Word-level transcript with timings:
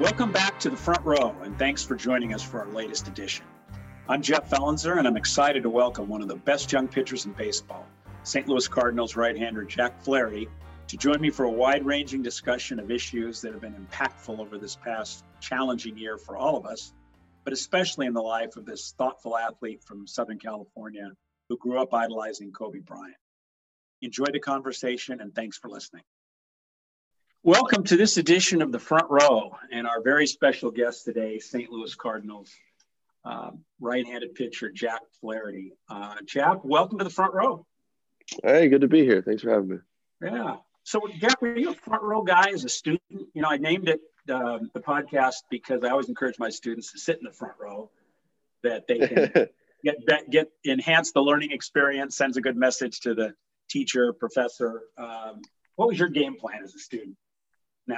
Welcome 0.00 0.32
back 0.32 0.58
to 0.60 0.70
the 0.70 0.78
front 0.78 1.04
row, 1.04 1.36
and 1.42 1.58
thanks 1.58 1.84
for 1.84 1.94
joining 1.94 2.32
us 2.32 2.42
for 2.42 2.60
our 2.60 2.68
latest 2.68 3.06
edition. 3.06 3.44
I'm 4.08 4.22
Jeff 4.22 4.48
Fellenzer, 4.48 4.96
and 4.96 5.06
I'm 5.06 5.18
excited 5.18 5.62
to 5.64 5.68
welcome 5.68 6.08
one 6.08 6.22
of 6.22 6.28
the 6.28 6.36
best 6.36 6.72
young 6.72 6.88
pitchers 6.88 7.26
in 7.26 7.32
baseball, 7.32 7.86
St. 8.22 8.48
Louis 8.48 8.66
Cardinals 8.66 9.14
right 9.14 9.36
hander 9.36 9.62
Jack 9.62 10.00
Flaherty, 10.00 10.48
to 10.86 10.96
join 10.96 11.20
me 11.20 11.28
for 11.28 11.44
a 11.44 11.50
wide 11.50 11.84
ranging 11.84 12.22
discussion 12.22 12.80
of 12.80 12.90
issues 12.90 13.42
that 13.42 13.52
have 13.52 13.60
been 13.60 13.74
impactful 13.74 14.38
over 14.38 14.56
this 14.56 14.74
past 14.74 15.22
challenging 15.38 15.98
year 15.98 16.16
for 16.16 16.34
all 16.34 16.56
of 16.56 16.64
us, 16.64 16.94
but 17.44 17.52
especially 17.52 18.06
in 18.06 18.14
the 18.14 18.22
life 18.22 18.56
of 18.56 18.64
this 18.64 18.94
thoughtful 18.96 19.36
athlete 19.36 19.84
from 19.84 20.06
Southern 20.06 20.38
California 20.38 21.10
who 21.50 21.58
grew 21.58 21.78
up 21.78 21.92
idolizing 21.92 22.52
Kobe 22.52 22.78
Bryant. 22.78 23.16
Enjoy 24.00 24.24
the 24.32 24.40
conversation, 24.40 25.20
and 25.20 25.34
thanks 25.34 25.58
for 25.58 25.68
listening. 25.68 26.04
Welcome 27.42 27.84
to 27.84 27.96
this 27.96 28.18
edition 28.18 28.60
of 28.60 28.70
the 28.70 28.78
Front 28.78 29.06
Row 29.08 29.56
and 29.72 29.86
our 29.86 30.02
very 30.02 30.26
special 30.26 30.70
guest 30.70 31.06
today, 31.06 31.38
St. 31.38 31.70
Louis 31.72 31.94
Cardinals 31.94 32.54
uh, 33.24 33.52
right-handed 33.80 34.34
pitcher 34.34 34.70
Jack 34.70 35.00
Flaherty. 35.22 35.72
Uh, 35.88 36.16
Jack, 36.26 36.62
welcome 36.64 36.98
to 36.98 37.04
the 37.04 37.08
Front 37.08 37.32
Row. 37.32 37.64
Hey, 38.44 38.68
good 38.68 38.82
to 38.82 38.88
be 38.88 39.04
here. 39.04 39.22
Thanks 39.22 39.40
for 39.42 39.48
having 39.48 39.68
me. 39.68 39.76
Yeah. 40.22 40.56
So, 40.84 41.00
Jack, 41.18 41.40
were 41.40 41.56
you 41.56 41.70
a 41.70 41.74
front 41.74 42.02
row 42.02 42.20
guy 42.20 42.50
as 42.52 42.64
a 42.64 42.68
student? 42.68 43.00
You 43.08 43.40
know, 43.40 43.48
I 43.48 43.56
named 43.56 43.88
it 43.88 44.00
uh, 44.28 44.58
the 44.74 44.80
podcast 44.80 45.36
because 45.50 45.82
I 45.82 45.88
always 45.88 46.10
encourage 46.10 46.38
my 46.38 46.50
students 46.50 46.92
to 46.92 46.98
sit 46.98 47.16
in 47.16 47.24
the 47.24 47.32
front 47.32 47.54
row, 47.58 47.90
that 48.64 48.86
they 48.86 48.98
can 48.98 49.32
get 49.82 50.30
get 50.30 50.50
enhance 50.66 51.12
the 51.12 51.22
learning 51.22 51.52
experience, 51.52 52.18
sends 52.18 52.36
a 52.36 52.42
good 52.42 52.56
message 52.56 53.00
to 53.00 53.14
the 53.14 53.32
teacher, 53.70 54.12
professor. 54.12 54.82
Um, 54.98 55.40
what 55.76 55.88
was 55.88 55.98
your 55.98 56.10
game 56.10 56.36
plan 56.36 56.62
as 56.62 56.74
a 56.74 56.78
student? 56.78 57.16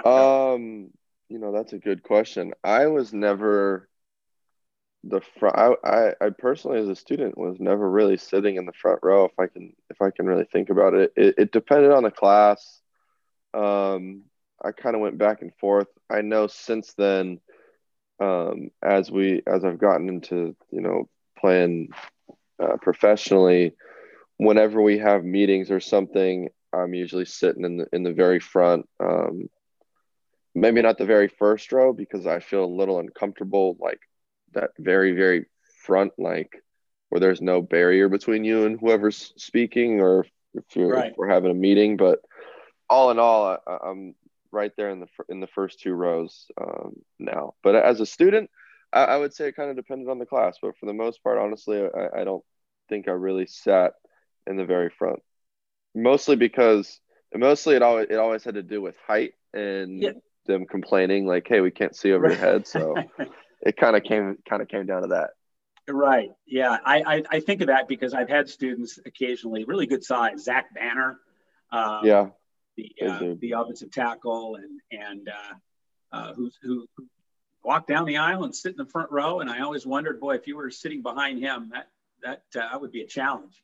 Um, 0.04 0.90
you 1.28 1.38
know, 1.38 1.52
that's 1.52 1.72
a 1.72 1.78
good 1.78 2.02
question. 2.02 2.52
I 2.62 2.86
was 2.86 3.12
never 3.12 3.88
the 5.04 5.20
front. 5.38 5.56
I, 5.58 5.74
I, 5.84 6.14
I 6.26 6.30
personally, 6.30 6.78
as 6.78 6.88
a 6.88 6.96
student, 6.96 7.38
was 7.38 7.58
never 7.58 7.88
really 7.88 8.16
sitting 8.16 8.56
in 8.56 8.66
the 8.66 8.72
front 8.72 9.00
row. 9.02 9.24
If 9.24 9.38
I 9.38 9.46
can, 9.46 9.72
if 9.90 10.00
I 10.00 10.10
can 10.10 10.26
really 10.26 10.46
think 10.52 10.70
about 10.70 10.94
it, 10.94 11.12
it, 11.16 11.34
it 11.38 11.52
depended 11.52 11.90
on 11.90 12.02
the 12.02 12.10
class. 12.10 12.80
Um, 13.54 14.24
I 14.62 14.72
kind 14.72 14.94
of 14.94 15.02
went 15.02 15.18
back 15.18 15.42
and 15.42 15.54
forth. 15.56 15.88
I 16.08 16.20
know 16.20 16.46
since 16.46 16.94
then, 16.94 17.40
um, 18.20 18.70
as 18.82 19.10
we, 19.10 19.42
as 19.46 19.64
I've 19.64 19.78
gotten 19.80 20.08
into, 20.08 20.54
you 20.70 20.80
know, 20.80 21.08
playing 21.38 21.88
uh, 22.62 22.76
professionally, 22.80 23.74
whenever 24.36 24.80
we 24.80 24.98
have 24.98 25.24
meetings 25.24 25.70
or 25.70 25.80
something, 25.80 26.48
I'm 26.72 26.94
usually 26.94 27.24
sitting 27.24 27.64
in 27.64 27.76
the 27.78 27.86
in 27.92 28.02
the 28.02 28.12
very 28.12 28.40
front. 28.40 28.88
Um, 29.00 29.48
maybe 30.54 30.82
not 30.82 30.98
the 30.98 31.06
very 31.06 31.28
first 31.28 31.72
row 31.72 31.92
because 31.92 32.26
I 32.26 32.40
feel 32.40 32.64
a 32.64 32.66
little 32.66 32.98
uncomfortable, 32.98 33.76
like 33.80 34.00
that 34.52 34.70
very, 34.78 35.12
very 35.12 35.46
front, 35.84 36.12
like 36.18 36.62
where 37.08 37.20
there's 37.20 37.40
no 37.40 37.62
barrier 37.62 38.08
between 38.08 38.44
you 38.44 38.64
and 38.64 38.78
whoever's 38.78 39.32
speaking, 39.36 40.00
or 40.00 40.26
if, 40.54 40.64
you're, 40.74 40.88
right. 40.88 41.12
if 41.12 41.16
we're 41.16 41.28
having 41.28 41.50
a 41.50 41.54
meeting. 41.54 41.96
But 41.96 42.20
all 42.88 43.10
in 43.10 43.18
all, 43.18 43.58
I, 43.66 43.90
am 43.90 44.14
right 44.50 44.72
there 44.76 44.90
in 44.90 45.00
the 45.00 45.06
in 45.28 45.40
the 45.40 45.46
first 45.46 45.80
two 45.80 45.94
rows 45.94 46.46
um, 46.60 46.96
now. 47.18 47.54
But 47.62 47.76
as 47.76 48.00
a 48.00 48.06
student, 48.06 48.50
I, 48.92 49.04
I 49.04 49.16
would 49.16 49.34
say 49.34 49.48
it 49.48 49.56
kind 49.56 49.70
of 49.70 49.76
depended 49.76 50.08
on 50.08 50.18
the 50.18 50.26
class. 50.26 50.58
But 50.60 50.76
for 50.78 50.86
the 50.86 50.92
most 50.92 51.22
part, 51.22 51.38
honestly, 51.38 51.82
I, 51.82 52.20
I 52.20 52.24
don't 52.24 52.44
think 52.88 53.08
I 53.08 53.12
really 53.12 53.46
sat 53.46 53.94
in 54.46 54.56
the 54.56 54.66
very 54.66 54.90
front. 54.90 55.20
Mostly 55.94 56.36
because 56.36 57.00
mostly 57.34 57.76
it 57.76 57.82
always 57.82 58.08
it 58.10 58.16
always 58.16 58.44
had 58.44 58.54
to 58.54 58.62
do 58.62 58.80
with 58.80 58.96
height 59.06 59.32
and 59.52 60.02
them 60.46 60.66
complaining 60.66 61.26
like, 61.26 61.46
"Hey, 61.48 61.60
we 61.60 61.70
can't 61.70 61.94
see 61.94 62.12
over 62.12 62.24
right. 62.24 62.32
your 62.32 62.40
head." 62.40 62.66
So 62.66 62.94
it 63.62 63.76
kind 63.76 63.96
of 63.96 64.02
came 64.02 64.38
kind 64.48 64.62
of 64.62 64.68
came 64.68 64.86
down 64.86 65.02
to 65.02 65.08
that. 65.08 65.30
Right. 65.88 66.30
Yeah. 66.46 66.78
I, 66.84 67.02
I, 67.02 67.22
I 67.30 67.40
think 67.40 67.60
of 67.60 67.66
that 67.66 67.88
because 67.88 68.14
I've 68.14 68.28
had 68.28 68.48
students 68.48 68.98
occasionally 69.04 69.64
really 69.64 69.86
good 69.86 70.04
size. 70.04 70.44
Zach 70.44 70.72
Banner. 70.74 71.18
Um, 71.70 72.00
yeah. 72.04 72.28
The 72.76 72.92
uh, 73.06 73.34
the 73.38 73.52
offensive 73.52 73.90
tackle 73.90 74.56
and 74.56 74.80
and 74.90 75.28
uh, 75.28 76.16
uh, 76.16 76.34
who 76.34 76.50
who 76.62 76.86
walked 77.62 77.88
down 77.88 78.06
the 78.06 78.16
aisle 78.16 78.44
and 78.44 78.54
sit 78.54 78.70
in 78.70 78.78
the 78.78 78.86
front 78.86 79.10
row. 79.10 79.40
And 79.40 79.50
I 79.50 79.60
always 79.60 79.84
wondered, 79.84 80.20
boy, 80.20 80.36
if 80.36 80.46
you 80.46 80.56
were 80.56 80.70
sitting 80.70 81.02
behind 81.02 81.38
him, 81.38 81.72
that 81.72 81.88
that 82.22 82.72
uh, 82.72 82.78
would 82.78 82.92
be 82.92 83.02
a 83.02 83.06
challenge. 83.06 83.62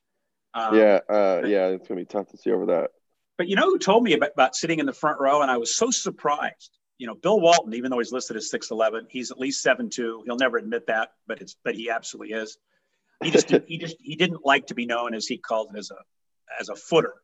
Um, 0.53 0.77
yeah. 0.77 1.01
Uh, 1.09 1.43
yeah. 1.47 1.69
It's 1.69 1.89
gonna 1.89 2.01
be 2.01 2.05
tough 2.05 2.29
to 2.29 2.37
see 2.37 2.51
over 2.51 2.67
that. 2.67 2.91
But 3.39 3.49
you 3.49 3.57
know 3.57 3.63
who 3.63 3.79
told 3.79 4.03
me 4.03 4.13
about, 4.15 4.33
about 4.35 4.57
sitting 4.57 4.81
in 4.81 4.87
the 4.87 4.93
front 4.93 5.21
row? 5.21 5.41
And 5.41 5.51
I 5.51 5.57
was 5.57 5.75
so 5.75 5.91
surprised. 5.91 6.77
You 6.99 7.07
know, 7.07 7.15
Bill 7.15 7.39
Walton, 7.39 7.73
even 7.75 7.91
though 7.91 7.99
he's 7.99 8.13
listed 8.13 8.37
as 8.37 8.51
6'11, 8.53 9.07
he's 9.09 9.31
at 9.31 9.39
least 9.39 9.65
7'2. 9.65 10.25
He'll 10.27 10.37
never 10.37 10.59
admit 10.59 10.89
that, 10.89 11.13
but 11.29 11.41
it's 11.41 11.57
but 11.65 11.77
he 11.77 11.89
absolutely 11.89 12.35
is. 12.35 12.59
He 13.23 13.31
just 13.31 13.51
he 13.67 13.79
just 13.79 13.97
he 14.01 14.17
didn't 14.17 14.45
like 14.45 14.67
to 14.67 14.75
be 14.75 14.85
known 14.85 15.15
as 15.15 15.27
he 15.27 15.39
called 15.39 15.71
it 15.73 15.79
as 15.79 15.93
a 15.93 15.97
as 16.61 16.69
a 16.69 16.75
footer, 16.75 17.15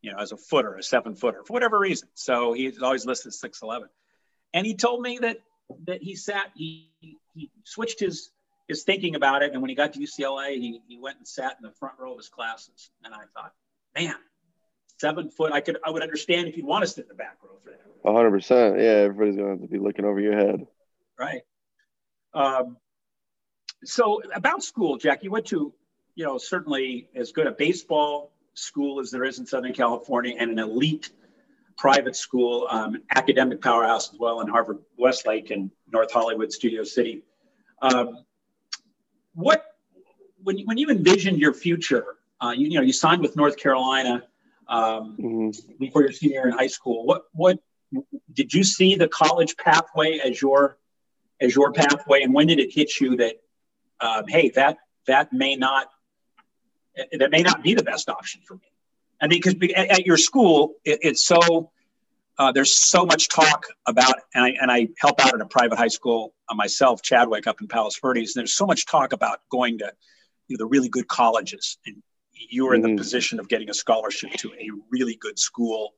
you 0.00 0.12
know, 0.12 0.18
as 0.18 0.30
a 0.30 0.36
footer, 0.36 0.76
a 0.76 0.82
seven 0.82 1.16
footer, 1.16 1.42
for 1.44 1.52
whatever 1.52 1.78
reason. 1.78 2.08
So 2.14 2.52
he's 2.52 2.80
always 2.80 3.04
listed 3.04 3.30
as 3.30 3.40
6'11. 3.40 3.86
And 4.54 4.64
he 4.64 4.74
told 4.74 5.02
me 5.02 5.18
that 5.22 5.38
that 5.86 6.00
he 6.00 6.14
sat, 6.14 6.52
he 6.54 6.92
he 7.34 7.50
switched 7.64 7.98
his 7.98 8.30
his 8.68 8.84
thinking 8.84 9.16
about 9.16 9.42
it. 9.42 9.52
And 9.52 9.60
when 9.62 9.70
he 9.70 9.74
got 9.74 9.94
to 9.94 9.98
UCLA, 9.98 10.50
he, 10.50 10.80
he 10.86 10.98
went 10.98 11.18
and 11.18 11.26
sat 11.26 11.56
in 11.60 11.66
the 11.66 11.74
front 11.74 11.98
row 11.98 12.12
of 12.12 12.18
his 12.18 12.28
classes. 12.28 12.90
And 13.02 13.14
I 13.14 13.22
thought, 13.34 13.52
man, 13.96 14.14
seven 14.98 15.30
foot. 15.30 15.52
I 15.52 15.60
could 15.60 15.78
I 15.84 15.90
would 15.90 16.02
understand 16.02 16.48
if 16.48 16.56
you'd 16.56 16.66
want 16.66 16.84
to 16.84 16.90
sit 16.90 17.04
in 17.04 17.08
the 17.08 17.14
back 17.14 17.38
row 17.42 17.56
for 17.62 17.70
that. 17.70 18.12
hundred 18.12 18.30
percent. 18.30 18.78
Yeah, 18.78 19.06
everybody's 19.06 19.36
gonna 19.36 19.50
have 19.50 19.60
to 19.60 19.68
be 19.68 19.78
looking 19.78 20.04
over 20.04 20.20
your 20.20 20.36
head. 20.36 20.66
Right. 21.18 21.42
Um, 22.34 22.76
so 23.84 24.20
about 24.34 24.62
school, 24.62 24.98
Jack, 24.98 25.22
you 25.22 25.30
went 25.30 25.46
to, 25.46 25.72
you 26.14 26.24
know, 26.24 26.38
certainly 26.38 27.08
as 27.14 27.32
good 27.32 27.46
a 27.46 27.52
baseball 27.52 28.32
school 28.54 29.00
as 29.00 29.10
there 29.10 29.24
is 29.24 29.38
in 29.38 29.46
Southern 29.46 29.72
California 29.72 30.34
and 30.38 30.50
an 30.50 30.58
elite 30.58 31.10
private 31.76 32.16
school, 32.16 32.66
um, 32.70 33.00
academic 33.14 33.62
powerhouse 33.62 34.12
as 34.12 34.18
well 34.18 34.40
in 34.40 34.48
Harvard 34.48 34.78
Westlake 34.96 35.50
and 35.50 35.70
North 35.92 36.12
Hollywood 36.12 36.52
Studio 36.52 36.82
City. 36.82 37.22
Um, 37.80 38.24
what 39.34 39.64
when 40.42 40.58
you, 40.58 40.66
when 40.66 40.76
you 40.76 40.90
envisioned 40.90 41.38
your 41.38 41.54
future, 41.54 42.16
uh, 42.40 42.52
you, 42.56 42.68
you 42.68 42.78
know, 42.78 42.82
you 42.82 42.92
signed 42.92 43.22
with 43.22 43.36
North 43.36 43.56
Carolina 43.56 44.24
um, 44.68 45.16
mm-hmm. 45.18 45.50
before 45.78 46.02
your 46.02 46.12
senior 46.12 46.40
year 46.40 46.48
in 46.48 46.52
high 46.52 46.66
school. 46.66 47.04
What 47.04 47.24
what 47.32 47.58
did 48.32 48.52
you 48.52 48.64
see 48.64 48.96
the 48.96 49.08
college 49.08 49.56
pathway 49.56 50.18
as 50.18 50.40
your 50.40 50.78
as 51.40 51.54
your 51.54 51.72
pathway, 51.72 52.22
and 52.22 52.34
when 52.34 52.46
did 52.46 52.58
it 52.58 52.72
hit 52.72 53.00
you 53.00 53.16
that 53.16 53.36
um, 54.00 54.24
hey 54.28 54.50
that 54.50 54.78
that 55.06 55.32
may 55.32 55.56
not 55.56 55.88
that 57.12 57.30
may 57.30 57.42
not 57.42 57.62
be 57.62 57.74
the 57.74 57.82
best 57.82 58.08
option 58.08 58.42
for 58.46 58.54
me? 58.54 58.62
I 59.20 59.26
mean, 59.26 59.40
because 59.42 59.54
at, 59.74 59.90
at, 59.90 60.06
your 60.06 60.16
school, 60.16 60.74
it, 60.84 61.00
it's 61.02 61.24
so 61.24 61.70
uh, 62.38 62.52
there's 62.52 62.74
so 62.74 63.04
much 63.04 63.28
talk 63.28 63.66
about, 63.86 64.14
and 64.34 64.44
I 64.44 64.50
and 64.60 64.70
I 64.70 64.88
help 64.98 65.24
out 65.24 65.34
at 65.34 65.40
a 65.40 65.46
private 65.46 65.76
high 65.76 65.88
school 65.88 66.34
uh, 66.48 66.54
myself, 66.54 67.02
Chadwick, 67.02 67.46
up 67.46 67.60
in 67.60 67.68
Palos 67.68 67.98
Verdes. 67.98 68.36
And 68.36 68.42
there's 68.42 68.54
so 68.54 68.66
much 68.66 68.86
talk 68.86 69.12
about 69.12 69.40
going 69.50 69.78
to 69.78 69.92
you 70.46 70.56
know, 70.56 70.64
the 70.64 70.66
really 70.66 70.88
good 70.88 71.08
colleges 71.08 71.78
and 71.86 72.02
you 72.48 72.66
were 72.66 72.74
in 72.74 72.82
the 72.82 72.88
mm-hmm. 72.88 72.96
position 72.96 73.40
of 73.40 73.48
getting 73.48 73.70
a 73.70 73.74
scholarship 73.74 74.30
to 74.32 74.52
a 74.52 74.70
really 74.90 75.16
good 75.16 75.38
school 75.38 75.94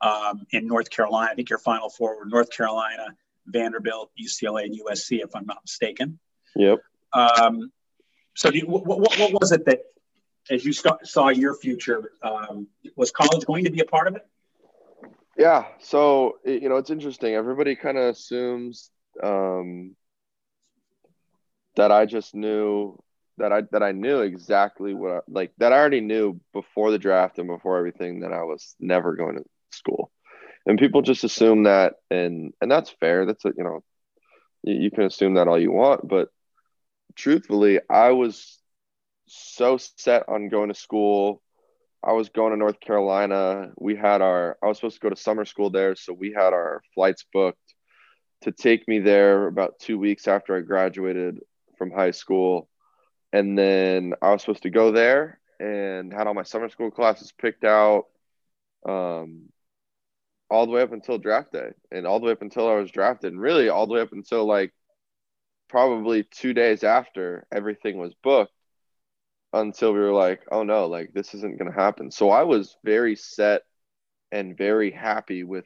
um, 0.00 0.46
in 0.50 0.66
North 0.66 0.90
Carolina. 0.90 1.30
I 1.30 1.34
think 1.34 1.50
your 1.50 1.58
final 1.58 1.88
four 1.88 2.18
were 2.18 2.26
North 2.26 2.50
Carolina, 2.50 3.08
Vanderbilt, 3.46 4.10
UCLA, 4.20 4.64
and 4.64 4.78
USC, 4.78 5.22
if 5.22 5.34
I'm 5.34 5.46
not 5.46 5.58
mistaken. 5.62 6.18
Yep. 6.56 6.80
Um, 7.12 7.72
so, 8.34 8.50
you, 8.50 8.66
what, 8.66 8.86
what, 8.86 9.00
what, 9.18 9.40
was 9.40 9.52
it 9.52 9.64
that, 9.66 9.80
as 10.50 10.64
you 10.64 10.72
st- 10.72 11.06
saw 11.06 11.28
your 11.28 11.54
future, 11.54 12.12
um, 12.22 12.66
was 12.96 13.10
college 13.10 13.44
going 13.44 13.64
to 13.64 13.70
be 13.70 13.80
a 13.80 13.84
part 13.84 14.08
of 14.08 14.16
it? 14.16 14.26
Yeah. 15.36 15.64
So, 15.80 16.38
you 16.44 16.68
know, 16.68 16.76
it's 16.76 16.90
interesting. 16.90 17.34
Everybody 17.34 17.76
kind 17.76 17.96
of 17.96 18.04
assumes 18.04 18.90
um, 19.22 19.96
that 21.76 21.90
I 21.90 22.06
just 22.06 22.34
knew 22.34 23.01
that 23.38 23.52
I 23.52 23.62
that 23.72 23.82
I 23.82 23.92
knew 23.92 24.20
exactly 24.20 24.94
what 24.94 25.12
I, 25.12 25.20
like 25.28 25.52
that 25.58 25.72
I 25.72 25.78
already 25.78 26.00
knew 26.00 26.40
before 26.52 26.90
the 26.90 26.98
draft 26.98 27.38
and 27.38 27.48
before 27.48 27.78
everything 27.78 28.20
that 28.20 28.32
I 28.32 28.42
was 28.42 28.74
never 28.78 29.14
going 29.14 29.36
to 29.36 29.44
school, 29.70 30.10
and 30.66 30.78
people 30.78 31.02
just 31.02 31.24
assume 31.24 31.64
that, 31.64 31.94
and 32.10 32.52
and 32.60 32.70
that's 32.70 32.90
fair. 32.90 33.26
That's 33.26 33.44
a, 33.44 33.52
you 33.56 33.64
know, 33.64 33.82
you, 34.62 34.74
you 34.74 34.90
can 34.90 35.04
assume 35.04 35.34
that 35.34 35.48
all 35.48 35.58
you 35.58 35.72
want, 35.72 36.06
but 36.06 36.28
truthfully, 37.16 37.80
I 37.88 38.10
was 38.10 38.58
so 39.26 39.78
set 39.96 40.28
on 40.28 40.48
going 40.48 40.68
to 40.68 40.74
school. 40.74 41.42
I 42.04 42.12
was 42.12 42.30
going 42.30 42.50
to 42.50 42.58
North 42.58 42.80
Carolina. 42.80 43.70
We 43.78 43.96
had 43.96 44.22
our 44.22 44.58
I 44.62 44.66
was 44.66 44.78
supposed 44.78 44.96
to 44.96 45.00
go 45.00 45.10
to 45.10 45.16
summer 45.16 45.44
school 45.44 45.70
there, 45.70 45.94
so 45.96 46.12
we 46.12 46.32
had 46.32 46.52
our 46.52 46.82
flights 46.94 47.24
booked 47.32 47.58
to 48.42 48.52
take 48.52 48.86
me 48.88 48.98
there 48.98 49.46
about 49.46 49.78
two 49.78 49.98
weeks 49.98 50.26
after 50.26 50.56
I 50.56 50.60
graduated 50.60 51.40
from 51.78 51.92
high 51.92 52.10
school 52.10 52.68
and 53.32 53.58
then 53.58 54.14
I 54.20 54.30
was 54.30 54.42
supposed 54.42 54.64
to 54.64 54.70
go 54.70 54.92
there 54.92 55.40
and 55.60 56.12
had 56.12 56.26
all 56.26 56.34
my 56.34 56.42
summer 56.42 56.68
school 56.68 56.90
classes 56.90 57.32
picked 57.32 57.64
out. 57.64 58.06
Um, 58.86 59.48
all 60.52 60.66
the 60.66 60.72
way 60.72 60.82
up 60.82 60.92
until 60.92 61.16
draft 61.16 61.50
day 61.50 61.70
and 61.90 62.06
all 62.06 62.20
the 62.20 62.26
way 62.26 62.32
up 62.32 62.42
until 62.42 62.68
I 62.68 62.74
was 62.74 62.90
drafted 62.90 63.32
and 63.32 63.40
really 63.40 63.70
all 63.70 63.86
the 63.86 63.94
way 63.94 64.02
up 64.02 64.12
until 64.12 64.44
like 64.44 64.74
probably 65.68 66.24
2 66.24 66.52
days 66.52 66.84
after 66.84 67.46
everything 67.50 67.96
was 67.96 68.12
booked 68.22 68.52
until 69.54 69.94
we 69.94 70.00
were 70.00 70.12
like, 70.12 70.42
"Oh 70.50 70.62
no, 70.62 70.86
like 70.88 71.12
this 71.14 71.34
isn't 71.34 71.58
going 71.58 71.72
to 71.72 71.78
happen." 71.78 72.10
So 72.10 72.28
I 72.30 72.42
was 72.42 72.76
very 72.84 73.16
set 73.16 73.62
and 74.30 74.56
very 74.56 74.90
happy 74.90 75.42
with 75.42 75.64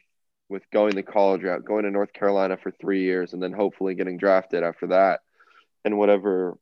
with 0.48 0.62
going 0.70 0.94
the 0.94 1.02
college 1.02 1.42
route, 1.42 1.64
going 1.64 1.82
to 1.84 1.90
North 1.90 2.12
Carolina 2.12 2.56
for 2.56 2.70
3 2.70 3.02
years 3.02 3.32
and 3.32 3.42
then 3.42 3.52
hopefully 3.52 3.96
getting 3.96 4.18
drafted 4.18 4.62
after 4.62 4.88
that 4.88 5.20
and 5.84 5.98
whatever 5.98 6.56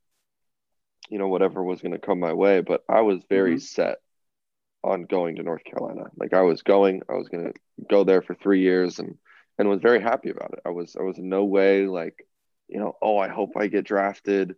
you 1.08 1.18
know 1.18 1.28
whatever 1.28 1.62
was 1.62 1.80
going 1.80 1.92
to 1.92 1.98
come 1.98 2.20
my 2.20 2.32
way, 2.32 2.60
but 2.60 2.82
I 2.88 3.02
was 3.02 3.22
very 3.28 3.56
mm-hmm. 3.56 3.58
set 3.58 3.98
on 4.82 5.04
going 5.04 5.36
to 5.36 5.42
North 5.42 5.64
Carolina. 5.64 6.04
Like 6.16 6.34
I 6.34 6.42
was 6.42 6.62
going, 6.62 7.02
I 7.08 7.14
was 7.14 7.28
going 7.28 7.46
to 7.46 7.54
go 7.88 8.04
there 8.04 8.22
for 8.22 8.34
3 8.34 8.60
years 8.60 8.98
and 8.98 9.16
and 9.58 9.68
was 9.68 9.80
very 9.80 10.00
happy 10.00 10.30
about 10.30 10.52
it. 10.52 10.60
I 10.64 10.70
was 10.70 10.96
I 10.98 11.02
was 11.02 11.18
in 11.18 11.28
no 11.28 11.44
way 11.44 11.86
like, 11.86 12.26
you 12.68 12.78
know, 12.78 12.96
oh, 13.00 13.18
I 13.18 13.28
hope 13.28 13.52
I 13.56 13.68
get 13.68 13.84
drafted 13.86 14.54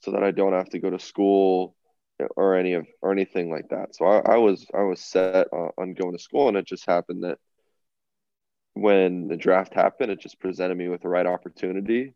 so 0.00 0.12
that 0.12 0.22
I 0.22 0.30
don't 0.30 0.52
have 0.52 0.70
to 0.70 0.78
go 0.78 0.90
to 0.90 0.98
school 0.98 1.74
or 2.36 2.56
any 2.56 2.74
of 2.74 2.86
or 3.02 3.12
anything 3.12 3.50
like 3.50 3.68
that. 3.70 3.94
So 3.94 4.04
I, 4.04 4.34
I 4.34 4.36
was 4.36 4.66
I 4.74 4.82
was 4.82 5.00
set 5.00 5.48
on, 5.52 5.70
on 5.78 5.94
going 5.94 6.16
to 6.16 6.22
school, 6.22 6.48
and 6.48 6.56
it 6.56 6.66
just 6.66 6.86
happened 6.86 7.24
that 7.24 7.38
when 8.74 9.28
the 9.28 9.36
draft 9.36 9.74
happened, 9.74 10.12
it 10.12 10.20
just 10.20 10.40
presented 10.40 10.76
me 10.76 10.88
with 10.88 11.02
the 11.02 11.08
right 11.08 11.26
opportunity, 11.26 12.14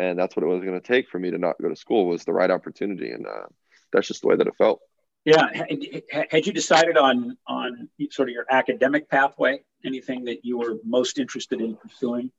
and 0.00 0.18
that's 0.18 0.34
what 0.34 0.42
it 0.42 0.48
was 0.48 0.64
going 0.64 0.80
to 0.80 0.86
take 0.86 1.08
for 1.08 1.18
me 1.18 1.30
to 1.30 1.38
not 1.38 1.60
go 1.60 1.68
to 1.68 1.76
school 1.76 2.06
was 2.06 2.24
the 2.24 2.32
right 2.32 2.50
opportunity, 2.50 3.10
and 3.10 3.26
uh, 3.26 3.46
that's 3.92 4.08
just 4.08 4.22
the 4.22 4.28
way 4.28 4.36
that 4.36 4.46
it 4.46 4.54
felt. 4.56 4.80
Yeah, 5.24 5.48
had 6.30 6.46
you 6.46 6.52
decided 6.52 6.96
on 6.96 7.36
on 7.46 7.88
sort 8.10 8.30
of 8.30 8.32
your 8.32 8.46
academic 8.50 9.10
pathway? 9.10 9.62
Anything 9.84 10.24
that 10.24 10.44
you 10.44 10.58
were 10.58 10.78
most 10.84 11.18
interested 11.18 11.60
in 11.60 11.76
pursuing? 11.76 12.30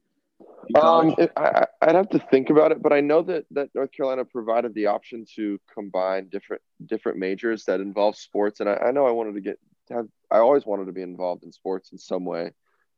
Um, 0.75 1.13
it, 1.17 1.31
I, 1.35 1.67
would 1.85 1.95
have 1.95 2.09
to 2.09 2.19
think 2.19 2.49
about 2.49 2.71
it, 2.71 2.81
but 2.81 2.91
I 2.91 3.01
know 3.01 3.21
that 3.21 3.45
that 3.51 3.69
North 3.75 3.91
Carolina 3.91 4.25
provided 4.25 4.73
the 4.73 4.87
option 4.87 5.25
to 5.35 5.59
combine 5.71 6.29
different 6.29 6.63
different 6.83 7.19
majors 7.19 7.65
that 7.65 7.81
involve 7.81 8.15
sports, 8.15 8.59
and 8.59 8.69
I, 8.69 8.73
I 8.75 8.91
know 8.91 9.05
I 9.05 9.11
wanted 9.11 9.35
to 9.35 9.41
get 9.41 9.59
to 9.89 9.93
have. 9.93 10.07
I 10.31 10.37
always 10.37 10.65
wanted 10.65 10.85
to 10.85 10.91
be 10.91 11.03
involved 11.03 11.43
in 11.43 11.51
sports 11.51 11.91
in 11.91 11.99
some 11.99 12.25
way, 12.25 12.51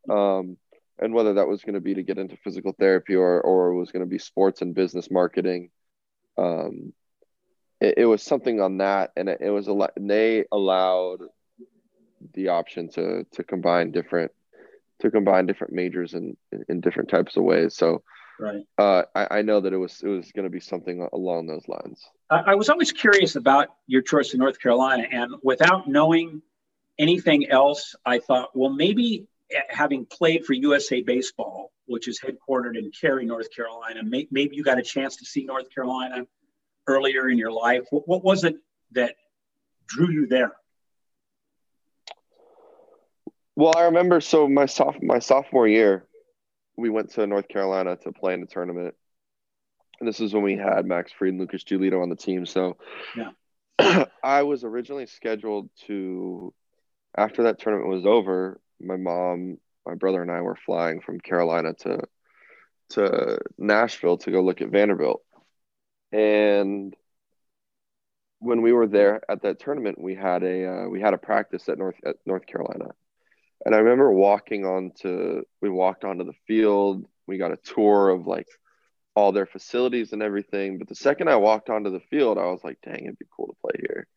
um, 0.09 0.55
and 0.99 1.13
whether 1.13 1.33
that 1.33 1.47
was 1.47 1.63
going 1.63 1.75
to 1.75 1.81
be 1.81 1.95
to 1.95 2.03
get 2.03 2.17
into 2.17 2.37
physical 2.37 2.73
therapy 2.79 3.15
or 3.15 3.41
or 3.41 3.69
it 3.69 3.77
was 3.77 3.91
going 3.91 4.05
to 4.05 4.09
be 4.09 4.19
sports 4.19 4.61
and 4.61 4.75
business 4.75 5.09
marketing. 5.09 5.69
Um, 6.37 6.93
it, 7.79 7.95
it 7.97 8.05
was 8.05 8.23
something 8.23 8.61
on 8.61 8.77
that, 8.77 9.11
and 9.15 9.29
it, 9.29 9.39
it 9.41 9.49
was 9.49 9.67
a 9.67 9.73
lot. 9.73 9.91
They 9.97 10.45
allowed 10.51 11.19
the 12.33 12.49
option 12.49 12.89
to 12.91 13.25
to 13.33 13.43
combine 13.43 13.91
different 13.91 14.31
to 15.01 15.11
combine 15.11 15.45
different 15.45 15.73
majors 15.73 16.13
in, 16.13 16.37
in 16.69 16.79
different 16.79 17.09
types 17.09 17.35
of 17.35 17.43
ways. 17.43 17.75
So 17.75 18.03
right. 18.39 18.61
Uh, 18.77 19.03
I, 19.13 19.39
I, 19.39 19.41
know 19.41 19.59
that 19.59 19.73
it 19.73 19.77
was 19.77 20.01
it 20.01 20.07
was 20.07 20.31
going 20.31 20.45
to 20.45 20.49
be 20.49 20.61
something 20.61 21.07
along 21.11 21.47
those 21.47 21.67
lines. 21.67 22.01
I, 22.29 22.43
I, 22.47 22.55
was 22.55 22.69
always 22.69 22.91
curious 22.91 23.35
about 23.35 23.67
your 23.85 24.01
choice 24.01 24.33
in 24.33 24.39
North 24.39 24.59
Carolina, 24.59 25.05
and 25.11 25.35
without 25.43 25.87
knowing 25.87 26.41
anything 26.97 27.49
else, 27.49 27.95
I 28.05 28.19
thought, 28.19 28.55
well, 28.55 28.71
maybe 28.71 29.27
having 29.69 30.05
played 30.05 30.45
for 30.45 30.53
USA 30.53 31.01
Baseball, 31.01 31.71
which 31.85 32.07
is 32.07 32.19
headquartered 32.19 32.77
in 32.77 32.91
Cary, 32.99 33.25
North 33.25 33.53
Carolina, 33.55 34.03
may, 34.03 34.27
maybe 34.31 34.55
you 34.55 34.63
got 34.63 34.79
a 34.79 34.83
chance 34.83 35.17
to 35.17 35.25
see 35.25 35.45
North 35.45 35.73
Carolina 35.73 36.25
earlier 36.87 37.29
in 37.29 37.37
your 37.37 37.51
life. 37.51 37.83
What, 37.91 38.07
what 38.07 38.23
was 38.23 38.43
it 38.43 38.55
that 38.93 39.15
drew 39.87 40.11
you 40.11 40.27
there? 40.27 40.53
Well, 43.55 43.73
I 43.77 43.83
remember. 43.83 44.19
So 44.19 44.47
my 44.47 44.65
soph- 44.65 45.01
my 45.01 45.19
sophomore 45.19 45.67
year, 45.67 46.07
we 46.75 46.89
went 46.89 47.11
to 47.11 47.27
North 47.27 47.47
Carolina 47.47 47.95
to 47.97 48.11
play 48.11 48.33
in 48.33 48.41
a 48.41 48.47
tournament, 48.47 48.95
and 49.99 50.07
this 50.07 50.19
is 50.19 50.33
when 50.33 50.43
we 50.43 50.57
had 50.57 50.85
Max 50.85 51.11
Fried 51.11 51.31
and 51.31 51.39
Lucas 51.39 51.63
Giolito 51.63 52.01
on 52.01 52.09
the 52.09 52.15
team. 52.15 52.45
So, 52.45 52.77
yeah, 53.15 54.05
I 54.23 54.43
was 54.43 54.63
originally 54.63 55.05
scheduled 55.05 55.69
to. 55.87 56.53
After 57.15 57.43
that 57.43 57.59
tournament 57.59 57.89
was 57.89 58.07
over, 58.07 58.59
my 58.83 58.97
mom, 58.97 59.57
my 59.85 59.95
brother, 59.95 60.21
and 60.21 60.31
I 60.31 60.41
were 60.41 60.57
flying 60.65 61.01
from 61.01 61.19
Carolina 61.19 61.73
to 61.79 61.99
to 62.91 63.39
Nashville 63.57 64.17
to 64.19 64.31
go 64.31 64.41
look 64.41 64.61
at 64.61 64.69
Vanderbilt, 64.69 65.23
and 66.11 66.95
when 68.39 68.61
we 68.61 68.73
were 68.73 68.87
there 68.87 69.21
at 69.31 69.43
that 69.43 69.59
tournament, 69.59 69.99
we 69.99 70.15
had 70.15 70.43
a 70.43 70.83
uh, 70.83 70.87
we 70.89 71.01
had 71.01 71.13
a 71.13 71.17
practice 71.17 71.69
at 71.69 71.77
North 71.77 71.95
at 72.05 72.17
North 72.25 72.45
Carolina, 72.45 72.91
and 73.65 73.73
I 73.73 73.79
remember 73.79 74.11
walking 74.11 74.65
onto, 74.65 75.43
we 75.61 75.69
walked 75.69 76.03
onto 76.03 76.25
the 76.25 76.33
field. 76.47 77.05
We 77.27 77.37
got 77.37 77.53
a 77.53 77.57
tour 77.57 78.09
of 78.09 78.27
like 78.27 78.47
all 79.15 79.31
their 79.31 79.45
facilities 79.45 80.11
and 80.11 80.21
everything. 80.21 80.77
But 80.77 80.89
the 80.89 80.95
second 80.95 81.29
I 81.29 81.37
walked 81.37 81.69
onto 81.69 81.89
the 81.89 82.01
field, 82.09 82.37
I 82.37 82.45
was 82.45 82.63
like, 82.63 82.79
dang, 82.83 83.05
it'd 83.05 83.19
be 83.19 83.25
cool 83.35 83.47
to 83.47 83.61
play 83.61 83.79
here. 83.87 84.07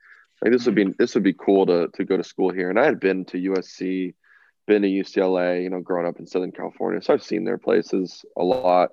Like 0.43 0.53
this 0.53 0.67
would 0.67 0.75
be 0.75 0.93
this 0.99 1.15
would 1.15 1.23
be 1.23 1.33
cool 1.33 1.67
to 1.67 1.89
to 1.95 2.05
go 2.05 2.17
to 2.17 2.25
school 2.25 2.51
here. 2.51 2.69
And 2.71 2.79
I 2.79 2.85
had 2.85 3.01
been 3.01 3.25
to 3.27 3.39
USC, 3.39 4.15
been 4.67 4.83
to 4.83 4.89
UCLA, 4.89 5.63
you 5.63 5.71
know, 5.71 5.81
growing 5.81 6.07
up 6.07 6.19
in 6.19 6.27
Southern 6.27 6.53
California. 6.53 7.01
So 7.03 7.15
I've 7.15 7.23
seen 7.23 7.45
their 7.45 7.59
places 7.59 8.25
a 8.37 8.43
lot. 8.43 8.91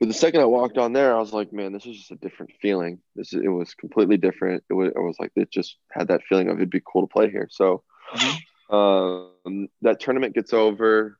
But 0.00 0.08
the 0.08 0.14
second 0.14 0.40
I 0.40 0.46
walked 0.46 0.78
on 0.78 0.92
there, 0.92 1.14
I 1.14 1.20
was 1.20 1.32
like, 1.32 1.52
man, 1.52 1.72
this 1.72 1.86
is 1.86 1.96
just 1.96 2.10
a 2.10 2.16
different 2.16 2.52
feeling. 2.60 2.98
This 3.14 3.32
is, 3.32 3.42
it 3.44 3.48
was 3.48 3.74
completely 3.74 4.16
different. 4.16 4.64
It 4.68 4.74
was, 4.74 4.88
it 4.88 4.98
was 4.98 5.16
like 5.20 5.30
it 5.36 5.50
just 5.52 5.76
had 5.92 6.08
that 6.08 6.22
feeling 6.28 6.48
of 6.48 6.56
it'd 6.56 6.70
be 6.70 6.82
cool 6.84 7.06
to 7.06 7.12
play 7.12 7.30
here. 7.30 7.48
So 7.50 7.84
mm-hmm. 8.14 8.36
Um, 8.72 9.68
that 9.82 10.00
tournament 10.00 10.34
gets 10.34 10.54
over. 10.54 11.18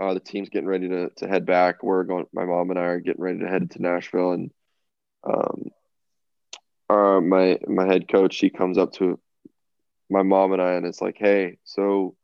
Uh, 0.00 0.14
the 0.14 0.20
team's 0.20 0.48
getting 0.48 0.68
ready 0.68 0.88
to, 0.88 1.10
to 1.16 1.26
head 1.26 1.44
back. 1.44 1.82
We're 1.82 2.04
going. 2.04 2.26
My 2.32 2.44
mom 2.44 2.70
and 2.70 2.78
I 2.78 2.82
are 2.82 3.00
getting 3.00 3.22
ready 3.22 3.40
to 3.40 3.48
head 3.48 3.72
to 3.72 3.82
Nashville, 3.82 4.32
and 4.32 4.50
um, 5.24 5.70
our 6.88 7.20
my 7.20 7.58
my 7.66 7.86
head 7.86 8.08
coach 8.08 8.34
she 8.34 8.48
comes 8.48 8.78
up 8.78 8.92
to 8.94 9.18
my 10.08 10.22
mom 10.22 10.52
and 10.52 10.62
I, 10.62 10.72
and 10.74 10.86
it's 10.86 11.00
like, 11.00 11.16
hey, 11.18 11.58
so 11.64 12.14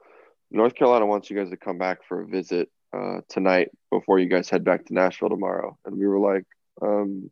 North 0.50 0.74
Carolina 0.74 1.06
wants 1.06 1.30
you 1.30 1.36
guys 1.36 1.50
to 1.50 1.56
come 1.56 1.78
back 1.78 2.04
for 2.08 2.22
a 2.22 2.26
visit 2.26 2.70
uh, 2.92 3.20
tonight 3.28 3.70
before 3.90 4.18
you 4.18 4.28
guys 4.28 4.48
head 4.48 4.64
back 4.64 4.86
to 4.86 4.94
Nashville 4.94 5.28
tomorrow. 5.28 5.76
And 5.84 5.96
we 5.96 6.06
were 6.06 6.18
like, 6.18 6.44
um, 6.80 7.30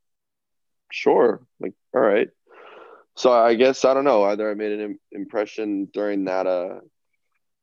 sure, 0.93 1.47
like, 1.61 1.73
all 1.95 2.01
right. 2.01 2.29
So 3.15 3.33
I 3.33 3.55
guess 3.55 3.85
I 3.85 3.95
don't 3.95 4.05
know. 4.05 4.25
Either 4.25 4.51
I 4.51 4.55
made 4.55 4.73
an 4.73 4.99
impression 5.11 5.89
during 5.93 6.25
that 6.25 6.47
uh, 6.47 6.81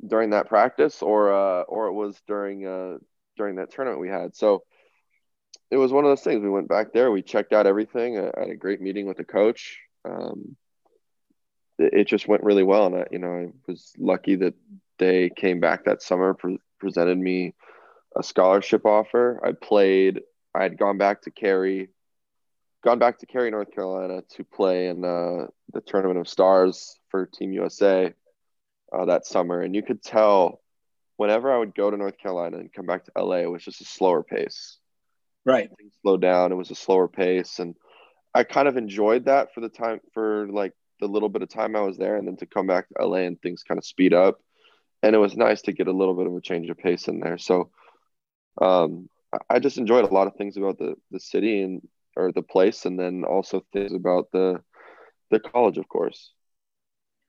during 0.06 0.32
that 0.32 0.50
practice 0.50 1.02
or 1.02 1.32
uh, 1.32 1.62
or 1.62 1.88
it 1.88 1.94
was 1.94 2.20
during 2.28 2.66
uh, 2.66 2.98
during 3.38 3.58
that 3.58 3.72
tournament 3.72 4.02
we 4.02 4.10
had. 4.10 4.36
So 4.36 4.64
it 5.70 5.78
was 5.78 5.92
one 5.92 6.06
of 6.06 6.10
those 6.10 6.22
things. 6.22 6.42
We 6.42 6.50
went 6.50 6.68
back 6.68 6.92
there, 6.92 7.12
we 7.12 7.22
checked 7.22 7.54
out 7.54 7.68
everything. 7.68 8.18
I 8.18 8.32
had 8.40 8.50
a 8.50 8.56
great 8.56 8.82
meeting 8.82 9.06
with 9.06 9.18
the 9.18 9.24
coach. 9.24 9.80
Um, 10.06 10.56
it, 11.80 12.08
just 12.08 12.28
went 12.28 12.44
really 12.44 12.64
well, 12.64 12.86
and 12.86 12.96
I, 12.96 13.08
you 13.12 13.20
know, 13.20 13.34
I 13.34 13.48
was 13.68 13.94
lucky 13.98 14.36
that 14.36 14.54
they 15.04 15.30
came 15.30 15.60
back 15.60 15.86
that 15.86 16.02
summer, 16.02 16.34
pre- 16.34 16.60
presented 16.80 17.18
me 17.18 17.54
a 18.16 18.24
scholarship 18.24 18.86
offer. 18.86 19.42
I 19.44 19.52
played. 19.52 20.22
I 20.56 20.64
had 20.64 20.78
gone 20.78 20.98
back 20.98 21.24
to 21.24 21.32
Cary, 21.32 21.90
gone 22.84 23.00
back 23.00 23.20
to 23.20 23.26
Cary, 23.26 23.50
North 23.52 23.72
Carolina, 23.74 24.22
to 24.36 24.44
play 24.44 24.88
in 24.88 25.04
uh, 25.04 25.48
the 25.74 25.82
Tournament 25.82 26.20
of 26.20 26.28
Stars 26.28 27.00
for 27.10 27.26
Team 27.26 27.52
USA 27.52 28.14
uh, 28.94 29.06
that 29.06 29.26
summer, 29.26 29.62
and 29.62 29.76
you 29.76 29.82
could 29.82 30.02
tell 30.04 30.62
whenever 31.18 31.52
I 31.52 31.58
would 31.58 31.76
go 31.76 31.92
to 31.92 31.98
North 31.98 32.18
Carolina 32.18 32.58
and 32.58 32.72
come 32.72 32.86
back 32.86 33.06
to 33.06 33.12
LA, 33.18 33.38
it 33.38 33.52
was 33.52 33.64
just 33.64 33.82
a 33.82 33.86
slower 33.86 34.24
pace. 34.24 34.78
Right. 35.46 35.70
Things 35.78 35.94
slowed 36.02 36.22
down. 36.22 36.52
It 36.52 36.56
was 36.56 36.72
a 36.72 36.76
slower 36.76 37.08
pace, 37.08 37.60
and 37.60 37.76
I 38.34 38.44
kind 38.44 38.68
of 38.68 38.78
enjoyed 38.78 39.26
that 39.26 39.54
for 39.54 39.62
the 39.62 39.70
time 39.70 40.00
for 40.14 40.48
like 40.50 40.74
the 41.00 41.08
little 41.08 41.30
bit 41.30 41.42
of 41.42 41.50
time 41.50 41.76
I 41.76 41.82
was 41.82 41.98
there, 41.98 42.18
and 42.18 42.28
then 42.28 42.38
to 42.38 42.46
come 42.46 42.68
back 42.68 42.88
to 42.90 43.06
LA 43.06 43.18
and 43.18 43.42
things 43.42 43.64
kind 43.64 43.78
of 43.78 43.86
speed 43.86 44.14
up, 44.14 44.40
and 45.04 45.14
it 45.14 45.20
was 45.20 45.36
nice 45.36 45.62
to 45.64 45.74
get 45.74 45.88
a 45.88 45.92
little 45.92 46.16
bit 46.16 46.28
of 46.28 46.36
a 46.36 46.42
change 46.42 46.70
of 46.70 46.78
pace 46.78 47.08
in 47.10 47.20
there. 47.20 47.38
So, 47.38 47.70
um, 48.60 49.10
I 49.50 49.60
just 49.60 49.78
enjoyed 49.78 50.06
a 50.06 50.14
lot 50.14 50.28
of 50.28 50.36
things 50.36 50.58
about 50.58 50.78
the 50.78 50.96
the 51.12 51.20
city 51.20 51.62
and 51.62 51.88
or 52.16 52.32
the 52.32 52.42
place, 52.42 52.86
and 52.86 52.98
then 52.98 53.24
also 53.26 53.66
things 53.74 53.94
about 53.94 54.32
the 54.32 54.62
the 55.30 55.40
college, 55.40 55.78
of 55.78 55.88
course. 55.90 56.32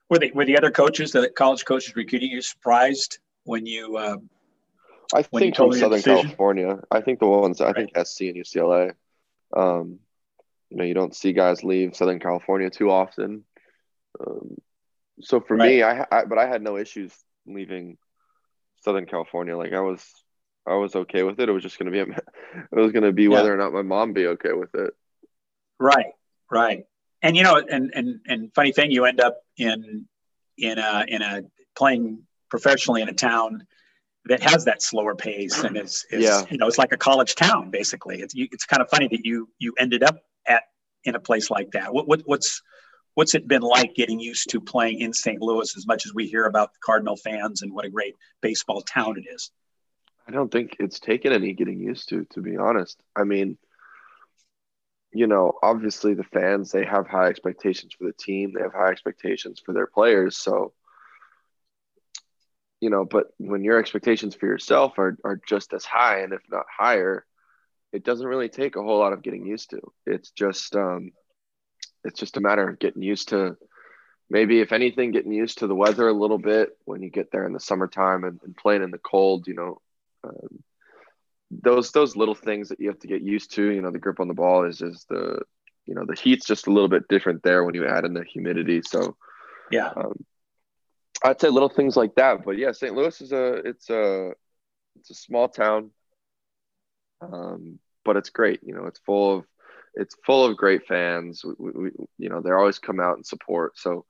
Were 0.09 0.19
the 0.19 0.31
were 0.33 0.45
the 0.45 0.57
other 0.57 0.71
coaches, 0.71 1.11
the 1.11 1.29
college 1.29 1.65
coaches 1.65 1.95
recruiting 1.95 2.31
you, 2.31 2.41
surprised 2.41 3.19
when 3.43 3.65
you? 3.65 3.97
Uh, 3.97 4.17
I 5.13 5.23
think 5.23 5.55
from 5.55 5.73
Southern 5.73 6.01
California. 6.01 6.79
I 6.89 7.01
think 7.01 7.19
the 7.19 7.27
ones 7.27 7.59
I 7.61 7.73
think 7.73 7.91
SC 7.91 8.21
and 8.21 8.37
UCLA. 8.37 8.93
Um, 9.55 9.99
you 10.69 10.77
know, 10.77 10.83
you 10.83 10.93
don't 10.93 11.15
see 11.15 11.33
guys 11.33 11.63
leave 11.63 11.95
Southern 11.95 12.19
California 12.19 12.69
too 12.69 12.89
often. 12.89 13.43
Um, 14.19 14.57
so 15.21 15.39
for 15.39 15.55
right. 15.57 15.69
me, 15.69 15.83
I, 15.83 16.05
I 16.11 16.25
but 16.25 16.37
I 16.37 16.47
had 16.47 16.61
no 16.61 16.77
issues 16.77 17.13
leaving 17.45 17.97
Southern 18.83 19.05
California. 19.05 19.57
Like 19.57 19.73
I 19.73 19.81
was, 19.81 20.03
I 20.67 20.75
was 20.75 20.95
okay 20.95 21.23
with 21.23 21.39
it. 21.39 21.49
It 21.49 21.51
was 21.51 21.63
just 21.63 21.77
going 21.79 21.91
to 21.91 21.91
be, 21.91 21.99
a, 21.99 22.15
it 22.71 22.79
was 22.79 22.91
going 22.91 23.03
to 23.03 23.11
be 23.11 23.23
yeah. 23.23 23.29
whether 23.29 23.53
or 23.53 23.57
not 23.57 23.73
my 23.73 23.81
mom 23.81 24.13
be 24.13 24.27
okay 24.27 24.53
with 24.53 24.73
it. 24.75 24.93
Right, 25.79 26.13
right 26.49 26.85
and 27.25 27.35
you 27.35 27.41
know, 27.41 27.55
and 27.55 27.91
and 27.95 28.19
and 28.27 28.53
funny 28.53 28.71
thing, 28.71 28.91
you 28.91 29.05
end 29.05 29.19
up 29.19 29.39
in 29.57 30.05
in 30.59 30.77
a 30.77 31.05
in 31.07 31.23
a 31.23 31.41
playing 31.75 32.19
professionally 32.49 33.01
in 33.01 33.09
a 33.09 33.13
town 33.13 33.65
that 34.25 34.41
has 34.41 34.65
that 34.65 34.81
slower 34.81 35.15
pace 35.15 35.63
and 35.63 35.75
is, 35.75 36.05
is 36.11 36.23
Yeah. 36.23 36.43
you 36.49 36.57
know 36.57 36.67
it's 36.67 36.77
like 36.77 36.91
a 36.91 36.97
college 36.97 37.33
town 37.33 37.71
basically. 37.71 38.21
It's 38.21 38.35
you, 38.35 38.47
it's 38.51 38.65
kind 38.65 38.81
of 38.81 38.89
funny 38.89 39.07
that 39.07 39.25
you 39.25 39.49
you 39.57 39.73
ended 39.79 40.03
up 40.03 40.19
at 40.45 40.63
in 41.03 41.15
a 41.15 41.19
place 41.19 41.49
like 41.49 41.71
that. 41.71 41.91
What, 41.91 42.07
what 42.07 42.21
what's 42.25 42.61
what's 43.15 43.33
it 43.33 43.47
been 43.47 43.61
like 43.61 43.95
getting 43.95 44.19
used 44.19 44.49
to 44.51 44.61
playing 44.61 44.99
in 44.99 45.13
St. 45.13 45.41
Louis 45.41 45.75
as 45.75 45.87
much 45.87 46.05
as 46.05 46.13
we 46.13 46.27
hear 46.27 46.45
about 46.45 46.73
the 46.73 46.79
Cardinal 46.83 47.15
fans 47.15 47.63
and 47.63 47.73
what 47.73 47.85
a 47.85 47.89
great 47.89 48.15
baseball 48.41 48.81
town 48.81 49.17
it 49.17 49.25
is? 49.33 49.51
I 50.27 50.31
don't 50.31 50.51
think 50.51 50.75
it's 50.79 50.99
taken 50.99 51.31
any 51.31 51.53
getting 51.53 51.79
used 51.79 52.09
to, 52.09 52.25
to 52.33 52.41
be 52.41 52.57
honest. 52.57 53.01
I 53.15 53.23
mean, 53.23 53.57
you 55.13 55.27
know, 55.27 55.53
obviously 55.63 56.13
the 56.13 56.23
fans, 56.23 56.71
they 56.71 56.83
have 56.83 57.07
high 57.07 57.27
expectations 57.27 57.93
for 57.97 58.05
the 58.05 58.13
team, 58.13 58.53
they 58.53 58.61
have 58.61 58.73
high 58.73 58.89
expectations 58.89 59.61
for 59.65 59.73
their 59.73 59.87
players. 59.87 60.37
So, 60.37 60.73
you 62.81 62.89
know, 62.89 63.05
but 63.05 63.27
when 63.37 63.63
your 63.63 63.79
expectations 63.79 64.35
for 64.35 64.47
yourself 64.47 64.99
are, 64.99 65.17
are 65.23 65.39
just 65.47 65.73
as 65.73 65.85
high 65.85 66.19
and 66.21 66.33
if 66.33 66.41
not 66.49 66.65
higher, 66.69 67.25
it 67.93 68.03
doesn't 68.03 68.27
really 68.27 68.49
take 68.49 68.75
a 68.75 68.83
whole 68.83 68.99
lot 68.99 69.13
of 69.13 69.21
getting 69.21 69.45
used 69.45 69.69
to. 69.69 69.79
It's 70.05 70.31
just, 70.31 70.75
um, 70.75 71.11
it's 72.05 72.19
just 72.19 72.37
a 72.37 72.41
matter 72.41 72.67
of 72.67 72.79
getting 72.79 73.01
used 73.01 73.29
to 73.29 73.57
maybe 74.29 74.59
if 74.59 74.71
anything 74.71 75.11
getting 75.11 75.31
used 75.33 75.59
to 75.59 75.67
the 75.67 75.75
weather 75.75 76.07
a 76.07 76.13
little 76.13 76.37
bit 76.37 76.69
when 76.85 77.01
you 77.01 77.09
get 77.09 77.31
there 77.31 77.45
in 77.45 77.53
the 77.53 77.59
summertime 77.59 78.23
and, 78.23 78.39
and 78.43 78.55
playing 78.55 78.83
in 78.83 78.91
the 78.91 78.97
cold 78.97 79.47
you 79.47 79.53
know 79.53 79.81
um, 80.23 80.63
those 81.51 81.91
those 81.91 82.15
little 82.15 82.35
things 82.35 82.69
that 82.69 82.79
you 82.79 82.87
have 82.87 82.99
to 82.99 83.07
get 83.07 83.21
used 83.21 83.53
to 83.53 83.63
you 83.71 83.81
know 83.81 83.91
the 83.91 83.99
grip 83.99 84.19
on 84.19 84.27
the 84.27 84.33
ball 84.33 84.65
is 84.65 84.79
just 84.79 85.07
the 85.09 85.41
you 85.85 85.93
know 85.93 86.05
the 86.05 86.15
heat's 86.15 86.45
just 86.45 86.67
a 86.67 86.71
little 86.71 86.89
bit 86.89 87.07
different 87.07 87.43
there 87.43 87.63
when 87.63 87.75
you 87.75 87.85
add 87.85 88.05
in 88.05 88.13
the 88.13 88.23
humidity. 88.23 88.81
So 88.83 89.15
Yeah, 89.71 89.89
um, 89.95 90.25
i'd 91.23 91.39
say 91.39 91.49
little 91.49 91.69
things 91.69 91.95
like 91.95 92.13
that 92.15 92.43
but 92.43 92.57
yeah 92.57 92.71
st 92.71 92.93
louis 92.93 93.21
is 93.21 93.31
a 93.31 93.53
it's 93.67 93.89
a 93.89 94.31
it's 94.99 95.09
a 95.11 95.15
small 95.15 95.47
town 95.47 95.91
um, 97.21 97.79
but 98.03 98.17
it's 98.17 98.29
great 98.29 98.59
you 98.63 98.73
know 98.73 98.85
it's 98.85 98.99
full 98.99 99.37
of 99.37 99.45
it's 99.95 100.15
full 100.25 100.45
of 100.45 100.57
great 100.57 100.85
fans 100.87 101.43
we, 101.57 101.71
we, 101.71 101.91
you 102.17 102.29
know 102.29 102.41
they 102.41 102.51
always 102.51 102.79
come 102.79 102.99
out 102.99 103.15
and 103.15 103.25
support 103.25 103.77
so 103.77 104.05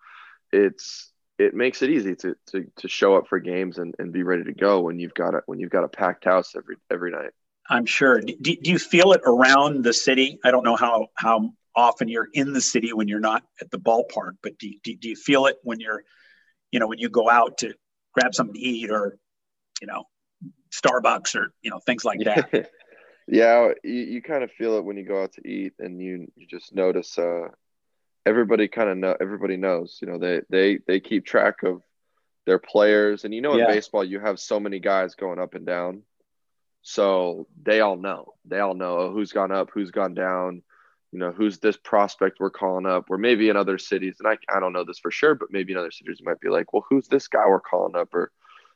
it's 0.51 1.11
it 1.37 1.53
makes 1.53 1.81
it 1.81 1.89
easy 1.89 2.15
to 2.15 2.35
to, 2.47 2.65
to 2.77 2.87
show 2.87 3.15
up 3.15 3.27
for 3.27 3.39
games 3.39 3.77
and, 3.77 3.93
and 3.99 4.13
be 4.13 4.23
ready 4.23 4.43
to 4.43 4.53
go 4.53 4.81
when 4.81 4.99
you've 4.99 5.13
got 5.13 5.33
a 5.35 5.41
when 5.45 5.59
you've 5.59 5.71
got 5.71 5.83
a 5.83 5.89
packed 5.89 6.25
house 6.25 6.55
every 6.55 6.75
every 6.91 7.11
night 7.11 7.31
I'm 7.69 7.85
sure. 7.85 8.21
Do, 8.21 8.33
do 8.55 8.71
you 8.71 8.79
feel 8.79 9.13
it 9.13 9.21
around 9.25 9.83
the 9.83 9.93
city? 9.93 10.39
I 10.43 10.51
don't 10.51 10.63
know 10.63 10.75
how 10.75 11.07
how 11.15 11.51
often 11.75 12.07
you're 12.07 12.29
in 12.33 12.53
the 12.53 12.61
city 12.61 12.93
when 12.93 13.07
you're 13.07 13.19
not 13.19 13.43
at 13.59 13.69
the 13.71 13.79
ballpark, 13.79 14.33
but 14.41 14.57
do, 14.57 14.71
do, 14.83 14.95
do 14.95 15.09
you 15.09 15.15
feel 15.15 15.45
it 15.47 15.57
when 15.63 15.79
you're, 15.79 16.03
you 16.71 16.79
know, 16.79 16.87
when 16.87 16.99
you 16.99 17.09
go 17.09 17.29
out 17.29 17.57
to 17.59 17.73
grab 18.13 18.33
something 18.33 18.53
to 18.53 18.59
eat 18.59 18.89
or, 18.89 19.17
you 19.81 19.87
know, 19.87 20.05
Starbucks 20.71 21.35
or 21.35 21.53
you 21.61 21.71
know 21.71 21.79
things 21.85 22.05
like 22.05 22.19
that? 22.25 22.69
yeah 23.27 23.69
you, 23.83 23.93
you 23.93 24.21
kind 24.21 24.43
of 24.43 24.51
feel 24.51 24.77
it 24.77 24.85
when 24.85 24.97
you 24.97 25.03
go 25.05 25.23
out 25.23 25.33
to 25.33 25.47
eat 25.47 25.73
and 25.79 26.01
you 26.01 26.27
you 26.35 26.47
just 26.47 26.73
notice 26.75 27.17
uh 27.17 27.47
everybody 28.25 28.67
kind 28.67 28.89
of 28.89 28.97
know 28.97 29.15
everybody 29.19 29.57
knows 29.57 29.99
you 30.01 30.07
know 30.07 30.17
they 30.17 30.41
they 30.49 30.79
they 30.87 30.99
keep 30.99 31.25
track 31.25 31.63
of 31.63 31.81
their 32.45 32.59
players. 32.59 33.25
And 33.25 33.33
you 33.33 33.41
know 33.41 33.53
in 33.53 33.59
Yeah. 33.59 33.67
baseball 33.67 34.03
you 34.03 34.19
have 34.19 34.39
so 34.39 34.59
many 34.59 34.79
guys 34.79 35.15
going 35.15 35.39
up 35.39 35.55
and 35.55 35.65
down. 35.65 36.03
So 36.81 37.47
they 37.63 37.81
all 37.81 37.97
know. 37.97 38.35
They 38.45 38.59
all 38.59 38.75
know 38.75 38.99
oh, 38.99 39.11
who's 39.11 39.31
gone 39.31 39.51
up 39.51 39.71
who's 39.73 39.91
gone 39.91 40.13
down. 40.13 40.61
You 41.11 41.19
know 41.19 41.31
who's 41.31 41.59
this 41.59 41.77
prospect 41.77 42.39
we're 42.39 42.51
calling 42.51 42.85
up? 42.85 43.05
Or 43.09 43.17
maybe 43.17 43.49
in 43.49 43.57
other 43.57 43.77
cities 43.77 44.17
and 44.19 44.27
I, 44.27 44.37
I 44.55 44.59
don't 44.59 44.73
know 44.73 44.83
this 44.85 44.99
for 44.99 45.11
sure 45.11 45.35
but 45.35 45.51
maybe 45.51 45.73
in 45.73 45.79
other 45.79 45.91
cities 45.91 46.17
you 46.19 46.25
might 46.25 46.39
be 46.39 46.49
like 46.49 46.73
well 46.73 46.85
who's 46.89 47.07
this 47.07 47.27
guy 47.27 47.47
we're 47.47 47.61
calling 47.61 47.95
up? 47.95 48.13
Or 48.13 48.31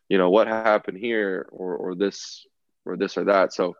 you 0.09 0.17
know 0.17 0.31
what 0.31 0.47
happened 0.47 0.97
here? 0.97 1.47
Or 1.51 1.75
or 1.75 1.95
this 1.95 2.45
or 2.85 2.97
this 2.97 3.17
or 3.17 3.25
that. 3.25 3.53
So 3.53 3.75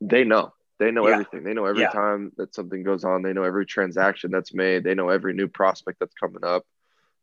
they 0.00 0.24
know 0.24 0.52
they 0.78 0.90
know 0.90 1.06
Yeah. 1.06 1.12
everything 1.14 1.44
they 1.44 1.54
know 1.54 1.66
every 1.66 1.82
Yeah. 1.82 1.90
time 1.90 2.32
that 2.36 2.54
something 2.54 2.82
goes 2.82 3.04
on 3.04 3.22
they 3.22 3.32
know 3.32 3.44
every 3.44 3.66
transaction 3.66 4.30
that's 4.30 4.52
made 4.54 4.84
they 4.84 4.94
know 4.94 5.08
every 5.08 5.32
new 5.34 5.48
prospect 5.48 5.98
that's 6.00 6.14
coming 6.14 6.44
up 6.44 6.64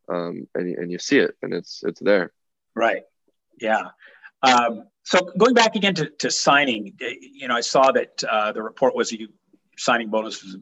um, 0.09 0.47
and, 0.55 0.69
you- 0.69 0.77
and 0.77 0.91
you 0.91 0.99
see 0.99 1.17
it 1.19 1.35
and 1.41 1.53
it's 1.53 1.83
it's 1.83 1.99
there 1.99 2.31
Right. 2.73 3.03
Yeah. 3.59 3.89
Um, 4.43 4.87
so 5.03 5.19
going 5.37 5.53
back 5.53 5.75
again 5.75 5.93
to, 5.95 6.09
to 6.19 6.31
signing, 6.31 6.93
eh, 7.01 7.15
you 7.21 7.47
know, 7.49 7.55
I 7.55 7.59
saw 7.61 7.91
that 7.91 8.23
uh, 8.23 8.53
the 8.53 8.63
report 8.63 8.95
was 8.95 9.11
you 9.11 9.27
signing 9.77 10.09
bonus 10.09 10.41
was 10.41 10.57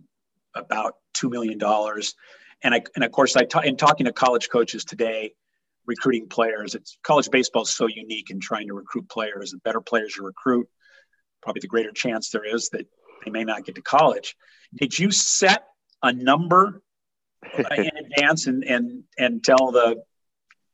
about 0.56 0.96
two 1.14 1.30
million 1.30 1.60
dollars, 1.60 2.16
and 2.64 2.74
I 2.74 2.82
and 2.96 3.04
of 3.04 3.12
course 3.12 3.36
I 3.36 3.44
ta- 3.46 3.60
in 3.60 3.78
talking 3.78 4.06
to 4.08 4.12
college 4.12 4.50
coaches 4.50 4.84
today, 4.84 5.36
recruiting 5.86 6.28
players, 6.28 6.74
it's 6.74 6.98
college 7.04 7.30
baseball 7.30 7.62
is 7.62 7.70
so 7.70 7.86
unique 7.88 8.32
in 8.32 8.40
trying 8.40 8.68
to 8.68 8.74
recruit 8.74 9.08
players. 9.08 9.52
The 9.52 9.60
better 9.60 9.82
players 9.82 10.18
you 10.18 10.26
recruit, 10.26 10.68
probably 11.50 11.62
the 11.62 11.68
greater 11.68 11.92
chance 11.92 12.30
there 12.30 12.46
is 12.46 12.70
that 12.70 12.86
they 13.26 13.32
may 13.32 13.44
not 13.44 13.66
get 13.66 13.74
to 13.74 13.82
college. 13.82 14.36
Did 14.76 14.98
you 15.00 15.10
set 15.10 15.64
a 16.04 16.14
number 16.14 16.84
in 17.58 17.90
advance 17.98 18.46
and 18.46 18.64
and 18.64 19.04
and 19.18 19.44
tell 19.44 19.72
the 19.72 20.04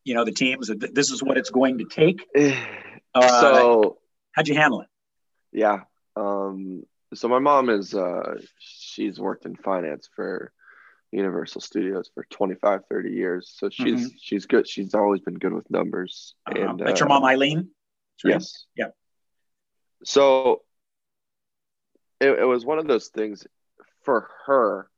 you 0.03 0.15
know 0.15 0.25
the 0.25 0.34
teams 0.34 0.67
that 0.67 0.94
this 0.94 1.12
is 1.12 1.24
what 1.24 1.38
it's 1.38 1.50
going 1.50 1.77
to 1.77 1.86
take 1.86 2.25
uh, 3.15 3.41
so 3.41 3.98
how'd 4.34 4.48
you 4.48 4.55
handle 4.55 4.82
it 4.82 4.88
yeah 5.51 5.82
um, 6.15 6.84
so 7.13 7.27
my 7.27 7.39
mom 7.39 7.70
is 7.70 7.94
uh, 7.94 8.36
she's 8.58 9.20
worked 9.20 9.46
in 9.46 9.55
finance 9.55 10.10
for 10.15 10.51
universal 11.12 11.62
studios 11.62 12.10
for 12.15 12.25
25 12.32 12.82
30 12.89 13.12
years 13.12 13.53
so 13.55 13.70
she's 13.70 14.12
she's 14.20 14.48
good 14.48 14.67
she's 14.67 14.96
always 14.96 15.22
been 15.22 15.36
good 15.36 15.53
with 15.53 15.70
numbers 15.70 16.34
uh, 16.50 16.60
and 16.60 16.79
that's 16.79 17.00
your 17.00 17.10
uh, 17.10 17.13
mom 17.13 17.25
eileen? 17.25 17.70
Yes. 18.24 18.65
Yeah. 18.75 18.88
So 20.03 20.62
it, 22.19 22.29
it 22.39 22.45
was 22.45 22.65
one 22.65 22.79
of 22.79 22.88
those 22.88 23.07
things 23.07 23.45
for 24.03 24.29
her, 24.45 24.89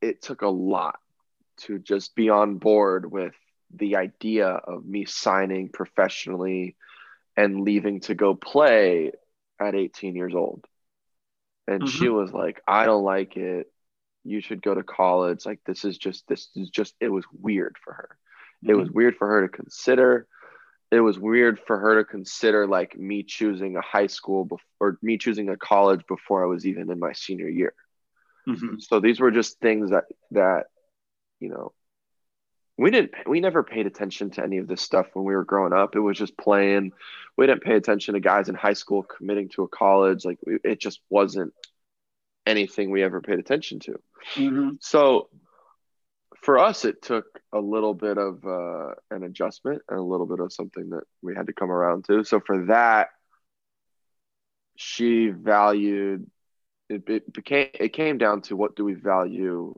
it 0.00 0.22
took 0.22 0.42
a 0.42 0.48
lot 0.48 0.98
to 1.58 1.78
just 1.78 2.14
be 2.14 2.28
on 2.28 2.56
board 2.56 3.10
with 3.10 3.34
the 3.74 3.96
idea 3.96 4.48
of 4.48 4.84
me 4.84 5.04
signing 5.04 5.68
professionally 5.68 6.76
and 7.36 7.62
leaving 7.62 8.00
to 8.00 8.14
go 8.14 8.34
play 8.34 9.12
at 9.60 9.74
18 9.74 10.14
years 10.14 10.34
old. 10.34 10.64
And 11.66 11.88
she 11.88 12.04
mm-hmm. 12.04 12.14
was 12.14 12.32
like, 12.32 12.62
I 12.66 12.84
don't 12.84 13.04
like 13.04 13.36
it. 13.36 13.72
You 14.24 14.40
should 14.40 14.62
go 14.62 14.74
to 14.74 14.82
college. 14.82 15.44
Like, 15.46 15.60
this 15.66 15.84
is 15.84 15.98
just, 15.98 16.26
this 16.28 16.48
is 16.54 16.70
just, 16.70 16.94
it 17.00 17.08
was 17.08 17.24
weird 17.32 17.76
for 17.82 17.92
her. 17.92 18.18
It 18.62 18.74
was 18.74 18.88
mm-hmm. 18.88 18.96
weird 18.96 19.16
for 19.16 19.26
her 19.26 19.42
to 19.42 19.48
consider. 19.48 20.26
It 20.90 21.00
was 21.00 21.18
weird 21.18 21.58
for 21.58 21.78
her 21.78 21.96
to 21.96 22.04
consider 22.04 22.66
like 22.66 22.96
me 22.96 23.22
choosing 23.22 23.76
a 23.76 23.80
high 23.80 24.06
school 24.06 24.44
before, 24.44 24.60
or 24.78 24.98
me 25.02 25.18
choosing 25.18 25.48
a 25.48 25.56
college 25.56 26.06
before 26.06 26.44
I 26.44 26.46
was 26.46 26.66
even 26.66 26.90
in 26.90 26.98
my 26.98 27.12
senior 27.12 27.48
year. 27.48 27.74
Mhm. 28.46 28.80
So 28.80 29.00
these 29.00 29.18
were 29.18 29.32
just 29.32 29.58
things 29.58 29.90
that 29.90 30.04
that 30.30 30.66
you 31.40 31.48
know 31.48 31.72
we 32.78 32.90
didn't 32.90 33.12
we 33.26 33.40
never 33.40 33.64
paid 33.64 33.86
attention 33.86 34.30
to 34.32 34.44
any 34.44 34.58
of 34.58 34.68
this 34.68 34.82
stuff 34.82 35.08
when 35.14 35.24
we 35.24 35.34
were 35.34 35.44
growing 35.44 35.72
up. 35.72 35.96
It 35.96 36.00
was 36.00 36.18
just 36.18 36.36
playing. 36.36 36.92
We 37.36 37.46
didn't 37.46 37.62
pay 37.62 37.74
attention 37.74 38.14
to 38.14 38.20
guys 38.20 38.48
in 38.48 38.54
high 38.54 38.74
school 38.74 39.02
committing 39.02 39.48
to 39.50 39.62
a 39.64 39.68
college. 39.68 40.24
Like 40.24 40.38
we, 40.46 40.58
it 40.62 40.78
just 40.80 41.00
wasn't 41.10 41.52
anything 42.46 42.90
we 42.90 43.02
ever 43.02 43.20
paid 43.20 43.38
attention 43.38 43.80
to. 43.80 44.00
Mhm. 44.34 44.78
So 44.80 45.28
for 46.46 46.60
us, 46.60 46.84
it 46.84 47.02
took 47.02 47.40
a 47.52 47.58
little 47.58 47.92
bit 47.92 48.18
of 48.18 48.46
uh, 48.46 48.94
an 49.10 49.24
adjustment 49.24 49.82
and 49.88 49.98
a 49.98 50.02
little 50.02 50.26
bit 50.26 50.38
of 50.38 50.52
something 50.52 50.90
that 50.90 51.02
we 51.20 51.34
had 51.34 51.48
to 51.48 51.52
come 51.52 51.72
around 51.72 52.04
to. 52.04 52.22
So 52.22 52.38
for 52.38 52.66
that, 52.66 53.08
she 54.76 55.28
valued 55.28 56.30
it, 56.88 57.02
it 57.08 57.32
became 57.32 57.70
it 57.74 57.92
came 57.94 58.16
down 58.16 58.42
to 58.42 58.54
what 58.54 58.76
do 58.76 58.84
we 58.84 58.94
value 58.94 59.74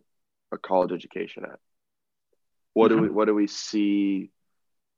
a 0.53 0.59
college 0.59 0.93
education 0.93 1.45
at? 1.45 1.59
What 2.75 2.89
do 2.89 2.99
we 2.99 3.09
what 3.09 3.29
do 3.29 3.35
we 3.35 3.47
see 3.47 4.31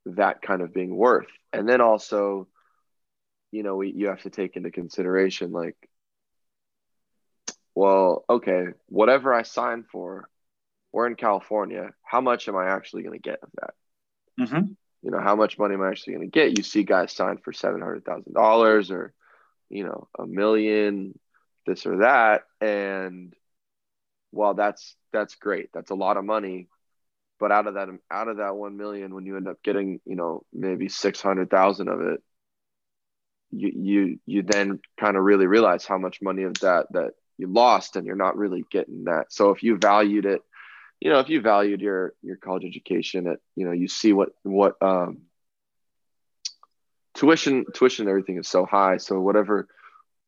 that 0.06 0.42
kind 0.42 0.62
of 0.62 0.74
being 0.74 0.96
worth? 0.96 1.28
And 1.52 1.68
then 1.68 1.80
also, 1.80 2.48
you 3.52 3.62
know, 3.62 3.76
we 3.76 3.92
you 3.92 4.08
have 4.08 4.22
to 4.22 4.30
take 4.30 4.56
into 4.56 4.72
consideration 4.72 5.52
like, 5.52 5.76
well, 7.76 8.24
okay, 8.28 8.64
whatever 8.88 9.32
I 9.32 9.42
sign 9.42 9.84
for, 9.84 10.29
we're 10.92 11.06
in 11.06 11.14
California. 11.14 11.90
How 12.02 12.20
much 12.20 12.48
am 12.48 12.56
I 12.56 12.68
actually 12.68 13.02
going 13.02 13.18
to 13.18 13.22
get 13.22 13.40
of 13.42 13.50
that? 13.60 13.74
Mhm. 14.40 14.76
You 15.02 15.10
know, 15.10 15.20
how 15.20 15.36
much 15.36 15.58
money 15.58 15.74
am 15.74 15.82
I 15.82 15.88
actually 15.88 16.14
going 16.14 16.30
to 16.30 16.32
get? 16.32 16.56
You 16.58 16.62
see 16.62 16.82
guys 16.82 17.12
sign 17.12 17.38
for 17.38 17.52
seven 17.52 17.80
hundred 17.80 18.04
thousand 18.04 18.34
dollars 18.34 18.90
or, 18.90 19.14
you 19.68 19.84
know, 19.84 20.08
a 20.18 20.26
million, 20.26 21.18
this 21.66 21.86
or 21.86 21.98
that, 21.98 22.42
and 22.60 23.34
well, 24.32 24.54
that's 24.54 24.96
that's 25.12 25.36
great. 25.36 25.70
That's 25.72 25.90
a 25.90 25.94
lot 25.94 26.16
of 26.16 26.24
money, 26.24 26.68
but 27.38 27.52
out 27.52 27.66
of 27.66 27.74
that 27.74 27.88
out 28.10 28.28
of 28.28 28.38
that 28.38 28.56
one 28.56 28.76
million, 28.76 29.14
when 29.14 29.26
you 29.26 29.36
end 29.36 29.48
up 29.48 29.62
getting, 29.62 30.00
you 30.04 30.16
know, 30.16 30.44
maybe 30.52 30.88
six 30.88 31.20
hundred 31.20 31.50
thousand 31.50 31.88
of 31.88 32.00
it, 32.00 32.22
you 33.50 33.72
you 33.74 34.20
you 34.26 34.42
then 34.42 34.80
kind 34.98 35.16
of 35.16 35.22
really 35.22 35.46
realize 35.46 35.86
how 35.86 35.98
much 35.98 36.22
money 36.22 36.42
of 36.44 36.54
that 36.60 36.86
that 36.92 37.12
you 37.38 37.46
lost, 37.46 37.96
and 37.96 38.06
you're 38.06 38.16
not 38.16 38.36
really 38.36 38.64
getting 38.70 39.04
that. 39.04 39.32
So 39.32 39.50
if 39.50 39.62
you 39.62 39.78
valued 39.78 40.26
it 40.26 40.42
you 41.00 41.10
know, 41.10 41.18
if 41.20 41.28
you 41.28 41.40
valued 41.40 41.80
your 41.80 42.14
your 42.22 42.36
college 42.36 42.64
education 42.64 43.26
at, 43.26 43.38
you 43.56 43.64
know, 43.64 43.72
you 43.72 43.88
see 43.88 44.12
what 44.12 44.30
what 44.42 44.80
um 44.82 45.22
tuition 47.14 47.64
tuition 47.74 48.08
everything 48.08 48.38
is 48.38 48.48
so 48.48 48.66
high. 48.66 48.98
So 48.98 49.20
whatever 49.20 49.68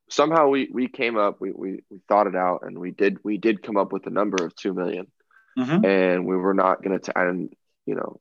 somehow 0.09 0.49
we 0.49 0.69
we 0.73 0.89
came 0.89 1.17
up 1.17 1.41
we, 1.41 1.53
we 1.53 1.83
we 1.91 2.01
thought 2.09 2.27
it 2.27 2.37
out 2.37 2.61
and 2.63 2.79
we 2.79 2.91
did 2.91 3.19
we 3.25 3.39
did 3.39 3.63
come 3.63 3.77
up 3.77 3.93
with 3.93 4.07
a 4.07 4.11
number 4.11 4.45
of 4.45 4.55
two 4.55 4.75
million. 4.75 5.07
Mm-hmm. 5.59 5.85
and 5.85 6.27
we 6.27 6.35
were 6.35 6.55
not 6.55 6.83
going 6.83 6.99
to 6.99 7.19
and 7.19 7.55
you 7.85 7.95
know 7.95 8.19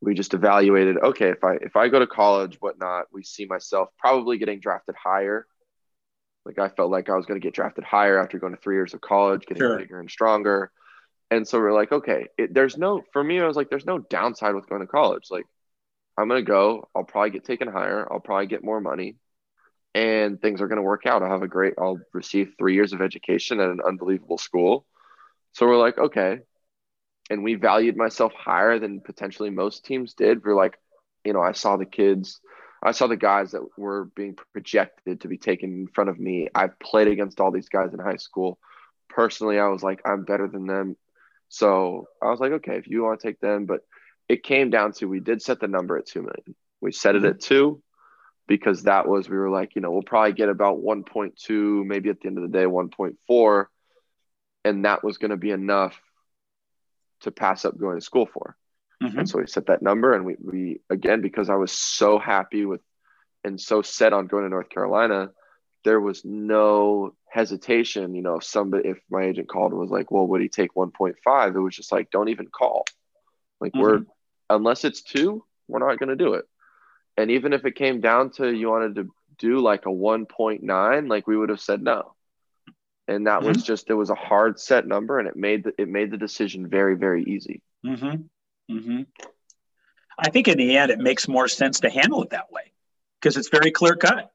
we 0.00 0.14
just 0.14 0.32
evaluated 0.32 0.96
okay 0.96 1.28
if 1.28 1.44
i 1.44 1.56
if 1.56 1.76
i 1.76 1.88
go 1.88 1.98
to 1.98 2.06
college 2.06 2.56
whatnot 2.58 3.04
we 3.12 3.22
see 3.22 3.44
myself 3.44 3.90
probably 3.98 4.38
getting 4.38 4.58
drafted 4.58 4.94
higher 4.94 5.46
like 6.46 6.58
i 6.58 6.70
felt 6.70 6.90
like 6.90 7.10
i 7.10 7.14
was 7.14 7.26
going 7.26 7.38
to 7.38 7.44
get 7.44 7.52
drafted 7.52 7.84
higher 7.84 8.18
after 8.18 8.38
going 8.38 8.54
to 8.54 8.60
three 8.62 8.76
years 8.76 8.94
of 8.94 9.02
college 9.02 9.44
getting 9.44 9.60
sure. 9.60 9.78
bigger 9.78 10.00
and 10.00 10.10
stronger 10.10 10.70
and 11.30 11.46
so 11.46 11.58
we're 11.58 11.72
like 11.72 11.92
okay 11.92 12.26
it, 12.38 12.54
there's 12.54 12.76
no 12.76 13.02
for 13.12 13.22
me 13.22 13.40
i 13.40 13.46
was 13.46 13.56
like 13.56 13.70
there's 13.70 13.86
no 13.86 13.98
downside 13.98 14.54
with 14.54 14.68
going 14.68 14.80
to 14.80 14.86
college 14.86 15.24
like 15.30 15.44
i'm 16.18 16.28
to 16.28 16.42
go 16.42 16.88
i'll 16.94 17.04
probably 17.04 17.30
get 17.30 17.44
taken 17.44 17.68
higher 17.68 18.06
i'll 18.12 18.20
probably 18.20 18.46
get 18.46 18.64
more 18.64 18.80
money 18.80 19.16
and 19.96 20.42
things 20.42 20.60
are 20.60 20.68
to 20.68 20.82
work 20.82 21.06
out. 21.06 21.22
I'll 21.22 21.30
have 21.30 21.42
a 21.42 21.48
great, 21.48 21.72
I'll 21.78 21.98
receive 22.12 22.52
three 22.58 22.74
years 22.74 22.92
of 22.92 23.00
education 23.00 23.60
at 23.60 23.70
an 23.70 23.80
unbelievable 23.80 24.36
school. 24.36 24.84
So 25.52 25.66
we're 25.66 25.78
like, 25.78 25.96
okay. 25.96 26.40
And 27.30 27.42
we 27.42 27.54
valued 27.54 27.96
myself 27.96 28.34
higher 28.34 28.78
than 28.78 29.00
potentially 29.00 29.48
most 29.48 29.86
teams 29.86 30.12
did. 30.12 30.44
We're 30.44 30.54
like, 30.54 30.78
you 31.24 31.32
know, 31.32 31.40
I 31.40 31.52
saw 31.52 31.78
the 31.78 31.86
kids, 31.86 32.42
I 32.82 32.92
saw 32.92 33.06
the 33.06 33.16
guys 33.16 33.52
that 33.52 33.62
were 33.78 34.04
being 34.14 34.36
projected 34.52 35.22
to 35.22 35.28
be 35.28 35.38
taken 35.38 35.70
in 35.70 35.86
front 35.94 36.10
of 36.10 36.20
me. 36.20 36.48
I've 36.54 36.78
played 36.78 37.08
against 37.08 37.40
all 37.40 37.50
these 37.50 37.70
guys 37.70 37.94
in 37.94 37.98
high 37.98 38.16
school. 38.16 38.58
Personally, 39.08 39.58
I 39.58 39.68
was 39.68 39.82
like, 39.82 40.02
I'm 40.04 40.24
better 40.24 40.46
than 40.46 40.66
them. 40.66 40.98
So 41.48 42.08
I 42.22 42.30
was 42.30 42.40
like, 42.40 42.52
okay, 42.52 42.76
if 42.76 42.86
you 42.86 43.04
want 43.04 43.20
to 43.20 43.26
take 43.26 43.40
them, 43.40 43.66
but 43.66 43.80
it 44.28 44.42
came 44.42 44.70
down 44.70 44.92
to 44.92 45.06
we 45.06 45.20
did 45.20 45.42
set 45.42 45.60
the 45.60 45.68
number 45.68 45.96
at 45.96 46.06
2 46.06 46.20
million. 46.20 46.56
We 46.80 46.92
set 46.92 47.14
it 47.14 47.18
mm-hmm. 47.22 47.28
at 47.28 47.40
two 47.40 47.82
because 48.46 48.84
that 48.84 49.08
was 49.08 49.28
we 49.28 49.36
were 49.36 49.50
like 49.50 49.74
you 49.74 49.80
know 49.80 49.90
we'll 49.90 50.02
probably 50.02 50.32
get 50.32 50.48
about 50.48 50.78
1.2 50.78 51.84
maybe 51.84 52.10
at 52.10 52.20
the 52.20 52.28
end 52.28 52.38
of 52.38 52.42
the 52.42 52.56
day 52.56 52.64
1.4 52.64 53.66
and 54.64 54.84
that 54.84 55.04
was 55.04 55.18
going 55.18 55.30
to 55.30 55.36
be 55.36 55.50
enough 55.50 56.00
to 57.22 57.30
pass 57.30 57.64
up 57.64 57.78
going 57.78 57.98
to 57.98 58.04
school 58.04 58.26
for 58.26 58.56
mm-hmm. 59.02 59.18
and 59.18 59.28
so 59.28 59.38
we 59.38 59.46
set 59.46 59.66
that 59.66 59.82
number 59.82 60.14
and 60.14 60.24
we, 60.24 60.36
we 60.40 60.80
again 60.90 61.20
because 61.20 61.50
i 61.50 61.56
was 61.56 61.72
so 61.72 62.18
happy 62.18 62.64
with 62.64 62.80
and 63.44 63.60
so 63.60 63.82
set 63.82 64.12
on 64.12 64.26
going 64.26 64.44
to 64.44 64.50
north 64.50 64.68
carolina 64.68 65.30
there 65.86 66.00
was 66.00 66.24
no 66.24 67.14
hesitation 67.30 68.14
you 68.14 68.22
know 68.22 68.36
if 68.36 68.44
somebody 68.44 68.88
if 68.88 68.98
my 69.10 69.24
agent 69.24 69.48
called 69.48 69.72
and 69.72 69.80
was 69.80 69.90
like 69.90 70.10
well 70.10 70.26
would 70.26 70.42
he 70.42 70.48
take 70.48 70.74
1.5 70.74 71.54
it 71.54 71.60
was 71.60 71.74
just 71.74 71.92
like 71.92 72.10
don't 72.10 72.28
even 72.28 72.48
call 72.48 72.84
like 73.60 73.72
mm-hmm. 73.72 73.80
we're 73.80 74.00
unless 74.50 74.84
it's 74.84 75.02
two 75.02 75.44
we're 75.68 75.78
not 75.78 75.98
going 75.98 76.08
to 76.08 76.16
do 76.16 76.34
it 76.34 76.44
and 77.16 77.30
even 77.30 77.52
if 77.52 77.64
it 77.64 77.76
came 77.76 78.00
down 78.00 78.30
to 78.32 78.52
you 78.52 78.68
wanted 78.68 78.96
to 78.96 79.08
do 79.38 79.58
like 79.60 79.86
a 79.86 79.90
1.9, 79.90 81.08
like 81.08 81.26
we 81.26 81.36
would 81.36 81.48
have 81.48 81.60
said 81.60 81.82
no. 81.82 82.14
And 83.08 83.26
that 83.26 83.40
mm-hmm. 83.40 83.48
was 83.48 83.62
just 83.62 83.88
it 83.88 83.94
was 83.94 84.10
a 84.10 84.14
hard 84.14 84.58
set 84.58 84.86
number 84.86 85.18
and 85.18 85.28
it 85.28 85.36
made 85.36 85.64
the, 85.64 85.72
it 85.78 85.88
made 85.88 86.10
the 86.10 86.16
decision 86.16 86.68
very 86.68 86.96
very 86.96 87.22
easy. 87.24 87.62
Mhm. 87.84 88.28
Mhm. 88.70 89.06
I 90.18 90.30
think 90.30 90.48
in 90.48 90.58
the 90.58 90.76
end 90.76 90.90
it 90.90 90.98
makes 90.98 91.28
more 91.28 91.46
sense 91.46 91.80
to 91.80 91.90
handle 91.90 92.22
it 92.22 92.30
that 92.30 92.50
way 92.50 92.72
because 93.20 93.36
it's 93.36 93.48
very 93.48 93.70
clear 93.70 93.94
cut. 93.94 94.32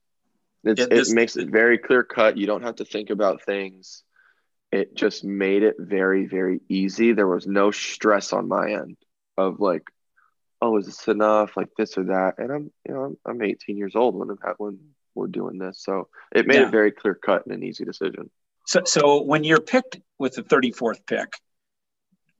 It, 0.64 0.80
it 0.80 1.10
makes 1.10 1.38
it 1.38 1.50
very 1.50 1.78
clear 1.78 2.04
cut. 2.04 2.38
You 2.38 2.46
don't 2.46 2.64
have 2.64 2.76
to 2.76 2.86
think 2.86 3.10
about 3.10 3.44
things. 3.44 4.04
It 4.72 4.96
just 4.96 5.24
made 5.24 5.64
it 5.64 5.76
very, 5.80 6.28
very 6.28 6.62
easy. 6.70 7.14
There 7.14 7.28
was 7.28 7.48
no 7.48 7.72
stress 7.72 8.32
on 8.32 8.48
my 8.48 8.72
end 8.72 8.98
of 9.38 9.60
like, 9.60 9.84
oh, 10.62 10.78
is 10.78 10.86
this 10.86 11.08
enough? 11.08 11.58
Like 11.58 11.70
this 11.78 11.98
or 11.98 12.06
that. 12.06 12.36
And 12.38 12.52
I'm, 12.52 12.72
you 12.88 12.94
know, 12.94 13.04
I'm, 13.04 13.18
I'm 13.26 13.42
18 13.42 13.76
years 13.78 13.96
old 13.96 14.16
when 14.16 14.30
I'm 14.30 14.38
when 14.58 14.80
we're 15.16 15.28
doing 15.28 15.58
this. 15.58 15.84
So 15.84 16.08
it 16.34 16.48
made 16.48 16.60
yeah. 16.60 16.68
it 16.68 16.72
very 16.72 16.92
clear 16.92 17.16
cut 17.16 17.46
and 17.46 17.56
an 17.56 17.64
easy 17.64 17.84
decision. 17.84 18.30
So, 18.68 18.82
so 18.86 19.22
when 19.24 19.44
you're 19.44 19.60
picked 19.60 20.00
with 20.20 20.36
the 20.36 20.44
34th 20.44 21.06
pick, 21.06 21.34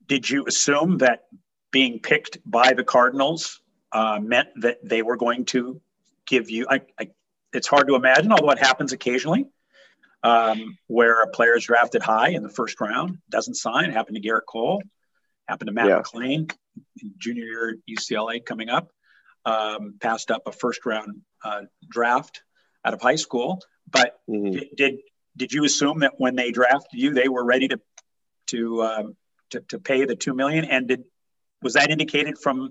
did 0.06 0.28
you 0.28 0.46
assume 0.46 0.98
that 0.98 1.24
being 1.70 1.98
picked 1.98 2.38
by 2.46 2.72
the 2.72 2.84
Cardinals 2.84 3.60
uh, 3.92 4.18
meant 4.22 4.48
that 4.56 4.78
they 4.82 5.02
were 5.02 5.16
going 5.16 5.44
to 5.46 5.80
give 6.26 6.50
you? 6.50 6.66
I, 6.70 6.82
I, 6.98 7.08
it's 7.52 7.68
hard 7.68 7.88
to 7.88 7.94
imagine, 7.94 8.32
although 8.32 8.50
it 8.50 8.58
happens 8.58 8.92
occasionally, 8.92 9.46
um, 10.22 10.78
where 10.86 11.22
a 11.22 11.28
player 11.28 11.56
is 11.56 11.64
drafted 11.64 12.02
high 12.02 12.30
in 12.30 12.42
the 12.42 12.48
first 12.48 12.80
round, 12.80 13.18
doesn't 13.28 13.54
sign. 13.54 13.90
It 13.90 13.92
happened 13.92 14.16
to 14.16 14.22
Gerrit 14.22 14.46
Cole, 14.48 14.82
happened 15.48 15.68
to 15.68 15.72
Matt 15.72 15.88
yeah. 15.88 16.00
McLain 16.00 16.52
junior 17.18 17.44
year 17.44 17.76
UCLA 17.88 18.44
coming 18.44 18.68
up, 18.68 18.90
um, 19.44 19.94
passed 20.00 20.30
up 20.30 20.42
a 20.46 20.52
first 20.52 20.86
round 20.86 21.22
uh, 21.44 21.62
draft 21.88 22.42
out 22.84 22.94
of 22.94 23.00
high 23.00 23.16
school. 23.16 23.60
But 23.90 24.18
mm-hmm. 24.28 24.52
did, 24.52 24.68
did, 24.76 24.98
did 25.36 25.52
you 25.52 25.64
assume 25.64 26.00
that 26.00 26.14
when 26.18 26.36
they 26.36 26.50
drafted 26.50 27.00
you, 27.00 27.14
they 27.14 27.28
were 27.28 27.44
ready 27.44 27.68
to 27.68 27.80
to 28.48 28.82
um, 28.82 29.16
to, 29.50 29.60
to 29.68 29.78
pay 29.78 30.04
the 30.04 30.16
two 30.16 30.34
million? 30.34 30.64
And 30.64 30.88
did 30.88 31.04
was 31.62 31.74
that 31.74 31.90
indicated 31.90 32.38
from 32.38 32.70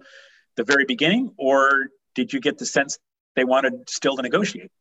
the 0.56 0.64
very 0.64 0.86
beginning, 0.86 1.34
or 1.38 1.88
did 2.16 2.34
you 2.34 2.40
get 2.40 2.58
the 2.58 2.66
sense 2.66 3.00
they 3.36 3.44
wanted 3.44 3.90
still 3.90 4.16
to 4.16 4.22
negotiate? 4.22 4.72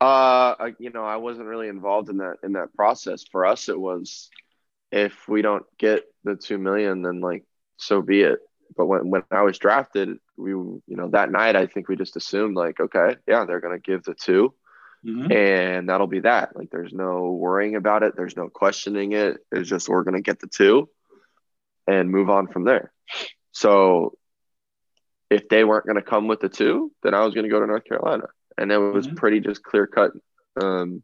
Uh, 0.00 0.70
you 0.78 0.90
know, 0.90 1.04
I 1.04 1.16
wasn't 1.16 1.48
really 1.48 1.68
involved 1.68 2.08
in 2.08 2.18
that 2.18 2.36
in 2.42 2.52
that 2.52 2.72
process. 2.74 3.24
For 3.30 3.44
us, 3.44 3.68
it 3.68 3.78
was 3.78 4.30
if 4.92 5.28
we 5.28 5.42
don't 5.42 5.64
get 5.78 6.04
the 6.24 6.36
two 6.36 6.58
million, 6.58 7.02
then 7.02 7.20
like 7.20 7.44
so 7.76 8.02
be 8.02 8.22
it. 8.22 8.38
But 8.76 8.86
when, 8.86 9.10
when 9.10 9.22
I 9.30 9.42
was 9.42 9.58
drafted, 9.58 10.18
we, 10.36 10.50
you 10.50 10.82
know, 10.86 11.08
that 11.10 11.30
night, 11.30 11.56
I 11.56 11.66
think 11.66 11.88
we 11.88 11.96
just 11.96 12.16
assumed 12.16 12.56
like, 12.56 12.78
okay, 12.80 13.16
yeah, 13.26 13.44
they're 13.44 13.60
going 13.60 13.80
to 13.80 13.90
give 13.90 14.04
the 14.04 14.14
2 14.14 14.54
mm-hmm. 15.06 15.32
and 15.32 15.88
that'll 15.88 16.06
be 16.06 16.20
that. 16.20 16.54
Like, 16.54 16.70
there's 16.70 16.92
no 16.92 17.32
worrying 17.32 17.76
about 17.76 18.02
it. 18.02 18.14
There's 18.16 18.36
no 18.36 18.48
questioning 18.48 19.12
it. 19.12 19.38
It's 19.50 19.68
just, 19.68 19.88
we're 19.88 20.04
going 20.04 20.16
to 20.16 20.22
get 20.22 20.40
the 20.40 20.48
two 20.48 20.88
and 21.86 22.10
move 22.10 22.28
on 22.28 22.48
from 22.48 22.64
there. 22.64 22.92
So 23.52 24.18
if 25.30 25.48
they 25.48 25.64
weren't 25.64 25.86
going 25.86 25.96
to 25.96 26.02
come 26.02 26.26
with 26.26 26.40
the 26.40 26.48
two, 26.48 26.92
then 27.02 27.14
I 27.14 27.24
was 27.24 27.34
going 27.34 27.44
to 27.44 27.50
go 27.50 27.60
to 27.60 27.66
North 27.66 27.84
Carolina. 27.84 28.24
And 28.56 28.72
it 28.72 28.78
was 28.78 29.06
mm-hmm. 29.06 29.16
pretty 29.16 29.40
just 29.40 29.62
clear 29.62 29.86
cut 29.86 30.12
um, 30.60 31.02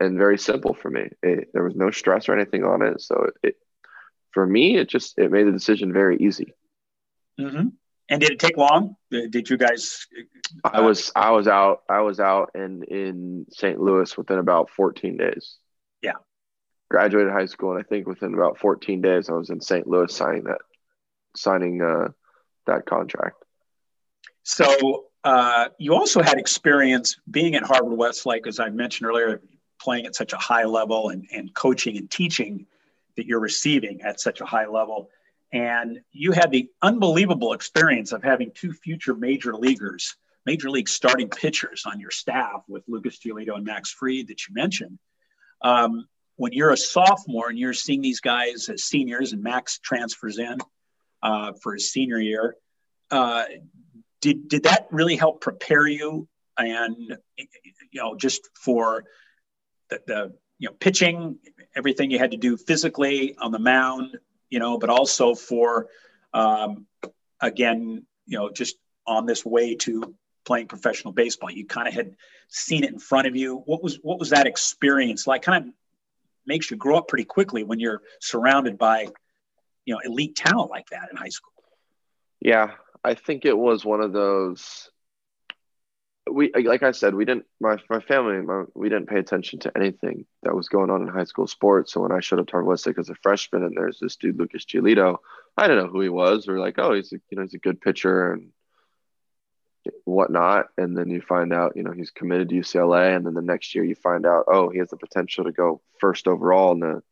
and 0.00 0.18
very 0.18 0.38
simple 0.38 0.74
for 0.74 0.90
me. 0.90 1.08
It, 1.22 1.50
there 1.52 1.64
was 1.64 1.76
no 1.76 1.90
stress 1.90 2.28
or 2.28 2.34
anything 2.34 2.64
on 2.64 2.82
it. 2.82 3.00
So 3.00 3.30
it, 3.42 3.56
for 4.32 4.46
me, 4.46 4.76
it 4.76 4.88
just 4.88 5.18
it 5.18 5.30
made 5.30 5.46
the 5.46 5.52
decision 5.52 5.92
very 5.92 6.16
easy. 6.18 6.52
Mm-hmm. 7.38 7.68
And 8.10 8.20
did 8.20 8.30
it 8.30 8.38
take 8.38 8.56
long? 8.56 8.96
Did 9.10 9.50
you 9.50 9.56
guys? 9.56 10.06
Uh, 10.64 10.70
I 10.72 10.80
was 10.80 11.12
I 11.14 11.30
was 11.30 11.46
out 11.46 11.82
I 11.88 12.00
was 12.00 12.20
out 12.20 12.50
in 12.54 12.82
in 12.84 13.46
St. 13.50 13.78
Louis 13.78 14.16
within 14.16 14.38
about 14.38 14.70
14 14.70 15.16
days. 15.16 15.56
Yeah. 16.02 16.14
Graduated 16.90 17.32
high 17.32 17.46
school, 17.46 17.72
and 17.72 17.80
I 17.80 17.82
think 17.82 18.06
within 18.06 18.32
about 18.32 18.58
14 18.58 19.02
days, 19.02 19.28
I 19.28 19.34
was 19.34 19.50
in 19.50 19.60
St. 19.60 19.86
Louis 19.86 20.14
signing 20.14 20.44
that 20.44 20.58
signing 21.36 21.82
uh, 21.82 22.08
that 22.68 22.86
contract. 22.86 23.44
So 24.44 25.06
uh, 25.24 25.68
you 25.78 25.94
also 25.94 26.22
had 26.22 26.38
experience 26.38 27.18
being 27.30 27.54
at 27.54 27.64
Harvard 27.64 27.98
Westlake, 27.98 28.46
as 28.46 28.60
I 28.60 28.70
mentioned 28.70 29.10
earlier, 29.10 29.42
playing 29.80 30.06
at 30.06 30.14
such 30.14 30.32
a 30.32 30.36
high 30.36 30.64
level 30.64 31.10
and, 31.10 31.26
and 31.32 31.52
coaching 31.54 31.96
and 31.98 32.10
teaching 32.10 32.66
that 33.16 33.26
you're 33.26 33.40
receiving 33.40 34.00
at 34.02 34.20
such 34.20 34.40
a 34.40 34.46
high 34.46 34.66
level. 34.66 35.10
And 35.52 36.00
you 36.12 36.32
had 36.32 36.50
the 36.50 36.70
unbelievable 36.82 37.52
experience 37.52 38.12
of 38.12 38.22
having 38.22 38.52
two 38.54 38.72
future 38.72 39.14
major 39.14 39.54
leaguers, 39.54 40.16
major 40.46 40.70
league 40.70 40.88
starting 40.88 41.28
pitchers 41.28 41.84
on 41.86 42.00
your 42.00 42.10
staff 42.10 42.62
with 42.68 42.84
Lucas 42.86 43.18
Giolito 43.18 43.54
and 43.54 43.64
Max 43.64 43.90
Fried 43.90 44.28
that 44.28 44.46
you 44.46 44.54
mentioned. 44.54 44.98
Um, 45.62 46.06
when 46.36 46.52
you're 46.52 46.70
a 46.70 46.76
sophomore 46.76 47.48
and 47.48 47.58
you're 47.58 47.74
seeing 47.74 48.00
these 48.00 48.20
guys 48.20 48.68
as 48.68 48.84
seniors 48.84 49.32
and 49.32 49.42
Max 49.42 49.78
transfers 49.80 50.38
in 50.38 50.58
uh, 51.22 51.52
for 51.62 51.74
his 51.74 51.90
senior 51.90 52.18
year, 52.18 52.56
uh, 53.10 53.44
did, 54.20 54.48
did 54.48 54.64
that 54.64 54.86
really 54.90 55.16
help 55.16 55.40
prepare 55.40 55.86
you 55.86 56.28
and, 56.56 57.16
you 57.36 58.00
know, 58.00 58.16
just 58.16 58.48
for 58.54 59.04
the, 59.90 60.00
the 60.06 60.34
you 60.58 60.68
know, 60.68 60.74
pitching, 60.80 61.38
everything 61.76 62.10
you 62.10 62.18
had 62.18 62.32
to 62.32 62.36
do 62.36 62.56
physically 62.56 63.36
on 63.38 63.52
the 63.52 63.58
mound, 63.58 64.18
you 64.50 64.58
know, 64.58 64.76
but 64.76 64.90
also 64.90 65.34
for, 65.34 65.86
um, 66.34 66.86
again, 67.40 68.04
you 68.26 68.38
know, 68.38 68.50
just 68.50 68.76
on 69.06 69.24
this 69.24 69.44
way 69.44 69.76
to 69.76 70.14
playing 70.44 70.66
professional 70.66 71.12
baseball. 71.12 71.50
You 71.50 71.66
kind 71.66 71.86
of 71.86 71.94
had 71.94 72.16
seen 72.48 72.82
it 72.82 72.90
in 72.90 72.98
front 72.98 73.26
of 73.26 73.36
you. 73.36 73.62
What 73.66 73.82
was 73.82 73.98
what 74.02 74.18
was 74.18 74.30
that 74.30 74.46
experience 74.46 75.26
like? 75.26 75.42
Kind 75.42 75.64
of 75.64 75.72
makes 76.46 76.70
you 76.70 76.76
grow 76.76 76.98
up 76.98 77.08
pretty 77.08 77.24
quickly 77.24 77.62
when 77.62 77.78
you're 77.78 78.02
surrounded 78.20 78.78
by, 78.78 79.08
you 79.88 79.94
know, 79.94 80.00
elite 80.04 80.36
talent 80.36 80.70
like 80.70 80.90
that 80.90 81.08
in 81.10 81.16
high 81.16 81.30
school. 81.30 81.54
Yeah, 82.40 82.72
I 83.02 83.14
think 83.14 83.46
it 83.46 83.56
was 83.56 83.86
one 83.86 84.02
of 84.02 84.12
those 84.12 84.90
we 86.30 86.52
like 86.52 86.82
I 86.82 86.90
said, 86.90 87.14
we 87.14 87.24
didn't 87.24 87.46
my 87.58 87.78
my 87.88 88.00
family 88.00 88.42
my, 88.42 88.64
we 88.74 88.90
didn't 88.90 89.08
pay 89.08 89.18
attention 89.18 89.60
to 89.60 89.72
anything 89.74 90.26
that 90.42 90.54
was 90.54 90.68
going 90.68 90.90
on 90.90 91.00
in 91.00 91.08
high 91.08 91.24
school 91.24 91.46
sports. 91.46 91.94
So 91.94 92.02
when 92.02 92.12
I 92.12 92.20
showed 92.20 92.38
up 92.38 92.48
to 92.48 92.62
Westlake 92.62 92.98
as 92.98 93.08
a 93.08 93.14
freshman, 93.22 93.64
and 93.64 93.74
there's 93.74 93.98
this 93.98 94.16
dude 94.16 94.38
Lucas 94.38 94.66
Giolito, 94.66 95.16
I 95.56 95.66
didn't 95.66 95.86
know 95.86 95.90
who 95.90 96.02
he 96.02 96.10
was. 96.10 96.46
We 96.46 96.52
are 96.52 96.60
like, 96.60 96.78
oh, 96.78 96.92
he's 96.92 97.10
a, 97.14 97.16
you 97.30 97.38
know 97.38 97.42
he's 97.44 97.54
a 97.54 97.58
good 97.58 97.80
pitcher, 97.80 98.34
and 98.34 98.50
whatnot. 100.04 100.66
And 100.76 100.94
then 100.94 101.08
you 101.08 101.22
find 101.22 101.50
out, 101.50 101.76
you 101.76 101.82
know, 101.82 101.92
he's 101.92 102.10
committed 102.10 102.50
to 102.50 102.56
UCLA. 102.56 103.16
And 103.16 103.24
then 103.24 103.32
the 103.32 103.40
next 103.40 103.74
year 103.74 103.84
you 103.84 103.94
find 103.94 104.26
out, 104.26 104.44
oh, 104.48 104.68
he 104.68 104.80
has 104.80 104.90
the 104.90 104.98
potential 104.98 105.44
to 105.44 105.52
go 105.52 105.80
first 105.98 106.28
overall 106.28 106.72
in 106.72 106.80
the 106.80 107.02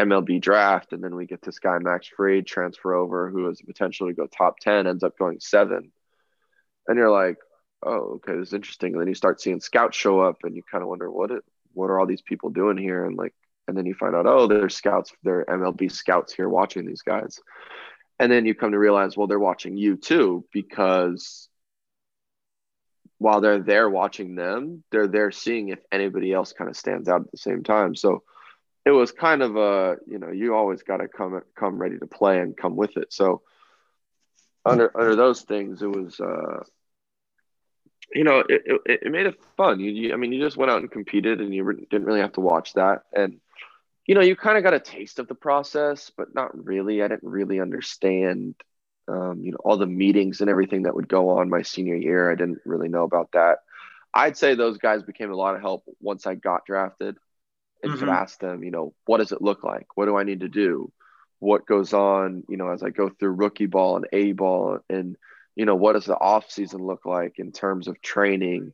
MLB 0.00 0.40
draft. 0.40 0.92
And 0.92 1.02
then 1.02 1.14
we 1.14 1.26
get 1.26 1.42
this 1.42 1.58
guy, 1.58 1.78
Max 1.78 2.08
Fried 2.08 2.46
transfer 2.46 2.94
over, 2.94 3.30
who 3.30 3.46
has 3.46 3.58
the 3.58 3.64
potential 3.64 4.08
to 4.08 4.14
go 4.14 4.26
top 4.26 4.58
10, 4.60 4.86
ends 4.86 5.02
up 5.02 5.18
going 5.18 5.38
seven. 5.40 5.92
And 6.88 6.98
you're 6.98 7.10
like, 7.10 7.36
oh, 7.84 8.16
okay, 8.16 8.36
this 8.36 8.48
is 8.48 8.54
interesting. 8.54 8.92
And 8.92 9.00
then 9.00 9.08
you 9.08 9.14
start 9.14 9.40
seeing 9.40 9.60
scouts 9.60 9.96
show 9.96 10.20
up 10.20 10.38
and 10.42 10.56
you 10.56 10.62
kind 10.70 10.82
of 10.82 10.88
wonder, 10.88 11.10
what, 11.10 11.30
it, 11.30 11.44
what 11.72 11.90
are 11.90 11.98
all 11.98 12.06
these 12.06 12.22
people 12.22 12.50
doing 12.50 12.76
here? 12.76 13.04
And 13.04 13.16
like, 13.16 13.34
and 13.68 13.76
then 13.76 13.86
you 13.86 13.94
find 13.94 14.14
out, 14.14 14.26
oh, 14.26 14.46
there's 14.46 14.74
scouts, 14.74 15.12
there 15.22 15.40
are 15.40 15.58
MLB 15.58 15.90
scouts 15.90 16.32
here 16.32 16.48
watching 16.48 16.86
these 16.86 17.02
guys. 17.02 17.38
And 18.18 18.30
then 18.30 18.44
you 18.44 18.54
come 18.54 18.72
to 18.72 18.78
realize, 18.78 19.16
well, 19.16 19.26
they're 19.26 19.38
watching 19.38 19.76
you 19.76 19.96
too, 19.96 20.44
because 20.52 21.48
while 23.18 23.40
they're 23.40 23.60
there 23.60 23.88
watching 23.88 24.34
them, 24.34 24.82
they're 24.90 25.08
there 25.08 25.30
seeing 25.30 25.68
if 25.68 25.78
anybody 25.92 26.32
else 26.32 26.52
kind 26.52 26.68
of 26.68 26.76
stands 26.76 27.08
out 27.08 27.22
at 27.22 27.30
the 27.30 27.38
same 27.38 27.62
time. 27.62 27.94
So 27.94 28.22
it 28.84 28.90
was 28.90 29.12
kind 29.12 29.42
of 29.42 29.56
a, 29.56 29.96
you 30.06 30.18
know, 30.18 30.30
you 30.30 30.54
always 30.54 30.82
got 30.82 30.98
to 30.98 31.08
come 31.08 31.40
come 31.54 31.78
ready 31.78 31.98
to 31.98 32.06
play 32.06 32.40
and 32.40 32.56
come 32.56 32.76
with 32.76 32.96
it. 32.96 33.12
So 33.12 33.42
under 34.64 34.90
under 34.98 35.16
those 35.16 35.42
things, 35.42 35.82
it 35.82 35.86
was, 35.90 36.18
uh, 36.20 36.64
you 38.14 38.24
know, 38.24 38.40
it, 38.40 38.62
it, 38.66 39.00
it 39.04 39.12
made 39.12 39.26
it 39.26 39.40
fun. 39.56 39.80
You, 39.80 39.90
you, 39.90 40.12
I 40.12 40.16
mean, 40.16 40.32
you 40.32 40.42
just 40.42 40.56
went 40.56 40.70
out 40.70 40.80
and 40.80 40.90
competed, 40.90 41.40
and 41.40 41.54
you 41.54 41.64
re- 41.64 41.86
didn't 41.90 42.06
really 42.06 42.20
have 42.20 42.32
to 42.32 42.40
watch 42.40 42.74
that. 42.74 43.02
And 43.12 43.40
you 44.06 44.16
know, 44.16 44.20
you 44.20 44.34
kind 44.34 44.58
of 44.58 44.64
got 44.64 44.74
a 44.74 44.80
taste 44.80 45.20
of 45.20 45.28
the 45.28 45.34
process, 45.34 46.10
but 46.16 46.34
not 46.34 46.64
really. 46.64 47.02
I 47.02 47.08
didn't 47.08 47.28
really 47.28 47.60
understand 47.60 48.56
um, 49.08 49.40
you 49.42 49.52
know, 49.52 49.58
all 49.64 49.76
the 49.76 49.86
meetings 49.86 50.40
and 50.40 50.50
everything 50.50 50.82
that 50.82 50.94
would 50.94 51.08
go 51.08 51.30
on 51.30 51.50
my 51.50 51.62
senior 51.62 51.96
year. 51.96 52.30
I 52.30 52.34
didn't 52.34 52.60
really 52.64 52.88
know 52.88 53.04
about 53.04 53.30
that. 53.32 53.58
I'd 54.14 54.36
say 54.36 54.54
those 54.54 54.78
guys 54.78 55.02
became 55.02 55.30
a 55.30 55.36
lot 55.36 55.54
of 55.54 55.60
help 55.60 55.84
once 56.00 56.26
I 56.26 56.34
got 56.34 56.66
drafted 56.66 57.16
and 57.82 57.92
mm-hmm. 57.92 58.00
could 58.00 58.08
ask 58.08 58.38
them, 58.38 58.62
you 58.62 58.70
know, 58.70 58.94
what 59.04 59.18
does 59.18 59.32
it 59.32 59.42
look 59.42 59.64
like? 59.64 59.86
What 59.96 60.06
do 60.06 60.16
I 60.16 60.22
need 60.24 60.40
to 60.40 60.48
do? 60.48 60.92
What 61.38 61.66
goes 61.66 61.92
on, 61.92 62.44
you 62.48 62.56
know, 62.56 62.70
as 62.70 62.82
I 62.82 62.90
go 62.90 63.08
through 63.08 63.32
rookie 63.32 63.66
ball 63.66 63.96
and 63.96 64.06
A 64.12 64.32
ball 64.32 64.78
and, 64.88 65.16
you 65.56 65.66
know, 65.66 65.74
what 65.74 65.94
does 65.94 66.06
the 66.06 66.16
off 66.18 66.50
season 66.50 66.84
look 66.86 67.04
like 67.04 67.38
in 67.38 67.52
terms 67.52 67.88
of 67.88 68.00
training 68.00 68.72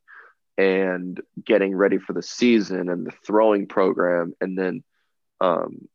and 0.59 1.21
getting 1.43 1.75
ready 1.75 1.99
for 1.99 2.13
the 2.13 2.23
season 2.23 2.89
and 2.89 3.07
the 3.07 3.13
throwing 3.25 3.67
program 3.67 4.35
and 4.41 4.59
then 4.59 4.83
um, 5.41 5.89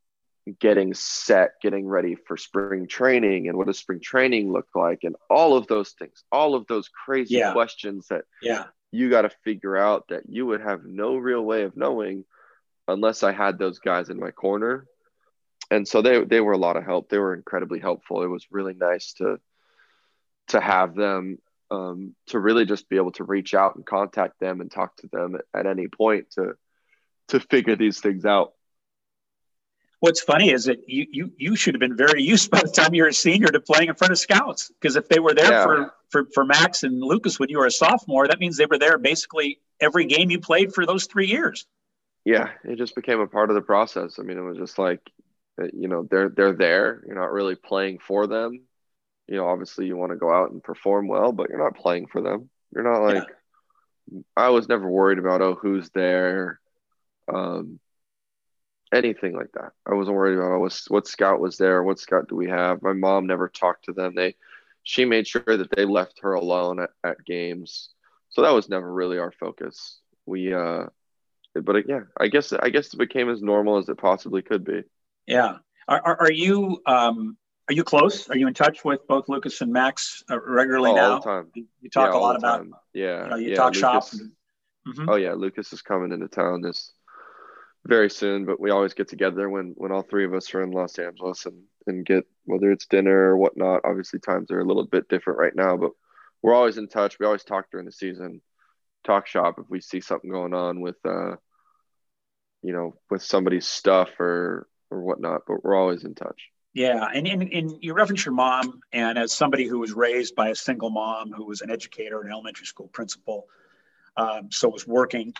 getting 0.60 0.94
set, 0.94 1.54
getting 1.62 1.88
ready 1.88 2.16
for 2.16 2.38
spring 2.38 2.88
training, 2.88 3.48
and 3.48 3.58
what 3.58 3.68
does 3.68 3.78
spring 3.78 4.00
training 4.02 4.52
look 4.52 4.68
like, 4.76 5.00
and 5.04 5.16
all 5.30 5.56
of 5.56 5.68
those 5.68 5.92
things, 5.92 6.24
all 6.32 6.56
of 6.56 6.66
those 6.68 6.90
crazy 6.90 7.36
yeah. 7.36 7.54
questions 7.54 8.08
that 8.08 8.26
yeah. 8.42 8.66
you 8.92 9.10
got 9.10 9.22
to 9.22 9.32
figure 9.44 9.78
out 9.78 10.08
that 10.10 10.24
you 10.28 10.46
would 10.46 10.62
have 10.62 10.86
no 10.86 11.16
real 11.16 11.42
way 11.42 11.64
of 11.64 11.78
knowing 11.78 12.26
unless 12.88 13.24
I 13.24 13.32
had 13.32 13.58
those 13.58 13.80
guys 13.80 14.10
in 14.10 14.20
my 14.20 14.32
corner. 14.32 14.86
And 15.72 15.88
so 15.88 16.02
they 16.02 16.24
they 16.24 16.42
were 16.42 16.54
a 16.54 16.58
lot 16.58 16.78
of 16.78 16.84
help. 16.84 17.10
They 17.10 17.18
were 17.18 17.34
incredibly 17.34 17.80
helpful. 17.80 18.24
It 18.24 18.28
was 18.28 18.48
really 18.52 18.74
nice 18.74 19.14
to 19.14 19.40
to 20.50 20.60
have 20.60 20.94
them 20.96 21.38
um, 21.72 22.16
to 22.28 22.40
really 22.40 22.66
just 22.66 22.90
be 22.90 22.98
able 22.98 23.14
to 23.14 23.24
reach 23.24 23.54
out 23.54 23.76
and 23.76 23.86
contact 23.86 24.40
them 24.40 24.62
and 24.62 24.70
talk 24.70 24.96
to 24.98 25.08
them 25.08 25.38
at, 25.54 25.66
any 25.66 25.88
point 25.88 26.32
to 26.32 26.56
to 27.30 27.40
figure 27.40 27.76
these 27.76 28.00
things 28.02 28.26
out 28.26 28.54
what's 30.04 30.20
funny 30.20 30.52
is 30.52 30.66
that 30.66 30.90
you 30.90 31.08
you 31.12 31.32
you 31.38 31.56
should 31.56 31.74
have 31.74 31.80
been 31.80 31.96
very 31.96 32.22
used 32.22 32.52
by 32.52 32.60
the 32.60 32.68
time 32.68 32.94
you're 32.94 33.08
a 33.08 33.14
senior 33.14 33.48
to 33.48 33.62
playing 33.62 33.88
in 33.88 33.96
front 33.96 34.12
of 34.12 34.20
scouts 34.20 34.70
because 34.70 34.98
if 34.98 35.08
they 35.08 35.18
were 35.18 35.34
there 35.34 35.50
yeah. 35.50 35.64
for, 35.64 35.94
for 36.10 36.26
for 36.34 36.44
Max 36.44 36.84
and 36.84 37.00
Lucas 37.00 37.40
when 37.40 37.48
you 37.48 37.58
were 37.58 37.68
a 37.68 37.72
sophomore, 37.72 38.28
that 38.28 38.38
means 38.38 38.58
they 38.58 38.66
were 38.66 38.78
there 38.78 38.98
basically 38.98 39.62
every 39.80 40.06
game 40.06 40.30
you 40.30 40.42
played 40.42 40.74
for 40.74 40.86
those 40.86 41.06
three 41.06 41.28
years. 41.28 41.66
Yeah, 42.26 42.52
it 42.64 42.78
just 42.78 42.96
became 42.96 43.20
a 43.20 43.28
part 43.28 43.50
of 43.50 43.56
the 43.56 43.62
process. 43.62 44.18
I 44.20 44.24
mean, 44.24 44.38
it 44.38 44.42
was 44.42 44.58
just 44.58 44.78
like, 44.78 45.02
you 45.74 45.88
know, 45.88 46.08
they're 46.10 46.30
they're 46.30 46.54
there. 46.54 47.04
You're 47.06 47.20
not 47.20 47.32
really 47.32 47.56
playing 47.56 48.00
for 48.00 48.28
them. 48.28 48.62
You 49.28 49.38
know, 49.38 49.48
obviously 49.48 49.86
you 49.86 49.98
want 49.98 50.12
to 50.12 50.18
go 50.18 50.34
out 50.34 50.52
and 50.52 50.64
perform 50.64 51.08
well, 51.08 51.32
but 51.32 51.50
you're 51.50 51.64
not 51.64 51.78
playing 51.78 52.08
for 52.08 52.22
them. 52.22 52.50
You're 52.74 52.84
not 52.84 53.02
like. 53.04 53.28
Yeah. 53.28 54.20
I 54.36 54.50
was 54.50 54.68
never 54.68 54.90
worried 54.90 55.18
about 55.18 55.42
oh 55.42 55.56
who's 55.56 55.90
there. 55.92 56.60
Um, 57.34 57.80
anything 58.94 59.34
like 59.34 59.52
that. 59.54 59.72
I 59.86 59.94
wasn't 59.94 60.18
worried 60.18 60.38
about 60.38 60.60
what, 60.60 60.82
what 60.90 61.08
scout 61.08 61.40
was 61.40 61.58
there, 61.58 61.84
what 61.84 62.00
scout 62.00 62.28
do 62.30 62.36
we 62.36 62.50
have. 62.50 62.82
My 62.82 62.94
mom 62.94 63.26
never 63.26 63.50
talked 63.50 63.86
to 63.86 63.94
them. 63.94 64.14
They 64.16 64.36
she 64.84 65.06
made 65.06 65.28
sure 65.28 65.44
that 65.46 65.74
they 65.76 65.86
left 65.86 66.20
her 66.22 66.34
alone 66.34 66.80
at, 66.80 66.90
at 67.04 67.26
games. 67.26 67.90
So 68.30 68.42
that 68.42 68.54
was 68.54 68.70
never 68.70 68.92
really 68.92 69.18
our 69.18 69.32
focus. 69.32 70.00
We 70.26 70.54
uh 70.54 70.88
but 71.62 71.88
yeah, 71.88 72.02
I 72.20 72.28
guess 72.28 72.54
I 72.54 72.70
guess 72.70 72.94
it 72.94 72.98
became 72.98 73.30
as 73.30 73.42
normal 73.42 73.78
as 73.78 73.90
it 73.90 73.98
possibly 73.98 74.42
could 74.42 74.64
be. 74.64 74.84
Yeah. 75.26 75.58
Are, 75.88 76.02
are, 76.02 76.22
are 76.22 76.32
you 76.32 76.82
um 76.86 77.38
are 77.70 77.74
you 77.74 77.84
close? 77.84 78.30
Are 78.30 78.38
you 78.38 78.48
in 78.48 78.54
touch 78.54 78.84
with 78.84 79.08
both 79.08 79.30
Lucas 79.30 79.62
and 79.62 79.72
Max 79.72 80.24
uh, 80.30 80.40
regularly 80.40 80.92
oh, 80.92 80.96
now? 80.96 81.12
All 81.14 81.20
the 81.20 81.26
time. 81.26 81.52
You 81.82 81.90
talk 81.90 82.12
yeah, 82.12 82.18
a 82.18 82.22
lot 82.22 82.36
about 82.36 82.66
yeah. 82.94 83.24
You, 83.24 83.30
know, 83.30 83.36
you 83.38 83.50
yeah, 83.52 83.56
talk 83.56 83.76
Lucas, 83.76 83.80
shop. 83.80 84.04
mm-hmm. 84.88 85.10
Oh 85.10 85.16
yeah, 85.16 85.34
Lucas 85.34 85.72
is 85.72 85.82
coming 85.82 86.12
into 86.12 86.28
town 86.28 86.62
this 86.62 86.92
very 87.86 88.10
soon, 88.10 88.46
but 88.46 88.60
we 88.60 88.72
always 88.72 88.94
get 88.94 89.08
together 89.08 89.50
when 89.50 89.74
when 89.78 89.92
all 89.92 90.02
three 90.02 90.26
of 90.26 90.34
us 90.34 90.54
are 90.54 90.62
in 90.62 90.72
Los 90.72 90.98
Angeles 91.00 91.46
and 91.46 91.64
and 91.88 92.06
get 92.06 92.26
whether 92.46 92.72
it's 92.72 92.86
dinner 92.86 93.30
or 93.30 93.38
whatnot. 93.38 93.82
Obviously, 93.86 94.20
times 94.20 94.52
are 94.52 94.60
a 94.60 94.66
little 94.66 94.86
bit 94.86 95.08
different 95.08 95.40
right 95.40 95.56
now, 95.56 95.78
but 95.78 95.92
we're 96.42 96.54
always 96.54 96.78
in 96.78 96.88
touch. 96.88 97.18
We 97.20 97.26
always 97.26 97.44
talk 97.44 97.72
during 97.72 97.86
the 97.86 97.92
season, 97.92 98.42
talk 99.04 99.28
shop 99.28 99.56
if 99.60 99.66
we 99.70 99.82
see 99.82 100.02
something 100.02 100.30
going 100.30 100.54
on 100.54 100.82
with 100.82 100.98
uh, 101.06 101.36
you 102.64 102.72
know, 102.72 102.96
with 103.12 103.22
somebody's 103.22 103.68
stuff 103.68 104.10
or 104.20 104.68
or 104.90 105.02
whatnot. 105.02 105.42
But 105.46 105.64
we're 105.64 105.76
always 105.76 106.04
in 106.04 106.16
touch. 106.16 106.50
Yeah, 106.74 107.08
and, 107.14 107.28
and, 107.28 107.78
you 107.82 107.94
reference 107.94 108.26
your 108.26 108.34
mom, 108.34 108.80
and 108.92 109.20
as 109.20 109.32
somebody 109.32 109.68
who 109.68 109.78
was 109.78 109.94
raised 109.94 110.36
by 110.36 110.50
a 110.50 110.56
single 110.56 110.90
mom 110.90 111.32
who 111.32 111.46
was 111.46 111.62
an 111.62 111.70
educator, 111.70 112.22
an 112.22 112.32
elementary 112.32 112.66
school 112.66 112.88
principal, 112.88 113.46
um, 114.18 114.50
so 114.50 114.70
was 114.70 114.88
working 114.88 115.36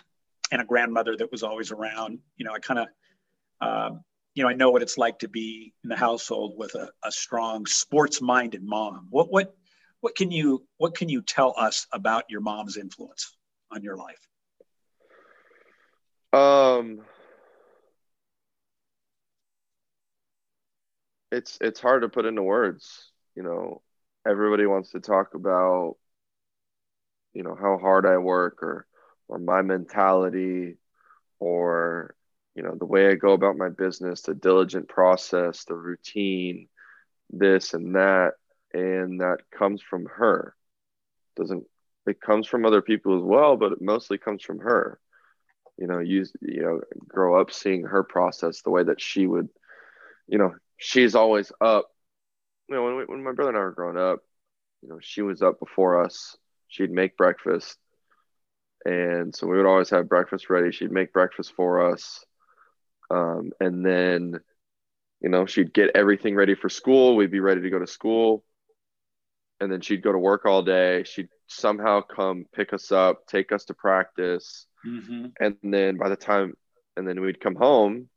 and 0.52 0.62
a 0.62 0.64
grandmother 0.64 1.16
that 1.16 1.32
was 1.32 1.42
always 1.42 1.72
around. 1.72 2.20
You 2.36 2.44
know, 2.44 2.52
I 2.52 2.60
kind 2.60 2.78
of, 2.78 2.86
um, 3.60 4.04
you 4.34 4.44
know, 4.44 4.48
I 4.48 4.54
know 4.54 4.70
what 4.70 4.82
it's 4.82 4.96
like 4.96 5.18
to 5.20 5.28
be 5.28 5.74
in 5.82 5.90
the 5.90 5.96
household 5.96 6.54
with 6.56 6.76
a, 6.76 6.90
a 7.02 7.10
strong 7.10 7.66
sports-minded 7.66 8.62
mom. 8.62 9.08
What 9.10 9.32
what 9.32 9.56
what 10.02 10.14
can 10.14 10.30
you 10.30 10.64
what 10.76 10.96
can 10.96 11.08
you 11.08 11.20
tell 11.20 11.52
us 11.56 11.88
about 11.90 12.26
your 12.28 12.42
mom's 12.42 12.76
influence 12.76 13.36
on 13.74 13.82
your 13.82 13.96
life? 13.96 14.28
Um, 16.32 17.00
it's 21.30 21.58
it's 21.60 21.80
hard 21.80 22.02
to 22.02 22.08
put 22.08 22.26
into 22.26 22.42
words. 22.42 23.10
You 23.36 23.42
know, 23.42 23.82
everybody 24.26 24.66
wants 24.66 24.90
to 24.90 25.00
talk 25.00 25.34
about, 25.34 25.96
you 27.32 27.42
know, 27.42 27.54
how 27.54 27.78
hard 27.78 28.06
I 28.06 28.18
work 28.18 28.62
or 28.62 28.86
or 29.28 29.38
my 29.38 29.62
mentality 29.62 30.76
or 31.38 32.14
you 32.54 32.62
know 32.62 32.74
the 32.78 32.86
way 32.86 33.08
i 33.08 33.14
go 33.14 33.32
about 33.32 33.56
my 33.56 33.68
business 33.68 34.22
the 34.22 34.34
diligent 34.34 34.88
process 34.88 35.64
the 35.64 35.74
routine 35.74 36.68
this 37.30 37.74
and 37.74 37.94
that 37.96 38.32
and 38.72 39.20
that 39.20 39.38
comes 39.50 39.82
from 39.82 40.06
her 40.06 40.54
doesn't 41.36 41.64
it 42.06 42.20
comes 42.20 42.46
from 42.46 42.64
other 42.64 42.82
people 42.82 43.16
as 43.16 43.22
well 43.22 43.56
but 43.56 43.72
it 43.72 43.80
mostly 43.80 44.18
comes 44.18 44.42
from 44.42 44.58
her 44.58 44.98
you 45.78 45.86
know 45.86 45.98
you 45.98 46.24
you 46.40 46.62
know 46.62 46.80
grow 47.08 47.40
up 47.40 47.52
seeing 47.52 47.82
her 47.82 48.02
process 48.02 48.62
the 48.62 48.70
way 48.70 48.82
that 48.82 49.00
she 49.00 49.26
would 49.26 49.48
you 50.28 50.38
know 50.38 50.54
she's 50.76 51.14
always 51.14 51.52
up 51.60 51.86
you 52.68 52.74
know 52.74 52.84
when, 52.84 53.04
when 53.06 53.24
my 53.24 53.32
brother 53.32 53.50
and 53.50 53.58
i 53.58 53.60
were 53.60 53.72
growing 53.72 53.98
up 53.98 54.20
you 54.82 54.88
know 54.88 54.98
she 55.00 55.22
was 55.22 55.42
up 55.42 55.58
before 55.58 56.02
us 56.02 56.36
she'd 56.68 56.90
make 56.90 57.16
breakfast 57.16 57.78
and 58.84 59.34
so 59.34 59.46
we 59.46 59.56
would 59.56 59.66
always 59.66 59.90
have 59.90 60.08
breakfast 60.08 60.50
ready. 60.50 60.70
She'd 60.70 60.92
make 60.92 61.12
breakfast 61.12 61.54
for 61.56 61.92
us, 61.92 62.24
um, 63.10 63.52
and 63.60 63.84
then, 63.84 64.40
you 65.20 65.28
know, 65.28 65.46
she'd 65.46 65.72
get 65.72 65.92
everything 65.94 66.34
ready 66.34 66.54
for 66.54 66.68
school. 66.68 67.16
We'd 67.16 67.30
be 67.30 67.40
ready 67.40 67.62
to 67.62 67.70
go 67.70 67.78
to 67.78 67.86
school, 67.86 68.44
and 69.60 69.72
then 69.72 69.80
she'd 69.80 70.02
go 70.02 70.12
to 70.12 70.18
work 70.18 70.44
all 70.44 70.62
day. 70.62 71.04
She'd 71.04 71.28
somehow 71.46 72.00
come 72.00 72.46
pick 72.52 72.72
us 72.72 72.92
up, 72.92 73.26
take 73.26 73.52
us 73.52 73.64
to 73.66 73.74
practice, 73.74 74.66
mm-hmm. 74.86 75.26
and 75.40 75.56
then 75.62 75.96
by 75.96 76.08
the 76.08 76.16
time, 76.16 76.54
and 76.96 77.06
then 77.06 77.20
we'd 77.20 77.40
come 77.40 77.54
home, 77.54 78.08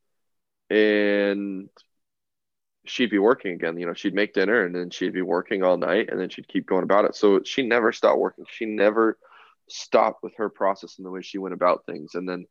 and 0.69 1.69
she'd 2.85 3.09
be 3.09 3.19
working 3.19 3.53
again. 3.53 3.77
You 3.77 3.85
know, 3.85 3.93
she'd 3.93 4.13
make 4.13 4.33
dinner, 4.33 4.65
and 4.65 4.73
then 4.73 4.89
she'd 4.89 5.13
be 5.13 5.21
working 5.21 5.63
all 5.63 5.77
night, 5.77 6.09
and 6.09 6.19
then 6.19 6.29
she'd 6.29 6.47
keep 6.47 6.65
going 6.65 6.83
about 6.83 7.05
it. 7.05 7.15
So 7.15 7.41
she 7.43 7.63
never 7.63 7.91
stopped 7.91 8.19
working. 8.19 8.45
She 8.49 8.65
never 8.65 9.17
stopped 9.69 10.23
with 10.23 10.33
her 10.37 10.49
process 10.49 10.97
and 10.97 11.05
the 11.05 11.11
way 11.11 11.21
she 11.21 11.37
went 11.37 11.53
about 11.53 11.85
things. 11.85 12.15
And 12.15 12.27
then, 12.27 12.45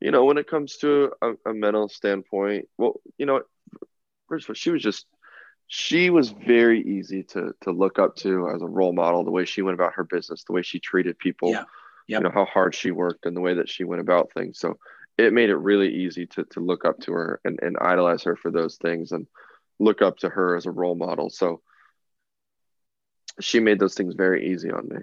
you 0.00 0.10
know, 0.10 0.24
when 0.24 0.38
it 0.38 0.48
comes 0.48 0.76
to 0.78 1.12
a, 1.22 1.32
a 1.46 1.54
mental 1.54 1.88
standpoint, 1.88 2.68
well, 2.76 3.00
you 3.16 3.26
know, 3.26 3.42
first 4.28 4.46
of 4.46 4.50
all, 4.50 4.54
she 4.54 4.70
was 4.70 4.82
just 4.82 5.06
she 5.72 6.10
was 6.10 6.30
very 6.30 6.82
easy 6.82 7.22
to 7.22 7.54
to 7.60 7.70
look 7.70 8.00
up 8.00 8.16
to 8.16 8.50
as 8.50 8.60
a 8.60 8.66
role 8.66 8.92
model. 8.92 9.22
The 9.22 9.30
way 9.30 9.44
she 9.44 9.62
went 9.62 9.76
about 9.76 9.94
her 9.94 10.02
business, 10.02 10.42
the 10.42 10.52
way 10.52 10.62
she 10.62 10.80
treated 10.80 11.16
people, 11.16 11.52
yeah. 11.52 11.64
Yep. 12.08 12.18
you 12.18 12.20
know 12.24 12.30
how 12.34 12.44
hard 12.44 12.74
she 12.74 12.90
worked, 12.90 13.24
and 13.24 13.36
the 13.36 13.40
way 13.40 13.54
that 13.54 13.68
she 13.68 13.84
went 13.84 14.00
about 14.00 14.32
things. 14.32 14.58
So 14.58 14.78
it 15.16 15.32
made 15.32 15.48
it 15.48 15.56
really 15.56 15.94
easy 15.94 16.26
to 16.26 16.42
to 16.50 16.60
look 16.60 16.84
up 16.84 16.98
to 17.02 17.12
her 17.12 17.40
and, 17.44 17.60
and 17.62 17.76
idolize 17.80 18.24
her 18.24 18.34
for 18.34 18.50
those 18.50 18.78
things 18.78 19.12
and 19.12 19.28
look 19.78 20.02
up 20.02 20.16
to 20.18 20.28
her 20.28 20.56
as 20.56 20.66
a 20.66 20.72
role 20.72 20.96
model. 20.96 21.30
So 21.30 21.60
she 23.38 23.60
made 23.60 23.78
those 23.78 23.94
things 23.94 24.14
very 24.16 24.52
easy 24.52 24.72
on 24.72 24.88
me. 24.88 24.96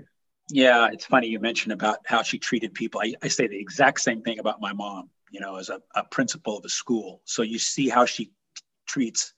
Yeah, 0.52 0.90
it's 0.92 1.06
funny 1.06 1.28
you 1.28 1.40
mentioned 1.40 1.72
about 1.72 2.00
how 2.06 2.24
she 2.24 2.40
treated 2.40 2.74
people. 2.74 3.00
I, 3.02 3.14
I 3.24 3.30
say 3.30 3.48
the 3.48 3.58
exact 3.58 4.02
same 4.02 4.22
thing 4.22 4.40
about 4.40 4.60
my 4.60 4.74
mom, 4.74 5.12
you 5.32 5.40
know, 5.40 5.56
as 5.56 5.70
a, 5.70 5.82
a 5.96 6.04
principal 6.04 6.58
of 6.58 6.66
a 6.66 6.70
school. 6.70 7.22
So 7.24 7.42
you 7.42 7.58
see 7.58 7.88
how 7.88 8.04
she 8.04 8.32
treats 8.86 9.34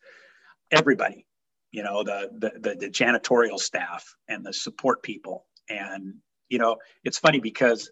everybody, 0.71 1.25
you 1.71 1.83
know, 1.83 2.03
the, 2.03 2.29
the, 2.37 2.51
the, 2.59 2.75
the 2.75 2.89
janitorial 2.89 3.59
staff 3.59 4.15
and 4.27 4.45
the 4.45 4.53
support 4.53 5.03
people. 5.03 5.45
And, 5.69 6.15
you 6.49 6.57
know, 6.57 6.77
it's 7.03 7.19
funny 7.19 7.39
because 7.39 7.91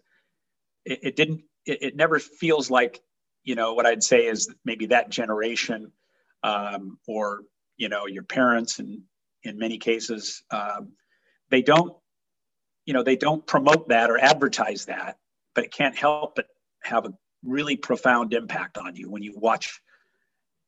it, 0.84 1.00
it 1.02 1.16
didn't, 1.16 1.42
it, 1.64 1.82
it, 1.82 1.96
never 1.96 2.18
feels 2.18 2.70
like, 2.70 3.00
you 3.44 3.54
know, 3.54 3.74
what 3.74 3.86
I'd 3.86 4.02
say 4.02 4.26
is 4.26 4.52
maybe 4.64 4.86
that 4.86 5.10
generation 5.10 5.92
um, 6.42 6.98
or, 7.06 7.42
you 7.76 7.88
know, 7.88 8.06
your 8.06 8.24
parents 8.24 8.78
and 8.78 9.02
in 9.44 9.58
many 9.58 9.78
cases, 9.78 10.42
um, 10.50 10.92
they 11.50 11.62
don't 11.62 11.94
you 12.88 12.94
know 12.94 13.02
they 13.02 13.16
don't 13.16 13.46
promote 13.46 13.88
that 13.88 14.10
or 14.10 14.18
advertise 14.18 14.86
that 14.86 15.18
but 15.54 15.64
it 15.64 15.72
can't 15.72 15.96
help 15.96 16.34
but 16.36 16.46
have 16.82 17.04
a 17.04 17.12
really 17.44 17.76
profound 17.76 18.32
impact 18.32 18.78
on 18.78 18.96
you 18.96 19.10
when 19.10 19.22
you 19.22 19.34
watch 19.36 19.80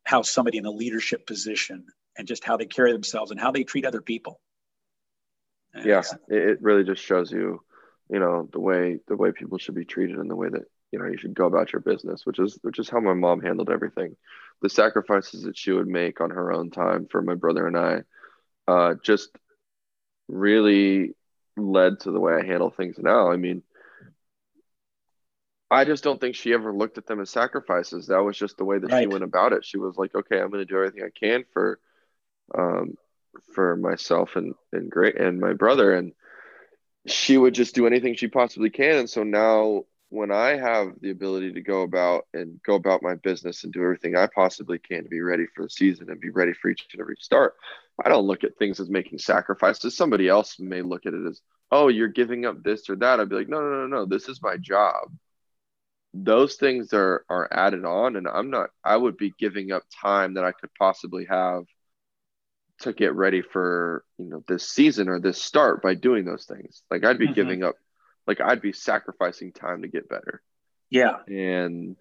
how 0.05 0.23
somebody 0.23 0.59
in 0.59 0.66
a 0.66 0.70
leadership 0.70 1.27
position 1.27 1.87
and 2.16 2.29
just 2.29 2.44
how 2.44 2.57
they 2.57 2.66
carry 2.66 2.92
themselves 2.92 3.31
and 3.31 3.40
how 3.40 3.51
they 3.51 3.64
treat 3.64 3.85
other 3.85 4.01
people 4.01 4.40
and 5.75 5.85
yeah 5.85 6.03
it 6.29 6.61
really 6.61 6.85
just 6.85 7.03
shows 7.03 7.31
you 7.31 7.61
you 8.11 8.18
know 8.18 8.49
the 8.53 8.61
way 8.61 8.99
the 9.09 9.16
way 9.16 9.33
people 9.33 9.59
should 9.59 9.75
be 9.75 9.85
treated 9.85 10.16
and 10.16 10.31
the 10.31 10.37
way 10.37 10.49
that 10.49 10.64
you 10.92 10.99
know 10.99 11.07
you 11.07 11.16
should 11.16 11.35
go 11.35 11.46
about 11.46 11.73
your 11.73 11.81
business 11.81 12.27
which 12.27 12.38
is 12.38 12.59
which 12.62 12.79
is 12.79 12.88
how 12.88 13.01
my 13.01 13.14
mom 13.14 13.40
handled 13.40 13.70
everything 13.70 14.16
the 14.62 14.68
sacrifices 14.68 15.44
that 15.44 15.57
she 15.57 15.73
would 15.73 15.88
make 15.88 16.20
on 16.20 16.31
her 16.31 16.53
own 16.53 16.70
time 16.70 17.07
for 17.11 17.23
my 17.23 17.35
brother 17.35 17.66
and 17.66 17.77
i 17.77 18.01
uh, 18.68 18.94
just 19.03 19.31
really 20.29 21.14
led 21.57 22.01
to 22.01 22.11
the 22.11 22.20
way 22.20 22.35
I 22.35 22.44
handle 22.44 22.70
things 22.70 22.96
now. 22.99 23.31
I 23.31 23.37
mean, 23.37 23.62
I 25.70 25.85
just 25.85 26.03
don't 26.03 26.20
think 26.20 26.35
she 26.35 26.53
ever 26.53 26.73
looked 26.73 26.99
at 26.99 27.07
them 27.07 27.20
as 27.20 27.31
sacrifices. 27.31 28.09
That 28.09 28.23
was 28.23 28.37
just 28.37 28.57
the 28.57 28.64
way 28.64 28.79
that 28.79 28.90
right. 28.90 29.03
she 29.03 29.07
went 29.07 29.25
about 29.25 29.53
it. 29.53 29.64
She 29.64 29.79
was 29.79 29.96
like, 29.96 30.14
okay, 30.14 30.40
I'm 30.40 30.51
going 30.51 30.62
to 30.62 30.64
do 30.64 30.77
everything 30.77 31.05
I 31.05 31.11
can 31.18 31.44
for, 31.53 31.79
um, 32.56 32.94
for 33.54 33.76
myself 33.76 34.36
and, 34.36 34.54
and 34.72 34.90
great 34.90 35.16
and 35.16 35.40
my 35.40 35.52
brother. 35.52 35.94
And 35.94 36.12
she 37.06 37.38
would 37.38 37.54
just 37.54 37.74
do 37.74 37.86
anything 37.86 38.14
she 38.14 38.28
possibly 38.28 38.70
can. 38.70 38.98
And 38.98 39.10
so 39.10 39.22
now 39.22 39.84
when 40.10 40.32
I 40.32 40.56
have 40.56 40.94
the 41.00 41.10
ability 41.10 41.52
to 41.52 41.60
go 41.60 41.82
about 41.82 42.26
and 42.34 42.60
go 42.64 42.74
about 42.74 43.02
my 43.02 43.14
business 43.14 43.64
and 43.64 43.72
do 43.72 43.82
everything 43.82 44.16
I 44.16 44.26
possibly 44.26 44.78
can 44.78 45.04
to 45.04 45.08
be 45.08 45.20
ready 45.20 45.46
for 45.54 45.62
the 45.62 45.70
season 45.70 46.10
and 46.10 46.20
be 46.20 46.30
ready 46.30 46.52
for 46.52 46.68
each 46.68 46.86
and 46.92 47.00
every 47.00 47.16
start, 47.20 47.54
I 48.04 48.08
don't 48.08 48.26
look 48.26 48.42
at 48.42 48.56
things 48.56 48.80
as 48.80 48.90
making 48.90 49.18
sacrifices. 49.18 49.96
Somebody 49.96 50.28
else 50.28 50.58
may 50.58 50.82
look 50.82 51.06
at 51.06 51.14
it 51.14 51.26
as, 51.26 51.40
oh, 51.70 51.88
you're 51.88 52.08
giving 52.08 52.44
up 52.44 52.62
this 52.62 52.90
or 52.90 52.96
that. 52.96 53.20
I'd 53.20 53.28
be 53.28 53.36
like, 53.36 53.48
no, 53.48 53.60
no, 53.60 53.86
no, 53.86 53.86
no, 53.86 54.04
this 54.04 54.28
is 54.28 54.42
my 54.42 54.56
job. 54.56 55.12
Those 56.12 56.56
things 56.56 56.92
are 56.92 57.24
are 57.28 57.48
added 57.52 57.84
on, 57.84 58.16
and 58.16 58.26
I'm 58.26 58.50
not. 58.50 58.70
I 58.82 58.96
would 58.96 59.16
be 59.16 59.32
giving 59.38 59.70
up 59.70 59.84
time 60.02 60.34
that 60.34 60.44
I 60.44 60.50
could 60.50 60.70
possibly 60.76 61.24
have 61.26 61.66
to 62.81 62.93
get 62.93 63.14
ready 63.14 63.43
for 63.43 64.05
you 64.19 64.27
know 64.27 64.45
this 64.49 64.69
season 64.69 65.09
or 65.09 65.21
this 65.21 65.43
start 65.43 65.83
by 65.83 65.95
doing 65.95 66.25
those 66.25 66.45
things. 66.45 66.83
Like 66.90 67.05
I'd 67.05 67.19
be 67.19 67.27
mm-hmm. 67.27 67.35
giving 67.35 67.64
up 67.64 67.77
like 68.27 68.40
I'd 68.40 68.62
be 68.62 68.73
sacrificing 68.73 69.53
time 69.53 69.83
to 69.83 69.88
get 69.88 70.09
better. 70.09 70.43
Yeah. 70.90 71.16
And 71.27 71.97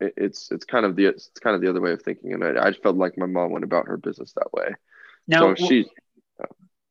it, 0.00 0.14
it's 0.16 0.50
it's 0.50 0.64
kind 0.64 0.86
of 0.86 0.96
the 0.96 1.06
it's 1.06 1.30
kind 1.40 1.54
of 1.54 1.62
the 1.62 1.68
other 1.68 1.80
way 1.80 1.92
of 1.92 2.02
thinking, 2.02 2.32
and 2.32 2.44
I, 2.44 2.68
I 2.68 2.72
felt 2.72 2.96
like 2.96 3.18
my 3.18 3.26
mom 3.26 3.52
went 3.52 3.64
about 3.64 3.86
her 3.86 3.96
business 3.96 4.32
that 4.34 4.52
way. 4.52 4.74
Now 5.28 5.54
so 5.54 5.66
she. 5.66 5.86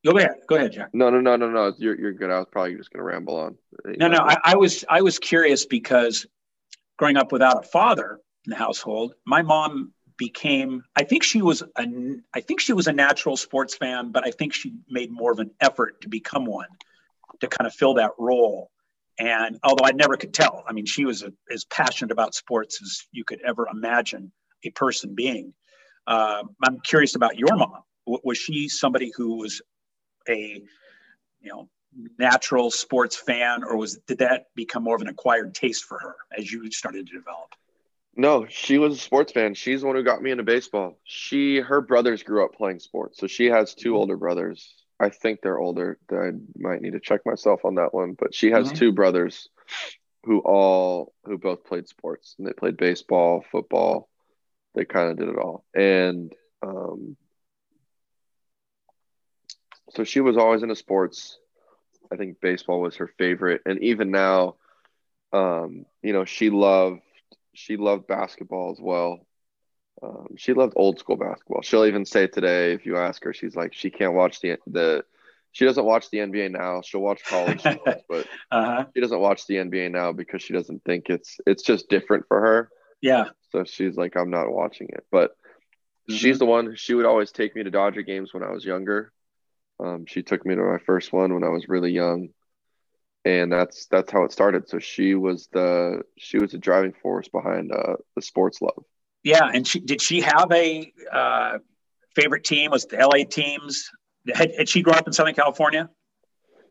Go 0.05 0.17
ahead. 0.17 0.35
Go 0.47 0.55
ahead, 0.55 0.71
Jack. 0.71 0.91
No, 0.93 1.09
no, 1.09 1.19
no, 1.19 1.35
no, 1.35 1.49
no. 1.49 1.73
You're 1.77 1.99
you're 1.99 2.13
good. 2.13 2.29
I 2.29 2.39
was 2.39 2.47
probably 2.49 2.75
just 2.75 2.89
going 2.89 2.99
to 2.99 3.03
ramble 3.03 3.35
on. 3.35 3.57
No, 3.85 4.07
no. 4.07 4.19
I, 4.19 4.37
I 4.45 4.55
was 4.55 4.85
I 4.89 5.01
was 5.01 5.19
curious 5.19 5.65
because 5.65 6.25
growing 6.97 7.17
up 7.17 7.33
without 7.33 7.65
a 7.65 7.67
father 7.67 8.19
in 8.45 8.51
the 8.51 8.55
household, 8.55 9.13
my 9.25 9.41
mom 9.41 9.91
became 10.19 10.83
i 10.95 11.03
think 11.03 11.23
she 11.23 11.41
was 11.41 11.63
a 11.77 11.85
i 12.35 12.41
think 12.41 12.59
she 12.59 12.73
was 12.73 12.87
a 12.87 12.93
natural 12.93 13.35
sports 13.35 13.75
fan 13.75 14.11
but 14.11 14.23
i 14.23 14.29
think 14.29 14.53
she 14.53 14.75
made 14.87 15.09
more 15.11 15.31
of 15.31 15.39
an 15.39 15.49
effort 15.61 15.99
to 16.01 16.09
become 16.09 16.45
one 16.45 16.67
to 17.39 17.47
kind 17.47 17.67
of 17.67 17.73
fill 17.73 17.95
that 17.95 18.11
role. 18.17 18.71
And 19.19 19.59
although 19.63 19.85
I 19.85 19.91
never 19.91 20.15
could 20.15 20.33
tell, 20.33 20.63
I 20.67 20.73
mean, 20.73 20.85
she 20.85 21.05
was 21.05 21.23
a, 21.23 21.33
as 21.51 21.65
passionate 21.65 22.11
about 22.11 22.35
sports 22.35 22.79
as 22.81 23.07
you 23.11 23.25
could 23.25 23.41
ever 23.45 23.67
imagine 23.71 24.31
a 24.63 24.69
person 24.71 25.13
being. 25.13 25.53
Uh, 26.07 26.43
I'm 26.63 26.79
curious 26.85 27.15
about 27.15 27.37
your 27.37 27.55
mom. 27.55 27.81
W- 28.07 28.21
was 28.23 28.37
she 28.37 28.69
somebody 28.69 29.11
who 29.15 29.37
was 29.37 29.61
a, 30.27 30.61
you 31.41 31.49
know, 31.49 31.69
natural 32.17 32.71
sports 32.71 33.15
fan, 33.15 33.63
or 33.63 33.75
was 33.75 33.97
did 34.07 34.19
that 34.19 34.45
become 34.55 34.83
more 34.83 34.95
of 34.95 35.01
an 35.01 35.07
acquired 35.07 35.53
taste 35.53 35.83
for 35.83 35.99
her 35.99 36.15
as 36.37 36.49
you 36.51 36.71
started 36.71 37.07
to 37.07 37.13
develop? 37.13 37.53
No, 38.19 38.45
she 38.49 38.77
was 38.77 38.95
a 38.95 38.99
sports 38.99 39.31
fan. 39.31 39.53
She's 39.53 39.79
the 39.79 39.87
one 39.87 39.95
who 39.95 40.03
got 40.03 40.21
me 40.21 40.31
into 40.31 40.43
baseball. 40.43 40.99
She, 41.05 41.61
her 41.61 41.79
brothers 41.79 42.21
grew 42.21 42.43
up 42.43 42.53
playing 42.53 42.79
sports, 42.79 43.17
so 43.17 43.27
she 43.27 43.45
has 43.45 43.73
two 43.73 43.95
older 43.95 44.17
brothers. 44.17 44.75
I 44.99 45.07
think 45.07 45.39
they're 45.41 45.57
older. 45.57 45.97
I 46.11 46.31
might 46.57 46.81
need 46.81 46.91
to 46.91 46.99
check 46.99 47.21
myself 47.25 47.63
on 47.63 47.75
that 47.75 47.93
one. 47.93 48.17
But 48.19 48.35
she 48.35 48.51
has 48.51 48.67
mm-hmm. 48.67 48.75
two 48.75 48.91
brothers 48.91 49.47
who 50.25 50.39
all 50.39 51.13
who 51.23 51.37
both 51.37 51.63
played 51.63 51.87
sports 51.87 52.35
and 52.37 52.45
they 52.45 52.51
played 52.51 52.75
baseball, 52.75 53.45
football. 53.53 54.09
They 54.75 54.83
kind 54.83 55.11
of 55.11 55.17
did 55.17 55.29
it 55.29 55.37
all. 55.37 55.63
And 55.73 56.33
um, 56.61 57.15
so 59.91 60.03
she 60.03 60.19
was 60.19 60.35
always 60.35 60.61
into 60.61 60.75
sports. 60.75 61.39
I 62.11 62.17
think 62.17 62.41
baseball 62.41 62.81
was 62.81 62.97
her 62.97 63.07
favorite. 63.17 63.61
And 63.65 63.81
even 63.81 64.11
now, 64.11 64.55
um, 65.31 65.85
you 66.03 66.11
know, 66.11 66.25
she 66.25 66.49
loved 66.49 66.99
she 67.59 67.75
loved 67.75 68.07
basketball 68.07 68.71
as 68.71 68.79
well. 68.79 69.19
Um, 70.01 70.35
she 70.37 70.53
loved 70.53 70.73
old 70.77 70.97
school 70.97 71.17
basketball. 71.17 71.61
She'll 71.61 71.85
even 71.85 72.05
say 72.05 72.25
today, 72.27 72.71
if 72.71 72.85
you 72.85 72.97
ask 72.97 73.21
her, 73.25 73.33
she's 73.33 73.55
like, 73.55 73.73
she 73.73 73.89
can't 73.89 74.13
watch 74.13 74.39
the 74.39 74.57
the. 74.67 75.03
She 75.51 75.65
doesn't 75.65 75.83
watch 75.83 76.09
the 76.09 76.19
NBA 76.19 76.51
now. 76.51 76.81
She'll 76.81 77.01
watch 77.01 77.25
college, 77.25 77.59
sports, 77.61 78.03
but 78.07 78.27
uh-huh. 78.51 78.85
she 78.93 79.01
doesn't 79.01 79.19
watch 79.19 79.47
the 79.47 79.55
NBA 79.55 79.91
now 79.91 80.13
because 80.13 80.43
she 80.43 80.53
doesn't 80.53 80.83
think 80.85 81.09
it's 81.09 81.37
it's 81.45 81.63
just 81.63 81.89
different 81.89 82.25
for 82.27 82.39
her. 82.39 82.69
Yeah. 83.01 83.25
So 83.51 83.65
she's 83.65 83.97
like, 83.97 84.15
I'm 84.15 84.29
not 84.29 84.51
watching 84.51 84.87
it. 84.91 85.05
But 85.11 85.31
mm-hmm. 85.31 86.15
she's 86.15 86.39
the 86.39 86.45
one. 86.45 86.75
She 86.75 86.93
would 86.93 87.05
always 87.05 87.31
take 87.31 87.55
me 87.55 87.63
to 87.63 87.71
Dodger 87.71 88.03
games 88.03 88.33
when 88.33 88.43
I 88.43 88.51
was 88.51 88.63
younger. 88.63 89.11
Um, 89.83 90.05
she 90.05 90.21
took 90.21 90.45
me 90.45 90.55
to 90.55 90.61
my 90.61 90.77
first 90.77 91.11
one 91.11 91.33
when 91.33 91.43
I 91.43 91.49
was 91.49 91.67
really 91.67 91.91
young, 91.91 92.29
and 93.25 93.51
that's 93.51 93.85
that's 93.87 94.11
how 94.11 94.23
it 94.23 94.31
started. 94.31 94.69
So 94.69 94.79
she 94.79 95.15
was 95.15 95.47
the 95.51 96.01
she 96.17 96.37
was 96.37 96.51
the 96.51 96.57
driving 96.57 96.93
force 96.93 97.27
behind 97.27 97.71
uh, 97.71 97.95
the 98.15 98.21
sports 98.21 98.61
love. 98.61 98.83
Yeah, 99.23 99.49
and 99.53 99.67
she 99.67 99.79
did 99.79 100.01
she 100.01 100.21
have 100.21 100.51
a 100.51 100.91
uh, 101.11 101.57
favorite 102.15 102.43
team? 102.43 102.71
Was 102.71 102.85
the 102.85 102.97
LA 102.97 103.25
teams? 103.29 103.89
Had, 104.33 104.51
had, 104.57 104.69
she 104.69 104.81
grown 104.81 104.97
up 104.97 105.07
in 105.07 105.13
Southern 105.13 105.33
California? 105.33 105.89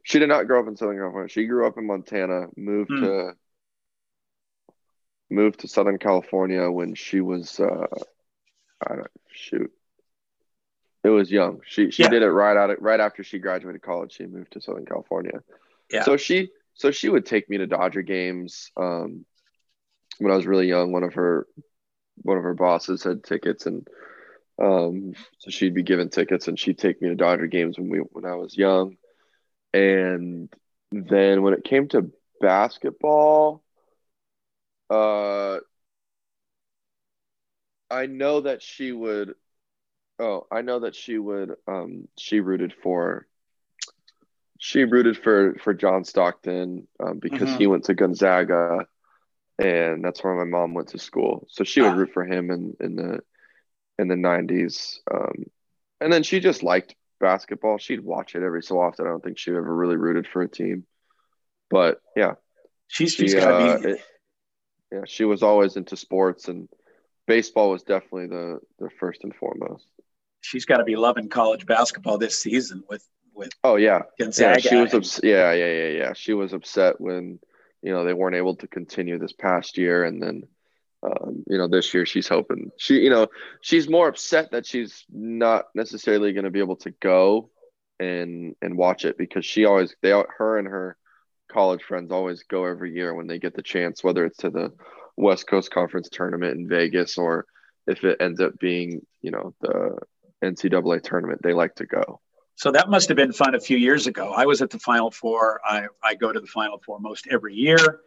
She 0.02 0.18
did 0.18 0.28
not 0.28 0.46
grow 0.46 0.60
up 0.60 0.68
in 0.68 0.76
Southern 0.76 0.96
California. 0.96 1.28
She 1.28 1.46
grew 1.46 1.66
up 1.66 1.76
in 1.76 1.86
Montana. 1.86 2.46
Moved 2.56 2.90
hmm. 2.90 3.04
to 3.04 3.32
moved 5.30 5.60
to 5.60 5.68
Southern 5.68 5.98
California 5.98 6.70
when 6.70 6.94
she 6.94 7.20
was 7.20 7.60
uh, 7.60 7.86
I 8.86 8.96
don't 8.96 9.10
shoot. 9.32 9.70
It 11.04 11.10
was 11.10 11.30
young. 11.30 11.60
She 11.66 11.90
she 11.90 12.04
yeah. 12.04 12.08
did 12.08 12.22
it 12.22 12.30
right 12.30 12.56
out 12.56 12.70
of, 12.70 12.78
right 12.80 13.00
after 13.00 13.22
she 13.22 13.38
graduated 13.38 13.82
college. 13.82 14.14
She 14.14 14.26
moved 14.26 14.52
to 14.52 14.60
Southern 14.60 14.86
California. 14.86 15.42
Yeah. 15.90 16.04
So 16.04 16.16
she 16.16 16.50
so 16.74 16.90
she 16.90 17.08
would 17.08 17.26
take 17.26 17.48
me 17.48 17.58
to 17.58 17.66
Dodger 17.66 18.02
games. 18.02 18.70
Um, 18.76 19.24
when 20.18 20.32
I 20.32 20.36
was 20.36 20.46
really 20.46 20.68
young, 20.68 20.92
one 20.92 21.04
of 21.04 21.14
her 21.14 21.46
one 22.22 22.36
of 22.36 22.44
her 22.44 22.54
bosses 22.54 23.04
had 23.04 23.24
tickets 23.24 23.66
and 23.66 23.86
um, 24.60 25.14
so 25.38 25.50
she'd 25.50 25.74
be 25.74 25.82
given 25.82 26.08
tickets 26.10 26.48
and 26.48 26.58
she'd 26.58 26.78
take 26.78 27.00
me 27.00 27.08
to 27.08 27.14
Dodger 27.14 27.46
games 27.46 27.78
when 27.78 27.88
we 27.90 27.98
when 27.98 28.24
I 28.24 28.34
was 28.34 28.56
young. 28.56 28.96
And 29.72 30.52
then 30.92 31.42
when 31.42 31.54
it 31.54 31.64
came 31.64 31.88
to 31.88 32.10
basketball, 32.40 33.62
uh 34.90 35.58
I 37.90 38.06
know 38.06 38.40
that 38.42 38.62
she 38.62 38.92
would 38.92 39.34
oh, 40.18 40.46
I 40.50 40.62
know 40.62 40.80
that 40.80 40.94
she 40.94 41.18
would 41.18 41.56
um 41.66 42.08
she 42.18 42.40
rooted 42.40 42.72
for 42.74 43.26
she 44.58 44.84
rooted 44.84 45.16
for 45.16 45.54
for 45.62 45.72
John 45.72 46.04
Stockton 46.04 46.86
um, 47.00 47.18
because 47.18 47.48
mm-hmm. 47.48 47.58
he 47.58 47.66
went 47.66 47.84
to 47.84 47.94
Gonzaga 47.94 48.86
and 49.58 50.04
that's 50.04 50.22
where 50.22 50.34
my 50.34 50.44
mom 50.44 50.74
went 50.74 50.88
to 50.88 50.98
school. 50.98 51.46
So 51.48 51.64
she 51.64 51.80
would 51.80 51.92
ah. 51.92 51.96
root 51.96 52.10
for 52.12 52.24
him 52.24 52.50
in 52.50 52.76
in 52.80 52.96
the 52.96 53.20
in 53.98 54.08
the 54.08 54.14
'90s. 54.14 54.98
Um, 55.12 55.44
And 56.00 56.12
then 56.12 56.22
she 56.22 56.38
just 56.38 56.62
liked 56.62 56.94
basketball. 57.18 57.78
She'd 57.78 58.04
watch 58.04 58.36
it 58.36 58.42
every 58.42 58.62
so 58.62 58.80
often. 58.80 59.06
I 59.06 59.10
don't 59.10 59.22
think 59.22 59.38
she 59.38 59.50
ever 59.50 59.62
really 59.62 59.96
rooted 59.96 60.28
for 60.28 60.42
a 60.42 60.48
team. 60.48 60.86
But 61.70 62.00
yeah. 62.14 62.34
She's, 62.86 63.12
she's 63.12 63.32
she, 63.32 63.36
gotta 63.36 63.54
uh, 63.54 63.78
be 63.80 63.88
it, 63.90 64.00
yeah, 64.92 65.02
she 65.06 65.24
was 65.24 65.42
always 65.42 65.76
into 65.76 65.96
sports 65.96 66.48
and 66.48 66.68
baseball 67.26 67.70
was 67.70 67.82
definitely 67.82 68.28
the 68.28 68.60
the 68.78 68.88
first 68.98 69.24
and 69.24 69.34
foremost. 69.34 69.86
She's 70.40 70.64
got 70.64 70.78
to 70.78 70.84
be 70.84 70.96
loving 70.96 71.28
college 71.28 71.66
basketball 71.66 72.16
this 72.16 72.40
season 72.40 72.84
with 72.88 73.04
with 73.38 73.52
Oh 73.64 73.76
yeah. 73.76 74.02
Gonzaga. 74.18 74.60
Yeah, 74.62 74.70
she 74.70 74.76
was 74.76 74.94
ups- 74.94 75.20
yeah, 75.22 75.52
yeah, 75.52 75.72
yeah, 75.72 75.88
yeah. 75.88 76.12
She 76.12 76.34
was 76.34 76.52
upset 76.52 77.00
when 77.00 77.38
you 77.82 77.92
know 77.92 78.04
they 78.04 78.12
weren't 78.12 78.36
able 78.36 78.56
to 78.56 78.66
continue 78.66 79.18
this 79.18 79.32
past 79.32 79.78
year 79.78 80.04
and 80.04 80.22
then 80.22 80.42
um, 81.02 81.44
you 81.46 81.58
know, 81.58 81.68
this 81.68 81.94
year 81.94 82.04
she's 82.04 82.26
hoping 82.26 82.70
she, 82.76 82.96
you 82.96 83.10
know, 83.10 83.28
she's 83.60 83.88
more 83.88 84.08
upset 84.08 84.50
that 84.50 84.66
she's 84.66 85.04
not 85.08 85.66
necessarily 85.74 86.32
going 86.32 86.44
to 86.44 86.50
be 86.50 86.58
able 86.58 86.76
to 86.76 86.90
go 86.90 87.50
and 88.00 88.56
and 88.62 88.76
watch 88.76 89.04
it 89.04 89.16
because 89.16 89.44
she 89.44 89.64
always 89.64 89.94
they 90.02 90.10
her 90.10 90.58
and 90.58 90.68
her 90.68 90.96
college 91.48 91.82
friends 91.82 92.10
always 92.10 92.42
go 92.44 92.64
every 92.64 92.92
year 92.92 93.14
when 93.14 93.26
they 93.26 93.38
get 93.38 93.54
the 93.54 93.62
chance, 93.62 94.02
whether 94.02 94.24
it's 94.24 94.38
to 94.38 94.50
the 94.50 94.72
West 95.16 95.46
Coast 95.46 95.70
Conference 95.70 96.08
tournament 96.10 96.58
in 96.58 96.68
Vegas 96.68 97.16
or 97.16 97.46
if 97.86 98.04
it 98.04 98.18
ends 98.20 98.40
up 98.40 98.58
being, 98.58 99.00
you 99.22 99.30
know, 99.30 99.54
the 99.60 99.96
NCAA 100.44 101.02
tournament, 101.02 101.40
they 101.42 101.54
like 101.54 101.76
to 101.76 101.86
go. 101.86 102.20
So 102.58 102.72
that 102.72 102.90
must 102.90 103.06
have 103.06 103.16
been 103.16 103.32
fun 103.32 103.54
a 103.54 103.60
few 103.60 103.76
years 103.76 104.08
ago. 104.08 104.32
I 104.36 104.44
was 104.44 104.62
at 104.62 104.70
the 104.70 104.80
Final 104.80 105.12
Four. 105.12 105.60
I, 105.64 105.86
I 106.02 106.16
go 106.16 106.32
to 106.32 106.40
the 106.40 106.46
Final 106.48 106.82
Four 106.84 106.98
most 106.98 107.28
every 107.30 107.54
year 107.54 108.00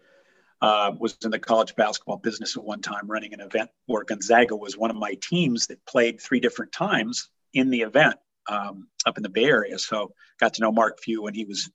uh, 0.62 0.92
was 1.00 1.18
in 1.24 1.32
the 1.32 1.40
college 1.40 1.74
basketball 1.78 2.18
business 2.18 2.58
at 2.58 2.64
one 2.66 2.82
time, 2.82 3.08
running 3.08 3.34
an 3.34 3.40
event 3.40 3.70
where 3.86 4.04
Gonzaga 4.04 4.58
was 4.58 4.78
one 4.78 4.90
of 4.90 4.98
my 4.98 5.16
teams 5.22 5.68
that 5.68 5.84
played 5.86 6.20
three 6.20 6.42
different 6.42 6.74
times 6.74 7.30
in 7.54 7.70
the 7.70 7.84
event 7.84 8.16
um, 8.50 8.90
up 9.06 9.16
in 9.16 9.24
the 9.24 9.30
Bay 9.30 9.46
Area. 9.46 9.80
So 9.80 10.12
got 10.42 10.56
to 10.56 10.62
know 10.62 10.72
Mark 10.74 11.00
Few 11.02 11.24
when 11.24 11.34
he 11.34 11.46
was 11.46 11.72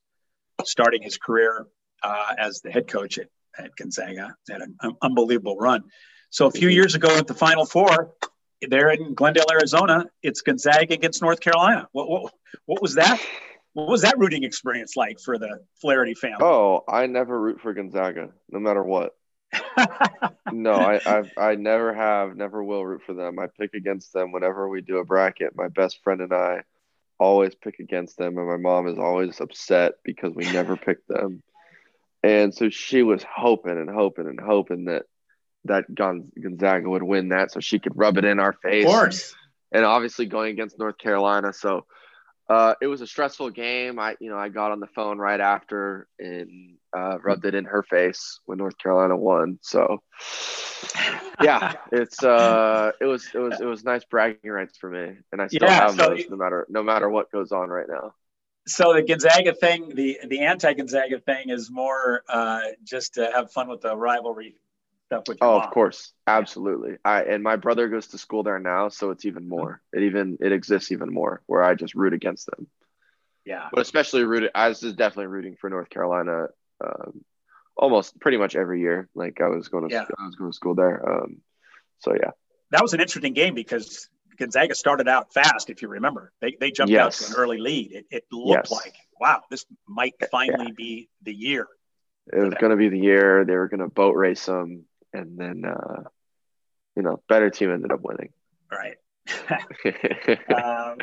starting 0.64 1.00
his 1.00 1.16
career 1.16 1.66
uh, 2.02 2.34
as 2.36 2.60
the 2.60 2.70
head 2.70 2.88
coach 2.88 3.16
at, 3.16 3.28
at 3.58 3.74
Gonzaga. 3.74 4.36
Had 4.50 4.60
an 4.60 4.76
unbelievable 5.00 5.56
run. 5.56 5.84
So 6.28 6.44
a 6.44 6.50
few 6.50 6.68
years 6.68 6.94
ago 6.94 7.16
at 7.16 7.26
the 7.26 7.32
Final 7.32 7.64
Four, 7.64 8.12
there 8.62 8.90
in 8.90 9.14
Glendale, 9.14 9.46
Arizona, 9.50 10.06
it's 10.22 10.40
Gonzaga 10.40 10.94
against 10.94 11.22
North 11.22 11.40
Carolina. 11.40 11.88
What, 11.92 12.08
what, 12.08 12.32
what 12.66 12.82
was 12.82 12.94
that? 12.94 13.20
What 13.74 13.88
was 13.88 14.02
that 14.02 14.18
rooting 14.18 14.42
experience 14.42 14.96
like 14.96 15.20
for 15.20 15.38
the 15.38 15.60
Flaherty 15.80 16.14
family? 16.14 16.38
Oh, 16.40 16.82
I 16.88 17.06
never 17.06 17.38
root 17.38 17.60
for 17.60 17.74
Gonzaga, 17.74 18.30
no 18.50 18.58
matter 18.58 18.82
what. 18.82 19.14
no, 20.50 20.72
I 20.72 21.00
I've, 21.06 21.30
I 21.36 21.54
never 21.56 21.92
have, 21.92 22.36
never 22.36 22.64
will 22.64 22.84
root 22.84 23.02
for 23.04 23.12
them. 23.12 23.38
I 23.38 23.48
pick 23.58 23.74
against 23.74 24.12
them 24.12 24.32
whenever 24.32 24.68
we 24.68 24.80
do 24.80 24.98
a 24.98 25.04
bracket. 25.04 25.54
My 25.54 25.68
best 25.68 26.02
friend 26.02 26.22
and 26.22 26.32
I 26.32 26.62
always 27.18 27.54
pick 27.54 27.78
against 27.78 28.16
them, 28.16 28.38
and 28.38 28.46
my 28.46 28.56
mom 28.56 28.88
is 28.88 28.98
always 28.98 29.40
upset 29.40 29.94
because 30.04 30.34
we 30.34 30.50
never 30.52 30.76
pick 30.76 31.06
them. 31.06 31.42
And 32.22 32.54
so 32.54 32.70
she 32.70 33.02
was 33.02 33.22
hoping 33.22 33.78
and 33.78 33.90
hoping 33.90 34.26
and 34.26 34.40
hoping 34.40 34.86
that 34.86 35.04
that 35.66 35.94
Gonzaga 35.94 36.88
would 36.88 37.02
win 37.02 37.30
that, 37.30 37.52
so 37.52 37.60
she 37.60 37.78
could 37.78 37.96
rub 37.96 38.18
it 38.18 38.24
in 38.24 38.38
our 38.38 38.52
face. 38.52 38.86
Of 38.86 38.92
course. 38.92 39.34
And 39.72 39.84
obviously 39.84 40.26
going 40.26 40.52
against 40.52 40.78
North 40.78 40.98
Carolina, 40.98 41.52
so 41.52 41.86
uh, 42.48 42.74
it 42.80 42.86
was 42.86 43.00
a 43.00 43.06
stressful 43.06 43.50
game. 43.50 43.98
I, 43.98 44.16
you 44.20 44.30
know, 44.30 44.38
I 44.38 44.48
got 44.48 44.70
on 44.70 44.80
the 44.80 44.86
phone 44.86 45.18
right 45.18 45.40
after 45.40 46.06
and 46.18 46.76
uh, 46.96 47.18
rubbed 47.18 47.44
it 47.44 47.54
in 47.54 47.64
her 47.64 47.82
face 47.82 48.40
when 48.44 48.58
North 48.58 48.78
Carolina 48.78 49.16
won. 49.16 49.58
So, 49.62 50.02
yeah, 51.42 51.74
it's 51.90 52.22
uh, 52.22 52.92
it 53.00 53.04
was 53.04 53.28
it 53.34 53.38
was 53.38 53.60
it 53.60 53.66
was 53.66 53.84
nice 53.84 54.04
bragging 54.04 54.50
rights 54.50 54.78
for 54.78 54.88
me, 54.88 55.16
and 55.32 55.42
I 55.42 55.48
still 55.48 55.68
yeah, 55.68 55.74
have 55.74 55.96
so 55.96 56.10
those 56.10 56.24
no 56.30 56.36
matter 56.36 56.66
no 56.68 56.82
matter 56.84 57.08
what 57.08 57.32
goes 57.32 57.50
on 57.50 57.68
right 57.68 57.88
now. 57.88 58.14
So 58.68 58.94
the 58.94 59.02
Gonzaga 59.02 59.52
thing, 59.52 59.94
the 59.94 60.18
the 60.26 60.40
anti 60.40 60.72
Gonzaga 60.72 61.18
thing, 61.18 61.50
is 61.50 61.70
more 61.70 62.22
uh, 62.28 62.60
just 62.84 63.14
to 63.14 63.30
have 63.34 63.50
fun 63.50 63.68
with 63.68 63.80
the 63.80 63.96
rivalry 63.96 64.54
oh 65.40 65.60
of 65.60 65.70
course 65.70 66.12
absolutely 66.26 66.92
yeah. 66.92 66.96
i 67.04 67.22
and 67.22 67.42
my 67.42 67.56
brother 67.56 67.88
goes 67.88 68.08
to 68.08 68.18
school 68.18 68.42
there 68.42 68.58
now 68.58 68.88
so 68.88 69.10
it's 69.10 69.24
even 69.24 69.48
more 69.48 69.80
it 69.92 70.02
even 70.02 70.36
it 70.40 70.52
exists 70.52 70.90
even 70.90 71.12
more 71.12 71.42
where 71.46 71.62
i 71.62 71.74
just 71.74 71.94
root 71.94 72.12
against 72.12 72.46
them 72.46 72.66
yeah 73.44 73.68
but 73.72 73.80
especially 73.80 74.24
rooted 74.24 74.50
i 74.54 74.68
was 74.68 74.80
definitely 74.80 75.26
rooting 75.26 75.56
for 75.60 75.70
north 75.70 75.88
carolina 75.90 76.46
um, 76.84 77.24
almost 77.76 78.18
pretty 78.20 78.36
much 78.36 78.56
every 78.56 78.80
year 78.80 79.08
like 79.14 79.40
i 79.40 79.48
was 79.48 79.68
going 79.68 79.88
to 79.88 79.94
yeah. 79.94 80.04
i 80.18 80.26
was 80.26 80.34
going 80.34 80.50
to 80.50 80.56
school 80.56 80.74
there 80.74 81.08
um, 81.08 81.38
so 82.00 82.14
yeah 82.14 82.30
that 82.72 82.82
was 82.82 82.92
an 82.94 83.00
interesting 83.00 83.32
game 83.32 83.54
because 83.54 84.08
Gonzaga 84.36 84.74
started 84.74 85.08
out 85.08 85.32
fast, 85.32 85.70
if 85.70 85.82
you 85.82 85.88
remember. 85.88 86.32
They, 86.40 86.56
they 86.58 86.70
jumped 86.70 86.90
yes. 86.90 87.22
out 87.22 87.28
to 87.28 87.32
an 87.32 87.40
early 87.40 87.58
lead. 87.58 87.92
It, 87.92 88.06
it 88.10 88.24
looked 88.30 88.68
yes. 88.68 88.70
like, 88.70 88.94
wow, 89.20 89.42
this 89.50 89.64
might 89.88 90.14
finally 90.30 90.66
yeah. 90.66 90.74
be 90.76 91.08
the 91.22 91.32
year. 91.32 91.66
It 92.32 92.40
was 92.40 92.54
going 92.54 92.70
to 92.70 92.76
be 92.76 92.88
the 92.88 92.98
year. 92.98 93.44
They 93.44 93.54
were 93.54 93.68
going 93.68 93.80
to 93.80 93.88
boat 93.88 94.16
race 94.16 94.46
them 94.46 94.84
and 95.12 95.38
then 95.38 95.64
uh, 95.64 96.02
you 96.96 97.02
know, 97.02 97.22
better 97.28 97.50
team 97.50 97.70
ended 97.70 97.92
up 97.92 98.00
winning. 98.02 98.30
Right. 98.70 98.96
um, 100.54 100.98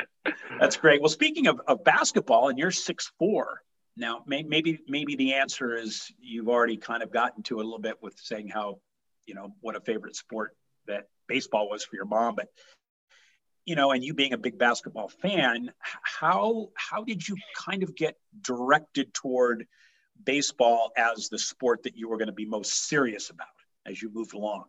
that's 0.58 0.76
great. 0.76 1.00
Well, 1.00 1.10
speaking 1.10 1.46
of, 1.46 1.60
of 1.66 1.84
basketball, 1.84 2.48
and 2.48 2.58
you're 2.58 2.70
six 2.70 3.12
four 3.18 3.62
now. 3.96 4.22
May, 4.26 4.42
maybe 4.42 4.80
maybe 4.88 5.16
the 5.16 5.34
answer 5.34 5.76
is 5.76 6.10
you've 6.20 6.48
already 6.48 6.76
kind 6.76 7.02
of 7.02 7.12
gotten 7.12 7.42
to 7.44 7.56
a 7.56 7.62
little 7.62 7.78
bit 7.78 8.02
with 8.02 8.18
saying 8.18 8.48
how 8.48 8.80
you 9.26 9.34
know 9.34 9.54
what 9.60 9.76
a 9.76 9.80
favorite 9.80 10.16
sport 10.16 10.56
that 10.86 11.08
baseball 11.28 11.70
was 11.70 11.84
for 11.84 11.96
your 11.96 12.04
mom, 12.04 12.34
but 12.34 12.48
you 13.64 13.76
know, 13.76 13.92
and 13.92 14.04
you 14.04 14.12
being 14.12 14.34
a 14.34 14.38
big 14.38 14.58
basketball 14.58 15.08
fan, 15.08 15.72
how 15.80 16.70
how 16.74 17.04
did 17.04 17.26
you 17.26 17.36
kind 17.56 17.82
of 17.82 17.94
get 17.94 18.16
directed 18.40 19.14
toward 19.14 19.66
baseball 20.22 20.92
as 20.96 21.28
the 21.28 21.38
sport 21.38 21.84
that 21.84 21.96
you 21.96 22.08
were 22.08 22.16
going 22.16 22.26
to 22.26 22.32
be 22.32 22.46
most 22.46 22.88
serious 22.88 23.30
about? 23.30 23.48
As 23.86 24.00
you 24.00 24.10
moved 24.12 24.34
along 24.34 24.64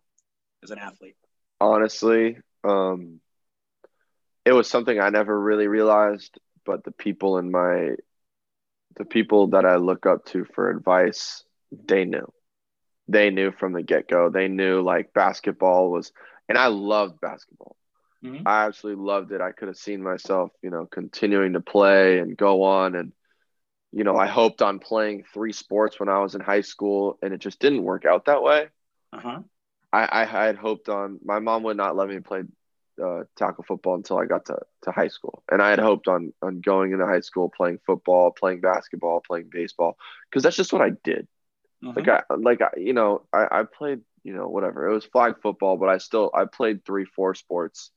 as 0.63 0.71
an 0.71 0.79
athlete? 0.79 1.15
Honestly, 1.59 2.37
um, 2.63 3.19
it 4.45 4.53
was 4.53 4.69
something 4.69 4.99
I 4.99 5.09
never 5.09 5.39
really 5.39 5.67
realized, 5.67 6.37
but 6.65 6.83
the 6.83 6.91
people 6.91 7.37
in 7.37 7.51
my, 7.51 7.95
the 8.95 9.05
people 9.05 9.47
that 9.47 9.65
I 9.65 9.75
look 9.77 10.05
up 10.05 10.25
to 10.27 10.45
for 10.53 10.69
advice, 10.69 11.43
they 11.71 12.05
knew. 12.05 12.31
They 13.07 13.29
knew 13.29 13.51
from 13.51 13.73
the 13.73 13.83
get 13.83 14.07
go. 14.07 14.29
They 14.29 14.47
knew 14.47 14.81
like 14.81 15.13
basketball 15.13 15.91
was, 15.91 16.11
and 16.49 16.57
I 16.57 16.67
loved 16.67 17.21
basketball. 17.21 17.75
Mm-hmm. 18.23 18.47
I 18.47 18.65
absolutely 18.65 19.03
loved 19.03 19.31
it. 19.31 19.41
I 19.41 19.51
could 19.51 19.67
have 19.67 19.77
seen 19.77 20.01
myself, 20.01 20.51
you 20.63 20.71
know, 20.71 20.87
continuing 20.87 21.53
to 21.53 21.61
play 21.61 22.17
and 22.17 22.35
go 22.35 22.63
on. 22.63 22.95
And, 22.95 23.11
you 23.91 24.03
know, 24.03 24.17
I 24.17 24.25
hoped 24.25 24.63
on 24.63 24.79
playing 24.79 25.25
three 25.31 25.53
sports 25.53 25.99
when 25.99 26.09
I 26.09 26.19
was 26.19 26.33
in 26.33 26.41
high 26.41 26.61
school, 26.61 27.19
and 27.21 27.33
it 27.33 27.39
just 27.39 27.59
didn't 27.59 27.83
work 27.83 28.05
out 28.05 28.25
that 28.25 28.41
way. 28.41 28.69
Uh-huh. 29.15 29.39
I, 29.91 30.23
I 30.23 30.25
had 30.25 30.57
hoped 30.57 30.89
on 30.89 31.19
my 31.23 31.39
mom 31.39 31.63
would 31.63 31.77
not 31.77 31.95
let 31.95 32.09
me 32.09 32.19
play 32.19 32.43
uh, 33.03 33.23
tackle 33.35 33.63
football 33.67 33.95
until 33.95 34.17
I 34.17 34.25
got 34.25 34.45
to, 34.45 34.59
to 34.83 34.91
high 34.91 35.07
school, 35.07 35.43
and 35.51 35.61
I 35.61 35.69
had 35.69 35.79
hoped 35.79 36.07
on 36.07 36.33
on 36.41 36.61
going 36.61 36.91
into 36.91 37.05
high 37.05 37.21
school, 37.21 37.51
playing 37.55 37.79
football, 37.85 38.31
playing 38.31 38.61
basketball, 38.61 39.21
playing 39.25 39.49
baseball, 39.51 39.97
because 40.29 40.43
that's 40.43 40.55
just 40.55 40.73
what 40.73 40.81
I 40.81 40.91
did. 41.03 41.27
Uh-huh. 41.83 41.93
Like 41.95 42.07
I 42.07 42.21
like 42.35 42.61
I, 42.61 42.69
you 42.77 42.93
know 42.93 43.25
I, 43.31 43.47
I 43.51 43.63
played 43.63 44.01
you 44.23 44.33
know 44.33 44.47
whatever 44.47 44.87
it 44.87 44.93
was 44.93 45.05
flag 45.05 45.35
football, 45.41 45.77
but 45.77 45.89
I 45.89 45.97
still 45.97 46.31
I 46.33 46.45
played 46.45 46.85
three 46.85 47.05
four 47.05 47.35
sports 47.35 47.91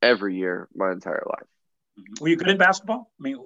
every 0.00 0.36
year 0.36 0.68
my 0.74 0.92
entire 0.92 1.24
life. 1.26 1.48
Mm-hmm. 1.98 2.22
Were 2.22 2.28
you 2.28 2.36
good 2.36 2.48
in 2.48 2.58
basketball? 2.58 3.10
I 3.20 3.22
mean, 3.22 3.36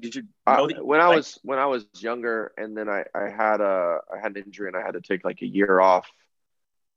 did 0.00 0.14
you 0.14 0.22
uh, 0.46 0.66
when 0.80 1.00
I 1.00 1.14
was 1.14 1.38
when 1.42 1.58
I 1.58 1.66
was 1.66 1.86
younger, 1.98 2.52
and 2.56 2.76
then 2.76 2.88
I 2.88 3.04
I 3.14 3.28
had 3.28 3.60
a 3.60 3.98
I 4.12 4.18
had 4.20 4.36
an 4.36 4.44
injury 4.44 4.68
and 4.68 4.76
I 4.76 4.82
had 4.82 4.94
to 4.94 5.00
take 5.00 5.24
like 5.24 5.42
a 5.42 5.46
year 5.46 5.80
off 5.80 6.08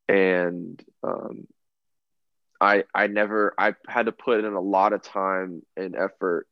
and 0.07 0.81
um, 1.03 1.47
I 2.59 2.83
I 2.93 3.07
never 3.07 3.53
I 3.57 3.75
had 3.87 4.05
to 4.07 4.11
put 4.11 4.43
in 4.43 4.53
a 4.53 4.61
lot 4.61 4.93
of 4.93 5.01
time 5.01 5.61
and 5.75 5.95
effort 5.95 6.47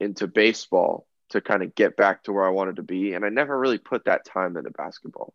into 0.00 0.26
baseball 0.26 1.06
to 1.30 1.40
kind 1.40 1.62
of 1.62 1.74
get 1.74 1.96
back 1.96 2.22
to 2.24 2.32
where 2.32 2.46
I 2.46 2.50
wanted 2.50 2.76
to 2.76 2.82
be, 2.82 3.14
and 3.14 3.24
I 3.24 3.28
never 3.28 3.58
really 3.58 3.78
put 3.78 4.04
that 4.04 4.24
time 4.24 4.56
into 4.56 4.70
basketball. 4.70 5.34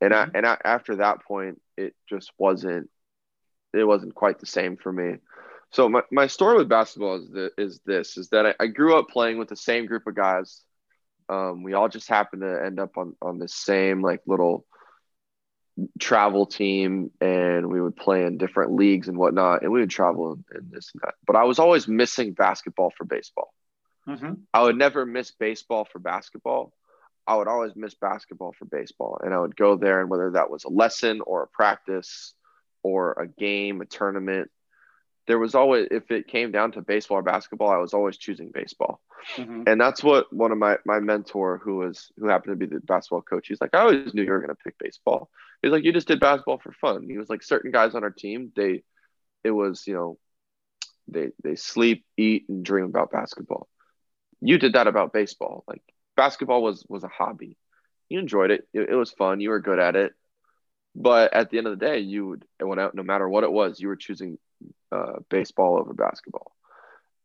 And 0.00 0.14
I 0.14 0.24
mm-hmm. 0.24 0.36
and 0.36 0.46
I, 0.46 0.58
after 0.64 0.96
that 0.96 1.24
point, 1.24 1.60
it 1.76 1.94
just 2.08 2.32
wasn't 2.38 2.90
it 3.72 3.84
wasn't 3.84 4.14
quite 4.14 4.38
the 4.38 4.46
same 4.46 4.76
for 4.76 4.92
me. 4.92 5.18
So 5.72 5.88
my, 5.88 6.02
my 6.10 6.26
story 6.26 6.56
with 6.56 6.68
basketball 6.68 7.22
is 7.22 7.30
the, 7.30 7.50
is 7.56 7.80
this 7.86 8.16
is 8.16 8.30
that 8.30 8.46
I, 8.46 8.54
I 8.58 8.66
grew 8.66 8.98
up 8.98 9.08
playing 9.08 9.38
with 9.38 9.48
the 9.48 9.56
same 9.56 9.86
group 9.86 10.06
of 10.06 10.16
guys. 10.16 10.62
Um, 11.28 11.62
we 11.62 11.74
all 11.74 11.88
just 11.88 12.08
happened 12.08 12.42
to 12.42 12.64
end 12.64 12.80
up 12.80 12.96
on 12.98 13.14
on 13.22 13.38
the 13.38 13.46
same 13.46 14.02
like 14.02 14.20
little 14.26 14.66
travel 15.98 16.46
team 16.46 17.10
and 17.20 17.66
we 17.66 17.80
would 17.80 17.96
play 17.96 18.24
in 18.24 18.38
different 18.38 18.72
leagues 18.72 19.08
and 19.08 19.16
whatnot 19.16 19.62
and 19.62 19.72
we 19.72 19.80
would 19.80 19.90
travel 19.90 20.38
and, 20.52 20.70
this 20.70 20.90
and 20.94 21.02
that. 21.02 21.14
But 21.26 21.36
i 21.36 21.44
was 21.44 21.58
always 21.58 21.88
missing 21.88 22.32
basketball 22.32 22.92
for 22.96 23.04
baseball. 23.04 23.52
Mm-hmm. 24.08 24.34
i 24.54 24.62
would 24.62 24.76
never 24.76 25.04
miss 25.06 25.30
baseball 25.30 25.84
for 25.84 25.98
basketball. 25.98 26.72
I 27.26 27.36
would 27.36 27.48
always 27.48 27.76
miss 27.76 27.94
basketball 27.94 28.54
for 28.58 28.64
baseball 28.64 29.20
and 29.22 29.34
i 29.34 29.38
would 29.38 29.56
go 29.56 29.76
there 29.76 30.00
and 30.00 30.10
whether 30.10 30.32
that 30.32 30.50
was 30.50 30.64
a 30.64 30.70
lesson 30.70 31.20
or 31.26 31.42
a 31.42 31.48
practice 31.48 32.34
or 32.82 33.12
a 33.12 33.28
game 33.28 33.80
a 33.80 33.86
tournament 33.86 34.50
there 35.30 35.38
was 35.38 35.54
always 35.54 35.86
if 35.92 36.10
it 36.10 36.26
came 36.26 36.50
down 36.50 36.72
to 36.72 36.82
baseball 36.82 37.18
or 37.18 37.22
basketball, 37.22 37.70
I 37.70 37.76
was 37.78 37.94
always 37.94 38.18
choosing 38.18 38.50
baseball. 38.52 39.00
Mhm. 39.36 39.68
And 39.68 39.80
that's 39.80 40.02
what 40.02 40.32
one 40.32 40.50
of 40.50 40.58
my 40.58 40.78
my 40.84 40.98
mentor 40.98 41.58
who 41.62 41.76
was 41.76 42.10
who 42.18 42.26
happened 42.26 42.52
to 42.58 42.66
be 42.66 42.74
the 42.74 42.80
basketball 42.80 43.22
coach, 43.22 43.46
he's 43.48 43.60
like, 43.60 43.74
I 43.74 43.80
always 43.82 44.12
knew 44.12 44.24
you 44.24 44.32
were 44.32 44.40
gonna 44.40 44.56
pick 44.56 44.76
baseball. 44.78 45.30
He's 45.62 45.70
like, 45.70 45.84
you 45.84 45.92
just 45.92 46.08
did 46.08 46.18
basketball 46.18 46.58
for 46.58 46.72
fun. 46.72 47.08
He 47.08 47.16
was 47.16 47.30
like, 47.30 47.42
certain 47.44 47.70
guys 47.70 47.94
on 47.94 48.02
our 48.02 48.10
team, 48.10 48.52
they 48.56 48.82
it 49.44 49.52
was, 49.52 49.86
you 49.86 49.94
know, 49.94 50.18
they 51.06 51.30
they 51.44 51.54
sleep, 51.54 52.04
eat, 52.16 52.48
and 52.48 52.64
dream 52.64 52.86
about 52.86 53.12
basketball. 53.12 53.68
You 54.40 54.58
did 54.58 54.72
that 54.72 54.88
about 54.88 55.12
baseball. 55.12 55.64
Like 55.68 55.82
basketball 56.16 56.62
was 56.62 56.84
was 56.88 57.04
a 57.04 57.08
hobby. 57.08 57.56
You 58.08 58.18
enjoyed 58.18 58.50
it. 58.50 58.68
It, 58.74 58.90
it 58.90 58.94
was 58.96 59.12
fun. 59.12 59.40
You 59.40 59.50
were 59.50 59.60
good 59.60 59.78
at 59.78 59.94
it. 59.96 60.12
But 60.96 61.32
at 61.34 61.50
the 61.50 61.58
end 61.58 61.68
of 61.68 61.78
the 61.78 61.86
day, 61.86 62.00
you 62.00 62.26
would 62.26 62.44
it 62.58 62.64
went 62.64 62.80
out 62.80 62.94
no 62.94 63.04
matter 63.04 63.28
what 63.28 63.44
it 63.44 63.52
was, 63.52 63.80
you 63.80 63.88
were 63.88 63.96
choosing 63.96 64.38
uh, 64.92 65.20
baseball 65.28 65.78
over 65.78 65.92
basketball. 65.94 66.52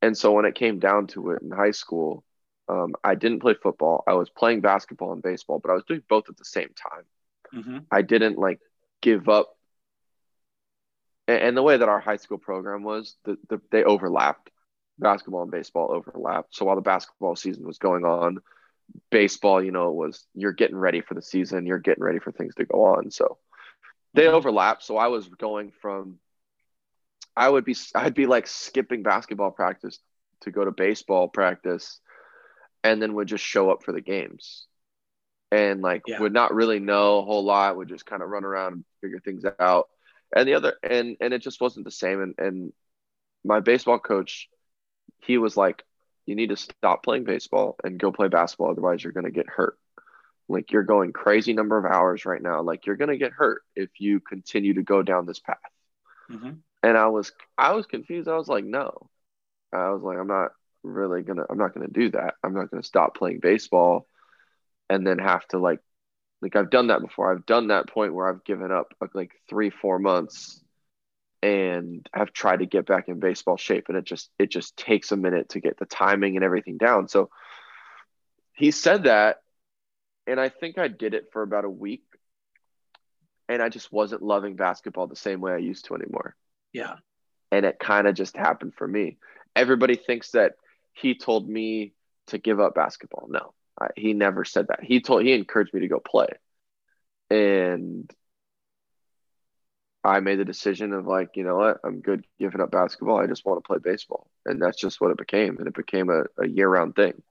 And 0.01 0.17
so 0.17 0.31
when 0.31 0.45
it 0.45 0.55
came 0.55 0.79
down 0.79 1.07
to 1.07 1.31
it 1.31 1.41
in 1.41 1.51
high 1.51 1.71
school, 1.71 2.23
um, 2.67 2.93
I 3.03 3.15
didn't 3.15 3.39
play 3.39 3.53
football. 3.53 4.03
I 4.07 4.13
was 4.13 4.29
playing 4.29 4.61
basketball 4.61 5.13
and 5.13 5.21
baseball, 5.21 5.59
but 5.59 5.71
I 5.71 5.73
was 5.73 5.83
doing 5.85 6.03
both 6.07 6.29
at 6.29 6.37
the 6.37 6.45
same 6.45 6.69
time. 6.75 7.05
Mhm. 7.53 7.85
I 7.91 8.01
didn't 8.01 8.37
like 8.37 8.59
give 9.01 9.29
up. 9.29 9.55
And, 11.27 11.39
and 11.39 11.57
the 11.57 11.63
way 11.63 11.77
that 11.77 11.89
our 11.89 11.99
high 11.99 12.17
school 12.17 12.37
program 12.37 12.83
was, 12.83 13.15
the, 13.25 13.37
the, 13.49 13.61
they 13.71 13.83
overlapped. 13.83 14.51
Basketball 14.97 15.41
and 15.41 15.51
baseball 15.51 15.91
overlapped. 15.91 16.55
So 16.55 16.65
while 16.65 16.75
the 16.75 16.81
basketball 16.81 17.35
season 17.35 17.65
was 17.65 17.77
going 17.79 18.05
on, 18.05 18.39
baseball, 19.11 19.61
you 19.61 19.71
know, 19.71 19.91
was 19.91 20.25
you're 20.33 20.53
getting 20.53 20.77
ready 20.77 21.01
for 21.01 21.15
the 21.15 21.21
season, 21.21 21.65
you're 21.65 21.79
getting 21.79 22.03
ready 22.03 22.19
for 22.19 22.31
things 22.31 22.55
to 22.55 22.65
go 22.65 22.85
on. 22.85 23.11
So 23.11 23.37
they 24.13 24.23
Mhm. 24.25 24.33
overlapped. 24.33 24.83
So 24.83 24.97
I 24.97 25.07
was 25.07 25.27
going 25.27 25.71
from, 25.71 26.19
I 27.35 27.49
would 27.49 27.65
be, 27.65 27.75
I'd 27.93 28.13
be 28.13 28.25
like 28.27 28.47
skipping 28.47 29.03
basketball 29.03 29.51
practice 29.51 29.99
to 30.41 30.51
go 30.51 30.65
to 30.65 30.71
baseball 30.71 31.27
practice, 31.27 31.99
and 32.83 33.01
then 33.01 33.13
would 33.15 33.27
just 33.27 33.43
show 33.43 33.69
up 33.71 33.83
for 33.83 33.91
the 33.91 34.01
games, 34.01 34.67
and 35.51 35.81
like 35.81 36.03
Yeah. 36.07 36.19
would 36.19 36.33
not 36.33 36.53
really 36.53 36.79
know 36.79 37.19
a 37.19 37.23
whole 37.25 37.43
lot. 37.43 37.77
Would 37.77 37.89
just 37.89 38.05
kind 38.05 38.23
of 38.23 38.29
run 38.29 38.45
around 38.45 38.73
and 38.73 38.85
figure 39.01 39.19
things 39.19 39.45
out. 39.59 39.89
And 40.35 40.47
the 40.47 40.55
other, 40.55 40.75
and 40.83 41.17
and 41.21 41.33
it 41.33 41.39
just 41.39 41.61
wasn't 41.61 41.85
the 41.85 41.91
same. 41.91 42.21
And 42.21 42.35
and 42.39 42.73
my 43.43 43.59
baseball 43.59 43.99
coach, 43.99 44.49
he 45.19 45.37
was 45.37 45.57
like, 45.57 45.83
you 46.25 46.35
need 46.35 46.49
to 46.49 46.57
stop 46.57 47.03
playing 47.03 47.25
baseball 47.25 47.77
and 47.83 47.99
go 47.99 48.11
play 48.11 48.27
basketball, 48.29 48.71
otherwise 48.71 49.03
you're 49.03 49.13
gonna 49.13 49.31
get 49.31 49.47
hurt 49.49 49.77
like 50.47 50.71
you're 50.71 50.83
going 50.83 51.13
crazy 51.13 51.53
number 51.53 51.77
of 51.77 51.85
hours 51.85 52.25
right 52.25 52.41
now 52.41 52.61
like 52.61 52.85
you're 52.85 52.95
going 52.97 53.09
to 53.09 53.17
get 53.17 53.31
hurt 53.31 53.63
if 53.75 53.89
you 53.99 54.19
continue 54.19 54.73
to 54.75 54.83
go 54.83 55.01
down 55.01 55.25
this 55.25 55.39
path 55.39 55.57
Mhm. 56.29 56.63
And 56.85 56.97
i 56.97 57.07
was 57.07 57.31
i 57.57 57.73
was 57.73 57.85
confused. 57.87 58.27
I 58.29 58.37
was 58.37 58.47
like 58.47 58.63
no. 58.63 59.09
I 59.73 59.89
was 59.89 60.03
like 60.03 60.17
i'm 60.17 60.27
not 60.27 60.51
really 60.83 61.23
to 61.23 61.45
i'm 61.49 61.57
not 61.57 61.73
to 61.73 61.87
do 61.91 62.11
that. 62.11 62.35
I'm 62.43 62.53
not 62.53 62.71
to 62.71 62.83
stop 62.83 63.17
playing 63.17 63.39
baseball 63.41 64.07
and 64.89 65.05
then 65.05 65.17
have 65.17 65.45
to 65.47 65.57
like 65.57 65.79
like 66.41 66.55
i've 66.55 66.69
done 66.69 66.87
that 66.87 67.01
before. 67.01 67.31
I've 67.31 67.45
done 67.45 67.69
that 67.69 67.89
point 67.89 68.13
where 68.13 68.29
i've 68.29 68.43
given 68.43 68.71
up 68.71 68.93
uh, 69.01 69.07
like 69.13 69.31
3 69.49 69.71
4 69.71 69.99
months 69.99 70.61
and 71.41 72.07
have 72.13 72.33
tried 72.33 72.59
to 72.59 72.65
get 72.65 72.85
back 72.85 73.07
in 73.07 73.19
baseball 73.19 73.57
shape. 73.57 73.85
And 73.89 73.97
it 73.97 74.05
just 74.05 74.29
it 74.37 74.51
just 74.51 74.77
takes 74.77 75.11
a 75.11 75.17
minute 75.17 75.49
to 75.49 75.59
get 75.59 75.77
the 75.79 75.85
timing 75.85 76.35
and 76.35 76.45
everything 76.45 76.77
down. 76.77 77.07
So 77.07 77.29
he 78.53 78.69
said 78.69 79.03
that 79.03 79.41
and 80.27 80.39
I 80.39 80.49
think 80.49 80.77
I 80.77 80.87
did 80.87 81.15
it 81.15 81.29
for 81.33 81.41
about 81.41 81.65
a 81.65 81.69
week. 81.69 82.03
And 83.47 83.61
I 83.61 83.69
just 83.69 83.91
wasn't 83.91 84.23
loving 84.23 84.55
basketball 84.55 85.07
the 85.07 85.15
same 85.15 85.39
way 85.39 85.51
I 85.53 85.57
used 85.57 85.85
to 85.85 85.95
anymore. 85.95 86.35
Yeah. 86.75 86.95
And 87.53 87.65
it 87.65 87.79
kind 87.79 88.05
of 88.05 88.15
just 88.15 88.35
happened 88.35 88.73
for 88.75 88.85
me. 88.85 89.17
Everybody 89.55 89.95
thinks 89.95 90.31
that 90.31 90.55
he 90.91 91.15
told 91.15 91.47
me 91.47 91.93
to 92.27 92.37
give 92.37 92.59
up 92.59 92.75
basketball. 92.75 93.27
No, 93.29 93.53
I, 93.79 93.87
he 93.95 94.11
never 94.11 94.43
said 94.43 94.67
that. 94.67 94.83
He 94.83 94.99
told, 94.99 95.23
he 95.23 95.31
encouraged 95.31 95.73
me 95.73 95.79
to 95.79 95.87
go 95.87 96.01
play. 96.01 96.27
And 97.29 98.11
I 100.03 100.19
made 100.19 100.37
the 100.37 100.43
decision 100.43 100.91
of 100.91 101.07
like, 101.07 101.37
you 101.37 101.45
know 101.45 101.55
what, 101.55 101.79
I'm 101.85 102.01
good 102.01 102.25
giving 102.39 102.59
up 102.59 102.71
basketball. 102.71 103.21
I 103.21 103.27
just 103.27 103.45
want 103.45 103.63
to 103.63 103.65
play 103.65 103.77
baseball. 103.81 104.27
And 104.45 104.61
that's 104.61 104.77
just 104.77 104.99
what 104.99 105.11
it 105.11 105.17
became. 105.17 105.57
And 105.57 105.67
it 105.67 105.73
became 105.73 106.09
a, 106.09 106.23
a 106.43 106.45
year 106.45 106.67
round 106.67 106.97
thing. 106.97 107.23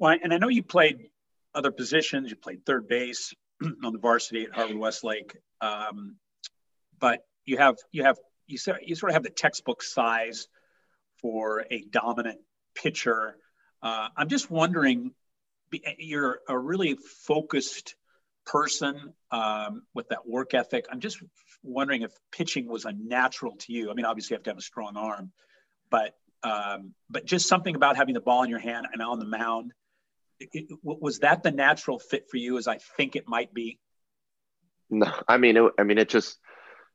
Well, 0.00 0.18
and 0.20 0.34
I 0.34 0.38
know 0.38 0.48
you 0.48 0.64
played 0.64 1.08
other 1.54 1.70
positions. 1.70 2.30
You 2.30 2.36
played 2.36 2.66
third 2.66 2.88
base 2.88 3.32
on 3.84 3.92
the 3.92 4.00
varsity 4.00 4.42
at 4.46 4.52
Harvard 4.52 4.76
Westlake, 4.76 5.36
um, 5.60 6.16
but 6.98 7.24
you 7.44 7.56
have 7.58 7.76
you 7.92 8.04
have 8.04 8.18
you 8.46 8.58
sort 8.58 8.82
you 8.84 8.94
sort 8.94 9.10
of 9.10 9.14
have 9.14 9.22
the 9.22 9.30
textbook 9.30 9.82
size 9.82 10.48
for 11.20 11.64
a 11.70 11.82
dominant 11.82 12.38
pitcher. 12.74 13.36
Uh, 13.82 14.08
I'm 14.16 14.28
just 14.28 14.50
wondering, 14.50 15.12
you're 15.98 16.40
a 16.48 16.58
really 16.58 16.96
focused 17.26 17.94
person 18.46 19.14
um, 19.30 19.82
with 19.94 20.08
that 20.08 20.26
work 20.26 20.54
ethic. 20.54 20.86
I'm 20.90 21.00
just 21.00 21.22
wondering 21.62 22.02
if 22.02 22.12
pitching 22.30 22.66
was 22.66 22.84
a 22.84 22.92
natural 22.92 23.56
to 23.56 23.72
you. 23.72 23.90
I 23.90 23.94
mean, 23.94 24.04
obviously 24.04 24.34
you 24.34 24.38
have 24.38 24.44
to 24.44 24.50
have 24.50 24.58
a 24.58 24.62
strong 24.62 24.96
arm, 24.96 25.32
but 25.90 26.14
um, 26.42 26.92
but 27.08 27.24
just 27.24 27.48
something 27.48 27.74
about 27.74 27.96
having 27.96 28.14
the 28.14 28.20
ball 28.20 28.42
in 28.42 28.50
your 28.50 28.58
hand 28.58 28.86
and 28.92 29.00
on 29.00 29.18
the 29.18 29.24
mound 29.26 29.72
it, 30.40 30.48
it- 30.52 30.78
was 30.82 31.20
that 31.20 31.42
the 31.42 31.50
natural 31.50 31.98
fit 31.98 32.28
for 32.30 32.36
you 32.36 32.58
as 32.58 32.66
I 32.68 32.78
think 32.78 33.16
it 33.16 33.28
might 33.28 33.52
be? 33.52 33.78
No, 34.90 35.10
I 35.26 35.38
mean, 35.38 35.56
it, 35.56 35.72
I 35.78 35.82
mean, 35.82 35.98
it 35.98 36.08
just 36.08 36.38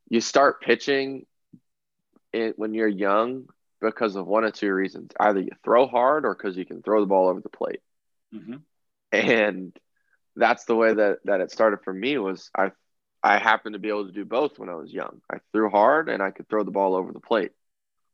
you 0.10 0.22
start 0.22 0.62
pitching 0.62 1.26
it 2.34 2.58
when 2.58 2.74
you're 2.74 2.88
young 2.88 3.46
because 3.82 4.16
of 4.16 4.28
one 4.28 4.44
or 4.44 4.52
two 4.52 4.74
reasons: 4.74 5.12
either 5.20 5.40
you 5.40 5.52
throw 5.64 5.88
hard 5.88 6.26
or 6.26 6.36
because 6.36 6.58
you 6.58 6.66
can 6.66 6.82
throw 6.82 7.00
the 7.00 7.08
ball 7.08 7.30
over 7.30 7.42
the 7.42 7.50
plate. 7.50 7.82
Mm-hmm. 8.34 8.58
And 9.12 9.76
that's 10.36 10.66
the 10.66 10.76
way 10.76 10.94
that 10.94 11.20
that 11.26 11.42
it 11.42 11.52
started 11.52 11.80
for 11.84 11.94
me. 11.94 12.18
Was 12.18 12.50
I 12.56 12.72
I 13.24 13.38
happened 13.38 13.74
to 13.74 13.80
be 13.80 13.90
able 13.90 14.08
to 14.08 14.14
do 14.14 14.26
both 14.26 14.60
when 14.60 14.70
I 14.70 14.76
was 14.76 14.92
young. 14.92 15.22
I 15.32 15.38
threw 15.52 15.70
hard 15.70 16.10
and 16.10 16.22
I 16.22 16.32
could 16.32 16.50
throw 16.50 16.64
the 16.64 16.72
ball 16.72 16.96
over 16.96 17.12
the 17.12 17.20
plate 17.20 17.52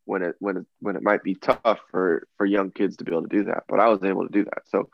when 0.05 0.21
it 0.21 0.35
when 0.39 0.57
it 0.57 0.65
when 0.79 0.95
it 0.95 1.03
might 1.03 1.23
be 1.23 1.35
tough 1.35 1.79
for 1.91 2.27
for 2.37 2.45
young 2.45 2.71
kids 2.71 2.97
to 2.97 3.03
be 3.03 3.11
able 3.11 3.23
to 3.23 3.37
do 3.37 3.43
that. 3.45 3.63
But 3.67 3.79
I 3.79 3.89
was 3.89 4.03
able 4.03 4.27
to 4.27 4.31
do 4.31 4.45
that. 4.45 4.67
So 4.67 4.89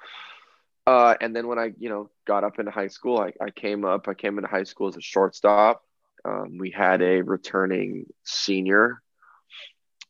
uh, 0.88 1.16
and 1.22 1.36
then 1.36 1.47
when 1.47 1.60
I, 1.60 1.72
you 1.78 1.89
know, 1.89 2.10
got 2.26 2.43
up 2.43 2.60
into 2.60 2.72
high 2.72 2.88
school, 2.88 3.20
I, 3.20 3.34
I 3.43 3.52
came 3.52 3.86
up, 3.86 4.08
I 4.08 4.14
came 4.14 4.38
into 4.38 4.49
high 4.49 4.64
school 4.64 4.88
as 4.88 4.97
a 4.97 5.02
shortstop. 5.02 5.84
Um, 6.26 6.57
we 6.57 6.72
had 6.72 7.01
a 7.01 7.22
returning 7.22 8.05
senior 8.24 9.01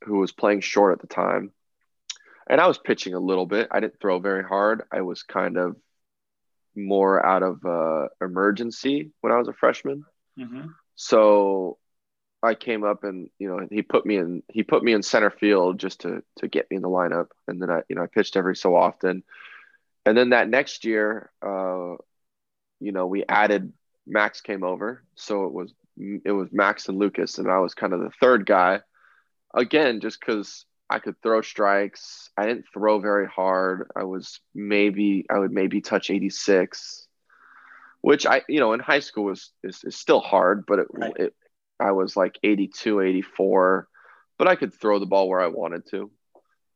who 0.03 0.20
was 0.20 0.32
playing 0.32 0.62
short 0.62 0.93
at 0.93 0.99
the 0.99 1.14
time. 1.14 1.51
And 2.49 2.59
I 2.59 2.68
was 2.68 2.78
pitching 2.78 3.14
a 3.14 3.20
little 3.20 3.45
bit. 3.45 3.70
I 3.72 3.80
didn't 3.80 3.99
throw 4.01 4.20
very 4.20 4.43
hard. 4.43 4.84
I 4.91 5.01
was 5.01 5.24
kind 5.24 5.57
of 5.57 5.76
more 6.76 7.24
out 7.26 7.43
of 7.43 7.64
uh, 7.66 8.07
emergency 8.20 9.12
when 9.22 9.32
I 9.32 9.38
was 9.38 9.47
a 9.47 9.53
freshman. 9.53 10.03
Mm-hmm. 10.38 10.68
So 10.95 11.78
I 12.43 12.55
came 12.55 12.84
up 12.84 13.03
and 13.03 13.30
you 13.38 13.47
know 13.47 13.68
he 13.70 13.82
put 13.82 14.05
me 14.05 14.18
in 14.18 14.43
he 14.49 14.64
put 14.64 14.84
me 14.84 14.93
in 14.93 15.03
center 15.03 15.30
field 15.30 15.80
just 15.80 16.01
to 16.01 16.24
to 16.38 16.47
get 16.47 16.70
me 16.70 16.78
in 16.78 16.82
the 16.82 16.89
lineup, 16.89 17.28
and 17.47 17.62
then 17.62 17.70
I 17.70 17.82
you 17.88 17.95
know 17.95 18.03
I 18.03 18.07
pitched 18.07 18.36
every 18.36 18.55
so 18.55 18.76
often, 18.76 19.24
and 20.05 20.18
then 20.18 20.30
that 20.30 20.49
next 20.49 20.84
year, 20.84 21.32
uh, 21.45 21.95
you 22.80 22.91
know 22.91 23.05
we 23.05 23.24
added 23.28 23.74
Max 24.07 24.41
came 24.41 24.64
over, 24.64 25.03
so 25.16 25.45
it 25.45 25.53
was 25.53 25.74
it 25.98 26.32
was 26.32 26.50
Max 26.52 26.88
and 26.88 26.98
Lucas, 26.98 27.38
and 27.38 27.50
I 27.50 27.60
was 27.60 27.74
kind 27.74 27.94
of 27.94 28.00
the 28.00 28.12
third 28.20 28.46
guy, 28.46 28.80
again 29.54 30.00
just 30.00 30.20
because 30.20 30.66
I 30.89 31.00
could 31.00 31.22
throw 31.22 31.42
strikes. 31.42 32.30
I 32.38 32.46
didn't 32.46 32.66
throw 32.74 33.00
very 33.00 33.28
hard. 33.28 33.89
I 33.96 34.04
was 34.04 34.39
maybe 34.54 35.26
I 35.30 35.39
would 35.39 35.52
maybe 35.52 35.82
touch 35.82 36.10
eighty 36.10 36.30
six, 36.30 37.08
which 38.02 38.26
I 38.26 38.42
you 38.48 38.60
know 38.60 38.74
in 38.74 38.80
high 38.80 39.00
school 39.00 39.26
was 39.26 39.52
is, 39.64 39.84
is 39.84 39.96
still 39.96 40.20
hard, 40.20 40.66
but 40.66 40.80
it, 40.80 40.88
Right. 40.92 41.14
it 41.18 41.36
I 41.82 41.92
was 41.92 42.16
like 42.16 42.38
82, 42.44 43.02
84, 43.02 43.88
but 44.38 44.48
I 44.48 44.56
could 44.56 44.74
throw 44.74 45.00
the 45.00 45.06
ball 45.08 45.28
where 45.28 45.42
I 45.42 45.48
wanted 45.48 45.88
to. 45.89 46.12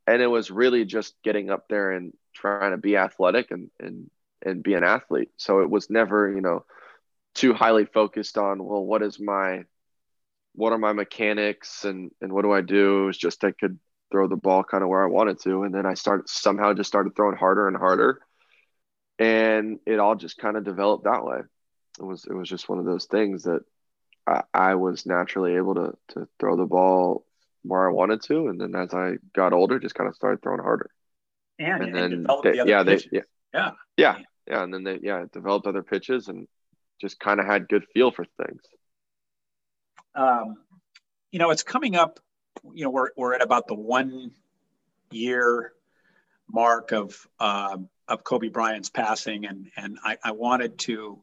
And 0.07 0.21
it 0.21 0.27
was 0.27 0.51
really 0.51 0.83
just 0.85 1.13
getting 1.23 1.49
up 1.49 1.67
there 1.69 1.91
and 1.91 2.13
trying 2.33 2.71
to 2.71 2.77
be 2.77 2.97
athletic 2.97 3.51
and, 3.51 3.69
and, 3.79 4.09
and 4.43 4.63
be 4.63 4.73
an 4.73 4.83
athlete. 4.83 5.29
So 5.37 5.61
it 5.61 5.69
was 5.69 5.89
never, 5.89 6.31
you 6.31 6.41
know, 6.41 6.65
too 7.35 7.53
highly 7.53 7.85
focused 7.85 8.37
on, 8.37 8.63
well, 8.63 8.83
what 8.83 9.03
is 9.03 9.19
my, 9.19 9.65
what 10.53 10.73
are 10.73 10.77
my 10.77 10.93
mechanics 10.93 11.85
and, 11.85 12.11
and 12.21 12.31
what 12.33 12.41
do 12.43 12.51
I 12.51 12.61
do? 12.61 13.03
It 13.03 13.05
was 13.07 13.17
just, 13.17 13.43
I 13.43 13.51
could 13.51 13.77
throw 14.11 14.27
the 14.27 14.35
ball 14.35 14.63
kind 14.63 14.83
of 14.83 14.89
where 14.89 15.03
I 15.03 15.07
wanted 15.07 15.39
to. 15.41 15.63
And 15.63 15.73
then 15.73 15.85
I 15.85 15.93
started 15.93 16.27
somehow 16.29 16.73
just 16.73 16.87
started 16.87 17.15
throwing 17.15 17.37
harder 17.37 17.67
and 17.67 17.77
harder. 17.77 18.21
And 19.19 19.79
it 19.85 19.99
all 19.99 20.15
just 20.15 20.37
kind 20.37 20.57
of 20.57 20.63
developed 20.63 21.03
that 21.05 21.23
way. 21.23 21.39
It 21.99 22.03
was, 22.03 22.25
it 22.25 22.33
was 22.33 22.49
just 22.49 22.67
one 22.67 22.79
of 22.79 22.85
those 22.85 23.05
things 23.05 23.43
that 23.43 23.61
I, 24.27 24.43
I 24.53 24.75
was 24.75 25.05
naturally 25.05 25.55
able 25.55 25.75
to 25.75 25.97
to 26.09 26.27
throw 26.39 26.57
the 26.57 26.65
ball 26.65 27.25
where 27.61 27.87
I 27.87 27.91
wanted 27.91 28.21
to, 28.23 28.47
and 28.47 28.59
then 28.59 28.75
as 28.75 28.93
I 28.93 29.13
got 29.33 29.53
older, 29.53 29.79
just 29.79 29.95
kind 29.95 30.07
of 30.07 30.15
started 30.15 30.41
throwing 30.41 30.61
harder. 30.61 30.89
And, 31.75 31.95
And 31.95 31.97
and, 31.97 32.25
then 32.25 32.25
they- 32.43 32.51
the 32.51 32.67
yeah, 32.67 32.83
they- 32.83 32.99
yeah. 33.11 33.21
yeah. 33.53 33.71
Yeah, 33.97 34.17
yeah, 34.47 34.63
and 34.63 34.73
then 34.73 34.83
they 34.83 34.99
yeah 35.01 35.25
developed 35.31 35.67
other 35.67 35.83
pitches 35.83 36.27
and 36.27 36.47
just 36.99 37.19
kind 37.19 37.39
of 37.39 37.45
had 37.45 37.67
good 37.67 37.85
feel 37.93 38.11
for 38.11 38.25
things. 38.43 38.61
Um, 40.13 40.57
you 41.31 41.39
know, 41.39 41.49
it's 41.49 41.63
coming 41.63 41.95
up 41.95 42.19
you 42.73 42.83
know, 42.83 42.89
we're, 42.89 43.09
we're 43.15 43.33
at 43.33 43.41
about 43.41 43.67
the 43.67 43.75
one 43.75 44.31
year 45.11 45.73
mark 46.51 46.91
of, 46.91 47.27
uh, 47.39 47.77
of 48.07 48.23
Kobe 48.23 48.49
Bryant's 48.49 48.89
passing. 48.89 49.45
And, 49.45 49.69
and 49.75 49.97
I, 50.03 50.17
I 50.23 50.31
wanted 50.31 50.77
to, 50.79 51.21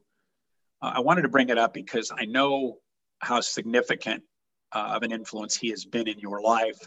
uh, 0.81 0.93
I 0.95 0.99
wanted 0.99 1.23
to 1.23 1.29
bring 1.29 1.49
it 1.49 1.57
up 1.57 1.73
because 1.73 2.11
I 2.15 2.25
know 2.25 2.79
how 3.19 3.41
significant 3.41 4.23
uh, 4.71 4.93
of 4.95 5.03
an 5.03 5.11
influence 5.11 5.55
he 5.55 5.69
has 5.69 5.85
been 5.85 6.07
in 6.07 6.19
your 6.19 6.41
life. 6.41 6.79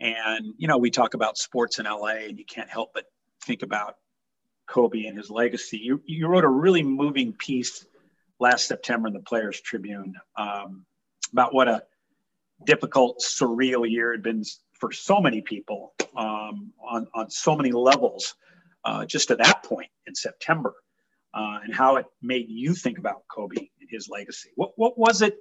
And, 0.00 0.54
you 0.58 0.66
know, 0.66 0.78
we 0.78 0.90
talk 0.90 1.14
about 1.14 1.38
sports 1.38 1.78
in 1.78 1.86
LA 1.86 2.26
and 2.26 2.38
you 2.38 2.44
can't 2.44 2.68
help 2.68 2.92
but 2.94 3.04
think 3.44 3.62
about 3.62 3.96
Kobe 4.66 5.04
and 5.04 5.16
his 5.16 5.30
legacy. 5.30 5.78
You, 5.78 6.02
you 6.04 6.26
wrote 6.26 6.44
a 6.44 6.48
really 6.48 6.82
moving 6.82 7.32
piece 7.32 7.86
last 8.42 8.66
September 8.66 9.08
in 9.08 9.14
the 9.14 9.20
Players 9.20 9.60
Tribune 9.60 10.14
um, 10.36 10.84
about 11.32 11.54
what 11.54 11.68
a 11.68 11.84
difficult, 12.66 13.20
surreal 13.20 13.88
year 13.88 14.12
had 14.12 14.22
been 14.22 14.42
for 14.78 14.92
so 14.92 15.20
many 15.20 15.40
people 15.40 15.94
um, 16.16 16.72
on, 16.82 17.06
on 17.14 17.30
so 17.30 17.56
many 17.56 17.70
levels 17.70 18.34
uh, 18.84 19.06
just 19.06 19.30
at 19.30 19.38
that 19.38 19.62
point 19.62 19.90
in 20.06 20.14
September 20.14 20.74
uh, 21.32 21.60
and 21.62 21.72
how 21.72 21.96
it 21.96 22.06
made 22.20 22.48
you 22.48 22.74
think 22.74 22.98
about 22.98 23.22
Kobe 23.28 23.56
and 23.56 23.88
his 23.88 24.08
legacy. 24.08 24.50
What, 24.56 24.72
what 24.76 24.98
was 24.98 25.22
it? 25.22 25.36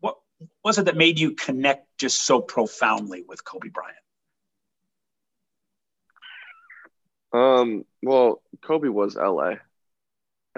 What 0.00 0.16
was 0.64 0.78
it 0.78 0.86
that 0.86 0.96
made 0.96 1.18
you 1.18 1.32
connect 1.32 1.86
just 1.98 2.24
so 2.24 2.40
profoundly 2.40 3.24
with 3.28 3.44
Kobe 3.44 3.68
Bryant? 3.68 3.96
Um, 7.32 7.84
well, 8.02 8.42
Kobe 8.62 8.88
was 8.88 9.16
LA. 9.16 9.54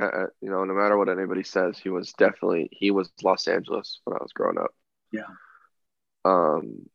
Uh, 0.01 0.27
you 0.41 0.51
know, 0.51 0.65
no 0.65 0.75
matter 0.75 0.99
what 0.99 1.09
anybody 1.09 1.45
says, 1.45 1.79
he 1.79 1.89
was 1.89 2.13
definitely 2.15 2.69
he 2.73 2.91
was 2.91 3.11
Los 3.23 3.47
Angeles 3.47 4.01
when 4.05 4.17
I 4.17 4.23
was 4.23 4.33
growing 4.33 4.59
up. 4.59 4.75
Yeah. 5.13 5.29
Um, 6.25 6.89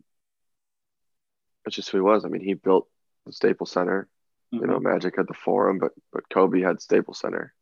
it's 1.65 1.75
just 1.75 1.89
who 1.89 1.97
he 1.97 2.01
was. 2.01 2.25
I 2.25 2.27
mean, 2.27 2.41
he 2.41 2.55
built 2.55 2.87
the 3.25 3.31
Staples 3.31 3.71
Center. 3.71 4.07
Mm-hmm. 4.53 4.63
You 4.63 4.67
know, 4.67 4.79
mm-hmm. 4.79 4.89
Magic 4.89 5.15
had 5.15 5.27
the 5.27 5.33
Forum, 5.33 5.79
but 5.79 5.91
but 6.11 6.29
Kobe 6.29 6.61
had 6.61 6.81
Staples 6.81 7.19
Center, 7.19 7.53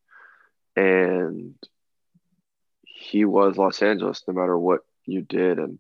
and 0.76 1.56
he 2.84 3.26
was 3.26 3.58
Los 3.58 3.82
Angeles. 3.82 4.24
No 4.28 4.34
matter 4.34 4.58
what 4.58 4.82
you 5.06 5.22
did, 5.22 5.60
and 5.60 5.78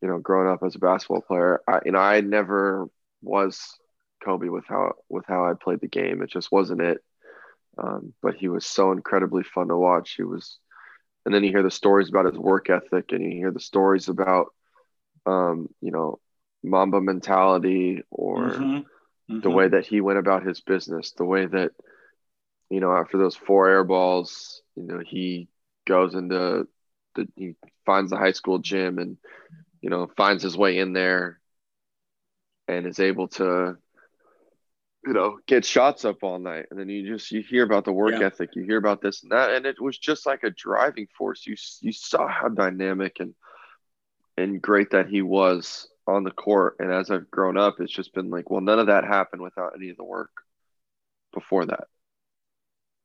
you 0.00 0.08
know, 0.08 0.18
growing 0.18 0.48
up 0.48 0.62
as 0.62 0.74
a 0.74 0.78
basketball 0.78 1.22
player, 1.22 1.62
I 1.66 1.80
you 1.84 1.92
know 1.92 1.98
I 1.98 2.20
never 2.20 2.88
was 3.22 3.78
Kobe 4.22 4.48
with 4.48 4.66
how 4.68 4.92
with 5.08 5.24
how 5.26 5.46
I 5.46 5.54
played 5.54 5.80
the 5.80 5.88
game. 5.88 6.22
It 6.22 6.30
just 6.30 6.52
wasn't 6.52 6.80
it. 6.80 7.02
Um, 7.78 8.12
but 8.22 8.34
he 8.34 8.48
was 8.48 8.66
so 8.66 8.92
incredibly 8.92 9.42
fun 9.42 9.68
to 9.68 9.76
watch. 9.76 10.14
He 10.16 10.22
was, 10.22 10.58
and 11.24 11.34
then 11.34 11.44
you 11.44 11.50
hear 11.50 11.62
the 11.62 11.70
stories 11.70 12.08
about 12.08 12.26
his 12.26 12.38
work 12.38 12.68
ethic, 12.70 13.12
and 13.12 13.22
you 13.22 13.30
hear 13.30 13.50
the 13.50 13.60
stories 13.60 14.08
about, 14.08 14.46
um, 15.26 15.68
you 15.80 15.90
know, 15.90 16.18
Mamba 16.62 17.00
mentality 17.00 18.02
or 18.10 18.50
mm-hmm. 18.50 18.62
Mm-hmm. 18.62 19.40
the 19.40 19.50
way 19.50 19.68
that 19.68 19.86
he 19.86 20.00
went 20.00 20.18
about 20.18 20.46
his 20.46 20.60
business, 20.60 21.12
the 21.12 21.24
way 21.24 21.46
that, 21.46 21.72
you 22.70 22.80
know, 22.80 22.92
after 22.94 23.18
those 23.18 23.36
four 23.36 23.68
air 23.68 23.84
balls, 23.84 24.62
you 24.76 24.84
know, 24.84 25.00
he 25.04 25.48
goes 25.86 26.14
into 26.14 26.66
the 27.14 27.28
he 27.36 27.54
finds 27.84 28.10
the 28.10 28.16
high 28.16 28.32
school 28.32 28.58
gym 28.58 28.98
and 28.98 29.16
you 29.80 29.90
know 29.90 30.10
finds 30.16 30.42
his 30.42 30.56
way 30.56 30.78
in 30.78 30.92
there 30.92 31.40
and 32.68 32.86
is 32.86 33.00
able 33.00 33.28
to 33.28 33.76
you 35.04 35.12
know, 35.12 35.38
get 35.46 35.64
shots 35.64 36.04
up 36.04 36.22
all 36.22 36.38
night. 36.38 36.66
And 36.70 36.78
then 36.78 36.88
you 36.88 37.06
just, 37.06 37.30
you 37.32 37.42
hear 37.42 37.64
about 37.64 37.84
the 37.84 37.92
work 37.92 38.14
yeah. 38.18 38.26
ethic, 38.26 38.50
you 38.54 38.62
hear 38.62 38.78
about 38.78 39.00
this 39.00 39.22
and 39.22 39.32
that. 39.32 39.52
And 39.52 39.66
it 39.66 39.80
was 39.80 39.98
just 39.98 40.26
like 40.26 40.44
a 40.44 40.50
driving 40.50 41.08
force. 41.18 41.46
You, 41.46 41.56
you 41.80 41.92
saw 41.92 42.28
how 42.28 42.48
dynamic 42.48 43.16
and, 43.18 43.34
and 44.36 44.62
great 44.62 44.90
that 44.90 45.08
he 45.08 45.20
was 45.20 45.88
on 46.06 46.24
the 46.24 46.30
court. 46.30 46.76
And 46.78 46.92
as 46.92 47.10
I've 47.10 47.30
grown 47.30 47.56
up, 47.56 47.80
it's 47.80 47.92
just 47.92 48.14
been 48.14 48.30
like, 48.30 48.48
well, 48.50 48.60
none 48.60 48.78
of 48.78 48.86
that 48.86 49.04
happened 49.04 49.42
without 49.42 49.72
any 49.76 49.90
of 49.90 49.96
the 49.96 50.04
work 50.04 50.30
before 51.34 51.66
that. 51.66 51.88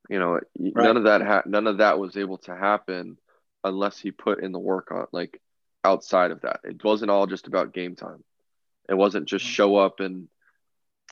You 0.10 0.20
know, 0.20 0.34
right. 0.34 0.74
none 0.76 0.98
of 0.98 1.04
that, 1.06 1.22
ha- 1.22 1.44
none 1.46 1.68
of 1.68 1.80
that 1.80 2.00
was 2.00 2.16
able 2.16 2.38
to 2.40 2.56
happen 2.56 3.18
unless 3.64 4.00
he 4.00 4.12
put 4.12 4.44
in 4.44 4.52
the 4.52 4.60
work 4.60 4.92
on 4.92 5.08
like 5.12 5.42
outside 5.84 6.32
of 6.32 6.42
that. 6.42 6.60
It 6.64 6.84
wasn't 6.84 7.12
all 7.12 7.28
just 7.28 7.48
about 7.48 7.74
game 7.74 7.96
time. 7.96 8.24
It 8.88 8.94
wasn't 8.94 9.28
just 9.28 9.46
mm-hmm. 9.46 9.52
show 9.52 9.76
up 9.76 10.00
and, 10.00 10.28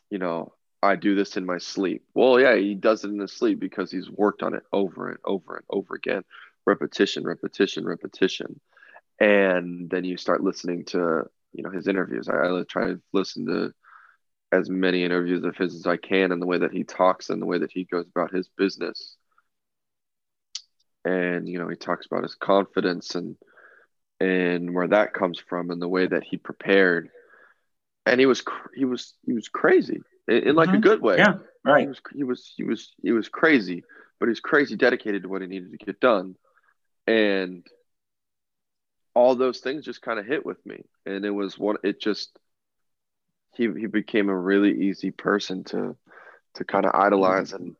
you 0.09 0.19
know, 0.19 0.53
I 0.85 0.95
do 0.95 1.15
this 1.15 1.35
in 1.35 1.45
my 1.45 1.57
sleep. 1.57 2.03
Well, 2.13 2.39
yeah, 2.39 2.55
he 2.55 2.75
does 2.75 3.03
it 3.03 3.09
in 3.09 3.19
his 3.19 3.33
sleep 3.33 3.59
because 3.59 3.91
he's 3.91 4.09
worked 4.09 4.43
on 4.43 4.53
it 4.53 4.63
over 4.71 5.09
and 5.09 5.17
over 5.25 5.55
and 5.55 5.65
over 5.69 5.95
again. 5.95 6.23
Repetition, 6.65 7.23
repetition, 7.23 7.85
repetition. 7.85 8.59
And 9.19 9.89
then 9.89 10.03
you 10.03 10.17
start 10.17 10.43
listening 10.43 10.85
to, 10.85 11.23
you 11.53 11.63
know, 11.63 11.71
his 11.71 11.87
interviews. 11.87 12.29
I, 12.29 12.47
I 12.47 12.63
try 12.69 12.87
to 12.87 13.01
listen 13.13 13.45
to 13.47 13.73
as 14.51 14.69
many 14.69 15.03
interviews 15.03 15.43
of 15.43 15.57
his 15.57 15.75
as 15.75 15.87
I 15.87 15.97
can 15.97 16.31
and 16.31 16.41
the 16.41 16.45
way 16.45 16.59
that 16.59 16.71
he 16.71 16.83
talks 16.83 17.29
and 17.29 17.41
the 17.41 17.45
way 17.47 17.57
that 17.57 17.71
he 17.71 17.85
goes 17.85 18.05
about 18.07 18.33
his 18.33 18.47
business. 18.57 19.15
And, 21.03 21.49
you 21.49 21.59
know, 21.59 21.67
he 21.67 21.75
talks 21.75 22.05
about 22.05 22.23
his 22.23 22.35
confidence 22.35 23.15
and 23.15 23.35
and 24.19 24.73
where 24.73 24.87
that 24.87 25.13
comes 25.13 25.39
from 25.39 25.71
and 25.71 25.81
the 25.81 25.89
way 25.89 26.07
that 26.07 26.23
he 26.23 26.37
prepared. 26.37 27.09
And 28.05 28.19
he 28.19 28.25
was 28.27 28.43
he 28.75 28.85
was 28.85 29.13
he 29.25 29.33
was 29.33 29.49
crazy 29.49 30.01
in, 30.27 30.49
in 30.49 30.55
like 30.55 30.69
mm-hmm. 30.69 30.77
a 30.77 30.81
good 30.81 31.01
way. 31.01 31.17
Yeah, 31.17 31.35
right. 31.63 31.81
He 31.81 31.87
was 31.87 32.01
he 32.13 32.23
was 32.23 32.53
he 32.57 32.63
was 32.63 32.93
he 33.01 33.11
was 33.11 33.29
crazy, 33.29 33.83
but 34.19 34.29
he's 34.29 34.39
crazy 34.39 34.75
dedicated 34.75 35.23
to 35.23 35.29
what 35.29 35.41
he 35.41 35.47
needed 35.47 35.71
to 35.71 35.85
get 35.85 35.99
done, 35.99 36.35
and 37.07 37.65
all 39.13 39.35
those 39.35 39.59
things 39.59 39.85
just 39.85 40.01
kind 40.01 40.19
of 40.19 40.25
hit 40.25 40.45
with 40.45 40.63
me, 40.65 40.83
and 41.05 41.25
it 41.25 41.31
was 41.31 41.57
one. 41.57 41.77
It 41.83 42.01
just 42.01 42.37
he 43.55 43.63
he 43.63 43.87
became 43.87 44.29
a 44.29 44.37
really 44.37 44.87
easy 44.87 45.11
person 45.11 45.63
to 45.65 45.95
to 46.55 46.63
kind 46.65 46.85
of 46.85 46.93
idolize 46.93 47.53
and 47.53 47.75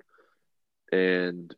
and 0.92 1.54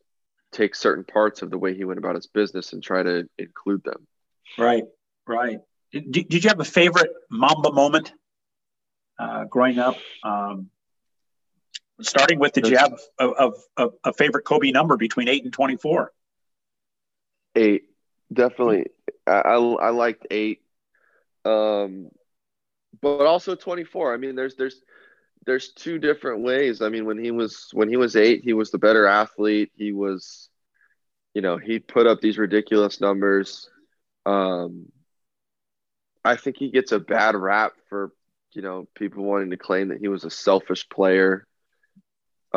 take 0.52 0.76
certain 0.76 1.04
parts 1.04 1.42
of 1.42 1.52
the 1.52 1.58
way 1.58 1.76
he 1.76 1.84
went 1.84 2.00
about 2.00 2.16
his 2.16 2.28
business 2.28 2.74
and 2.74 2.82
try 2.82 3.04
to 3.04 3.28
include 3.38 3.84
them. 3.84 4.08
Right, 4.58 4.84
right. 5.28 5.60
Did, 5.92 6.12
did 6.12 6.44
you 6.44 6.50
have 6.50 6.60
a 6.60 6.66
favorite 6.66 7.12
Mamba 7.30 7.72
moment 7.72 8.14
uh, 9.20 9.46
growing 9.46 9.78
up? 9.78 9.98
Um, 10.24 10.70
Starting 12.02 12.38
with, 12.38 12.54
did 12.54 12.68
you 12.68 12.78
have 12.78 13.00
a, 13.20 13.52
a, 13.78 13.88
a 14.04 14.14
favorite 14.14 14.46
Kobe 14.46 14.72
number 14.72 14.98
between 14.98 15.28
eight 15.28 15.44
and 15.44 15.52
24? 15.52 16.12
Eight, 17.56 17.84
definitely. 18.32 18.86
I, 19.26 19.32
I, 19.32 19.56
I 19.56 19.90
liked 19.90 20.28
eight. 20.30 20.62
Um, 21.44 22.10
but 23.02 23.26
also 23.26 23.56
24. 23.56 24.14
I 24.14 24.18
mean, 24.18 24.36
there's, 24.36 24.56
there's, 24.56 24.80
there's 25.46 25.70
two 25.70 25.98
different 25.98 26.44
ways. 26.44 26.82
I 26.82 26.90
mean, 26.90 27.06
when 27.06 27.18
he 27.18 27.32
was, 27.32 27.70
when 27.74 27.90
he 27.90 27.98
was 27.98 28.16
eight, 28.16 28.44
he 28.44 28.54
was 28.54 28.70
the 28.70 28.78
better 28.78 29.08
athlete. 29.08 29.72
He 29.76 29.92
was, 29.92 30.50
you 31.34 31.42
know, 31.42 31.58
he 31.58 31.80
put 31.80 32.06
up 32.06 32.22
these 32.22 32.38
ridiculous 32.38 33.02
numbers. 33.02 33.70
Um, 34.26 34.88
I 36.24 36.36
think 36.36 36.58
he 36.58 36.70
gets 36.70 36.92
a 36.92 37.00
bad 37.00 37.36
rap 37.36 37.74
for, 37.90 38.12
you 38.52 38.62
know, 38.62 38.88
people 38.94 39.24
wanting 39.24 39.50
to 39.52 39.58
claim 39.58 39.88
that 39.88 40.00
he 40.00 40.10
was 40.10 40.26
a 40.26 40.30
selfish 40.30 40.90
player 40.90 41.48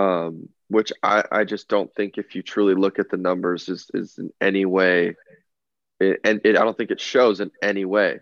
um, 0.00 0.48
which 0.68 0.92
I, 1.02 1.24
I 1.30 1.44
just 1.44 1.68
don't 1.68 1.92
think 1.94 2.16
if 2.16 2.34
you 2.34 2.42
truly 2.42 2.74
look 2.74 2.98
at 2.98 3.10
the 3.10 3.16
numbers 3.16 3.68
is, 3.68 3.90
is 3.92 4.18
in 4.18 4.30
any 4.40 4.64
way 4.64 5.16
it, 6.00 6.20
and 6.24 6.40
it, 6.44 6.56
I 6.56 6.64
don't 6.64 6.76
think 6.76 6.90
it 6.90 7.00
shows 7.00 7.40
in 7.40 7.50
any 7.62 7.84
way 7.84 8.20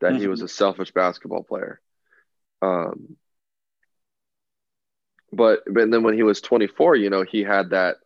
that 0.00 0.12
mm-hmm. 0.12 0.20
he 0.20 0.28
was 0.28 0.40
mm-hmm. 0.40 0.46
a 0.46 0.48
selfish 0.48 0.92
basketball 0.92 1.42
player. 1.42 1.80
Um, 2.62 3.16
but 5.32 5.62
but 5.66 5.90
then 5.90 6.02
when 6.02 6.14
he 6.14 6.22
was 6.22 6.40
24, 6.40 6.96
you 6.96 7.10
know, 7.10 7.22
he 7.22 7.42
had 7.42 7.70
that 7.70 7.96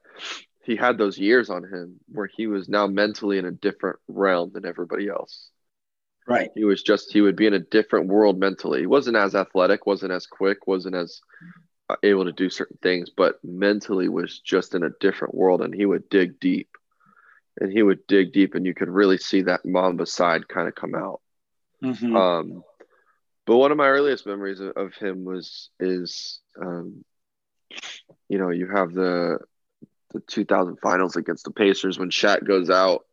he 0.63 0.77
had 0.77 0.97
those 0.97 1.19
years 1.19 1.51
on 1.51 1.65
him 1.65 2.01
where 2.09 2.29
he 2.33 2.47
was 2.47 2.69
now 2.69 2.87
mentally 2.87 3.39
in 3.39 3.45
a 3.45 3.51
different 3.51 3.99
realm 4.09 4.53
than 4.53 4.65
everybody 4.65 5.09
else. 5.09 5.51
Right. 6.29 6.51
He 6.55 6.65
was 6.65 6.83
just 6.83 7.13
he 7.13 7.21
would 7.21 7.37
be 7.37 7.47
in 7.47 7.55
a 7.55 7.59
different 7.59 8.09
world 8.09 8.39
mentally. 8.39 8.81
He 8.81 8.87
wasn't 8.87 9.17
as 9.17 9.35
athletic, 9.35 9.87
wasn't 9.87 10.13
as 10.13 10.27
quick, 10.27 10.67
wasn't 10.67 10.95
as 10.95 11.21
able 12.03 12.25
to 12.25 12.33
do 12.33 12.51
certain 12.51 12.79
things, 12.83 13.11
but 13.11 13.39
mentally 13.45 14.09
was 14.09 14.39
just 14.41 14.75
in 14.75 14.83
a 14.83 14.91
different 15.01 15.35
world. 15.35 15.63
And 15.63 15.75
he 15.75 15.87
would 15.87 16.09
dig 16.09 16.41
deep, 16.41 16.69
and 17.61 17.73
he 17.73 17.83
would 17.83 18.07
dig 18.07 18.33
deep, 18.33 18.55
and 18.55 18.67
you 18.67 18.75
could 18.75 18.89
really 18.89 19.19
see 19.19 19.43
that 19.43 19.65
Mamba 19.65 20.07
side 20.07 20.49
kind 20.49 20.69
of 20.69 20.75
come 20.75 20.95
out. 20.95 21.21
Mm-hmm. 21.83 22.17
Um, 22.17 22.65
but 23.47 23.57
one 23.57 23.73
of 23.73 23.79
my 23.79 23.89
earliest 23.89 24.27
memories 24.27 24.61
of, 24.61 24.77
of 24.77 24.95
him 24.95 25.25
was 25.25 25.71
is, 25.81 26.41
um, 26.61 27.05
you 28.29 28.39
know, 28.39 28.51
you 28.51 28.69
have 28.69 28.93
the 28.93 29.39
the 30.13 30.21
2000 30.21 30.79
finals 30.81 31.17
against 31.17 31.45
the 31.45 31.53
Pacers 31.53 31.99
when 31.99 32.11
Shaq 32.11 32.45
goes 32.45 32.69
out, 32.69 33.07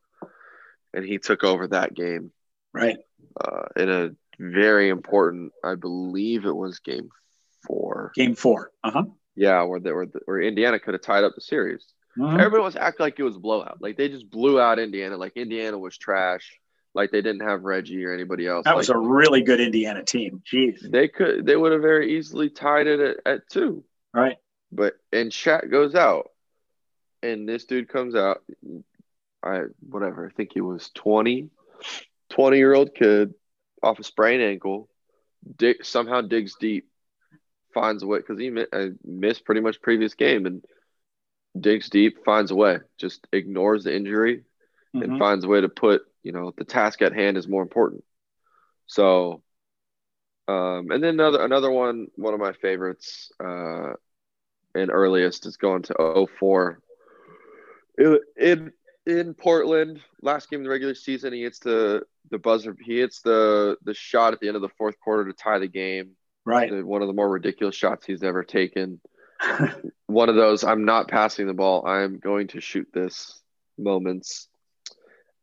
and 0.93 1.05
he 1.05 1.19
took 1.19 1.43
over 1.43 1.67
that 1.67 1.93
game, 1.93 2.31
right? 2.73 2.97
Uh, 3.39 3.63
in 3.75 3.89
a 3.89 4.09
very 4.39 4.89
important, 4.89 5.53
I 5.63 5.75
believe 5.75 6.45
it 6.45 6.55
was 6.55 6.79
game 6.79 7.09
four. 7.67 8.11
Game 8.15 8.35
four. 8.35 8.71
Uh 8.83 8.91
huh. 8.91 9.03
Yeah, 9.35 9.63
where 9.63 9.79
they 9.79 9.91
were 9.91 10.07
where 10.25 10.41
Indiana 10.41 10.79
could 10.79 10.93
have 10.93 11.01
tied 11.01 11.23
up 11.23 11.35
the 11.35 11.41
series. 11.41 11.85
Uh-huh. 12.19 12.37
Everyone 12.37 12.65
was 12.65 12.75
acting 12.75 13.03
like 13.03 13.19
it 13.19 13.23
was 13.23 13.37
blowout. 13.37 13.77
Like 13.81 13.97
they 13.97 14.09
just 14.09 14.29
blew 14.29 14.59
out 14.59 14.79
Indiana. 14.79 15.17
Like 15.17 15.33
Indiana 15.35 15.77
was 15.77 15.97
trash. 15.97 16.59
Like 16.95 17.11
they 17.11 17.21
didn't 17.21 17.47
have 17.47 17.63
Reggie 17.63 18.03
or 18.03 18.13
anybody 18.13 18.47
else. 18.47 18.63
That 18.63 18.71
like, 18.71 18.77
was 18.77 18.89
a 18.89 18.97
really 18.97 19.43
good 19.43 19.59
Indiana 19.59 20.03
team. 20.03 20.41
Jeez. 20.51 20.79
They 20.81 21.07
could 21.07 21.45
they 21.45 21.55
would 21.55 21.71
have 21.71 21.81
very 21.81 22.17
easily 22.17 22.49
tied 22.49 22.87
it 22.87 22.99
at, 22.99 23.17
at 23.31 23.49
two. 23.49 23.83
Right. 24.13 24.37
But 24.71 24.95
and 25.13 25.31
Shaq 25.31 25.69
goes 25.69 25.93
out, 25.93 26.31
and 27.21 27.47
this 27.47 27.65
dude 27.65 27.89
comes 27.89 28.15
out. 28.15 28.41
I 29.43 29.65
whatever. 29.87 30.27
I 30.27 30.35
think 30.35 30.51
he 30.53 30.61
was 30.61 30.89
20, 30.95 31.49
20 32.29 32.57
year 32.57 32.73
old 32.73 32.95
kid 32.95 33.33
off 33.83 33.99
a 33.99 34.03
sprained 34.03 34.41
ankle. 34.41 34.89
Dig, 35.55 35.85
somehow 35.85 36.21
digs 36.21 36.55
deep, 36.59 36.89
finds 37.79 38.01
a 38.01 38.07
way 38.07 38.17
because 38.17 38.39
he 38.39 38.51
uh, 38.73 38.87
missed 39.03 39.45
pretty 39.45 39.61
much 39.61 39.81
previous 39.81 40.15
game 40.15 40.47
and 40.47 40.63
digs 41.59 41.89
deep, 41.89 42.25
finds 42.25 42.49
a 42.49 42.55
way, 42.55 42.79
just 42.97 43.27
ignores 43.31 43.83
the 43.83 43.95
injury 43.95 44.37
mm-hmm. 44.95 45.03
and 45.03 45.19
finds 45.19 45.45
a 45.45 45.47
way 45.47 45.61
to 45.61 45.69
put 45.69 46.01
you 46.23 46.31
know 46.31 46.53
the 46.57 46.65
task 46.65 47.01
at 47.01 47.13
hand 47.13 47.37
is 47.37 47.47
more 47.47 47.61
important. 47.61 48.03
So, 48.87 49.43
um, 50.47 50.89
and 50.91 51.03
then 51.03 51.13
another 51.13 51.43
another 51.43 51.71
one, 51.71 52.07
one 52.15 52.33
of 52.33 52.39
my 52.39 52.53
favorites 52.53 53.31
uh, 53.39 53.93
and 54.73 54.91
earliest 54.91 55.45
is 55.45 55.57
going 55.57 55.83
to 55.83 56.27
04. 56.39 56.79
in 58.37 58.71
in 59.05 59.33
Portland, 59.33 60.01
last 60.21 60.49
game 60.49 60.61
of 60.61 60.63
the 60.65 60.69
regular 60.69 60.95
season, 60.95 61.31
he 61.31 61.43
hits 61.43 61.59
the 61.59 62.03
the 62.31 62.39
buzzer. 62.39 62.75
He 62.81 62.99
hits 62.99 63.21
the 63.21 63.77
the 63.83 63.93
shot 63.93 64.33
at 64.33 64.39
the 64.39 64.47
end 64.47 64.55
of 64.55 64.61
the 64.61 64.75
fourth 64.77 64.99
quarter 64.99 65.25
to 65.25 65.33
tie 65.33 65.59
the 65.59 65.67
game. 65.67 66.16
Right. 66.47 66.71
One 66.85 67.01
of 67.01 67.09
the 67.09 67.13
more 67.13 67.29
ridiculous 67.29 67.75
shots 67.75 68.05
he's 68.05 68.23
ever 68.23 68.41
taken. 68.41 69.01
one 70.05 70.29
of 70.29 70.35
those 70.35 70.63
I'm 70.63 70.85
not 70.85 71.09
passing 71.09 71.45
the 71.45 71.53
ball. 71.53 71.85
I'm 71.85 72.19
going 72.19 72.47
to 72.49 72.61
shoot 72.61 72.87
this 72.93 73.41
moments. 73.77 74.47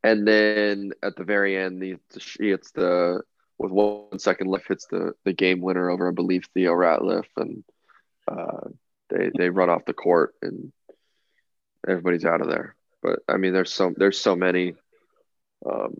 And 0.03 0.27
then 0.27 0.93
at 1.03 1.15
the 1.15 1.25
very 1.25 1.59
end, 1.59 1.83
the, 1.83 1.97
he 2.41 2.49
hits 2.49 2.71
the 2.71 3.21
with 3.59 3.71
one 3.71 4.19
second 4.19 4.47
left, 4.47 4.69
hits 4.69 4.87
the 4.87 5.13
the 5.25 5.35
game 5.35 5.61
winner 5.61 5.91
over, 5.91 6.09
I 6.09 6.13
believe, 6.13 6.47
Theo 6.55 6.73
Ratliff, 6.73 7.27
and 7.37 7.65
uh, 8.27 8.69
they 9.11 9.31
they 9.37 9.51
run 9.51 9.69
off 9.69 9.85
the 9.85 9.93
court 9.93 10.35
and 10.41 10.73
everybody's 11.87 12.25
out 12.25 12.41
of 12.41 12.49
there. 12.49 12.77
But 13.03 13.19
I 13.29 13.37
mean, 13.37 13.53
there's 13.53 13.75
so 13.75 13.93
there's 13.95 14.19
so 14.19 14.37
many. 14.37 14.73
Um, 15.71 15.97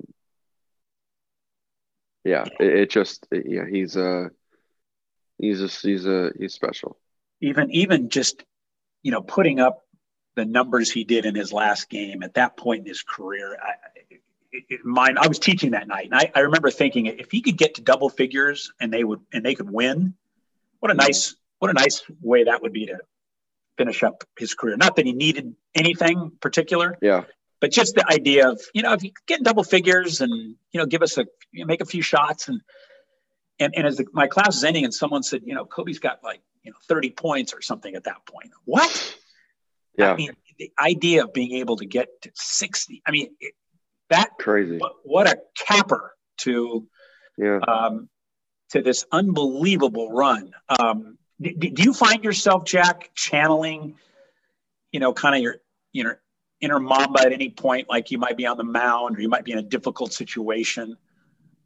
yeah, 2.25 2.45
it, 2.59 2.75
it 2.75 2.91
just 2.91 3.27
it, 3.31 3.45
yeah 3.47 3.67
he's 3.71 3.97
a 3.97 4.31
he's 5.39 5.63
a 5.63 5.69
he's 5.69 6.07
a 6.07 6.33
he's 6.39 6.55
special. 6.55 6.99
Even 7.41 7.71
even 7.71 8.09
just 8.09 8.45
you 9.03 9.11
know 9.11 9.23
putting 9.23 9.61
up 9.61 9.85
the 10.35 10.45
numbers 10.45 10.91
he 10.91 11.05
did 11.05 11.27
in 11.27 11.35
his 11.35 11.53
last 11.53 11.89
game 11.89 12.23
at 12.23 12.35
that 12.35 12.57
point 12.57 12.81
in 12.81 12.87
his 12.87 13.03
career. 13.03 13.57
I, 13.63 14.19
mine, 14.85 15.17
I 15.19 15.29
was 15.29 15.39
teaching 15.39 15.73
that 15.73 15.87
night, 15.89 16.07
and 16.07 16.15
I, 16.15 16.31
I 16.35 16.41
remember 16.41 16.71
thinking 16.71 17.07
if 17.07 17.31
he 17.31 17.41
could 17.41 17.57
get 17.57 17.75
to 17.75 17.83
double 17.83 18.09
figures 18.09 18.73
and 18.81 18.93
they 18.93 19.05
would 19.05 19.21
and 19.33 19.45
they 19.45 19.55
could 19.55 19.71
win, 19.71 20.15
what 20.81 20.91
a 20.91 20.95
nice 20.95 21.37
what 21.59 21.71
a 21.71 21.75
nice 21.75 22.03
way 22.21 22.45
that 22.45 22.63
would 22.63 22.73
be 22.73 22.87
to 22.87 22.99
finish 23.77 24.03
up 24.03 24.25
his 24.39 24.55
career. 24.55 24.77
Not 24.77 24.97
that 24.97 25.07
he 25.07 25.13
needed 25.13 25.55
anything 25.75 26.33
particular, 26.41 26.99
yeah, 27.01 27.25
but 27.61 27.71
just 27.71 27.95
the 27.95 28.07
idea 28.11 28.51
of 28.51 28.61
you 28.75 28.83
know 28.83 28.93
if 28.93 29.03
you 29.03 29.13
get 29.27 29.43
double 29.43 29.65
figures 29.65 30.21
and 30.21 30.57
you 30.71 30.81
know 30.81 30.87
give 30.87 31.03
us 31.03 31.19
a 31.19 31.27
you 31.53 31.61
know, 31.61 31.67
make 31.67 31.81
a 31.81 31.87
few 31.87 32.03
shots 32.03 32.49
and 32.49 32.61
and 33.59 33.75
and 33.77 33.87
as 33.87 33.97
the, 33.97 34.07
my 34.13 34.27
class 34.27 34.57
is 34.57 34.65
ending 34.65 34.85
and 34.85 34.95
someone 34.95 35.23
said 35.23 35.43
you 35.45 35.55
know 35.55 35.65
Kobe's 35.65 35.99
got 35.99 36.21
like 36.23 36.41
you 36.63 36.71
know 36.73 36.77
30 36.89 37.11
points 37.11 37.55
or 37.55 37.61
something 37.61 37.95
at 37.95 38.05
that 38.05 38.27
point. 38.27 38.51
What? 38.65 39.17
Yeah. 39.97 40.13
I 40.13 40.17
mean, 40.17 40.31
the 40.59 40.73
idea 40.81 41.25
of 41.25 41.33
being 41.33 41.53
able 41.53 41.77
to 41.77 41.87
get 41.87 42.09
to 42.23 42.31
60. 42.35 43.03
I 43.07 43.11
mean, 43.11 43.29
it, 43.39 43.55
that 44.11 44.31
crazy. 44.39 44.79
What, 44.79 44.95
what 45.05 45.29
a 45.29 45.39
capper 45.57 46.15
to 46.39 46.89
yeah. 47.37 47.59
Um, 47.67 48.09
to 48.71 48.83
this 48.83 49.05
unbelievable 49.13 50.11
run. 50.11 50.53
Um, 50.69 51.19
do, 51.41 51.53
do 51.53 51.83
you 51.83 51.93
find 51.93 52.25
yourself, 52.25 52.65
Jack, 52.65 53.11
channeling, 53.15 53.97
you 54.93 55.01
know, 55.01 55.13
kind 55.13 55.35
of 55.35 55.43
your, 55.43 55.57
you 55.93 56.05
know, 56.05 56.15
inner 56.61 56.81
Mamba 56.81 57.21
at 57.21 57.33
any 57.33 57.51
point, 57.51 57.89
like 57.89 58.11
you 58.11 58.19
might 58.19 58.37
be 58.37 58.47
on 58.47 58.57
the 58.57 58.65
mound 58.65 59.17
or 59.17 59.21
you 59.21 59.29
might 59.29 59.45
be 59.45 59.53
in 59.53 59.59
a 59.59 59.63
difficult 59.63 60.13
situation 60.13 60.97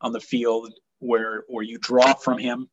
on 0.01 0.13
the 0.13 0.21
field 0.21 0.73
where 0.99 1.45
where 1.49 1.65
you 1.65 1.79
draw 1.79 2.15
from 2.15 2.39
him? 2.39 2.69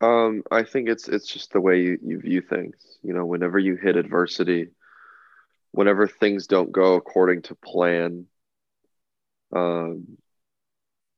Um, 0.00 0.42
I 0.50 0.64
think 0.64 0.88
it's 0.88 1.08
it's 1.08 1.26
just 1.26 1.52
the 1.52 1.60
way 1.60 1.80
you, 1.80 1.98
you 2.02 2.20
view 2.20 2.40
things. 2.40 2.74
You 3.02 3.14
know, 3.14 3.24
whenever 3.24 3.58
you 3.58 3.76
hit 3.76 3.96
adversity, 3.96 4.68
whenever 5.72 6.06
things 6.06 6.46
don't 6.46 6.72
go 6.72 6.94
according 6.94 7.42
to 7.42 7.54
plan, 7.54 8.26
um, 9.54 10.18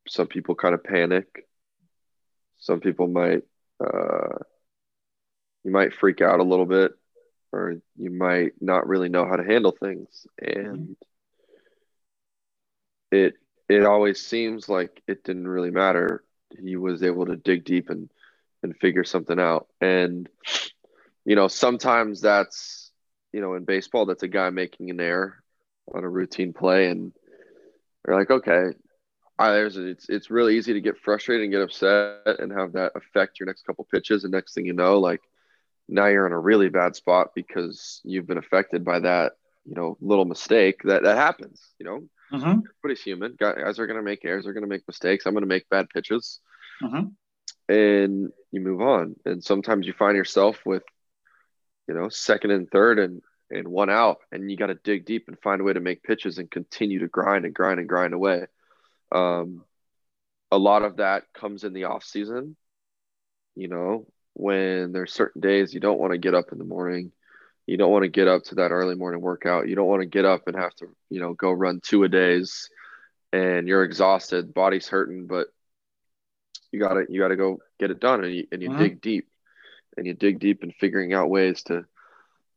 some 0.09 0.27
people 0.27 0.55
kind 0.55 0.75
of 0.75 0.85
panic. 0.85 1.27
Some 2.59 2.81
people 2.81 3.07
might, 3.07 3.43
uh, 3.81 4.39
you 5.63 5.71
might 5.71 5.95
freak 5.95 6.21
out 6.21 6.41
a 6.41 6.45
little 6.45 6.65
bit, 6.65 6.93
or 7.53 7.77
you 7.97 8.11
might 8.11 8.53
not 8.61 8.89
really 8.89 9.09
know 9.09 9.27
how 9.27 9.37
to 9.37 9.45
handle 9.45 9.73
things, 9.73 10.27
and 10.41 10.97
it 13.13 13.35
it 13.69 13.85
always 13.85 14.25
seems 14.25 14.69
like 14.69 15.03
it 15.07 15.25
didn't 15.25 15.49
really 15.49 15.71
matter. 15.71 16.23
He 16.59 16.77
was 16.77 17.03
able 17.03 17.27
to 17.27 17.37
dig 17.37 17.65
deep 17.65 17.91
and 17.91 18.11
and 18.63 18.77
figure 18.77 19.05
something 19.05 19.39
out, 19.39 19.69
and 19.81 20.29
you 21.25 21.37
know 21.37 21.49
sometimes 21.49 22.21
that's 22.21 22.91
you 23.33 23.41
know 23.41 23.55
in 23.55 23.65
baseball 23.65 24.07
that's 24.07 24.23
a 24.23 24.29
guy 24.29 24.51
making 24.51 24.91
an 24.91 25.01
error 25.01 25.43
on 25.95 26.05
a 26.05 26.09
routine 26.09 26.53
play 26.53 26.89
and 26.89 27.13
you're 28.07 28.19
like, 28.19 28.31
okay, 28.31 28.71
I, 29.39 29.51
there's 29.51 29.77
it's 29.77 30.09
it's 30.09 30.31
really 30.31 30.57
easy 30.57 30.73
to 30.73 30.81
get 30.81 30.99
frustrated 30.99 31.45
and 31.45 31.53
get 31.53 31.63
upset 31.63 32.41
and 32.41 32.53
have 32.53 32.73
that 32.73 32.93
affect 32.95 33.39
your 33.39 33.47
next 33.47 33.67
couple 33.67 33.85
pitches. 33.85 34.25
And 34.25 34.33
next 34.33 34.55
thing 34.55 34.67
you 34.67 34.73
know, 34.73 34.99
like 34.99 35.21
now 35.89 36.07
you're 36.07 36.27
in 36.27 36.33
a 36.33 36.39
really 36.39 36.69
bad 36.69 36.97
spot 36.97 37.33
because 37.35 38.01
you've 38.05 38.27
been 38.27 38.39
affected 38.39 38.85
by 38.85 39.01
that, 39.01 39.33
you 39.65 39.75
know, 39.75 39.97
little 40.01 40.25
mistake 40.25 40.83
that 40.85 41.03
that 41.03 41.17
happens. 41.17 41.61
You 41.79 41.87
know, 41.87 42.03
mm-hmm. 42.33 42.61
everybody's 42.81 43.03
human. 43.03 43.37
Guys 43.39 43.79
are 43.79 43.87
gonna 43.87 44.03
make 44.03 44.25
errors. 44.25 44.45
They're 44.45 44.53
gonna 44.53 44.67
make 44.67 44.87
mistakes. 44.87 45.27
I'm 45.27 45.35
gonna 45.35 45.47
make 45.47 45.69
bad 45.69 45.89
pitches, 45.89 46.41
mm-hmm. 46.83 47.09
and 47.73 48.31
you 48.53 48.61
move 48.61 48.81
on. 48.81 49.17
And 49.25 49.43
sometimes 49.43 49.87
you 49.87 49.93
find 49.93 50.17
yourself 50.17 50.59
with, 50.65 50.83
you 51.89 51.95
know, 51.95 52.09
second 52.09 52.51
and 52.51 52.71
third, 52.71 52.99
and 52.99 53.23
and 53.51 53.69
one 53.69 53.91
out, 53.91 54.19
and 54.33 54.51
you 54.51 54.57
got 54.57 54.67
to 54.67 54.75
dig 54.75 55.05
deep 55.05 55.29
and 55.29 55.39
find 55.41 55.61
a 55.61 55.65
way 55.65 55.73
to 55.73 55.81
make 55.81 56.03
pitches 56.03 56.39
and 56.39 56.51
continue 56.51 57.01
to 57.01 57.09
grind 57.09 57.45
and 57.45 57.55
grind 57.55 57.79
and 57.79 57.89
grind 57.89 58.13
away. 58.13 58.47
Um, 59.13 59.65
a 60.51 60.59
lot 60.59 60.83
of 60.83 60.97
that 60.97 61.25
comes 61.33 61.65
in 61.65 61.73
the 61.73 61.85
off 61.85 62.05
season. 62.05 62.57
You 63.55 63.69
know, 63.69 64.07
when 64.35 64.93
there's 64.93 65.13
certain 65.13 65.41
days 65.41 65.73
you 65.73 65.81
don't 65.81 65.99
want 65.99 66.13
to 66.13 66.19
get 66.19 66.35
up 66.35 66.53
in 66.53 66.59
the 66.59 66.65
morning, 66.65 67.13
you 67.67 67.77
don't 67.77 67.91
want 67.91 68.05
to 68.05 68.09
get 68.09 68.29
up 68.29 68.45
to 68.45 68.57
that 68.57 68.71
early 68.71 68.95
morning 68.95 69.21
workout. 69.21 69.69
You 69.69 69.75
don't 69.75 69.89
want 69.89 70.01
to 70.01 70.07
get 70.07 70.25
up 70.25 70.43
and 70.47 70.57
have 70.57 70.75
to, 70.77 70.87
you 71.11 71.21
know, 71.21 71.35
go 71.35 71.51
run 71.51 71.81
two 71.83 72.05
a 72.05 72.09
days, 72.09 72.69
and 73.33 73.67
you're 73.67 73.83
exhausted, 73.83 74.55
body's 74.55 74.89
hurting, 74.89 75.27
but 75.27 75.49
you 76.71 76.81
gotta 76.81 77.05
you 77.09 77.21
gotta 77.21 77.37
go 77.37 77.59
get 77.79 77.91
it 77.91 78.01
done, 78.01 78.25
and 78.25 78.35
you 78.35 78.47
and 78.53 78.63
you 78.63 78.71
mm-hmm. 78.71 78.79
dig 78.79 79.01
deep, 79.01 79.29
and 79.97 80.07
you 80.07 80.15
dig 80.15 80.39
deep 80.39 80.63
in 80.63 80.73
figuring 80.73 81.13
out 81.13 81.31
ways 81.31 81.63
to 81.65 81.85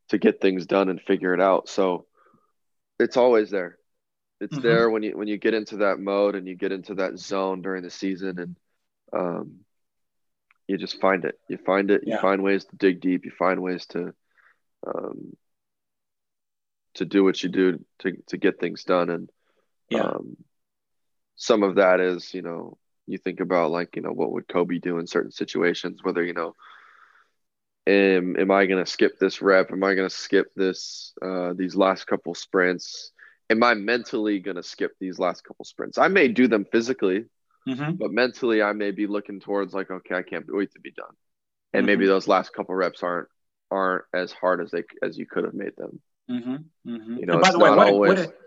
to 0.09 0.17
get 0.17 0.41
things 0.41 0.65
done 0.65 0.89
and 0.89 1.01
figure 1.01 1.33
it 1.33 1.41
out. 1.41 1.69
So 1.69 2.05
it's 2.99 3.17
always 3.17 3.49
there. 3.49 3.77
It's 4.41 4.53
mm-hmm. 4.53 4.67
there 4.67 4.89
when 4.89 5.03
you 5.03 5.17
when 5.17 5.27
you 5.27 5.37
get 5.37 5.53
into 5.53 5.77
that 5.77 5.99
mode 5.99 6.35
and 6.35 6.47
you 6.47 6.55
get 6.55 6.71
into 6.71 6.95
that 6.95 7.17
zone 7.17 7.61
during 7.61 7.83
the 7.83 7.89
season 7.89 8.39
and 8.39 8.55
um, 9.11 9.59
you 10.67 10.77
just 10.77 11.01
find 11.01 11.25
it. 11.25 11.39
You 11.47 11.57
find 11.57 11.89
it. 11.89 12.01
You 12.05 12.17
find 12.19 12.43
ways 12.43 12.65
to 12.65 12.75
dig 12.75 13.01
deep. 13.01 13.25
You 13.25 13.31
find 13.31 13.61
ways 13.61 13.87
to 13.87 14.13
um, 14.85 15.35
to 16.95 17.05
do 17.05 17.23
what 17.23 17.41
you 17.41 17.49
do 17.49 17.79
to 17.99 18.17
to 18.27 18.37
get 18.37 18.59
things 18.59 18.83
done. 18.83 19.09
And 19.09 19.29
yeah. 19.89 20.01
um, 20.01 20.37
some 21.35 21.63
of 21.63 21.75
that 21.75 21.99
is 21.99 22.33
you 22.33 22.41
know 22.41 22.77
you 23.07 23.17
think 23.17 23.39
about 23.39 23.71
like 23.71 23.95
you 23.95 24.01
know 24.01 24.11
what 24.11 24.31
would 24.31 24.47
Kobe 24.47 24.79
do 24.79 24.99
in 24.99 25.07
certain 25.07 25.31
situations, 25.31 26.03
whether 26.03 26.23
you 26.23 26.33
know 26.33 26.55
am 27.87 28.35
am 28.37 28.51
I 28.51 28.65
going 28.65 28.83
to 28.83 28.89
skip 28.89 29.19
this 29.19 29.41
rep? 29.41 29.71
Am 29.71 29.83
I 29.83 29.95
going 29.95 30.09
to 30.09 30.15
skip 30.15 30.53
this 30.55 31.13
uh, 31.21 31.53
these 31.53 31.75
last 31.75 32.05
couple 32.07 32.33
sprints? 32.35 33.11
Am 33.49 33.63
I 33.63 33.73
mentally 33.73 34.39
going 34.39 34.57
to 34.57 34.63
skip 34.63 34.91
these 34.99 35.17
last 35.17 35.43
couple 35.43 35.65
sprints? 35.65 35.97
I 35.97 36.07
may 36.07 36.27
do 36.27 36.47
them 36.47 36.65
physically, 36.71 37.25
mm-hmm. 37.67 37.93
but 37.93 38.11
mentally 38.11 38.61
I 38.61 38.73
may 38.73 38.91
be 38.91 39.07
looking 39.07 39.39
towards 39.39 39.73
like, 39.73 39.89
okay, 39.89 40.15
I 40.15 40.21
can't 40.21 40.45
wait 40.47 40.71
to 40.73 40.79
be 40.79 40.91
done, 40.91 41.07
and 41.73 41.81
mm-hmm. 41.81 41.87
maybe 41.87 42.05
those 42.05 42.27
last 42.27 42.53
couple 42.53 42.75
reps 42.75 43.01
aren't 43.01 43.27
aren't 43.71 44.05
as 44.13 44.31
hard 44.31 44.61
as 44.61 44.71
they 44.71 44.83
as 45.03 45.17
you 45.17 45.25
could 45.25 45.43
have 45.43 45.53
made 45.53 45.75
them. 45.77 46.01
Mm-hmm. 46.29 46.91
mm-hmm. 46.91 47.17
You 47.17 47.25
know, 47.25 47.33
and 47.33 47.41
by 47.41 47.51
the 47.51 47.59
way, 47.59 47.69
what, 47.69 47.87
always, 47.87 48.19
what, 48.19 48.37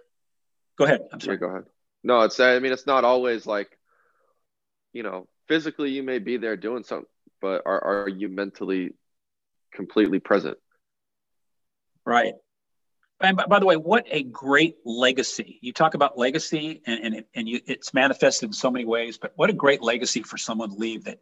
go 0.78 0.84
ahead. 0.84 1.00
I'm 1.12 1.20
sorry. 1.20 1.36
Yeah, 1.36 1.40
go 1.40 1.46
ahead. 1.48 1.64
No, 2.04 2.22
it's 2.22 2.38
I 2.40 2.58
mean 2.58 2.72
it's 2.72 2.86
not 2.86 3.04
always 3.04 3.46
like, 3.46 3.76
you 4.92 5.02
know, 5.02 5.28
physically 5.48 5.90
you 5.90 6.02
may 6.02 6.18
be 6.18 6.36
there 6.36 6.56
doing 6.56 6.84
something, 6.84 7.08
but 7.40 7.62
are 7.66 8.04
are 8.04 8.08
you 8.08 8.28
mentally 8.28 8.94
completely 9.72 10.18
present. 10.18 10.58
Right. 12.04 12.34
And 13.20 13.36
by, 13.36 13.46
by, 13.46 13.60
the 13.60 13.66
way, 13.66 13.76
what 13.76 14.04
a 14.10 14.24
great 14.24 14.78
legacy! 14.84 15.58
You 15.62 15.72
talk 15.72 15.94
about 15.94 16.18
legacy, 16.18 16.82
and 16.86 17.04
and, 17.04 17.14
it, 17.14 17.28
and 17.34 17.48
you, 17.48 17.60
it's 17.66 17.94
manifested 17.94 18.48
in 18.48 18.52
so 18.52 18.68
many 18.70 18.84
ways. 18.84 19.16
But 19.16 19.32
what 19.36 19.48
a 19.48 19.52
great 19.52 19.80
legacy 19.80 20.24
for 20.24 20.36
someone 20.36 20.70
to 20.70 20.74
leave 20.74 21.04
that. 21.04 21.20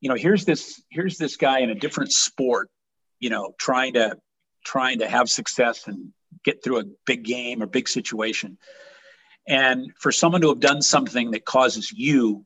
You 0.00 0.08
know, 0.08 0.14
here's 0.14 0.46
this 0.46 0.82
here's 0.90 1.18
this 1.18 1.36
guy 1.36 1.60
in 1.60 1.68
a 1.68 1.74
different 1.74 2.12
sport, 2.12 2.70
you 3.18 3.30
know, 3.30 3.54
trying 3.58 3.94
to 3.94 4.16
trying 4.64 4.98
to 4.98 5.08
have 5.08 5.28
success 5.28 5.86
and 5.86 6.12
get 6.44 6.62
through 6.62 6.80
a 6.80 6.84
big 7.04 7.24
game 7.24 7.62
or 7.62 7.66
big 7.66 7.88
situation, 7.88 8.58
and 9.46 9.92
for 9.98 10.12
someone 10.12 10.40
to 10.40 10.48
have 10.48 10.60
done 10.60 10.82
something 10.82 11.30
that 11.32 11.44
causes 11.44 11.92
you 11.92 12.44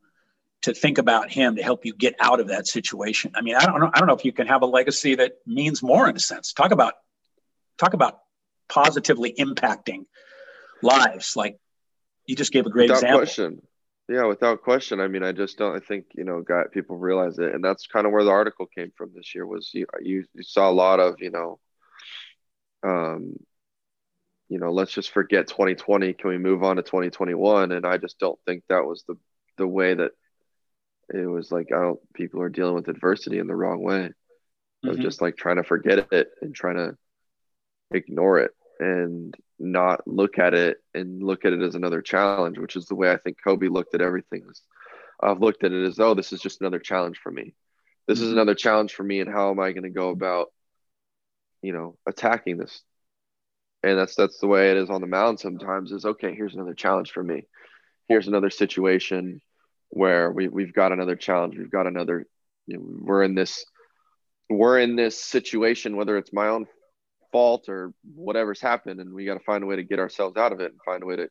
to 0.62 0.74
think 0.74 0.98
about 0.98 1.30
him 1.30 1.56
to 1.56 1.62
help 1.62 1.86
you 1.86 1.94
get 1.94 2.14
out 2.20 2.40
of 2.40 2.48
that 2.48 2.66
situation. 2.66 3.32
I 3.34 3.40
mean, 3.40 3.56
I 3.56 3.64
don't 3.64 3.80
know. 3.80 3.90
I 3.92 3.98
don't 3.98 4.08
know 4.08 4.14
if 4.14 4.24
you 4.24 4.32
can 4.32 4.46
have 4.46 4.62
a 4.62 4.66
legacy 4.66 5.14
that 5.16 5.32
means 5.46 5.82
more 5.82 6.08
in 6.08 6.16
a 6.16 6.20
sense. 6.20 6.52
Talk 6.52 6.70
about 6.70 6.94
talk 7.78 7.94
about 7.94 8.18
positively 8.68 9.32
impacting 9.32 10.04
lives. 10.82 11.34
Like 11.36 11.58
you 12.26 12.36
just 12.36 12.52
gave 12.52 12.66
a 12.66 12.70
great 12.70 12.90
without 12.90 12.98
example. 12.98 13.18
Question. 13.20 13.62
Yeah, 14.10 14.24
without 14.24 14.62
question. 14.62 14.98
I 14.98 15.06
mean, 15.06 15.22
I 15.22 15.30
just 15.30 15.56
don't. 15.56 15.76
I 15.76 15.78
think 15.78 16.06
you 16.16 16.24
know, 16.24 16.42
got 16.42 16.72
people 16.72 16.96
realize 16.96 17.38
it, 17.38 17.54
and 17.54 17.64
that's 17.64 17.86
kind 17.86 18.06
of 18.06 18.12
where 18.12 18.24
the 18.24 18.30
article 18.30 18.66
came 18.66 18.90
from 18.96 19.12
this 19.14 19.36
year. 19.36 19.46
Was 19.46 19.70
you 19.72 19.86
you, 20.02 20.24
you 20.34 20.42
saw 20.42 20.68
a 20.68 20.72
lot 20.72 20.98
of 20.98 21.20
you 21.20 21.30
know, 21.30 21.60
um, 22.82 23.36
you 24.48 24.58
know, 24.58 24.72
let's 24.72 24.90
just 24.90 25.12
forget 25.12 25.46
2020. 25.46 26.12
Can 26.14 26.28
we 26.28 26.38
move 26.38 26.64
on 26.64 26.74
to 26.74 26.82
2021? 26.82 27.70
And 27.70 27.86
I 27.86 27.98
just 27.98 28.18
don't 28.18 28.38
think 28.46 28.64
that 28.68 28.84
was 28.84 29.04
the 29.06 29.14
the 29.58 29.68
way 29.68 29.94
that 29.94 30.10
it 31.14 31.26
was 31.26 31.52
like. 31.52 31.68
I 31.72 31.80
don't. 31.80 32.00
People 32.12 32.42
are 32.42 32.48
dealing 32.48 32.74
with 32.74 32.88
adversity 32.88 33.38
in 33.38 33.46
the 33.46 33.54
wrong 33.54 33.80
way. 33.80 34.10
Mm-hmm. 34.84 34.88
Of 34.88 34.98
just 34.98 35.22
like 35.22 35.36
trying 35.36 35.56
to 35.56 35.62
forget 35.62 36.08
it 36.10 36.30
and 36.42 36.52
trying 36.52 36.76
to 36.76 36.96
ignore 37.92 38.40
it 38.40 38.50
and 38.80 39.36
not 39.60 40.06
look 40.08 40.38
at 40.38 40.54
it 40.54 40.78
and 40.94 41.22
look 41.22 41.44
at 41.44 41.52
it 41.52 41.62
as 41.62 41.74
another 41.74 42.00
challenge, 42.00 42.58
which 42.58 42.76
is 42.76 42.86
the 42.86 42.94
way 42.94 43.10
I 43.12 43.18
think 43.18 43.36
Kobe 43.42 43.68
looked 43.68 43.94
at 43.94 44.00
everything. 44.00 44.44
I've 45.22 45.40
looked 45.40 45.64
at 45.64 45.72
it 45.72 45.86
as, 45.86 46.00
oh, 46.00 46.14
this 46.14 46.32
is 46.32 46.40
just 46.40 46.60
another 46.60 46.78
challenge 46.78 47.18
for 47.18 47.30
me. 47.30 47.54
This 48.08 48.18
mm-hmm. 48.18 48.28
is 48.28 48.32
another 48.32 48.54
challenge 48.54 48.94
for 48.94 49.02
me, 49.02 49.20
and 49.20 49.30
how 49.30 49.50
am 49.50 49.60
I 49.60 49.72
going 49.72 49.84
to 49.84 49.90
go 49.90 50.08
about, 50.08 50.48
you 51.62 51.72
know, 51.72 51.96
attacking 52.06 52.56
this? 52.56 52.82
And 53.82 53.98
that's 53.98 54.14
that's 54.14 54.38
the 54.38 54.46
way 54.46 54.70
it 54.70 54.76
is 54.76 54.90
on 54.90 55.00
the 55.00 55.06
mound. 55.06 55.40
Sometimes 55.40 55.92
is 55.92 56.04
okay. 56.04 56.34
Here's 56.34 56.54
another 56.54 56.74
challenge 56.74 57.12
for 57.12 57.22
me. 57.22 57.46
Here's 58.08 58.28
another 58.28 58.50
situation 58.50 59.40
where 59.90 60.30
we 60.30 60.48
we've 60.48 60.74
got 60.74 60.92
another 60.92 61.16
challenge. 61.16 61.56
We've 61.56 61.70
got 61.70 61.86
another. 61.86 62.26
You 62.66 62.78
know, 62.78 62.84
we're 63.02 63.22
in 63.22 63.34
this. 63.34 63.64
We're 64.50 64.80
in 64.80 64.96
this 64.96 65.22
situation, 65.22 65.96
whether 65.96 66.16
it's 66.16 66.32
my 66.32 66.48
own 66.48 66.66
fault 67.32 67.68
or 67.68 67.92
whatever's 68.14 68.60
happened 68.60 69.00
and 69.00 69.12
we 69.12 69.24
got 69.24 69.34
to 69.34 69.44
find 69.44 69.62
a 69.62 69.66
way 69.66 69.76
to 69.76 69.82
get 69.82 69.98
ourselves 69.98 70.36
out 70.36 70.52
of 70.52 70.60
it 70.60 70.72
and 70.72 70.80
find 70.84 71.02
a 71.02 71.06
way 71.06 71.16
to 71.16 71.28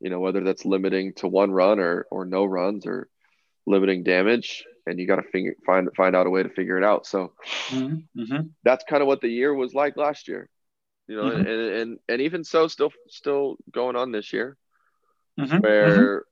you 0.00 0.10
know 0.10 0.20
whether 0.20 0.42
that's 0.42 0.64
limiting 0.64 1.12
to 1.14 1.28
one 1.28 1.50
run 1.50 1.78
or 1.78 2.06
or 2.10 2.24
no 2.24 2.44
runs 2.44 2.86
or 2.86 3.08
limiting 3.66 4.02
damage 4.02 4.64
and 4.86 4.98
you 4.98 5.06
got 5.06 5.16
to 5.16 5.22
figure 5.22 5.54
find 5.64 5.88
find 5.96 6.16
out 6.16 6.26
a 6.26 6.30
way 6.30 6.42
to 6.42 6.48
figure 6.48 6.78
it 6.78 6.84
out 6.84 7.06
so 7.06 7.32
mm-hmm. 7.68 8.20
mm-hmm. 8.20 8.46
that's 8.64 8.84
kind 8.88 9.02
of 9.02 9.06
what 9.06 9.20
the 9.20 9.28
year 9.28 9.54
was 9.54 9.74
like 9.74 9.96
last 9.96 10.28
year 10.28 10.48
you 11.06 11.16
know 11.16 11.24
mm-hmm. 11.24 11.40
and, 11.40 11.48
and 11.48 11.98
and 12.08 12.20
even 12.20 12.42
so 12.42 12.66
still 12.66 12.90
still 13.08 13.56
going 13.70 13.96
on 13.96 14.10
this 14.10 14.32
year 14.32 14.56
mm-hmm. 15.38 15.58
where 15.58 16.24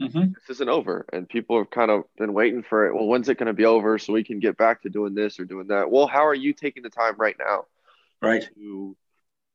mm-hmm. 0.00 0.32
this 0.32 0.56
isn't 0.56 0.68
over 0.68 1.06
and 1.12 1.28
people 1.28 1.58
have 1.58 1.70
kind 1.70 1.90
of 1.90 2.02
been 2.18 2.32
waiting 2.32 2.62
for 2.62 2.86
it 2.86 2.94
well 2.94 3.06
when's 3.06 3.28
it 3.28 3.38
going 3.38 3.46
to 3.46 3.52
be 3.52 3.64
over 3.64 3.98
so 3.98 4.12
we 4.12 4.24
can 4.24 4.40
get 4.40 4.56
back 4.56 4.82
to 4.82 4.90
doing 4.90 5.14
this 5.14 5.38
or 5.38 5.44
doing 5.44 5.68
that 5.68 5.90
well 5.90 6.06
how 6.06 6.26
are 6.26 6.34
you 6.34 6.52
taking 6.52 6.82
the 6.82 6.90
time 6.90 7.14
right 7.16 7.36
now 7.38 7.64
right. 8.22 8.48
to 8.54 8.96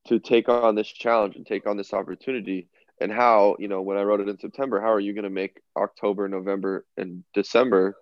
to 0.08 0.20
take 0.20 0.50
on 0.50 0.76
this 0.76 0.88
challenge 0.88 1.36
and 1.36 1.46
take 1.46 1.68
on 1.68 1.78
this 1.78 1.94
opportunity. 1.94 2.68
And 3.00 3.12
how 3.12 3.58
you 3.60 3.68
know 3.68 3.84
when 3.84 3.96
i 3.96 4.02
wrote 4.02 4.22
it 4.22 4.28
in 4.28 4.40
september 4.40 4.82
how 4.82 4.92
are 4.92 5.00
you 5.00 5.14
going 5.14 5.24
to 5.24 5.30
make 5.30 5.62
october 5.76 6.28
november 6.28 6.84
and 6.98 7.24
december 7.36 7.96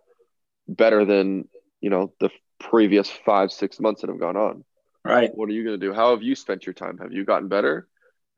better 0.70 1.03
than 1.03 1.49
you 1.82 1.89
know 1.89 2.13
the 2.22 2.30
previous 2.59 3.09
five 3.09 3.51
six 3.51 3.80
months 3.80 4.01
that 4.01 4.09
have 4.09 4.20
gone 4.20 4.38
on? 4.38 4.63
Right. 5.03 5.30
What 5.36 5.49
are 5.49 5.51
you 5.51 5.63
going 5.63 5.80
to 5.80 5.86
do? 5.86 5.93
How 5.93 6.11
have 6.11 6.24
you 6.24 6.36
spent 6.36 6.66
your 6.66 6.74
time? 6.74 6.97
Have 6.97 7.13
you 7.13 7.26
gotten 7.26 7.47
better? 7.47 7.88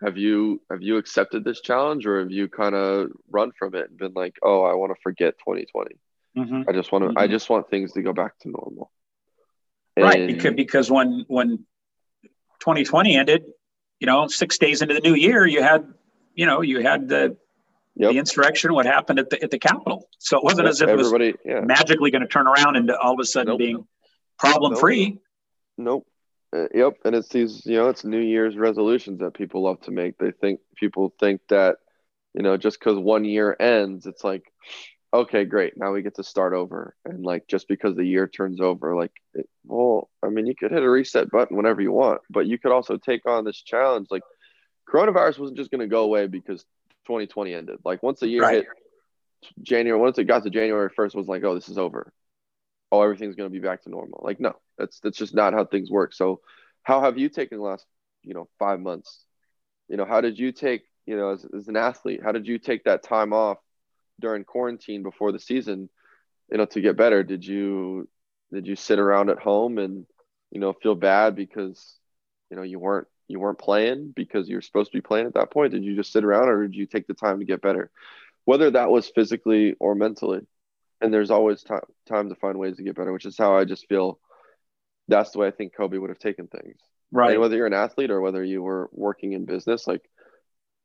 Have 0.04 0.18
you 0.18 0.62
have 0.70 0.82
you 0.82 0.98
accepted 0.98 1.44
this 1.44 1.62
challenge 1.62 2.06
or 2.06 2.20
have 2.20 2.32
you 2.32 2.48
kind 2.48 2.76
of 2.76 3.10
run 3.30 3.52
from 3.58 3.74
it 3.74 3.90
and 3.90 3.98
been 3.98 4.14
like 4.14 4.36
oh 4.44 4.62
i 4.64 4.76
want 4.76 4.92
to 4.92 5.02
forget 5.02 5.40
2020 5.40 5.96
mm-hmm. 6.38 6.70
i 6.70 6.72
just 6.72 6.92
want 6.92 7.04
to 7.04 7.10
mm-hmm. 7.10 7.18
i 7.18 7.26
just 7.26 7.50
want 7.50 7.68
things 7.72 7.94
to 7.94 8.04
go 8.04 8.14
back 8.14 8.38
to 8.40 8.50
normal. 8.50 8.92
Right 9.98 10.28
because 10.28 10.54
because 10.54 10.92
when 10.92 11.26
when 11.28 11.66
2020 12.60 13.16
ended, 13.16 13.46
you 14.00 14.08
know, 14.08 14.28
six 14.28 14.58
days 14.58 14.82
into 14.82 14.94
the 14.94 15.02
new 15.02 15.16
year, 15.16 15.46
you 15.46 15.62
had, 15.62 15.92
you 16.34 16.46
know, 16.46 16.62
you 16.62 16.82
had 16.82 17.08
the 17.08 17.38
Yep. 18.00 18.12
the 18.12 18.20
insurrection, 18.20 18.74
what 18.76 18.86
happened 18.86 19.18
at 19.18 19.32
the 19.32 19.42
at 19.42 19.50
the 19.50 19.58
Capitol. 19.58 20.08
So 20.20 20.38
it 20.38 20.44
wasn't 20.44 20.66
yep. 20.66 20.70
as 20.70 20.82
if 20.82 20.90
it 20.90 20.96
was 20.96 21.12
yeah. 21.44 21.62
magically 21.62 22.12
going 22.12 22.22
to 22.22 22.28
turn 22.28 22.46
around 22.46 22.76
into 22.76 22.96
all 22.96 23.14
of 23.14 23.20
a 23.20 23.26
sudden 23.26 23.48
nope. 23.48 23.58
being 23.58 23.88
problem 24.38 24.76
free. 24.76 25.20
Nope. 25.80 26.06
Uh, 26.56 26.68
yep. 26.74 26.94
And 27.04 27.16
it's 27.16 27.30
these, 27.30 27.66
you 27.66 27.76
know, 27.76 27.90
it's 27.90 28.06
New 28.06 28.20
Year's 28.20 28.56
resolutions 28.56 29.20
that 29.20 29.34
people 29.34 29.64
love 29.64 29.82
to 29.82 29.92
make. 29.92 30.18
They 30.18 30.32
think 30.32 30.60
people 30.76 31.14
think 31.20 31.42
that, 31.50 31.78
you 32.34 32.44
know, 32.44 32.56
just 32.56 32.80
because 32.80 32.98
one 32.98 33.26
year 33.26 33.56
ends, 33.60 34.06
it's 34.06 34.24
like, 34.24 34.44
okay, 35.14 35.46
great. 35.46 35.78
Now 35.78 35.92
we 35.94 36.02
get 36.02 36.16
to 36.16 36.24
start 36.24 36.54
over. 36.54 36.96
And 37.06 37.24
like, 37.24 37.48
just 37.48 37.68
because 37.68 37.96
the 37.96 38.06
year 38.06 38.28
turns 38.28 38.60
over, 38.60 38.96
like, 38.96 39.12
it, 39.34 39.48
well, 39.66 40.10
I 40.24 40.30
mean, 40.30 40.46
you 40.46 40.56
could 40.56 40.72
hit 40.72 40.84
a 40.84 40.90
reset 40.90 41.30
button 41.30 41.58
whenever 41.58 41.82
you 41.82 41.92
want, 41.92 42.22
but 42.30 42.46
you 42.46 42.58
could 42.58 42.72
also 42.72 42.98
take 42.98 43.26
on 43.26 43.46
this 43.46 43.62
challenge. 43.62 44.08
Like, 44.10 44.24
coronavirus 44.90 45.40
wasn't 45.40 45.58
just 45.58 45.72
going 45.72 45.82
to 45.82 45.88
go 45.88 46.04
away 46.04 46.28
because 46.28 46.64
2020 47.08 47.54
ended. 47.54 47.80
Like, 47.84 48.04
once 48.04 48.20
the 48.20 48.28
year 48.28 48.42
right. 48.42 48.56
hit 48.56 48.68
January, 49.62 50.00
once 50.00 50.18
it 50.18 50.26
got 50.26 50.44
to 50.44 50.50
January 50.50 50.90
1st, 50.90 51.16
was 51.16 51.28
like, 51.28 51.44
oh, 51.44 51.56
this 51.56 51.70
is 51.70 51.78
over. 51.78 52.12
Oh, 52.92 53.02
everything's 53.02 53.36
going 53.36 53.50
to 53.50 53.54
be 53.54 53.66
back 53.66 53.84
to 53.84 53.90
normal. 53.90 54.22
Like, 54.24 54.40
no, 54.40 54.56
that's 54.78 55.00
that's 55.02 55.18
just 55.18 55.36
not 55.36 55.54
how 55.54 55.66
things 55.66 55.92
work. 55.92 56.14
So, 56.14 56.40
how 56.84 57.02
have 57.02 57.18
you 57.18 57.28
taken 57.28 57.58
the 57.58 57.64
last, 57.64 57.86
you 58.24 58.34
know, 58.34 58.48
five 58.60 58.80
months? 58.80 59.26
You 59.90 59.98
know, 59.98 60.06
how 60.06 60.22
did 60.22 60.40
you 60.40 60.54
take, 60.54 60.84
you 61.06 61.18
know, 61.18 61.32
as, 61.32 61.46
as 61.56 61.68
an 61.68 61.76
athlete, 61.76 62.22
how 62.24 62.32
did 62.32 62.48
you 62.48 62.60
take 62.60 62.86
that 62.86 63.04
time 63.04 63.34
off 63.34 63.58
during 64.20 64.44
quarantine 64.44 65.04
before 65.04 65.32
the 65.32 65.40
season, 65.40 65.90
you 66.52 66.58
know, 66.58 66.66
to 66.66 66.82
get 66.82 66.98
better? 66.98 67.24
Did 67.24 67.46
you 67.46 68.08
did 68.52 68.68
you 68.68 68.76
sit 68.76 69.00
around 69.00 69.30
at 69.30 69.40
home 69.40 69.78
and 69.78 70.06
you 70.52 70.60
know 70.60 70.74
feel 70.74 70.96
bad 70.96 71.36
because 71.36 71.98
you 72.50 72.58
know 72.58 72.64
you 72.64 72.80
weren't 72.80 73.08
you 73.28 73.40
weren't 73.40 73.60
playing 73.60 74.14
because 74.16 74.48
you're 74.48 74.62
supposed 74.62 74.92
to 74.92 74.98
be 74.98 75.02
playing 75.02 75.28
at 75.28 75.34
that 75.34 75.52
point? 75.52 75.74
Did 75.74 75.84
you 75.84 75.96
just 75.96 76.12
sit 76.12 76.24
around 76.24 76.50
or 76.50 76.68
did 76.68 76.76
you 76.76 76.86
take 76.86 77.08
the 77.08 77.14
time 77.14 77.40
to 77.40 77.46
get 77.46 77.62
better? 77.62 77.92
Whether 78.46 78.72
that 78.72 78.90
was 78.90 79.10
physically 79.10 79.76
or 79.80 79.96
mentally. 79.96 80.42
And 81.00 81.14
there's 81.14 81.30
always 81.30 81.62
time 81.62 81.82
time 82.08 82.30
to 82.30 82.36
find 82.36 82.58
ways 82.58 82.78
to 82.78 82.84
get 82.84 82.96
better, 82.96 83.14
which 83.14 83.26
is 83.26 83.38
how 83.38 83.56
I 83.56 83.66
just 83.66 83.88
feel 83.88 84.20
that's 85.08 85.32
the 85.32 85.40
way 85.40 85.48
I 85.48 85.52
think 85.52 85.76
Kobe 85.76 85.98
would 85.98 86.10
have 86.10 86.20
taken 86.20 86.48
things. 86.48 86.80
Right. 87.12 87.34
And 87.34 87.42
whether 87.42 87.56
you're 87.56 87.68
an 87.68 87.74
athlete 87.74 88.12
or 88.12 88.20
whether 88.20 88.44
you 88.44 88.62
were 88.62 88.90
working 88.92 89.34
in 89.34 89.46
business, 89.46 89.88
like 89.88 90.10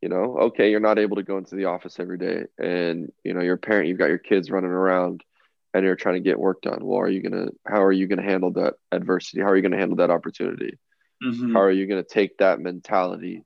you 0.03 0.09
know 0.09 0.37
okay 0.39 0.71
you're 0.71 0.81
not 0.81 0.99
able 0.99 1.17
to 1.17 1.23
go 1.23 1.39
into 1.39 1.55
the 1.55 1.67
office 1.67 1.99
every 2.01 2.19
day 2.19 2.43
and 2.59 3.11
you 3.25 3.33
know 3.33 3.41
you're 3.41 3.55
a 3.55 3.59
parent 3.59 3.89
you've 3.89 3.99
got 3.99 4.09
your 4.09 4.19
kids 4.19 4.51
running 4.51 4.71
around 4.71 5.23
and 5.75 5.85
you're 5.85 5.97
trying 5.97 6.17
to 6.17 6.21
get 6.21 6.39
work 6.39 6.61
done. 6.61 6.85
Well 6.85 6.99
are 6.99 7.09
you 7.09 7.23
gonna 7.23 7.49
how 7.67 7.83
are 7.83 7.93
you 7.93 8.07
gonna 8.07 8.23
handle 8.23 8.53
that 8.53 8.75
adversity? 8.91 9.41
How 9.41 9.49
are 9.49 9.57
you 9.57 9.63
gonna 9.63 9.79
handle 9.79 9.97
that 9.97 10.11
opportunity? 10.11 10.79
Mm-hmm. 11.23 11.53
how 11.53 11.61
are 11.61 11.71
you 11.71 11.87
gonna 11.87 12.03
take 12.03 12.39
that 12.39 12.59
mentality 12.59 13.45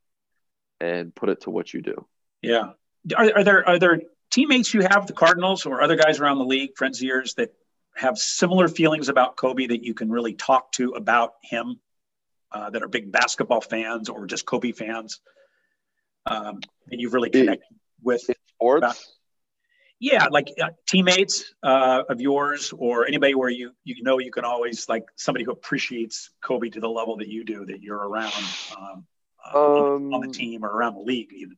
and 0.80 1.14
put 1.14 1.28
it 1.28 1.42
to 1.42 1.50
what 1.50 1.74
you 1.74 1.82
do? 1.82 2.06
Yeah. 2.40 2.70
Are, 3.14 3.36
are 3.36 3.44
there 3.44 3.68
are 3.68 3.78
there 3.78 4.00
teammates 4.30 4.72
you 4.72 4.80
have 4.80 5.06
the 5.06 5.12
cardinals 5.12 5.66
or 5.66 5.82
other 5.82 5.96
guys 5.96 6.18
around 6.18 6.38
the 6.38 6.44
league 6.44 6.70
friends 6.76 6.98
of 6.98 7.02
yours 7.02 7.34
that 7.34 7.54
have 7.94 8.18
similar 8.18 8.66
feelings 8.66 9.08
about 9.08 9.36
kobe 9.36 9.66
that 9.66 9.84
you 9.84 9.94
can 9.94 10.10
really 10.10 10.34
talk 10.34 10.72
to 10.72 10.90
about 10.90 11.34
him 11.42 11.78
uh, 12.52 12.68
that 12.70 12.82
are 12.82 12.88
big 12.88 13.12
basketball 13.12 13.60
fans 13.60 14.08
or 14.08 14.26
just 14.26 14.44
kobe 14.44 14.72
fans 14.72 15.20
um, 16.26 16.60
that 16.88 16.98
you've 16.98 17.14
really 17.14 17.30
connected 17.30 17.74
with? 18.02 18.28
Sports? 18.56 18.78
About, 18.78 18.96
yeah, 19.98 20.26
like 20.30 20.52
uh, 20.62 20.68
teammates 20.86 21.54
uh, 21.62 22.02
of 22.08 22.20
yours 22.20 22.72
or 22.76 23.06
anybody 23.06 23.34
where 23.34 23.48
you 23.48 23.72
you 23.84 24.02
know 24.02 24.18
you 24.18 24.30
can 24.30 24.44
always 24.44 24.88
like 24.88 25.04
somebody 25.16 25.44
who 25.44 25.52
appreciates 25.52 26.30
Kobe 26.42 26.68
to 26.70 26.80
the 26.80 26.88
level 26.88 27.16
that 27.18 27.28
you 27.28 27.44
do 27.44 27.64
that 27.66 27.80
you're 27.80 27.96
around 27.96 28.32
um, 28.76 29.06
uh, 29.54 29.94
um, 29.94 30.12
on 30.12 30.20
the 30.20 30.32
team 30.32 30.64
or 30.64 30.68
around 30.68 30.94
the 30.94 31.00
league 31.00 31.32
even. 31.32 31.56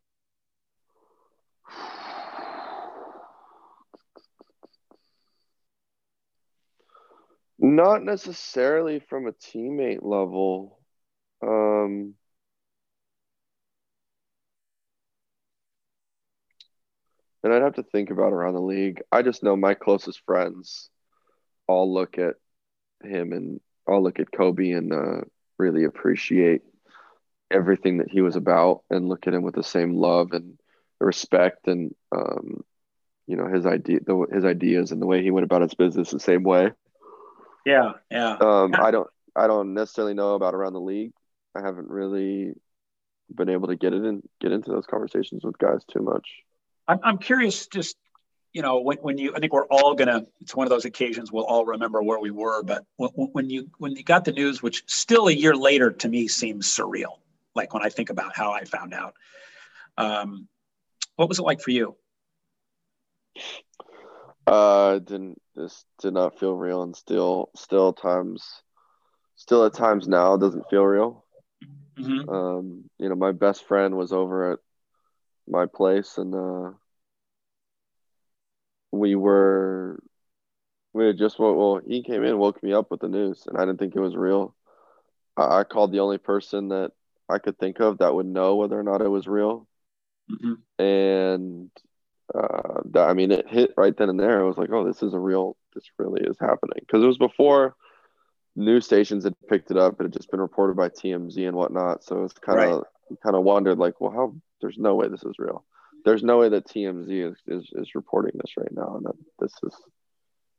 Not 7.60 8.04
necessarily 8.04 9.00
from 9.00 9.26
a 9.26 9.32
teammate 9.32 10.02
level. 10.02 10.78
Um, 11.42 12.14
and 17.42 17.52
I'd 17.52 17.62
have 17.62 17.74
to 17.74 17.82
think 17.82 18.10
about 18.10 18.32
around 18.32 18.54
the 18.54 18.60
league. 18.60 19.02
I 19.12 19.22
just 19.22 19.42
know 19.42 19.56
my 19.56 19.74
closest 19.74 20.22
friends 20.24 20.90
all 21.66 21.92
look 21.92 22.18
at 22.18 22.34
him 23.02 23.32
and 23.32 23.60
all 23.86 24.02
look 24.02 24.18
at 24.18 24.32
Kobe 24.32 24.70
and 24.70 24.92
uh, 24.92 25.20
really 25.58 25.84
appreciate 25.84 26.62
everything 27.50 27.98
that 27.98 28.10
he 28.10 28.20
was 28.20 28.36
about 28.36 28.82
and 28.90 29.08
look 29.08 29.26
at 29.26 29.34
him 29.34 29.42
with 29.42 29.54
the 29.54 29.62
same 29.62 29.94
love 29.94 30.32
and 30.32 30.58
respect 31.00 31.68
and 31.68 31.94
um, 32.12 32.62
you 33.26 33.36
know 33.36 33.46
his 33.46 33.64
idea 33.64 34.00
the, 34.04 34.26
his 34.32 34.44
ideas 34.44 34.90
and 34.90 35.00
the 35.00 35.06
way 35.06 35.22
he 35.22 35.30
went 35.30 35.44
about 35.44 35.62
his 35.62 35.74
business 35.74 36.10
the 36.10 36.20
same 36.20 36.42
way. 36.42 36.72
Yeah 37.64 37.92
yeah. 38.10 38.36
Um, 38.40 38.74
i 38.74 38.90
don't 38.90 39.08
i 39.36 39.46
don't 39.46 39.74
necessarily 39.74 40.14
know 40.14 40.34
about 40.34 40.54
around 40.54 40.72
the 40.72 40.80
league. 40.80 41.12
I 41.54 41.60
haven't 41.60 41.88
really 41.88 42.52
been 43.34 43.48
able 43.48 43.68
to 43.68 43.76
get 43.76 43.92
it 43.92 44.02
and 44.02 44.22
get 44.40 44.52
into 44.52 44.70
those 44.70 44.86
conversations 44.86 45.44
with 45.44 45.58
guys 45.58 45.84
too 45.84 46.00
much 46.00 46.42
i'm, 46.88 46.98
I'm 47.02 47.18
curious 47.18 47.66
just 47.66 47.96
you 48.52 48.62
know 48.62 48.80
when, 48.80 48.98
when 48.98 49.18
you 49.18 49.34
i 49.36 49.38
think 49.38 49.52
we're 49.52 49.66
all 49.66 49.94
gonna 49.94 50.26
it's 50.40 50.56
one 50.56 50.66
of 50.66 50.70
those 50.70 50.84
occasions 50.84 51.30
we'll 51.30 51.44
all 51.44 51.64
remember 51.64 52.02
where 52.02 52.18
we 52.18 52.30
were 52.30 52.62
but 52.62 52.84
when, 52.96 53.10
when 53.32 53.50
you 53.50 53.70
when 53.78 53.94
you 53.94 54.02
got 54.02 54.24
the 54.24 54.32
news 54.32 54.62
which 54.62 54.82
still 54.86 55.28
a 55.28 55.32
year 55.32 55.54
later 55.54 55.90
to 55.90 56.08
me 56.08 56.26
seems 56.26 56.66
surreal 56.66 57.18
like 57.54 57.72
when 57.74 57.84
i 57.84 57.88
think 57.88 58.10
about 58.10 58.34
how 58.34 58.52
i 58.52 58.64
found 58.64 58.94
out 58.94 59.14
um, 59.96 60.46
what 61.16 61.28
was 61.28 61.38
it 61.38 61.42
like 61.42 61.60
for 61.60 61.70
you 61.70 61.96
uh 64.46 64.98
didn't 64.98 65.40
this 65.54 65.84
did 66.00 66.14
not 66.14 66.38
feel 66.38 66.54
real 66.54 66.82
and 66.82 66.96
still 66.96 67.50
still 67.54 67.92
times 67.92 68.44
still 69.36 69.64
at 69.64 69.74
times 69.74 70.08
now 70.08 70.36
doesn't 70.36 70.68
feel 70.70 70.84
real 70.84 71.24
mm-hmm. 71.98 72.28
um 72.28 72.84
you 72.98 73.08
know 73.08 73.14
my 73.14 73.32
best 73.32 73.66
friend 73.66 73.96
was 73.96 74.12
over 74.12 74.52
at 74.52 74.58
my 75.48 75.66
place 75.66 76.18
and 76.18 76.34
uh 76.34 76.70
we 78.92 79.14
were 79.14 80.02
we 80.92 81.06
had 81.06 81.18
just 81.18 81.38
well 81.38 81.80
he 81.86 82.02
came 82.02 82.24
in 82.24 82.38
woke 82.38 82.62
me 82.62 82.72
up 82.72 82.90
with 82.90 83.00
the 83.00 83.08
news 83.08 83.44
and 83.46 83.56
i 83.58 83.64
didn't 83.64 83.78
think 83.78 83.94
it 83.94 84.00
was 84.00 84.16
real. 84.16 84.54
I, 85.36 85.60
I 85.60 85.64
called 85.64 85.92
the 85.92 86.00
only 86.00 86.18
person 86.18 86.68
that 86.68 86.92
i 87.28 87.38
could 87.38 87.58
think 87.58 87.80
of 87.80 87.98
that 87.98 88.14
would 88.14 88.26
know 88.26 88.56
whether 88.56 88.78
or 88.78 88.82
not 88.82 89.02
it 89.02 89.08
was 89.08 89.26
real. 89.26 89.66
Mm-hmm. 90.30 90.82
and 90.84 91.70
uh, 92.34 92.82
that, 92.90 93.08
i 93.08 93.14
mean 93.14 93.30
it 93.30 93.48
hit 93.48 93.72
right 93.76 93.96
then 93.96 94.10
and 94.10 94.20
there. 94.20 94.40
I 94.40 94.44
was 94.44 94.58
like 94.58 94.70
oh 94.70 94.84
this 94.86 95.02
is 95.02 95.14
a 95.14 95.18
real 95.18 95.56
this 95.74 95.90
really 95.98 96.22
is 96.22 96.36
happening. 96.38 96.80
Because 96.80 97.02
it 97.02 97.06
was 97.06 97.18
before 97.18 97.74
news 98.56 98.84
stations 98.84 99.24
had 99.24 99.34
picked 99.48 99.70
it 99.70 99.76
up. 99.76 99.94
It 100.00 100.04
had 100.04 100.12
just 100.12 100.30
been 100.30 100.40
reported 100.40 100.76
by 100.76 100.88
tmz 100.88 101.36
and 101.46 101.56
whatnot. 101.56 102.04
So 102.04 102.24
it's 102.24 102.34
kind 102.34 102.60
of 102.60 102.70
right. 102.78 102.84
Kind 103.22 103.36
of 103.36 103.42
wondered 103.44 103.78
like 103.78 104.00
well 104.00 104.10
how 104.10 104.34
there's 104.60 104.78
no 104.78 104.94
way 104.94 105.08
this 105.08 105.24
is 105.24 105.38
real 105.38 105.64
there's 106.04 106.22
no 106.22 106.38
way 106.38 106.48
that 106.48 106.66
TMZ 106.66 107.32
is, 107.32 107.36
is, 107.46 107.68
is 107.72 107.94
reporting 107.94 108.32
this 108.34 108.56
right 108.56 108.72
now 108.72 108.96
and 108.96 109.06
that 109.06 109.14
this 109.40 109.52
is 109.62 109.74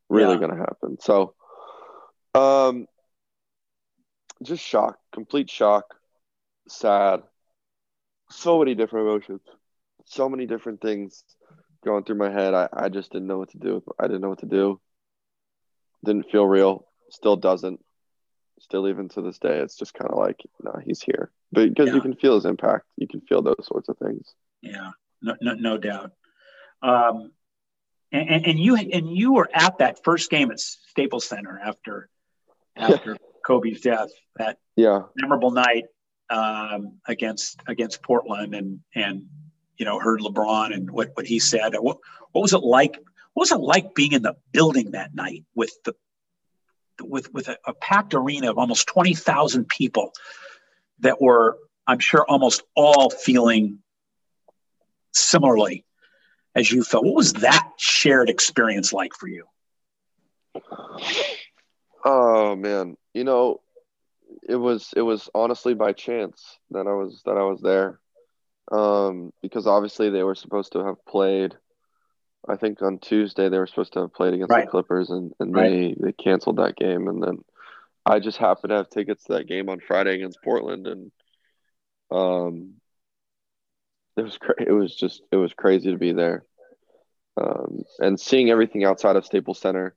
really 0.10 0.34
yeah. 0.34 0.40
going 0.40 0.52
to 0.52 0.58
happen. 0.58 0.98
So, 1.00 1.34
um, 2.34 2.88
just 4.44 4.64
shock, 4.64 4.98
complete 5.14 5.50
shock, 5.50 5.96
sad, 6.68 7.22
so 8.30 8.60
many 8.60 8.76
different 8.76 9.08
emotions, 9.08 9.42
so 10.06 10.30
many 10.30 10.46
different 10.46 10.82
things 10.82 11.24
going 11.84 12.04
through 12.04 12.18
my 12.18 12.30
head. 12.30 12.54
I, 12.54 12.70
I 12.72 12.90
just 12.90 13.12
didn't 13.12 13.28
know 13.28 13.38
what 13.38 13.50
to 13.52 13.58
do. 13.58 13.84
I 14.00 14.04
didn't 14.04 14.22
know 14.22 14.30
what 14.30 14.40
to 14.40 14.46
do. 14.46 14.80
Didn't 16.06 16.32
feel 16.32 16.46
real. 16.46 16.86
Still 17.10 17.36
doesn't. 17.36 17.84
Still, 18.60 18.88
even 18.88 19.10
to 19.10 19.22
this 19.22 19.40
day, 19.40 19.60
it's 19.60 19.76
just 19.76 19.94
kind 19.94 20.12
of 20.12 20.18
like, 20.18 20.42
no, 20.64 20.80
he's 20.86 21.02
here. 21.02 21.32
But 21.52 21.70
because 21.70 21.88
yeah. 21.88 21.96
you 21.96 22.02
can 22.02 22.16
feel 22.16 22.36
his 22.36 22.46
impact, 22.46 22.86
you 22.98 23.08
can 23.08 23.22
feel 23.22 23.42
those 23.42 23.66
sorts 23.66 23.90
of 23.90 23.98
things. 23.98 24.34
Yeah 24.62 24.92
no, 25.22 25.36
no, 25.42 25.54
no 25.54 25.78
doubt. 25.78 26.12
Um, 26.82 27.32
and, 28.12 28.46
and, 28.46 28.60
you 28.60 28.76
and 28.76 29.16
you 29.16 29.34
were 29.34 29.50
at 29.54 29.78
that 29.80 30.04
first 30.04 30.32
game 30.32 30.50
at 30.50 30.60
Staples 30.60 31.26
Center 31.26 31.60
after 31.64 32.10
after 32.76 33.18
Kobe's 33.46 33.82
death. 33.82 34.10
That 34.38 34.58
yeah 34.76 35.02
memorable 35.16 35.52
night 35.52 35.86
um, 36.30 37.00
against 37.08 37.62
against 37.68 38.02
Portland, 38.02 38.56
and 38.56 38.80
and 38.96 39.26
you 39.78 39.86
know 39.86 40.00
heard 40.00 40.22
LeBron 40.22 40.74
and 40.74 40.90
what 40.90 41.12
what 41.14 41.28
he 41.28 41.38
said. 41.38 41.76
What 41.76 41.98
what 42.32 42.42
was 42.42 42.54
it 42.54 42.64
like? 42.64 42.94
What 43.34 43.42
was 43.42 43.52
it 43.52 43.60
like 43.60 43.94
being 43.94 44.14
in 44.14 44.24
the 44.24 44.36
building 44.54 44.92
that 44.92 45.14
night 45.14 45.46
with 45.54 45.72
the 45.86 45.94
with 47.02 47.34
with 47.34 47.48
a, 47.48 47.58
a 47.66 47.74
packed 47.74 48.14
arena 48.14 48.50
of 48.50 48.58
almost 48.58 48.88
twenty 48.88 49.14
thousand 49.14 49.68
people 49.68 50.14
that 51.00 51.22
were, 51.22 51.58
I'm 51.88 52.00
sure, 52.00 52.26
almost 52.28 52.64
all 52.76 53.10
feeling 53.10 53.80
similarly 55.14 55.86
as 56.56 56.72
you 56.72 56.84
felt. 56.84 57.06
What 57.06 57.16
was 57.16 57.34
that 57.34 57.70
shared 57.78 58.30
experience 58.30 58.94
like 58.94 59.14
for 59.14 59.28
you? 59.28 59.46
Oh 62.04 62.56
man, 62.56 62.98
you 63.14 63.24
know, 63.24 63.62
it 64.48 64.56
was 64.56 64.94
it 64.96 65.02
was 65.02 65.30
honestly 65.34 65.74
by 65.74 65.94
chance 65.94 66.58
that 66.72 66.88
I 66.88 66.94
was 66.94 67.22
that 67.26 67.38
I 67.38 67.44
was 67.44 67.62
there, 67.62 68.00
um, 68.72 69.32
because 69.42 69.68
obviously 69.68 70.10
they 70.10 70.24
were 70.24 70.36
supposed 70.36 70.74
to 70.74 70.86
have 70.86 71.06
played. 71.06 71.56
I 72.48 72.56
think 72.56 72.82
on 72.82 73.00
Tuesday 73.00 73.50
they 73.50 73.60
were 73.60 73.68
supposed 73.68 73.94
to 73.94 74.02
have 74.02 74.14
played 74.14 74.34
against 74.34 74.52
right. 74.52 74.66
the 74.66 74.72
Clippers, 74.72 75.10
and 75.10 75.34
and 75.40 75.54
right. 75.54 75.70
they 75.70 75.96
they 76.00 76.12
canceled 76.14 76.58
that 76.58 76.76
game, 76.76 77.08
and 77.08 77.22
then 77.22 77.40
I 78.06 78.20
just 78.20 78.38
happened 78.38 78.70
to 78.70 78.78
have 78.78 78.90
tickets 78.90 79.26
to 79.26 79.34
that 79.34 79.48
game 79.48 79.70
on 79.70 79.80
Friday 79.80 80.16
against 80.16 80.42
Portland, 80.44 80.88
and 80.88 81.12
um, 82.12 82.74
it 84.18 84.24
was 84.24 84.38
cra- 84.38 84.64
it 84.66 84.72
was 84.72 84.96
just 84.96 85.22
it 85.32 85.36
was 85.36 85.54
crazy 85.54 85.92
to 85.92 85.98
be 85.98 86.14
there, 86.14 86.46
um, 87.38 87.84
and 88.00 88.20
seeing 88.20 88.50
everything 88.50 88.84
outside 88.84 89.16
of 89.16 89.26
Staples 89.26 89.60
Center, 89.60 89.96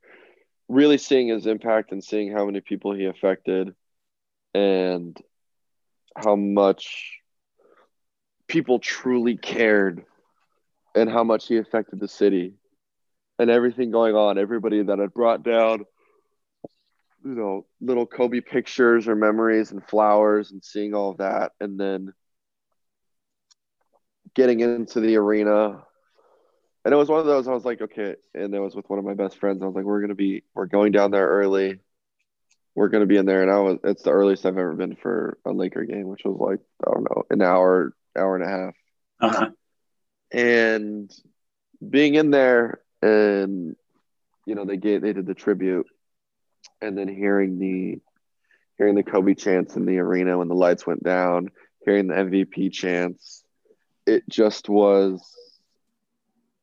really 0.69 0.99
seeing 0.99 1.29
his 1.29 1.47
impact 1.47 1.93
and 1.93 2.03
seeing 2.03 2.33
how 2.33 2.45
many 2.45 2.61
people 2.61 2.93
he 2.93 3.07
affected, 3.07 3.75
and 4.53 5.17
how 6.17 6.37
much 6.37 7.19
people 8.49 8.79
truly 8.79 9.37
cared, 9.37 10.05
and 10.95 11.11
how 11.11 11.25
much 11.25 11.49
he 11.49 11.59
affected 11.59 12.01
the 12.01 12.09
city, 12.09 12.55
and 13.39 13.51
everything 13.51 13.91
going 13.91 14.15
on. 14.15 14.39
Everybody 14.39 14.83
that 14.83 14.99
had 14.99 15.15
brought 15.15 15.43
down 15.43 15.85
you 17.25 17.35
know 17.35 17.67
little 17.81 18.07
kobe 18.07 18.41
pictures 18.41 19.07
or 19.07 19.15
memories 19.15 19.71
and 19.71 19.87
flowers 19.87 20.51
and 20.51 20.65
seeing 20.65 20.95
all 20.95 21.11
of 21.11 21.19
that 21.19 21.53
and 21.61 21.79
then 21.79 22.13
getting 24.35 24.61
into 24.61 25.01
the 25.01 25.17
arena. 25.17 25.83
And 26.85 26.93
it 26.93 26.97
was 26.97 27.09
one 27.09 27.21
of 27.21 27.27
those 27.27 27.47
I 27.47 27.53
was 27.53 27.65
like, 27.65 27.81
okay, 27.81 28.17
and 28.35 28.55
it 28.55 28.59
was 28.59 28.75
with 28.75 28.89
one 28.91 28.99
of 28.99 29.05
my 29.05 29.15
best 29.15 29.39
friends. 29.39 29.63
I 29.63 29.67
was 29.67 29.75
like, 29.75 29.85
we're 29.85 30.01
gonna 30.01 30.15
be 30.15 30.43
we're 30.55 30.67
going 30.67 30.93
down 30.93 31.11
there 31.11 31.29
early. 31.29 31.79
We're 32.75 32.89
gonna 32.89 33.07
be 33.07 33.19
in 33.19 33.27
there. 33.27 33.43
And 33.43 33.51
I 33.51 33.59
was 33.59 33.79
it's 33.85 34.03
the 34.03 34.11
earliest 34.11 34.45
I've 34.47 34.59
ever 34.59 34.75
been 34.75 34.97
for 34.97 35.39
a 35.45 35.53
Laker 35.53 35.85
game, 35.85 36.09
which 36.09 36.23
was 36.25 36.37
like, 36.41 36.61
I 36.85 36.93
don't 36.93 37.05
know, 37.05 37.23
an 37.31 37.43
hour, 37.43 37.95
hour 38.17 38.37
and 38.37 38.45
a 38.45 38.49
half. 38.49 38.75
Uh-huh. 39.21 39.51
And 40.33 41.13
being 41.89 42.15
in 42.15 42.31
there 42.31 42.81
and 43.03 43.77
you 44.47 44.55
know, 44.55 44.65
they 44.65 44.77
gave 44.77 45.03
they 45.03 45.13
did 45.13 45.27
the 45.27 45.35
tribute 45.35 45.87
and 46.81 46.97
then 46.97 47.09
hearing 47.09 47.59
the 47.59 48.01
hearing 48.79 48.95
the 48.95 49.03
Kobe 49.03 49.35
chants 49.35 49.77
in 49.77 49.87
the 49.87 49.99
arena 49.99 50.39
when 50.39 50.49
the 50.49 50.55
lights 50.55 50.87
went 50.87 51.03
down, 51.03 51.49
hearing 51.85 52.09
the 52.09 52.15
MVP 52.15 52.73
chants, 52.73 53.45
it 54.07 54.29
just 54.29 54.69
was 54.69 55.23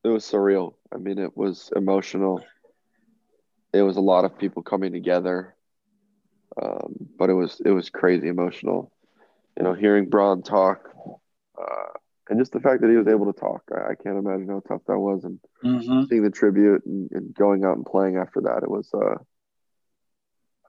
it 0.03 0.09
was 0.09 0.25
surreal. 0.25 0.73
I 0.93 0.97
mean, 0.97 1.19
it 1.19 1.35
was 1.35 1.71
emotional. 1.75 2.43
It 3.73 3.81
was 3.83 3.97
a 3.97 4.01
lot 4.01 4.25
of 4.25 4.37
people 4.37 4.63
coming 4.63 4.91
together, 4.91 5.55
um, 6.61 6.95
but 7.17 7.29
it 7.29 7.33
was 7.33 7.61
it 7.63 7.71
was 7.71 7.89
crazy 7.89 8.27
emotional. 8.27 8.91
You 9.57 9.63
know, 9.63 9.73
hearing 9.73 10.09
Bron 10.09 10.41
talk, 10.41 10.89
uh, 11.59 11.98
and 12.29 12.39
just 12.39 12.51
the 12.51 12.59
fact 12.59 12.81
that 12.81 12.89
he 12.89 12.95
was 12.95 13.07
able 13.07 13.31
to 13.31 13.39
talk. 13.39 13.63
I, 13.73 13.91
I 13.91 13.95
can't 13.95 14.17
imagine 14.17 14.47
how 14.47 14.61
tough 14.67 14.81
that 14.87 14.99
was, 14.99 15.23
and 15.23 15.39
mm-hmm. 15.63 16.03
seeing 16.05 16.23
the 16.23 16.29
tribute 16.29 16.85
and, 16.85 17.09
and, 17.11 17.33
going 17.33 17.65
out 17.65 17.75
and 17.75 17.85
playing 17.85 18.17
after 18.17 18.41
that. 18.41 18.63
It 18.63 18.69
was. 18.69 18.89
Uh, 18.93 19.15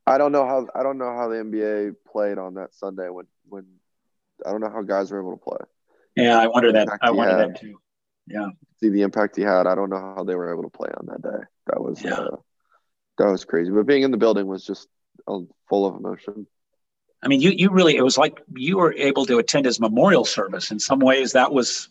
I 0.06 0.18
don't 0.18 0.32
know 0.32 0.46
how 0.46 0.66
I 0.74 0.82
don't 0.82 0.98
know 0.98 1.14
how 1.14 1.28
the 1.28 1.36
NBA 1.36 1.94
played 2.10 2.38
on 2.38 2.54
that 2.54 2.74
Sunday 2.74 3.08
when 3.08 3.26
when 3.48 3.66
I 4.44 4.50
don't 4.50 4.60
know 4.60 4.70
how 4.70 4.82
guys 4.82 5.12
were 5.12 5.20
able 5.20 5.36
to 5.36 5.44
play. 5.44 5.58
Yeah, 6.16 6.38
I 6.38 6.46
wonder 6.46 6.72
that. 6.72 6.88
I 7.02 7.10
wonder 7.10 7.36
that 7.36 7.60
too. 7.60 7.78
Yeah. 8.26 8.48
See 8.80 8.88
the 8.88 9.02
impact 9.02 9.36
he 9.36 9.42
had. 9.42 9.66
I 9.66 9.74
don't 9.74 9.90
know 9.90 10.14
how 10.16 10.24
they 10.24 10.34
were 10.34 10.52
able 10.52 10.62
to 10.62 10.70
play 10.70 10.88
on 10.96 11.06
that 11.06 11.22
day. 11.22 11.44
That 11.66 11.82
was 11.82 12.02
yeah. 12.02 12.14
uh, 12.14 12.36
that 13.18 13.26
was 13.26 13.44
crazy. 13.44 13.70
But 13.70 13.86
being 13.86 14.02
in 14.02 14.10
the 14.10 14.16
building 14.16 14.46
was 14.46 14.64
just 14.64 14.88
uh, 15.28 15.40
full 15.68 15.86
of 15.86 15.96
emotion. 15.96 16.46
I 17.22 17.28
mean, 17.28 17.40
you 17.40 17.50
you 17.50 17.70
really 17.70 17.96
it 17.96 18.02
was 18.02 18.16
like 18.16 18.40
you 18.56 18.78
were 18.78 18.92
able 18.94 19.26
to 19.26 19.38
attend 19.38 19.66
his 19.66 19.80
memorial 19.80 20.24
service. 20.24 20.70
In 20.70 20.78
some 20.78 21.00
ways, 21.00 21.32
that 21.32 21.52
was 21.52 21.88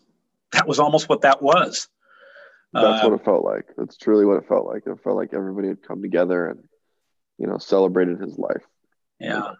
that 0.51 0.67
was 0.67 0.79
almost 0.79 1.09
what 1.09 1.21
that 1.21 1.41
was. 1.41 1.87
That's 2.73 3.03
uh, 3.03 3.09
what 3.09 3.19
it 3.19 3.25
felt 3.25 3.43
like. 3.43 3.65
That's 3.77 3.97
truly 3.97 4.25
what 4.25 4.37
it 4.37 4.47
felt 4.47 4.67
like. 4.67 4.83
It 4.85 4.99
felt 5.03 5.17
like 5.17 5.33
everybody 5.33 5.67
had 5.69 5.81
come 5.81 6.01
together 6.01 6.47
and 6.47 6.63
you 7.37 7.47
know 7.47 7.57
celebrated 7.57 8.19
his 8.19 8.37
life. 8.37 8.63
Yeah. 9.19 9.53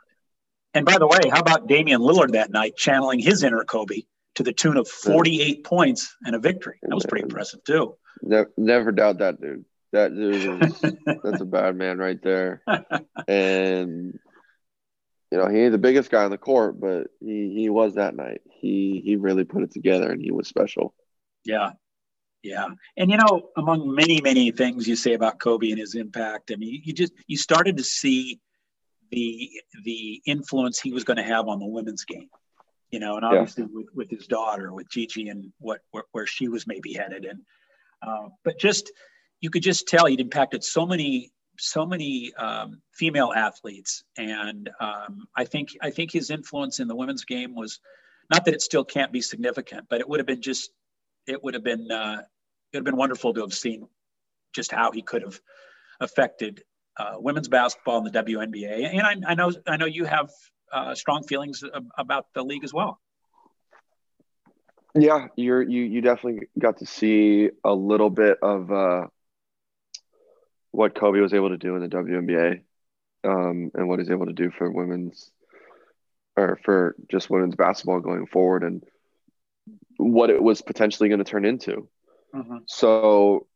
And 0.74 0.86
by 0.86 0.97
the 0.99 1.07
way, 1.07 1.30
how 1.32 1.39
about 1.39 1.67
Damian 1.67 2.01
Lillard 2.01 2.34
that 2.34 2.51
night 2.51 2.76
channeling 2.76 3.20
his 3.20 3.43
inner 3.43 3.63
Kobe? 3.63 4.03
to 4.39 4.43
the 4.43 4.53
tune 4.53 4.78
of 4.78 4.88
48 4.88 5.65
points 5.65 6.15
and 6.24 6.34
a 6.34 6.39
victory. 6.39 6.80
That 6.82 6.95
was 6.95 7.05
pretty 7.05 7.24
impressive 7.24 7.61
too. 7.65 7.95
Never, 8.22 8.51
never 8.57 8.91
doubt 8.93 9.20
that 9.20 9.41
dude. 9.41 9.65
That 9.91 10.15
dude 10.15 10.63
is 10.63 10.80
that's 11.24 11.41
a 11.41 11.45
bad 11.45 11.76
man 11.76 11.97
right 11.97 12.22
there. 12.24 12.63
And 13.28 14.17
you 15.32 15.38
know, 15.38 15.48
he 15.48 15.60
ain't 15.60 15.72
the 15.72 15.78
biggest 15.78 16.10
guy 16.10 16.24
on 16.24 16.32
the 16.32 16.38
court, 16.38 16.80
but 16.80 17.08
he 17.20 17.54
he 17.54 17.70
was 17.70 17.96
that 17.96 18.16
night. 18.16 18.42
He 18.50 19.02
he 19.04 19.16
really 19.16 19.44
put 19.44 19.64
it 19.64 19.72
together, 19.72 20.12
and 20.12 20.22
he 20.22 20.32
was 20.32 20.48
special. 20.48 20.94
Yeah, 21.46 21.72
yeah, 22.42 22.68
and 22.98 23.12
you 23.12 23.18
know, 23.18 23.50
among 23.56 23.94
many 23.94 24.22
many 24.22 24.52
things 24.52 24.88
you 24.88 24.96
say 24.96 25.14
about 25.14 25.40
Kobe 25.40 25.70
and 25.70 25.80
his 25.80 25.96
impact, 25.96 26.52
I 26.52 26.56
mean, 26.56 26.82
you 26.84 26.94
just 26.94 27.14
you 27.28 27.38
started 27.38 27.78
to 27.78 27.84
see 27.84 28.40
the 29.12 29.50
the 29.84 30.22
influence 30.26 30.80
he 30.80 30.92
was 30.92 31.04
going 31.04 31.18
to 31.18 31.24
have 31.24 31.48
on 31.48 31.60
the 31.60 31.68
women's 31.68 32.06
game. 32.06 32.30
You 32.90 33.00
know, 33.00 33.18
and 33.18 33.26
obviously 33.26 33.64
yeah. 33.64 33.70
with, 33.72 33.88
with 33.94 34.10
his 34.10 34.26
daughter, 34.26 34.74
with 34.74 34.90
Gigi, 34.90 35.30
and 35.30 35.54
what 35.60 35.82
where, 35.92 36.06
where 36.12 36.26
she 36.26 36.48
was 36.48 36.66
maybe 36.66 36.94
headed, 36.94 37.26
and 37.26 37.42
uh, 38.02 38.30
but 38.44 38.58
just 38.58 38.92
you 39.42 39.52
could 39.52 39.62
just 39.62 39.88
tell 39.88 40.08
he'd 40.08 40.20
impacted 40.20 40.64
so 40.64 40.88
many 40.88 41.32
so 41.60 41.86
many 41.86 42.34
um, 42.36 42.82
female 42.93 43.32
athletes, 43.36 44.03
and 44.18 44.70
um, 44.80 45.28
I 45.36 45.45
think 45.45 45.70
I 45.82 45.89
think 45.91 46.12
his 46.12 46.30
influence 46.30 46.80
in 46.80 46.88
the 46.88 46.95
women's 46.95 47.26
game 47.26 47.55
was 47.55 47.80
not 48.30 48.45
that 48.45 48.53
it 48.53 48.62
still 48.62 48.86
can't 48.86 49.12
be 49.12 49.22
significant, 49.22 49.88
but 49.89 49.99
it 49.99 50.10
would 50.10 50.20
have 50.20 50.28
been 50.28 50.41
just 50.41 50.72
it 51.28 51.43
would 51.43 51.53
have 51.53 51.64
been 51.64 51.91
uh, 51.91 52.22
it 52.72 52.78
would 52.78 52.80
have 52.80 52.86
been 52.86 52.97
wonderful 52.97 53.34
to 53.34 53.41
have 53.41 53.53
seen 53.53 53.88
just 54.53 54.72
how 54.72 54.91
he 54.91 55.01
could 55.01 55.22
have 55.22 55.39
affected 55.99 56.64
uh, 56.97 57.16
women's 57.18 57.47
basketball 57.47 57.99
in 57.99 58.03
the 58.03 58.12
WNBA. 58.12 58.89
And 58.91 59.01
I, 59.01 59.32
I 59.32 59.36
know 59.36 59.51
I 59.68 59.78
know 59.78 59.86
you 59.86 60.05
have 60.05 60.30
uh, 60.72 60.95
strong 60.95 61.24
feelings 61.24 61.64
about 61.97 62.28
the 62.34 62.43
league 62.43 62.64
as 62.64 62.74
well. 62.74 62.99
Yeah, 64.95 65.28
you're 65.36 65.62
you 65.62 65.84
you 65.84 66.01
definitely 66.01 66.47
got 66.57 66.78
to 66.78 66.86
see 66.86 67.51
a 67.64 67.74
little 67.74 68.10
bit 68.10 68.38
of 68.41 68.72
uh, 68.72 69.07
what 70.72 70.95
Kobe 70.95 71.20
was 71.20 71.34
able 71.34 71.49
to 71.49 71.57
do 71.57 71.76
in 71.76 71.82
the 71.82 71.88
WNBA, 71.88 72.61
um, 73.24 73.72
and 73.74 73.88
what 73.88 73.99
he's 73.99 74.11
able 74.11 74.28
to 74.28 74.34
do 74.34 74.51
for 74.51 74.70
women's 74.70 75.32
or 76.38 76.59
for 76.63 76.95
just 77.09 77.30
women's 77.30 77.55
basketball 77.55 77.99
going 77.99 78.28
forward, 78.28 78.63
and 78.63 78.84
what 79.97 80.30
it 80.30 80.41
was 80.41 80.61
potentially 80.61 81.09
going 81.09 81.20
to 81.20 81.30
turn 81.30 81.45
into. 81.45 81.88
Mm-hmm. 82.34 82.57
So, 82.65 83.47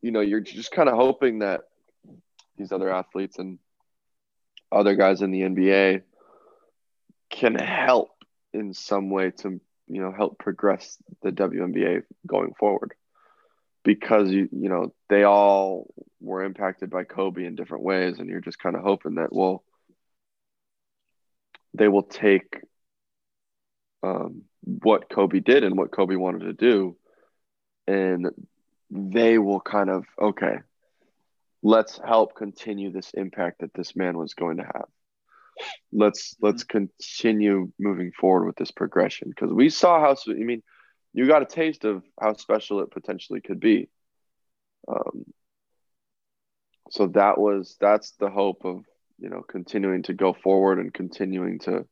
you 0.00 0.10
know, 0.10 0.20
you're 0.20 0.40
just 0.40 0.70
kind 0.70 0.88
of 0.88 0.94
hoping 0.94 1.40
that 1.40 1.62
these 2.56 2.72
other 2.72 2.90
athletes 2.90 3.38
and 3.38 3.58
other 4.70 4.94
guys 4.94 5.22
in 5.22 5.30
the 5.30 5.42
NBA 5.42 6.02
can 7.30 7.56
help 7.56 8.10
in 8.52 8.72
some 8.72 9.10
way 9.10 9.30
to 9.30 9.60
you 9.88 10.00
know 10.00 10.12
help 10.12 10.38
progress 10.38 10.96
the 11.22 11.30
WNBA 11.30 12.04
going 12.26 12.54
forward 12.58 12.94
because 13.84 14.30
you 14.30 14.48
you 14.50 14.68
know 14.68 14.92
they 15.08 15.22
all 15.22 15.92
were 16.20 16.42
impacted 16.42 16.90
by 16.90 17.04
Kobe 17.04 17.44
in 17.44 17.54
different 17.54 17.84
ways 17.84 18.18
and 18.18 18.28
you're 18.28 18.40
just 18.40 18.58
kind 18.58 18.74
of 18.74 18.82
hoping 18.82 19.16
that 19.16 19.32
well 19.32 19.62
they 21.74 21.88
will 21.88 22.02
take 22.02 22.60
um, 24.02 24.42
what 24.62 25.10
Kobe 25.10 25.40
did 25.40 25.64
and 25.64 25.76
what 25.76 25.90
Kobe 25.92 26.16
wanted 26.16 26.44
to 26.44 26.52
do 26.52 26.96
and 27.86 28.28
they 28.90 29.38
will 29.38 29.60
kind 29.60 29.90
of 29.90 30.04
okay 30.20 30.58
let's 31.62 32.00
help 32.04 32.34
continue 32.34 32.90
this 32.90 33.10
impact 33.14 33.60
that 33.60 33.74
this 33.74 33.94
man 33.94 34.16
was 34.16 34.34
going 34.34 34.56
to 34.58 34.64
have 34.64 34.86
let's 35.92 36.36
let's 36.40 36.64
mm-hmm. 36.64 36.86
continue 36.86 37.72
moving 37.78 38.12
forward 38.18 38.46
with 38.46 38.56
this 38.56 38.70
progression 38.70 39.28
because 39.28 39.52
we 39.52 39.68
saw 39.68 40.00
how 40.00 40.16
i 40.28 40.32
mean 40.34 40.62
you 41.14 41.26
got 41.26 41.42
a 41.42 41.46
taste 41.46 41.84
of 41.84 42.02
how 42.20 42.34
special 42.34 42.80
it 42.80 42.90
potentially 42.90 43.40
could 43.40 43.60
be 43.60 43.88
um, 44.88 45.24
so 46.90 47.06
that 47.08 47.38
was 47.38 47.76
that's 47.80 48.12
the 48.18 48.28
hope 48.28 48.64
of 48.64 48.84
you 49.18 49.30
know 49.30 49.42
continuing 49.42 50.02
to 50.02 50.12
go 50.12 50.34
forward 50.34 50.78
and 50.78 50.92
continuing 50.92 51.58
to 51.60 51.70
you 51.70 51.86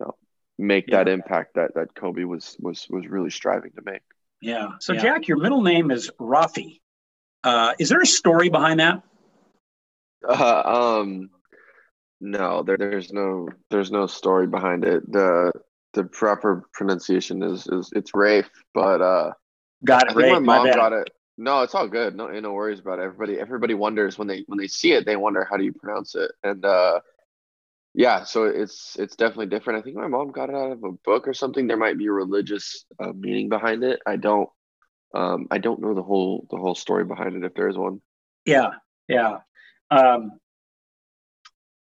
know 0.00 0.14
make 0.56 0.86
yeah. 0.88 0.98
that 0.98 1.08
impact 1.08 1.54
that 1.56 1.74
that 1.74 1.94
kobe 1.94 2.24
was 2.24 2.56
was 2.60 2.86
was 2.88 3.06
really 3.06 3.30
striving 3.30 3.72
to 3.72 3.82
make 3.84 4.02
yeah 4.40 4.68
so 4.80 4.94
yeah. 4.94 5.02
jack 5.02 5.28
your 5.28 5.36
middle 5.36 5.62
name 5.62 5.90
is 5.90 6.10
rafi 6.18 6.80
uh, 7.44 7.72
is 7.78 7.88
there 7.88 8.00
a 8.00 8.06
story 8.06 8.48
behind 8.48 8.80
that? 8.80 9.02
Uh, 10.28 10.62
um, 11.00 11.30
no, 12.20 12.62
there, 12.62 12.76
there's 12.76 13.12
no 13.12 13.48
there's 13.70 13.90
no 13.90 14.06
story 14.06 14.46
behind 14.46 14.84
it. 14.84 15.10
the 15.10 15.52
The 15.98 16.04
proper 16.04 16.62
pronunciation 16.72 17.42
is 17.42 17.66
is 17.66 17.90
it's 17.92 18.14
Rafe, 18.14 18.48
but 18.72 19.02
uh, 19.02 19.32
got 19.84 20.08
it. 20.08 20.14
Rafe, 20.14 20.34
my 20.34 20.38
mom 20.38 20.68
my 20.68 20.72
got 20.72 20.92
it. 20.92 21.10
No, 21.36 21.62
it's 21.62 21.74
all 21.74 21.88
good. 21.88 22.14
No, 22.14 22.28
no 22.28 22.52
worries 22.52 22.78
about 22.78 23.00
it. 23.00 23.02
Everybody 23.02 23.40
everybody 23.40 23.74
wonders 23.74 24.16
when 24.16 24.28
they 24.28 24.44
when 24.46 24.60
they 24.60 24.68
see 24.68 24.92
it, 24.92 25.06
they 25.06 25.16
wonder 25.16 25.44
how 25.50 25.56
do 25.56 25.64
you 25.64 25.72
pronounce 25.72 26.14
it, 26.14 26.30
and 26.44 26.64
uh, 26.64 27.00
yeah, 27.94 28.22
so 28.22 28.44
it's 28.44 28.96
it's 28.96 29.16
definitely 29.16 29.46
different. 29.46 29.80
I 29.80 29.82
think 29.82 29.96
my 29.96 30.06
mom 30.06 30.30
got 30.30 30.50
it 30.50 30.54
out 30.54 30.70
of 30.70 30.84
a 30.84 30.92
book 30.92 31.26
or 31.26 31.34
something. 31.34 31.66
There 31.66 31.76
might 31.76 31.98
be 31.98 32.06
a 32.06 32.12
religious 32.12 32.84
uh, 33.02 33.10
meaning 33.12 33.48
behind 33.48 33.82
it. 33.82 33.98
I 34.06 34.14
don't 34.14 34.48
um, 35.14 35.48
I 35.50 35.58
don't 35.58 35.80
know 35.80 35.94
the 35.94 36.02
whole 36.04 36.46
the 36.48 36.58
whole 36.58 36.76
story 36.76 37.04
behind 37.04 37.34
it 37.34 37.44
if 37.44 37.54
there 37.54 37.68
is 37.68 37.76
one. 37.76 38.00
Yeah, 38.46 38.70
yeah. 39.08 39.38
Um, 39.90 40.38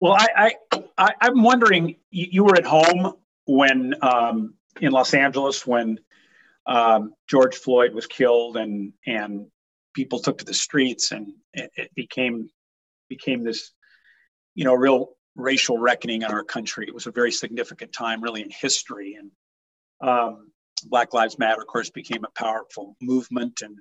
well, 0.00 0.14
I, 0.18 0.54
I, 0.72 0.84
I 0.96 1.26
am 1.26 1.42
wondering. 1.42 1.96
You, 2.10 2.26
you, 2.30 2.44
were 2.44 2.56
at 2.56 2.64
home 2.64 3.14
when 3.46 3.94
um, 4.02 4.54
in 4.80 4.92
Los 4.92 5.14
Angeles 5.14 5.66
when 5.66 5.98
um, 6.66 7.14
George 7.28 7.56
Floyd 7.56 7.94
was 7.94 8.06
killed, 8.06 8.56
and 8.56 8.92
and 9.06 9.46
people 9.94 10.18
took 10.18 10.38
to 10.38 10.44
the 10.44 10.54
streets, 10.54 11.12
and 11.12 11.32
it, 11.52 11.70
it 11.76 11.94
became 11.94 12.50
became 13.08 13.44
this, 13.44 13.72
you 14.54 14.64
know, 14.64 14.74
real 14.74 15.10
racial 15.36 15.78
reckoning 15.78 16.22
in 16.22 16.30
our 16.30 16.42
country. 16.42 16.86
It 16.88 16.94
was 16.94 17.06
a 17.06 17.12
very 17.12 17.30
significant 17.30 17.92
time, 17.92 18.22
really, 18.22 18.42
in 18.42 18.50
history, 18.50 19.16
and 19.18 19.30
um, 20.08 20.50
Black 20.84 21.14
Lives 21.14 21.38
Matter, 21.38 21.60
of 21.60 21.66
course, 21.66 21.90
became 21.90 22.24
a 22.24 22.38
powerful 22.38 22.96
movement, 23.00 23.62
and 23.62 23.76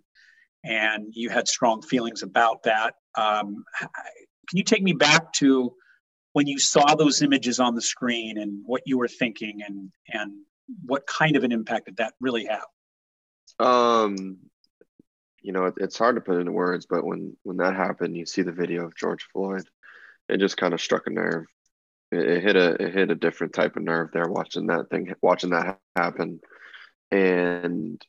and 0.64 1.08
you 1.12 1.30
had 1.30 1.48
strong 1.48 1.82
feelings 1.82 2.24
about 2.24 2.64
that. 2.64 2.96
Um, 3.16 3.64
can 3.80 4.58
you 4.58 4.64
take 4.64 4.84
me 4.84 4.94
back 4.94 5.34
to 5.34 5.74
when 6.36 6.48
you 6.48 6.60
saw 6.60 6.96
those 6.96 7.22
images 7.22 7.62
on 7.62 7.76
the 7.76 7.82
screen 7.82 8.38
and 8.38 8.62
what 8.66 8.82
you 8.86 8.98
were 8.98 9.08
thinking, 9.08 9.62
and 9.66 9.90
and 10.10 10.34
what 10.86 11.08
kind 11.08 11.38
of 11.38 11.46
an 11.46 11.54
impact 11.54 11.86
did 11.86 11.98
that 11.98 12.14
really 12.20 12.46
have? 12.46 12.66
Um, 13.66 14.38
you 15.42 15.54
know, 15.54 15.66
it, 15.68 15.76
it's 15.78 15.98
hard 15.98 16.16
to 16.16 16.22
put 16.22 16.40
into 16.40 16.52
words, 16.52 16.86
but 16.90 17.06
when 17.06 17.38
when 17.44 17.58
that 17.58 17.76
happened, 17.76 18.18
you 18.18 18.26
see 18.26 18.42
the 18.42 18.52
video 18.52 18.84
of 18.84 18.98
George 18.98 19.26
Floyd, 19.32 19.64
it 20.28 20.40
just 20.42 20.58
kind 20.58 20.74
of 20.74 20.82
struck 20.82 21.08
a 21.08 21.10
nerve. 21.10 21.46
It, 22.12 22.28
it 22.28 22.44
hit 22.44 22.56
a 22.58 22.82
it 22.84 22.94
hit 22.94 23.12
a 23.12 23.16
different 23.16 23.54
type 23.54 23.78
of 23.78 23.84
nerve 23.84 24.10
there 24.12 24.28
watching 24.28 24.68
that 24.68 24.90
thing, 24.90 25.16
watching 25.22 25.52
that 25.52 25.80
happen 25.96 26.42
and 27.12 28.06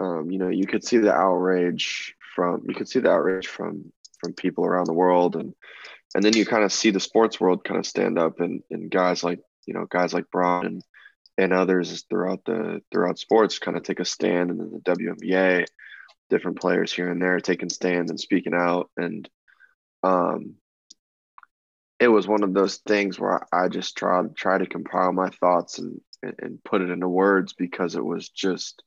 um, 0.00 0.30
you 0.30 0.38
know 0.38 0.48
you 0.48 0.66
could 0.66 0.84
see 0.84 0.98
the 0.98 1.12
outrage 1.12 2.14
from 2.34 2.64
you 2.68 2.74
could 2.74 2.88
see 2.88 2.98
the 2.98 3.10
outrage 3.10 3.46
from 3.46 3.92
from 4.20 4.32
people 4.32 4.64
around 4.64 4.86
the 4.86 4.92
world 4.92 5.36
and 5.36 5.54
and 6.16 6.24
then 6.24 6.34
you 6.34 6.46
kind 6.46 6.64
of 6.64 6.72
see 6.72 6.90
the 6.90 6.98
sports 6.98 7.38
world 7.38 7.62
kind 7.62 7.78
of 7.78 7.84
stand 7.84 8.18
up 8.18 8.40
and 8.40 8.62
and 8.70 8.90
guys 8.90 9.22
like 9.22 9.38
you 9.66 9.74
know 9.74 9.84
guys 9.84 10.14
like 10.14 10.30
Bron 10.30 10.64
and 10.64 10.82
and 11.36 11.52
others 11.52 12.06
throughout 12.08 12.42
the 12.46 12.80
throughout 12.90 13.18
sports 13.18 13.58
kind 13.58 13.76
of 13.76 13.82
take 13.82 14.00
a 14.00 14.04
stand 14.06 14.50
and 14.50 14.58
then 14.58 14.70
the 14.72 14.96
WNBA 14.96 15.66
different 16.30 16.58
players 16.58 16.90
here 16.90 17.10
and 17.10 17.20
there 17.20 17.38
taking 17.38 17.68
stands 17.68 18.10
and 18.10 18.18
speaking 18.18 18.54
out. 18.54 18.90
And 18.96 19.28
um 20.02 20.54
it 22.00 22.08
was 22.08 22.26
one 22.26 22.42
of 22.42 22.54
those 22.54 22.78
things 22.78 23.20
where 23.20 23.46
I 23.52 23.68
just 23.68 23.94
tried 23.98 24.34
try 24.36 24.56
to 24.56 24.66
compile 24.66 25.12
my 25.12 25.28
thoughts 25.28 25.78
and, 25.78 26.00
and 26.22 26.64
put 26.64 26.80
it 26.80 26.88
into 26.88 27.08
words 27.08 27.52
because 27.52 27.94
it 27.94 28.04
was 28.04 28.30
just 28.30 28.82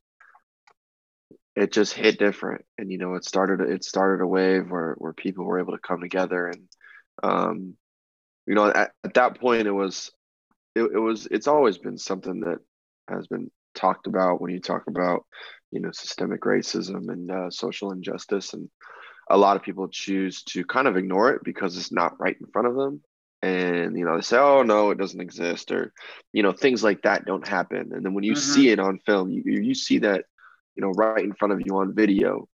it 1.54 1.72
just 1.72 1.92
hit 1.92 2.18
different. 2.18 2.64
And 2.76 2.90
you 2.90 2.98
know 2.98 3.14
it 3.14 3.24
started 3.24 3.60
it 3.60 3.84
started 3.84 4.20
a 4.20 4.26
wave 4.26 4.68
where 4.68 4.96
where 4.98 5.12
people 5.12 5.44
were 5.44 5.60
able 5.60 5.74
to 5.74 5.78
come 5.78 6.00
together 6.00 6.48
and 6.48 6.66
um 7.22 7.74
you 8.46 8.54
know 8.54 8.66
at, 8.66 8.92
at 9.04 9.14
that 9.14 9.38
point 9.38 9.66
it 9.66 9.72
was 9.72 10.10
it, 10.74 10.82
it 10.82 10.98
was 10.98 11.26
it's 11.30 11.48
always 11.48 11.78
been 11.78 11.98
something 11.98 12.40
that 12.40 12.58
has 13.08 13.26
been 13.26 13.50
talked 13.74 14.06
about 14.06 14.40
when 14.40 14.52
you 14.52 14.60
talk 14.60 14.86
about 14.86 15.24
you 15.70 15.80
know 15.80 15.90
systemic 15.92 16.42
racism 16.42 17.08
and 17.08 17.30
uh, 17.30 17.50
social 17.50 17.92
injustice 17.92 18.52
and 18.54 18.68
a 19.30 19.36
lot 19.36 19.56
of 19.56 19.62
people 19.62 19.88
choose 19.88 20.42
to 20.42 20.64
kind 20.64 20.88
of 20.88 20.96
ignore 20.96 21.30
it 21.30 21.44
because 21.44 21.76
it's 21.76 21.92
not 21.92 22.18
right 22.18 22.36
in 22.40 22.46
front 22.46 22.66
of 22.66 22.74
them 22.74 23.00
and 23.42 23.96
you 23.96 24.04
know 24.04 24.16
they 24.16 24.22
say 24.22 24.36
oh 24.36 24.62
no 24.62 24.90
it 24.90 24.98
doesn't 24.98 25.20
exist 25.20 25.70
or 25.70 25.92
you 26.32 26.42
know 26.42 26.52
things 26.52 26.82
like 26.82 27.02
that 27.02 27.24
don't 27.24 27.46
happen 27.46 27.92
and 27.92 28.04
then 28.04 28.12
when 28.12 28.24
you 28.24 28.32
mm-hmm. 28.32 28.52
see 28.52 28.68
it 28.70 28.78
on 28.78 28.98
film 29.06 29.30
you, 29.30 29.42
you 29.44 29.74
see 29.74 29.98
that 29.98 30.24
you 30.74 30.82
know 30.82 30.90
right 30.90 31.24
in 31.24 31.32
front 31.32 31.52
of 31.52 31.62
you 31.64 31.76
on 31.76 31.94
video 31.94 32.48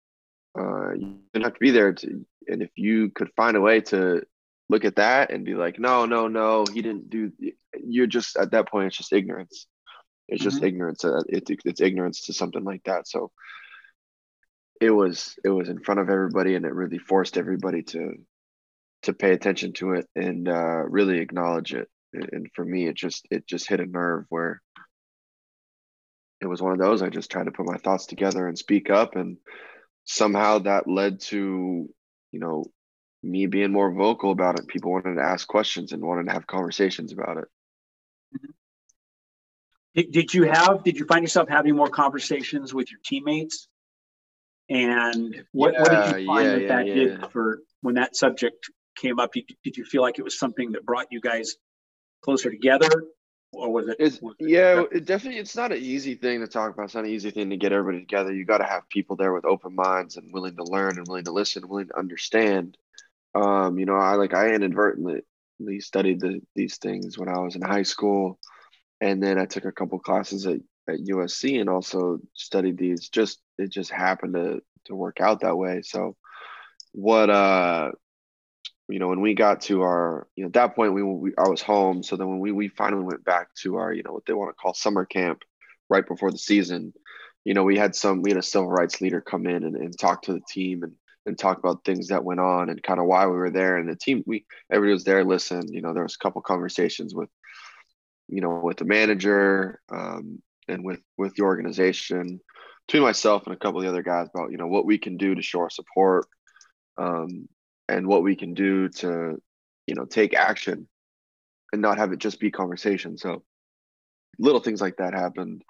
uh, 0.58 0.92
you 0.92 1.18
don't 1.34 1.42
have 1.42 1.54
to 1.54 1.60
be 1.60 1.70
there 1.70 1.92
to 1.92 2.24
and 2.48 2.62
if 2.62 2.70
you 2.76 3.10
could 3.10 3.30
find 3.36 3.56
a 3.56 3.60
way 3.60 3.80
to 3.80 4.22
look 4.68 4.84
at 4.84 4.96
that 4.96 5.30
and 5.30 5.44
be 5.44 5.54
like 5.54 5.78
no 5.78 6.06
no 6.06 6.28
no 6.28 6.64
he 6.72 6.82
didn't 6.82 7.08
do 7.08 7.32
you're 7.84 8.06
just 8.06 8.36
at 8.36 8.50
that 8.50 8.68
point 8.68 8.86
it's 8.86 8.96
just 8.96 9.12
ignorance 9.12 9.66
it's 10.28 10.42
just 10.42 10.56
mm-hmm. 10.56 10.66
ignorance 10.66 11.04
uh, 11.04 11.22
it, 11.28 11.44
it's 11.64 11.80
ignorance 11.80 12.22
to 12.22 12.32
something 12.32 12.64
like 12.64 12.82
that 12.84 13.06
so 13.06 13.30
it 14.80 14.90
was 14.90 15.34
it 15.44 15.48
was 15.48 15.68
in 15.68 15.78
front 15.78 16.00
of 16.00 16.10
everybody 16.10 16.54
and 16.54 16.66
it 16.66 16.74
really 16.74 16.98
forced 16.98 17.38
everybody 17.38 17.82
to 17.82 18.14
to 19.06 19.12
pay 19.12 19.32
attention 19.32 19.72
to 19.72 19.92
it 19.92 20.06
and 20.14 20.48
uh, 20.48 20.82
really 20.88 21.18
acknowledge 21.18 21.72
it. 21.74 21.88
And 22.12 22.48
for 22.54 22.64
me, 22.64 22.86
it 22.86 22.96
just 22.96 23.26
it 23.30 23.46
just 23.46 23.68
hit 23.68 23.80
a 23.80 23.86
nerve 23.86 24.24
where 24.30 24.62
it 26.40 26.46
was 26.46 26.62
one 26.62 26.72
of 26.72 26.78
those. 26.78 27.02
I 27.02 27.08
just 27.08 27.30
tried 27.30 27.44
to 27.44 27.52
put 27.52 27.66
my 27.66 27.76
thoughts 27.76 28.06
together 28.06 28.46
and 28.46 28.58
speak 28.58 28.90
up, 28.90 29.16
and 29.16 29.36
somehow 30.04 30.60
that 30.60 30.88
led 30.88 31.20
to 31.20 31.88
you 32.32 32.40
know 32.40 32.64
me 33.26 33.46
being 33.46 33.72
more 33.72 33.92
vocal 33.92 34.30
about 34.30 34.58
it. 34.58 34.68
People 34.68 34.92
wanted 34.92 35.16
to 35.16 35.22
ask 35.22 35.46
questions 35.46 35.92
and 35.92 36.02
wanted 36.02 36.26
to 36.26 36.32
have 36.32 36.46
conversations 36.46 37.12
about 37.12 37.38
it. 37.38 37.48
Mm-hmm. 38.34 38.50
Did, 39.94 40.12
did 40.12 40.34
you 40.34 40.44
have? 40.44 40.84
Did 40.84 40.98
you 40.98 41.06
find 41.06 41.22
yourself 41.22 41.48
having 41.48 41.74
more 41.74 41.88
conversations 41.88 42.74
with 42.74 42.90
your 42.90 43.00
teammates? 43.04 43.68
And 44.68 45.44
what, 45.52 45.74
yeah, 45.74 45.80
what 45.80 45.90
did 45.90 46.20
you 46.20 46.26
find 46.26 46.46
yeah, 46.46 46.68
that 46.68 46.86
yeah, 46.86 46.94
that 46.94 47.20
did 47.20 47.30
for 47.30 47.60
when 47.82 47.94
that 47.94 48.16
subject 48.16 48.68
came 48.96 49.18
up? 49.18 49.32
Did 49.32 49.76
you 49.76 49.84
feel 49.84 50.02
like 50.02 50.18
it 50.18 50.22
was 50.22 50.38
something 50.38 50.72
that 50.72 50.84
brought 50.84 51.06
you 51.10 51.20
guys 51.20 51.56
closer 52.22 52.50
together, 52.50 52.90
or 53.52 53.72
was 53.72 53.88
it? 53.88 53.96
It's, 53.98 54.20
was 54.20 54.34
it 54.38 54.50
yeah, 54.50 54.82
it 54.92 55.06
definitely. 55.06 55.38
It's 55.38 55.56
not 55.56 55.72
an 55.72 55.78
easy 55.78 56.14
thing 56.14 56.40
to 56.40 56.48
talk 56.48 56.74
about. 56.74 56.86
It's 56.86 56.94
not 56.94 57.04
an 57.04 57.10
easy 57.10 57.30
thing 57.30 57.50
to 57.50 57.56
get 57.56 57.72
everybody 57.72 58.00
together. 58.00 58.34
You 58.34 58.44
got 58.44 58.58
to 58.58 58.64
have 58.64 58.88
people 58.88 59.16
there 59.16 59.32
with 59.32 59.44
open 59.44 59.74
minds 59.74 60.16
and 60.16 60.32
willing 60.32 60.56
to 60.56 60.64
learn 60.64 60.98
and 60.98 61.06
willing 61.06 61.24
to 61.24 61.32
listen, 61.32 61.68
willing 61.68 61.88
to 61.88 61.98
understand. 61.98 62.76
Um, 63.36 63.78
you 63.78 63.84
know, 63.84 63.96
I 63.96 64.14
like 64.14 64.32
I 64.32 64.54
inadvertently 64.54 65.20
studied 65.80 66.20
the, 66.20 66.40
these 66.54 66.78
things 66.78 67.18
when 67.18 67.28
I 67.28 67.38
was 67.38 67.54
in 67.54 67.60
high 67.60 67.82
school, 67.82 68.38
and 69.00 69.22
then 69.22 69.38
I 69.38 69.44
took 69.44 69.66
a 69.66 69.72
couple 69.72 69.98
classes 69.98 70.46
at 70.46 70.60
at 70.88 71.00
USC 71.00 71.60
and 71.60 71.68
also 71.68 72.18
studied 72.32 72.78
these. 72.78 73.10
Just 73.10 73.40
it 73.58 73.70
just 73.70 73.90
happened 73.90 74.34
to 74.34 74.62
to 74.86 74.94
work 74.94 75.20
out 75.20 75.40
that 75.40 75.58
way. 75.58 75.82
So 75.82 76.16
what 76.92 77.28
uh 77.28 77.90
you 78.88 78.98
know 78.98 79.08
when 79.08 79.20
we 79.20 79.34
got 79.34 79.60
to 79.62 79.82
our 79.82 80.28
you 80.34 80.44
know 80.44 80.48
at 80.48 80.54
that 80.54 80.74
point 80.74 80.94
we, 80.94 81.02
we 81.02 81.32
I 81.36 81.48
was 81.48 81.60
home. 81.60 82.02
So 82.02 82.16
then 82.16 82.28
when 82.28 82.38
we 82.38 82.52
we 82.52 82.68
finally 82.68 83.04
went 83.04 83.24
back 83.24 83.54
to 83.62 83.76
our 83.76 83.92
you 83.92 84.02
know 84.02 84.12
what 84.12 84.24
they 84.24 84.32
want 84.32 84.48
to 84.50 84.54
call 84.54 84.72
summer 84.72 85.04
camp 85.04 85.42
right 85.90 86.06
before 86.06 86.30
the 86.30 86.38
season, 86.38 86.94
you 87.44 87.52
know 87.52 87.64
we 87.64 87.76
had 87.76 87.94
some 87.94 88.22
we 88.22 88.30
had 88.30 88.38
a 88.38 88.42
civil 88.42 88.68
rights 88.68 89.02
leader 89.02 89.20
come 89.20 89.46
in 89.46 89.62
and, 89.64 89.76
and 89.76 89.98
talk 89.98 90.22
to 90.22 90.32
the 90.32 90.42
team 90.48 90.84
and 90.84 90.94
and 91.26 91.38
talk 91.38 91.58
about 91.58 91.84
things 91.84 92.08
that 92.08 92.24
went 92.24 92.40
on 92.40 92.70
and 92.70 92.82
kind 92.82 93.00
of 93.00 93.06
why 93.06 93.26
we 93.26 93.32
were 93.32 93.50
there 93.50 93.76
and 93.76 93.88
the 93.88 93.96
team 93.96 94.22
we 94.26 94.44
everybody 94.70 94.92
was 94.92 95.04
there 95.04 95.24
listen 95.24 95.72
you 95.72 95.82
know 95.82 95.92
there 95.92 96.02
was 96.02 96.14
a 96.14 96.22
couple 96.22 96.40
conversations 96.40 97.14
with 97.14 97.28
you 98.28 98.40
know 98.40 98.60
with 98.62 98.76
the 98.76 98.84
manager 98.84 99.80
um, 99.90 100.40
and 100.68 100.84
with 100.84 101.00
with 101.18 101.34
the 101.34 101.42
organization 101.42 102.40
between 102.86 103.02
myself 103.02 103.46
and 103.46 103.54
a 103.54 103.58
couple 103.58 103.80
of 103.80 103.84
the 103.84 103.90
other 103.90 104.02
guys 104.02 104.28
about 104.34 104.50
you 104.50 104.56
know 104.56 104.68
what 104.68 104.86
we 104.86 104.98
can 104.98 105.16
do 105.16 105.34
to 105.34 105.42
show 105.42 105.60
our 105.60 105.70
support 105.70 106.26
um, 106.98 107.48
and 107.88 108.06
what 108.06 108.22
we 108.22 108.36
can 108.36 108.54
do 108.54 108.88
to 108.88 109.40
you 109.86 109.94
know 109.94 110.04
take 110.04 110.34
action 110.34 110.88
and 111.72 111.82
not 111.82 111.98
have 111.98 112.12
it 112.12 112.18
just 112.18 112.40
be 112.40 112.50
conversation. 112.50 113.18
So 113.18 113.42
little 114.38 114.60
things 114.60 114.80
like 114.80 114.96
that 114.96 115.14
happened. 115.14 115.62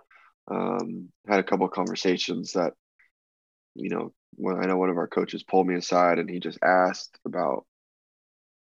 Um, 0.49 1.09
had 1.27 1.41
a 1.41 1.45
couple 1.45 1.67
of 1.67 1.73
conversations 1.73 2.53
that 2.53 2.75
you 3.75 3.91
know 3.91 4.13
when 4.35 4.57
i 4.57 4.67
know 4.67 4.77
one 4.77 4.91
of 4.91 4.99
our 4.99 5.09
coaches 5.09 5.43
pulled 5.43 5.67
me 5.67 5.75
aside 5.75 6.19
and 6.19 6.29
he 6.29 6.41
just 6.41 6.59
asked 6.63 7.19
about 7.25 7.65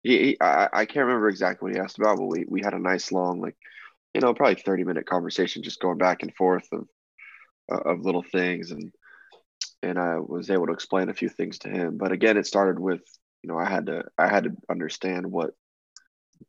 he, 0.02 0.18
he 0.18 0.36
I, 0.40 0.68
I 0.72 0.84
can't 0.86 1.06
remember 1.06 1.28
exactly 1.28 1.68
what 1.68 1.76
he 1.76 1.80
asked 1.80 1.98
about 1.98 2.18
but 2.18 2.26
we, 2.26 2.44
we 2.48 2.60
had 2.62 2.74
a 2.74 2.78
nice 2.78 3.12
long 3.12 3.40
like 3.40 3.56
you 4.14 4.20
know, 4.20 4.32
probably 4.32 4.54
30 4.54 4.84
minute 4.84 5.06
conversation, 5.06 5.62
just 5.62 5.80
going 5.80 5.98
back 5.98 6.22
and 6.22 6.34
forth 6.34 6.66
of, 6.72 6.88
uh, 7.70 7.90
of 7.90 8.04
little 8.04 8.22
things. 8.22 8.70
And, 8.70 8.92
and 9.82 9.98
I 9.98 10.18
was 10.18 10.50
able 10.50 10.66
to 10.68 10.72
explain 10.72 11.08
a 11.08 11.14
few 11.14 11.28
things 11.28 11.58
to 11.60 11.68
him. 11.68 11.98
But 11.98 12.12
again, 12.12 12.36
it 12.36 12.46
started 12.46 12.78
with, 12.78 13.02
you 13.42 13.48
know, 13.48 13.58
I 13.58 13.68
had 13.68 13.86
to, 13.86 14.04
I 14.16 14.28
had 14.28 14.44
to 14.44 14.52
understand 14.70 15.26
what, 15.26 15.50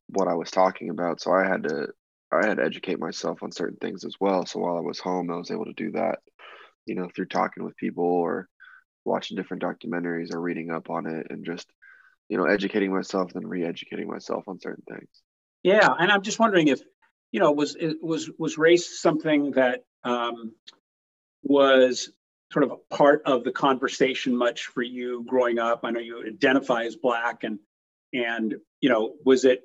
what 0.07 0.27
I 0.27 0.35
was 0.35 0.51
talking 0.51 0.91
about. 0.91 1.19
So 1.19 1.31
I 1.31 1.45
had 1.45 1.63
to, 1.63 1.87
I 2.31 2.45
had 2.45 2.57
to 2.57 2.63
educate 2.63 2.99
myself 2.99 3.41
on 3.41 3.51
certain 3.51 3.77
things 3.77 4.05
as 4.05 4.15
well. 4.19 4.45
So 4.45 4.59
while 4.59 4.77
I 4.77 4.81
was 4.81 4.99
home, 4.99 5.31
I 5.31 5.35
was 5.37 5.51
able 5.51 5.65
to 5.65 5.73
do 5.73 5.91
that, 5.91 6.19
you 6.85 6.95
know, 6.95 7.09
through 7.13 7.27
talking 7.27 7.63
with 7.63 7.75
people 7.77 8.05
or 8.05 8.47
watching 9.05 9.37
different 9.37 9.63
documentaries 9.63 10.33
or 10.33 10.41
reading 10.41 10.71
up 10.71 10.89
on 10.89 11.05
it 11.05 11.27
and 11.29 11.45
just, 11.45 11.67
you 12.27 12.37
know, 12.37 12.45
educating 12.45 12.93
myself, 12.93 13.31
then 13.33 13.47
re-educating 13.47 14.07
myself 14.07 14.45
on 14.47 14.59
certain 14.59 14.83
things. 14.89 15.09
Yeah, 15.63 15.87
and 15.97 16.11
I'm 16.11 16.21
just 16.21 16.39
wondering 16.39 16.67
if 16.67 16.81
you 17.35 17.41
know, 17.41 17.51
was 17.51 17.75
was 18.01 18.31
was 18.37 18.57
race 18.57 19.01
something 19.01 19.51
that 19.51 19.83
um, 20.05 20.53
was 21.43 22.09
sort 22.53 22.63
of 22.63 22.71
a 22.71 22.95
part 22.95 23.23
of 23.25 23.43
the 23.43 23.51
conversation 23.51 24.33
much 24.33 24.67
for 24.67 24.81
you 24.81 25.25
growing 25.27 25.59
up? 25.59 25.81
I 25.83 25.91
know 25.91 25.99
you 25.99 26.23
identify 26.25 26.83
as 26.83 26.95
black, 26.95 27.43
and 27.43 27.59
and 28.13 28.55
you 28.79 28.87
know, 28.87 29.15
was 29.25 29.43
it 29.43 29.63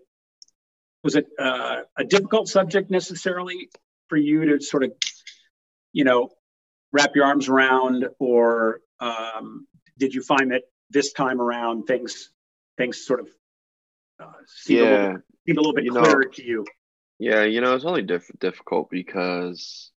was 1.04 1.14
it 1.14 1.28
uh, 1.38 1.82
a 1.96 2.02
difficult 2.02 2.48
subject 2.48 2.90
necessarily 2.90 3.70
for 4.08 4.16
you 4.16 4.46
to 4.46 4.60
sort 4.60 4.82
of, 4.82 4.92
you 5.92 6.02
know, 6.02 6.30
wrap 6.92 7.14
your 7.14 7.24
arms 7.24 7.48
around, 7.48 8.08
or 8.18 8.80
um, 9.00 9.66
did 9.98 10.14
you 10.14 10.22
find 10.22 10.52
that 10.52 10.62
this 10.90 11.12
time 11.12 11.40
around 11.40 11.84
things 11.84 12.30
things 12.76 13.04
sort 13.04 13.20
of 13.20 13.28
uh, 14.20 14.32
seemed, 14.46 14.80
yeah. 14.80 14.86
a 14.86 14.90
little, 14.90 15.20
seemed 15.46 15.58
a 15.58 15.60
little 15.60 15.74
bit 15.74 15.84
you 15.84 15.92
clearer 15.92 16.22
know, 16.24 16.30
to 16.30 16.44
you? 16.44 16.64
Yeah, 17.18 17.44
you 17.44 17.60
know, 17.60 17.74
it's 17.74 17.84
only 17.84 18.02
diff- 18.02 18.30
difficult 18.38 18.88
because 18.90 19.92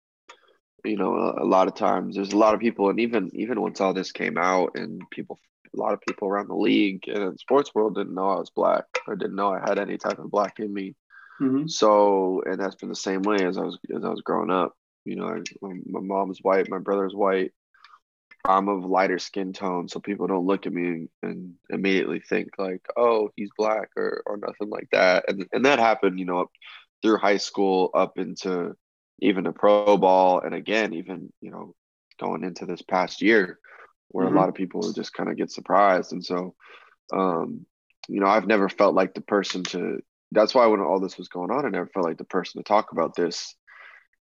you 0.84 0.96
know 0.96 1.14
a, 1.14 1.44
a, 1.44 1.46
lot 1.46 1.68
of 1.68 1.74
times 1.74 2.16
there's 2.16 2.32
a 2.32 2.38
lot 2.38 2.54
of 2.54 2.60
people, 2.60 2.90
and 2.90 3.00
even 3.00 3.30
even 3.34 3.60
once 3.60 3.80
all 3.80 3.94
this 3.94 4.12
came 4.12 4.36
out, 4.36 4.72
and 4.74 5.02
people, 5.10 5.38
a 5.74 5.80
lot 5.80 5.94
of 5.94 6.00
people 6.00 6.28
around 6.28 6.48
the 6.48 6.56
league 6.56 7.04
and 7.06 7.18
in 7.18 7.30
the 7.30 7.38
sports 7.38 7.74
world 7.74 7.94
didn't 7.94 8.14
know 8.14 8.28
I 8.28 8.40
was 8.40 8.50
black 8.50 8.84
or 9.06 9.16
didn't 9.16 9.36
know 9.36 9.52
I 9.52 9.60
had 9.60 9.78
any 9.78 9.98
type 9.98 10.18
of 10.18 10.30
black 10.30 10.58
in 10.58 10.72
me. 10.72 10.94
Mm-hmm. 11.40 11.66
So, 11.66 12.42
and 12.44 12.60
that's 12.60 12.76
been 12.76 12.88
the 12.88 12.96
same 12.96 13.22
way 13.22 13.36
as 13.44 13.56
I 13.56 13.62
was 13.62 13.78
as 13.94 14.04
I 14.04 14.08
was 14.08 14.22
growing 14.22 14.50
up. 14.50 14.76
You 15.04 15.16
know, 15.16 15.26
I, 15.26 15.68
my 15.86 16.00
mom's 16.00 16.38
white, 16.40 16.70
my 16.70 16.78
brother's 16.78 17.14
white. 17.14 17.52
I'm 18.44 18.68
of 18.68 18.84
lighter 18.84 19.20
skin 19.20 19.52
tone, 19.52 19.88
so 19.88 20.00
people 20.00 20.26
don't 20.26 20.46
look 20.46 20.66
at 20.66 20.72
me 20.72 20.86
and, 20.86 21.08
and 21.22 21.54
immediately 21.70 22.20
think 22.20 22.50
like, 22.58 22.84
"Oh, 22.96 23.30
he's 23.36 23.50
black" 23.56 23.90
or 23.96 24.22
or 24.26 24.36
nothing 24.36 24.68
like 24.68 24.88
that. 24.92 25.26
And 25.28 25.46
and 25.52 25.64
that 25.64 25.78
happened, 25.78 26.18
you 26.18 26.24
know, 26.24 26.50
through 27.02 27.18
high 27.18 27.36
school 27.36 27.90
up 27.94 28.18
into 28.18 28.74
even 29.20 29.46
a 29.46 29.52
pro 29.52 29.96
ball 29.96 30.40
and 30.40 30.54
again 30.54 30.92
even 30.94 31.32
you 31.40 31.50
know 31.50 31.74
going 32.20 32.44
into 32.44 32.66
this 32.66 32.82
past 32.82 33.22
year 33.22 33.58
where 34.08 34.26
mm-hmm. 34.26 34.36
a 34.36 34.40
lot 34.40 34.48
of 34.48 34.54
people 34.54 34.92
just 34.92 35.14
kind 35.14 35.30
of 35.30 35.36
get 35.36 35.50
surprised 35.50 36.12
and 36.12 36.24
so 36.24 36.54
um 37.12 37.64
you 38.08 38.20
know 38.20 38.26
i've 38.26 38.46
never 38.46 38.68
felt 38.68 38.94
like 38.94 39.14
the 39.14 39.20
person 39.20 39.62
to 39.62 40.00
that's 40.32 40.54
why 40.54 40.66
when 40.66 40.80
all 40.80 41.00
this 41.00 41.18
was 41.18 41.28
going 41.28 41.50
on 41.50 41.64
i 41.64 41.68
never 41.68 41.86
felt 41.86 42.06
like 42.06 42.18
the 42.18 42.24
person 42.24 42.60
to 42.60 42.64
talk 42.64 42.92
about 42.92 43.14
this 43.14 43.54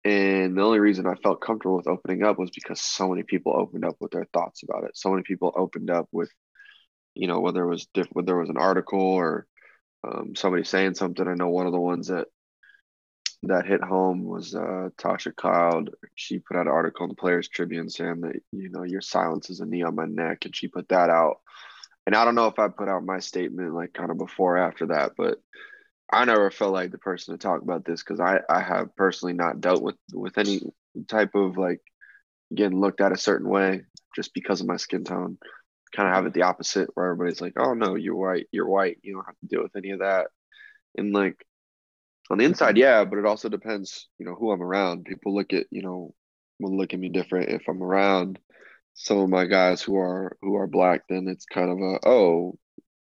and 0.05 0.57
the 0.57 0.61
only 0.61 0.79
reason 0.79 1.07
i 1.07 1.15
felt 1.15 1.41
comfortable 1.41 1.77
with 1.77 1.87
opening 1.87 2.23
up 2.23 2.39
was 2.39 2.51
because 2.51 2.79
so 2.79 3.09
many 3.09 3.23
people 3.23 3.53
opened 3.55 3.83
up 3.83 3.95
with 3.99 4.11
their 4.11 4.27
thoughts 4.33 4.63
about 4.63 4.83
it 4.85 4.95
so 4.95 5.09
many 5.09 5.23
people 5.23 5.53
opened 5.57 5.89
up 5.89 6.07
with 6.11 6.29
you 7.15 7.27
know 7.27 7.39
whether 7.39 7.63
it 7.63 7.69
was 7.69 7.87
diff- 7.93 8.07
whether 8.11 8.27
there 8.27 8.37
was 8.37 8.49
an 8.49 8.57
article 8.57 9.01
or 9.01 9.47
um, 10.07 10.35
somebody 10.35 10.63
saying 10.63 10.93
something 10.93 11.27
i 11.27 11.33
know 11.33 11.49
one 11.49 11.65
of 11.65 11.73
the 11.73 11.79
ones 11.79 12.07
that 12.07 12.27
that 13.47 13.65
hit 13.65 13.81
home 13.81 14.23
was 14.23 14.55
uh, 14.55 14.89
Tasha 14.97 15.35
Cloud. 15.35 15.91
She 16.15 16.39
put 16.39 16.57
out 16.57 16.67
an 16.67 16.73
article 16.73 17.03
in 17.03 17.09
the 17.09 17.15
Players 17.15 17.47
Tribune 17.47 17.89
saying 17.89 18.21
that 18.21 18.41
you 18.51 18.69
know 18.69 18.83
your 18.83 19.01
silence 19.01 19.49
is 19.49 19.59
a 19.59 19.65
knee 19.65 19.83
on 19.83 19.95
my 19.95 20.05
neck, 20.05 20.45
and 20.45 20.55
she 20.55 20.67
put 20.67 20.89
that 20.89 21.09
out. 21.09 21.37
And 22.05 22.15
I 22.15 22.25
don't 22.25 22.35
know 22.35 22.47
if 22.47 22.59
I 22.59 22.67
put 22.67 22.87
out 22.89 23.03
my 23.03 23.19
statement 23.19 23.73
like 23.73 23.93
kind 23.93 24.11
of 24.11 24.17
before 24.17 24.57
or 24.57 24.59
after 24.59 24.87
that, 24.87 25.13
but 25.17 25.37
I 26.11 26.25
never 26.25 26.51
felt 26.51 26.73
like 26.73 26.91
the 26.91 26.97
person 26.97 27.33
to 27.33 27.37
talk 27.37 27.61
about 27.61 27.85
this 27.85 28.03
because 28.03 28.19
I 28.19 28.39
I 28.49 28.61
have 28.61 28.95
personally 28.95 29.33
not 29.33 29.61
dealt 29.61 29.81
with 29.81 29.95
with 30.13 30.37
any 30.37 30.61
type 31.07 31.35
of 31.35 31.57
like 31.57 31.81
getting 32.53 32.79
looked 32.79 33.01
at 33.01 33.11
a 33.11 33.17
certain 33.17 33.49
way 33.49 33.81
just 34.15 34.33
because 34.33 34.61
of 34.61 34.67
my 34.67 34.77
skin 34.77 35.03
tone. 35.03 35.37
Kind 35.95 36.09
of 36.09 36.15
have 36.15 36.25
it 36.25 36.33
the 36.33 36.43
opposite 36.43 36.89
where 36.93 37.11
everybody's 37.11 37.41
like, 37.41 37.53
"Oh 37.57 37.73
no, 37.73 37.95
you're 37.95 38.15
white, 38.15 38.47
you're 38.51 38.67
white, 38.67 38.97
you 39.03 39.13
don't 39.13 39.25
have 39.25 39.39
to 39.39 39.47
deal 39.47 39.63
with 39.63 39.75
any 39.75 39.91
of 39.91 39.99
that." 39.99 40.27
And 40.97 41.13
like 41.13 41.45
on 42.29 42.37
the 42.39 42.45
inside, 42.45 42.77
yeah, 42.77 43.05
but 43.05 43.19
it 43.19 43.25
also 43.25 43.49
depends, 43.49 44.07
you 44.17 44.25
know, 44.25 44.35
who 44.35 44.51
I'm 44.51 44.61
around. 44.63 45.05
People 45.05 45.35
look 45.35 45.53
at, 45.53 45.67
you 45.71 45.81
know, 45.83 46.13
will 46.59 46.75
look 46.77 46.93
at 46.93 46.99
me 46.99 47.09
different 47.09 47.49
if 47.49 47.67
I'm 47.67 47.83
around 47.83 48.39
some 48.95 49.17
of 49.19 49.29
my 49.29 49.45
guys 49.45 49.81
who 49.81 49.97
are 49.97 50.37
who 50.41 50.55
are 50.55 50.67
black. 50.67 51.01
Then 51.09 51.27
it's 51.27 51.45
kind 51.45 51.69
of 51.71 51.79
a 51.79 51.99
oh, 52.07 52.57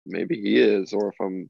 maybe 0.06 0.40
he 0.40 0.58
is, 0.58 0.92
or 0.92 1.10
if 1.10 1.16
I'm, 1.20 1.48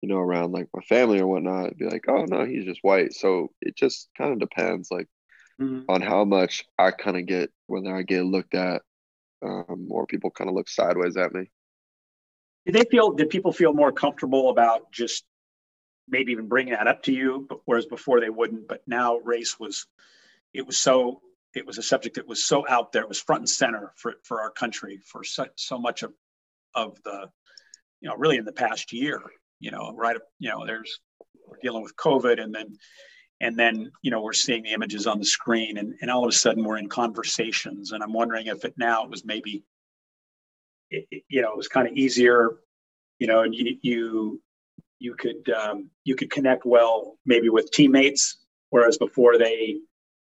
you 0.00 0.08
know, 0.08 0.18
around 0.18 0.52
like 0.52 0.68
my 0.74 0.82
family 0.82 1.20
or 1.20 1.26
whatnot, 1.26 1.76
be 1.76 1.86
like, 1.86 2.04
oh 2.08 2.24
no, 2.26 2.44
he's 2.44 2.64
just 2.64 2.82
white. 2.82 3.12
So 3.12 3.50
it 3.60 3.76
just 3.76 4.08
kind 4.16 4.32
of 4.32 4.38
depends, 4.38 4.90
like, 4.90 5.08
mm-hmm. 5.60 5.82
on 5.88 6.02
how 6.02 6.24
much 6.24 6.64
I 6.78 6.90
kind 6.90 7.16
of 7.16 7.26
get 7.26 7.50
whether 7.66 7.94
I 7.94 8.02
get 8.02 8.24
looked 8.24 8.54
at, 8.54 8.82
um, 9.42 9.88
or 9.90 10.06
people 10.06 10.30
kind 10.30 10.48
of 10.48 10.56
look 10.56 10.68
sideways 10.68 11.16
at 11.16 11.32
me. 11.32 11.50
Did 12.66 12.74
they 12.74 12.84
feel? 12.90 13.12
Did 13.12 13.30
people 13.30 13.52
feel 13.52 13.72
more 13.72 13.92
comfortable 13.92 14.50
about 14.50 14.92
just 14.92 15.24
maybe 16.08 16.32
even 16.32 16.48
bringing 16.48 16.74
that 16.74 16.88
up 16.88 17.02
to 17.04 17.12
you, 17.12 17.46
but 17.48 17.60
whereas 17.64 17.86
before 17.86 18.20
they 18.20 18.30
wouldn't. 18.30 18.68
But 18.68 18.82
now 18.86 19.18
race 19.18 19.58
was, 19.60 19.86
it 20.52 20.66
was 20.66 20.76
so, 20.76 21.20
it 21.54 21.64
was 21.64 21.78
a 21.78 21.82
subject 21.82 22.16
that 22.16 22.26
was 22.26 22.44
so 22.44 22.66
out 22.68 22.90
there. 22.92 23.02
It 23.02 23.08
was 23.08 23.20
front 23.20 23.42
and 23.42 23.48
center 23.48 23.92
for, 23.96 24.14
for 24.24 24.40
our 24.40 24.50
country 24.50 25.00
for 25.04 25.22
so, 25.22 25.46
so 25.54 25.78
much 25.78 26.02
of, 26.02 26.12
of 26.74 27.00
the, 27.04 27.30
you 28.00 28.08
know, 28.08 28.16
really 28.16 28.38
in 28.38 28.44
the 28.44 28.52
past 28.52 28.92
year. 28.92 29.22
You 29.60 29.70
know, 29.70 29.94
right? 29.96 30.16
You 30.38 30.50
know, 30.50 30.66
there's 30.66 31.00
we're 31.46 31.58
dealing 31.62 31.82
with 31.82 31.96
COVID, 31.96 32.40
and 32.42 32.54
then 32.54 32.76
and 33.40 33.58
then 33.58 33.90
you 34.02 34.10
know 34.10 34.20
we're 34.22 34.32
seeing 34.32 34.62
the 34.62 34.72
images 34.72 35.06
on 35.06 35.18
the 35.18 35.24
screen, 35.24 35.78
and 35.78 35.94
and 36.00 36.10
all 36.10 36.24
of 36.24 36.28
a 36.28 36.32
sudden 36.32 36.64
we're 36.64 36.78
in 36.78 36.88
conversations, 36.88 37.92
and 37.92 38.02
I'm 38.02 38.12
wondering 38.12 38.46
if 38.46 38.64
it 38.64 38.74
now 38.76 39.04
it 39.04 39.10
was 39.10 39.24
maybe, 39.24 39.64
it, 40.90 41.06
it, 41.10 41.22
you 41.28 41.42
know, 41.42 41.50
it 41.50 41.56
was 41.56 41.68
kind 41.68 41.86
of 41.86 41.94
easier, 41.94 42.58
you 43.18 43.26
know, 43.26 43.40
and 43.40 43.54
you 43.54 43.76
you 43.82 44.42
you 44.98 45.14
could 45.14 45.48
um, 45.50 45.90
you 46.04 46.14
could 46.14 46.30
connect 46.30 46.64
well 46.64 47.18
maybe 47.26 47.48
with 47.48 47.70
teammates, 47.72 48.38
whereas 48.70 48.98
before 48.98 49.38
they 49.38 49.76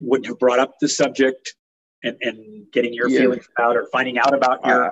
wouldn't 0.00 0.26
have 0.26 0.38
brought 0.38 0.58
up 0.58 0.74
the 0.80 0.88
subject 0.88 1.54
and, 2.02 2.16
and 2.20 2.66
getting 2.72 2.92
your 2.92 3.08
yeah. 3.08 3.20
feelings 3.20 3.48
out 3.58 3.76
or 3.76 3.86
finding 3.92 4.18
out 4.18 4.34
about 4.34 4.64
your 4.66 4.86
uh, 4.86 4.90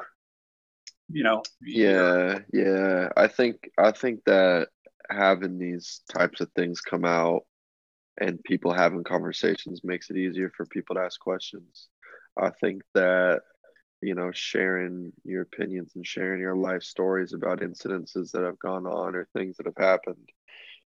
you 1.12 1.24
know 1.24 1.42
yeah 1.62 2.38
yeah. 2.52 3.08
I 3.16 3.26
think 3.26 3.70
i 3.78 3.90
think 3.90 4.20
that 4.26 4.68
having 5.10 5.58
these 5.58 6.02
types 6.12 6.40
of 6.40 6.50
things 6.52 6.80
come 6.80 7.04
out 7.04 7.42
and 8.20 8.42
people 8.44 8.72
having 8.72 9.02
conversations 9.02 9.80
makes 9.82 10.10
it 10.10 10.16
easier 10.16 10.50
for 10.56 10.66
people 10.66 10.94
to 10.94 11.02
ask 11.02 11.18
questions. 11.18 11.88
I 12.38 12.50
think 12.60 12.82
that 12.94 13.40
you 14.02 14.14
know 14.14 14.30
sharing 14.32 15.12
your 15.24 15.42
opinions 15.42 15.92
and 15.96 16.06
sharing 16.06 16.40
your 16.40 16.56
life 16.56 16.82
stories 16.82 17.32
about 17.32 17.60
incidences 17.60 18.30
that 18.32 18.44
have 18.44 18.58
gone 18.58 18.86
on 18.86 19.14
or 19.14 19.28
things 19.34 19.56
that 19.56 19.66
have 19.66 19.76
happened 19.76 20.28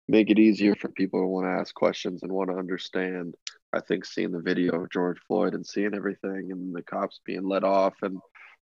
make 0.07 0.29
it 0.29 0.39
easier 0.39 0.75
for 0.75 0.89
people 0.89 1.21
to 1.21 1.27
want 1.27 1.45
to 1.45 1.51
ask 1.51 1.73
questions 1.73 2.23
and 2.23 2.31
want 2.31 2.49
to 2.49 2.57
understand. 2.57 3.35
I 3.71 3.79
think 3.79 4.05
seeing 4.05 4.31
the 4.31 4.41
video 4.41 4.83
of 4.83 4.91
George 4.91 5.17
Floyd 5.27 5.53
and 5.53 5.65
seeing 5.65 5.95
everything 5.95 6.51
and 6.51 6.75
the 6.75 6.83
cops 6.83 7.21
being 7.25 7.47
let 7.47 7.63
off 7.63 7.95
and, 8.01 8.17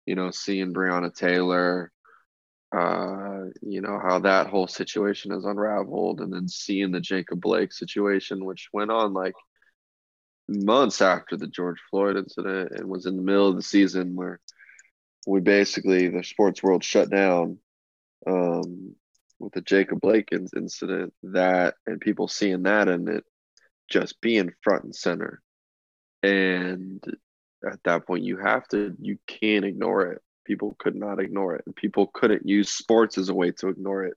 you 0.08 0.14
know, 0.14 0.30
seeing 0.30 0.72
Breonna 0.72 1.14
Taylor, 1.14 1.92
uh, 2.74 3.44
you 3.60 3.82
know, 3.82 4.00
how 4.02 4.20
that 4.20 4.46
whole 4.46 4.66
situation 4.66 5.32
has 5.32 5.44
unraveled 5.44 6.22
and 6.22 6.32
then 6.32 6.48
seeing 6.48 6.92
the 6.92 7.00
Jacob 7.00 7.42
Blake 7.42 7.74
situation, 7.74 8.42
which 8.42 8.70
went 8.72 8.90
on 8.90 9.12
like 9.12 9.34
months 10.48 11.02
after 11.02 11.36
the 11.36 11.46
George 11.46 11.78
Floyd 11.90 12.16
incident 12.16 12.72
and 12.72 12.88
was 12.88 13.04
in 13.04 13.16
the 13.16 13.22
middle 13.22 13.48
of 13.48 13.56
the 13.56 13.62
season 13.62 14.16
where 14.16 14.40
we 15.26 15.40
basically, 15.40 16.08
the 16.08 16.24
sports 16.24 16.62
world 16.62 16.82
shut 16.82 17.10
down 17.10 17.58
um, 18.26 18.94
with 19.38 19.52
the 19.52 19.60
Jacob 19.60 20.00
Blake 20.00 20.30
incident 20.32 21.12
that 21.22 21.74
and 21.86 22.00
people 22.00 22.28
seeing 22.28 22.62
that 22.62 22.88
and 22.88 23.10
it 23.10 23.24
just 23.90 24.18
being 24.22 24.52
front 24.62 24.84
and 24.84 24.96
center. 24.96 25.42
And 26.22 27.04
at 27.66 27.82
that 27.84 28.06
point, 28.06 28.24
you 28.24 28.36
have 28.36 28.66
to, 28.68 28.94
you 29.00 29.18
can't 29.26 29.64
ignore 29.64 30.12
it. 30.12 30.22
People 30.44 30.76
could 30.78 30.94
not 30.94 31.20
ignore 31.20 31.56
it. 31.56 31.62
And 31.66 31.76
people 31.76 32.10
couldn't 32.14 32.46
use 32.46 32.70
sports 32.70 33.18
as 33.18 33.28
a 33.28 33.34
way 33.34 33.50
to 33.52 33.68
ignore 33.68 34.04
it. 34.04 34.14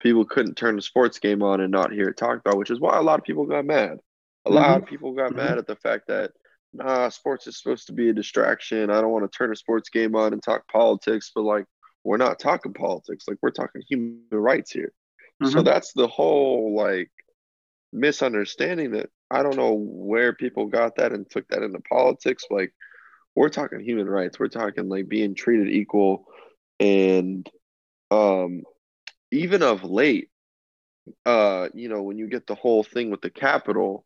People 0.00 0.24
couldn't 0.24 0.56
turn 0.56 0.76
the 0.76 0.82
sports 0.82 1.18
game 1.18 1.42
on 1.42 1.60
and 1.60 1.70
not 1.70 1.92
hear 1.92 2.08
it 2.08 2.16
talked 2.16 2.46
about, 2.46 2.58
which 2.58 2.70
is 2.70 2.80
why 2.80 2.96
a 2.96 3.02
lot 3.02 3.18
of 3.18 3.24
people 3.24 3.46
got 3.46 3.64
mad. 3.64 3.98
A 4.46 4.48
mm-hmm. 4.48 4.54
lot 4.54 4.82
of 4.82 4.86
people 4.86 5.12
got 5.12 5.28
mm-hmm. 5.28 5.38
mad 5.38 5.58
at 5.58 5.66
the 5.66 5.76
fact 5.76 6.08
that, 6.08 6.32
nah, 6.72 7.08
sports 7.08 7.46
is 7.46 7.58
supposed 7.58 7.86
to 7.86 7.92
be 7.92 8.08
a 8.08 8.12
distraction. 8.14 8.90
I 8.90 9.00
don't 9.00 9.10
want 9.10 9.30
to 9.30 9.36
turn 9.36 9.52
a 9.52 9.56
sports 9.56 9.88
game 9.88 10.14
on 10.16 10.32
and 10.32 10.42
talk 10.42 10.66
politics, 10.68 11.32
but 11.34 11.42
like, 11.42 11.66
we're 12.02 12.16
not 12.16 12.38
talking 12.38 12.72
politics. 12.72 13.26
Like, 13.28 13.36
we're 13.42 13.50
talking 13.50 13.82
human 13.88 14.22
rights 14.30 14.70
here. 14.70 14.92
Mm-hmm. 15.42 15.52
So 15.52 15.62
that's 15.62 15.92
the 15.92 16.08
whole 16.08 16.74
like 16.74 17.10
misunderstanding 17.92 18.92
that 18.92 19.10
I 19.30 19.42
don't 19.42 19.56
know 19.56 19.74
where 19.74 20.32
people 20.32 20.66
got 20.66 20.96
that 20.96 21.12
and 21.12 21.28
took 21.28 21.46
that 21.48 21.62
into 21.62 21.80
politics. 21.80 22.44
Like, 22.50 22.72
we're 23.36 23.48
talking 23.48 23.80
human 23.80 24.08
rights. 24.08 24.38
We're 24.38 24.48
talking 24.48 24.88
like 24.88 25.08
being 25.08 25.34
treated 25.34 25.68
equal, 25.68 26.26
and 26.78 27.48
um, 28.10 28.62
even 29.30 29.62
of 29.62 29.84
late, 29.84 30.30
uh, 31.24 31.68
you 31.74 31.88
know, 31.88 32.02
when 32.02 32.18
you 32.18 32.28
get 32.28 32.46
the 32.46 32.54
whole 32.54 32.82
thing 32.82 33.10
with 33.10 33.20
the 33.20 33.30
Capitol, 33.30 34.04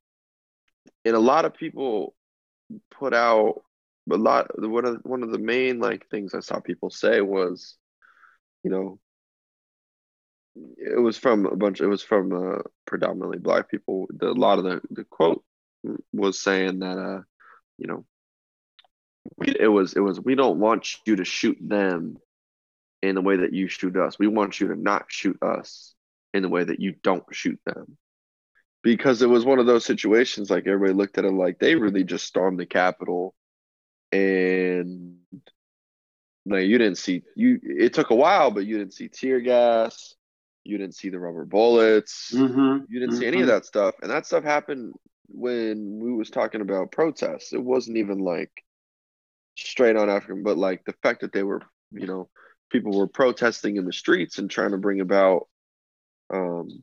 and 1.04 1.16
a 1.16 1.20
lot 1.20 1.44
of 1.44 1.54
people 1.54 2.14
put 2.90 3.14
out 3.14 3.62
a 4.10 4.16
lot. 4.16 4.50
One 4.58 4.84
of 4.84 5.00
one 5.04 5.22
of 5.22 5.30
the 5.30 5.38
main 5.38 5.80
like 5.80 6.06
things 6.10 6.34
I 6.34 6.40
saw 6.40 6.60
people 6.60 6.90
say 6.90 7.20
was, 7.20 7.76
you 8.62 8.70
know, 8.70 8.98
it 10.56 11.00
was 11.00 11.18
from 11.18 11.46
a 11.46 11.56
bunch 11.56 11.80
it 11.80 11.86
was 11.86 12.02
from 12.02 12.32
uh, 12.32 12.62
predominantly 12.86 13.38
black 13.38 13.70
people. 13.70 14.06
The, 14.10 14.28
a 14.28 14.32
lot 14.32 14.58
of 14.58 14.64
the, 14.64 14.80
the 14.90 15.04
quote 15.04 15.44
was 16.12 16.40
saying 16.40 16.78
that 16.78 16.98
uh 16.98 17.20
you 17.78 17.86
know 17.86 18.04
it 19.44 19.68
was 19.68 19.94
it 19.94 20.00
was 20.00 20.20
we 20.20 20.34
don't 20.34 20.58
want 20.58 20.96
you 21.06 21.16
to 21.16 21.24
shoot 21.24 21.58
them 21.60 22.18
in 23.02 23.14
the 23.14 23.20
way 23.20 23.36
that 23.36 23.52
you 23.52 23.68
shoot 23.68 23.96
us. 23.96 24.18
We 24.18 24.28
want 24.28 24.60
you 24.60 24.68
to 24.68 24.76
not 24.76 25.06
shoot 25.08 25.42
us 25.42 25.94
in 26.32 26.42
the 26.42 26.48
way 26.48 26.64
that 26.64 26.80
you 26.80 26.94
don't 27.02 27.24
shoot 27.32 27.60
them. 27.66 27.96
Because 28.82 29.22
it 29.22 29.28
was 29.28 29.44
one 29.44 29.58
of 29.58 29.66
those 29.66 29.84
situations 29.84 30.50
like 30.50 30.66
everybody 30.66 30.92
looked 30.92 31.16
at 31.16 31.24
it 31.24 31.32
like 31.32 31.58
they 31.58 31.74
really 31.74 32.04
just 32.04 32.26
stormed 32.26 32.60
the 32.60 32.66
capitol 32.66 33.34
and 34.12 35.16
like 36.46 36.66
you 36.66 36.76
didn't 36.76 36.98
see 36.98 37.22
you 37.34 37.58
it 37.62 37.94
took 37.94 38.10
a 38.10 38.14
while 38.14 38.50
but 38.50 38.66
you 38.66 38.78
didn't 38.78 38.92
see 38.92 39.08
tear 39.08 39.40
gas 39.40 40.14
you 40.64 40.78
didn't 40.78 40.94
see 40.94 41.10
the 41.10 41.18
rubber 41.18 41.44
bullets. 41.44 42.32
Mm-hmm. 42.34 42.84
You 42.88 43.00
didn't 43.00 43.14
mm-hmm. 43.14 43.20
see 43.20 43.26
any 43.26 43.36
of 43.38 43.42
mm-hmm. 43.42 43.50
that 43.50 43.66
stuff. 43.66 43.94
And 44.02 44.10
that 44.10 44.26
stuff 44.26 44.44
happened 44.44 44.94
when 45.28 46.00
we 46.02 46.12
was 46.12 46.30
talking 46.30 46.60
about 46.60 46.92
protests. 46.92 47.52
It 47.52 47.62
wasn't 47.62 47.98
even 47.98 48.18
like 48.18 48.50
straight 49.56 49.96
on 49.96 50.10
African, 50.10 50.42
but 50.42 50.56
like 50.56 50.84
the 50.84 50.94
fact 51.02 51.20
that 51.20 51.32
they 51.32 51.42
were, 51.42 51.62
you 51.92 52.06
know, 52.06 52.28
people 52.70 52.96
were 52.96 53.06
protesting 53.06 53.76
in 53.76 53.84
the 53.84 53.92
streets 53.92 54.38
and 54.38 54.50
trying 54.50 54.72
to 54.72 54.78
bring 54.78 55.00
about 55.00 55.46
um 56.32 56.82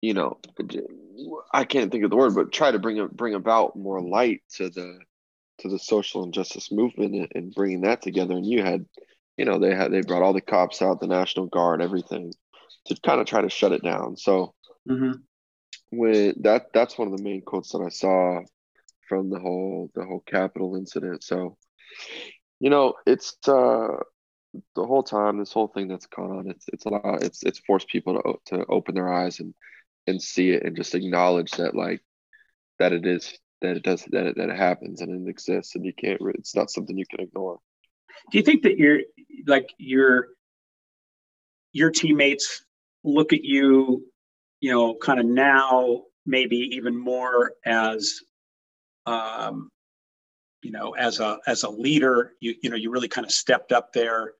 you 0.00 0.14
know 0.14 0.38
i 1.52 1.64
can't 1.64 1.90
think 1.90 2.04
of 2.04 2.10
the 2.10 2.16
word 2.16 2.34
but 2.34 2.52
try 2.52 2.70
to 2.70 2.78
bring 2.78 3.04
bring 3.08 3.34
about 3.34 3.74
more 3.74 4.00
light 4.00 4.42
to 4.50 4.68
the 4.68 4.98
to 5.58 5.68
the 5.68 5.78
social 5.78 6.24
injustice 6.24 6.70
movement 6.70 7.14
and, 7.14 7.28
and 7.34 7.54
bringing 7.54 7.80
that 7.80 8.02
together 8.02 8.34
and 8.34 8.46
you 8.46 8.62
had 8.62 8.84
you 9.36 9.44
know 9.44 9.58
they 9.58 9.74
had 9.74 9.92
they 9.92 10.02
brought 10.02 10.22
all 10.22 10.32
the 10.32 10.40
cops 10.40 10.82
out 10.82 11.00
the 11.00 11.06
national 11.06 11.46
guard 11.46 11.82
everything 11.82 12.32
to 12.86 12.96
kind 13.02 13.20
of 13.20 13.26
try 13.26 13.40
to 13.40 13.50
shut 13.50 13.72
it 13.72 13.82
down. 13.82 14.16
So 14.16 14.54
mm-hmm. 14.88 15.12
when 15.90 16.34
that 16.42 16.66
that's 16.74 16.98
one 16.98 17.10
of 17.10 17.16
the 17.16 17.22
main 17.22 17.42
quotes 17.42 17.72
that 17.72 17.82
i 17.82 17.88
saw 17.88 18.40
from 19.08 19.30
the 19.30 19.38
whole 19.38 19.90
the 19.94 20.04
whole 20.04 20.22
capitol 20.26 20.76
incident. 20.76 21.22
So 21.22 21.56
you 22.60 22.70
know 22.70 22.94
it's 23.06 23.36
uh 23.46 23.96
the 24.74 24.86
whole 24.86 25.02
time 25.02 25.38
this 25.38 25.52
whole 25.52 25.68
thing 25.68 25.88
that's 25.88 26.06
gone 26.06 26.30
on 26.30 26.48
it's 26.48 26.66
it's 26.72 26.84
a 26.84 26.90
lot 26.90 27.22
it's 27.22 27.42
it's 27.42 27.58
forced 27.60 27.88
people 27.88 28.20
to 28.22 28.56
to 28.56 28.66
open 28.66 28.94
their 28.94 29.12
eyes 29.12 29.40
and 29.40 29.54
and 30.06 30.20
see 30.20 30.50
it 30.50 30.62
and 30.64 30.76
just 30.76 30.94
acknowledge 30.94 31.52
that 31.52 31.74
like 31.74 32.02
that 32.78 32.92
it 32.92 33.06
is 33.06 33.38
that 33.62 33.76
it 33.76 33.82
does 33.82 34.04
that 34.10 34.26
it, 34.26 34.36
that 34.36 34.50
it 34.50 34.56
happens 34.56 35.00
and 35.00 35.26
it 35.26 35.30
exists 35.30 35.74
and 35.74 35.84
you 35.86 35.92
can't 35.92 36.20
it's 36.34 36.54
not 36.54 36.70
something 36.70 36.98
you 36.98 37.06
can 37.06 37.20
ignore 37.20 37.58
do 38.30 38.38
you 38.38 38.44
think 38.44 38.62
that 38.62 38.78
you're 38.78 39.00
like 39.46 39.70
your 39.78 40.28
your 41.72 41.90
teammates 41.90 42.64
look 43.04 43.32
at 43.32 43.42
you, 43.44 44.06
you 44.60 44.70
know, 44.70 44.94
kind 44.94 45.18
of 45.18 45.26
now 45.26 46.02
maybe 46.26 46.56
even 46.56 46.96
more 46.96 47.52
as 47.64 48.20
um, 49.06 49.68
you 50.62 50.70
know, 50.70 50.92
as 50.92 51.18
a 51.18 51.38
as 51.46 51.64
a 51.64 51.70
leader, 51.70 52.34
you 52.40 52.54
you 52.62 52.70
know, 52.70 52.76
you 52.76 52.90
really 52.90 53.08
kind 53.08 53.24
of 53.24 53.32
stepped 53.32 53.72
up 53.72 53.92
there. 53.92 54.32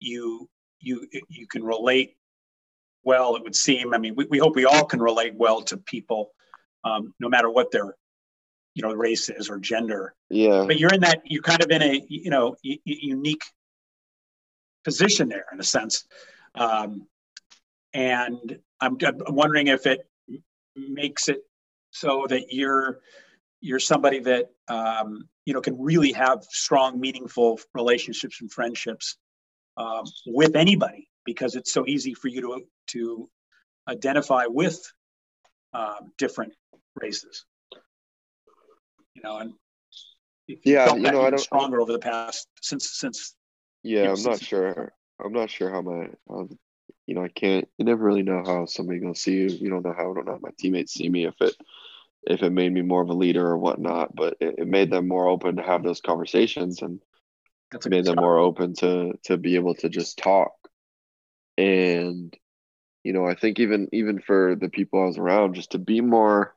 You 0.00 0.48
you 0.80 1.06
you 1.28 1.46
can 1.46 1.62
relate 1.64 2.16
well, 3.06 3.36
it 3.36 3.42
would 3.44 3.54
seem. 3.54 3.94
I 3.94 3.98
mean, 3.98 4.14
we, 4.16 4.26
we 4.28 4.38
hope 4.38 4.56
we 4.56 4.64
all 4.64 4.84
can 4.84 5.00
relate 5.00 5.34
well 5.36 5.62
to 5.62 5.76
people, 5.76 6.32
um, 6.82 7.14
no 7.20 7.28
matter 7.28 7.48
what 7.48 7.70
their 7.70 7.94
you 8.76 8.82
know 8.82 8.92
race 8.92 9.30
is 9.30 9.48
or 9.48 9.58
gender. 9.58 10.14
Yeah. 10.28 10.64
But 10.66 10.78
you're 10.78 10.92
in 10.92 11.00
that 11.00 11.22
you're 11.24 11.42
kind 11.42 11.62
of 11.62 11.70
in 11.70 11.82
a 11.82 12.04
you 12.08 12.30
know 12.30 12.56
unique 12.62 13.42
position 14.84 15.28
there 15.30 15.46
in 15.50 15.58
a 15.58 15.64
sense. 15.64 16.04
Um, 16.54 17.06
and 17.94 18.58
I'm, 18.78 18.98
I'm 19.02 19.34
wondering 19.34 19.68
if 19.68 19.86
it 19.86 20.06
makes 20.76 21.28
it 21.28 21.40
so 21.90 22.26
that 22.28 22.52
you're 22.52 23.00
you're 23.62 23.80
somebody 23.80 24.20
that 24.20 24.50
um, 24.68 25.26
you 25.46 25.54
know 25.54 25.62
can 25.62 25.80
really 25.80 26.12
have 26.12 26.44
strong, 26.50 27.00
meaningful 27.00 27.58
relationships 27.72 28.42
and 28.42 28.52
friendships 28.52 29.16
um, 29.78 30.04
with 30.26 30.54
anybody 30.54 31.08
because 31.24 31.54
it's 31.54 31.72
so 31.72 31.86
easy 31.86 32.12
for 32.12 32.28
you 32.28 32.42
to 32.42 32.60
to 32.88 33.30
identify 33.88 34.44
with 34.46 34.78
um, 35.72 36.12
different 36.18 36.52
races. 37.00 37.46
You 39.16 39.22
know, 39.24 39.38
and 39.38 39.52
yeah, 40.46 40.94
you 40.94 41.00
know, 41.00 41.22
I 41.22 41.30
don't 41.30 41.40
stronger 41.40 41.80
over 41.80 41.92
the 41.92 41.98
past 41.98 42.48
since 42.60 42.90
since 42.98 43.34
yeah, 43.82 44.12
I'm 44.12 44.22
not 44.22 44.42
sure. 44.42 44.92
I'm 45.24 45.32
not 45.32 45.48
sure 45.48 45.70
how 45.70 45.80
my, 45.80 46.08
how, 46.28 46.48
you 47.06 47.14
know, 47.14 47.24
I 47.24 47.28
can't. 47.28 47.66
You 47.78 47.86
never 47.86 48.04
really 48.04 48.22
know 48.22 48.42
how 48.44 48.66
somebody 48.66 48.98
gonna 48.98 49.14
see 49.14 49.32
you. 49.32 49.46
You 49.46 49.70
don't 49.70 49.84
know 49.84 49.94
how. 49.96 50.10
I 50.10 50.14
don't 50.14 50.26
know 50.26 50.32
how 50.32 50.38
my 50.42 50.50
teammates 50.58 50.92
see 50.92 51.08
me. 51.08 51.24
If 51.24 51.34
it, 51.40 51.54
if 52.26 52.42
it 52.42 52.50
made 52.50 52.74
me 52.74 52.82
more 52.82 53.00
of 53.00 53.08
a 53.08 53.14
leader 53.14 53.46
or 53.46 53.56
whatnot, 53.56 54.14
but 54.14 54.36
it, 54.40 54.56
it 54.58 54.68
made 54.68 54.90
them 54.90 55.08
more 55.08 55.28
open 55.28 55.56
to 55.56 55.62
have 55.62 55.82
those 55.82 56.02
conversations 56.02 56.82
and 56.82 57.00
That's 57.72 57.88
made 57.88 58.04
them 58.04 58.16
more 58.16 58.38
open 58.38 58.74
to 58.80 59.14
to 59.24 59.38
be 59.38 59.54
able 59.54 59.76
to 59.76 59.88
just 59.88 60.18
talk. 60.18 60.52
and 61.56 62.36
you 63.02 63.12
know, 63.12 63.24
I 63.24 63.36
think 63.36 63.60
even 63.60 63.88
even 63.92 64.18
for 64.18 64.56
the 64.56 64.68
people 64.68 65.00
I 65.00 65.06
was 65.06 65.16
around, 65.16 65.54
just 65.54 65.70
to 65.70 65.78
be 65.78 66.00
more 66.00 66.55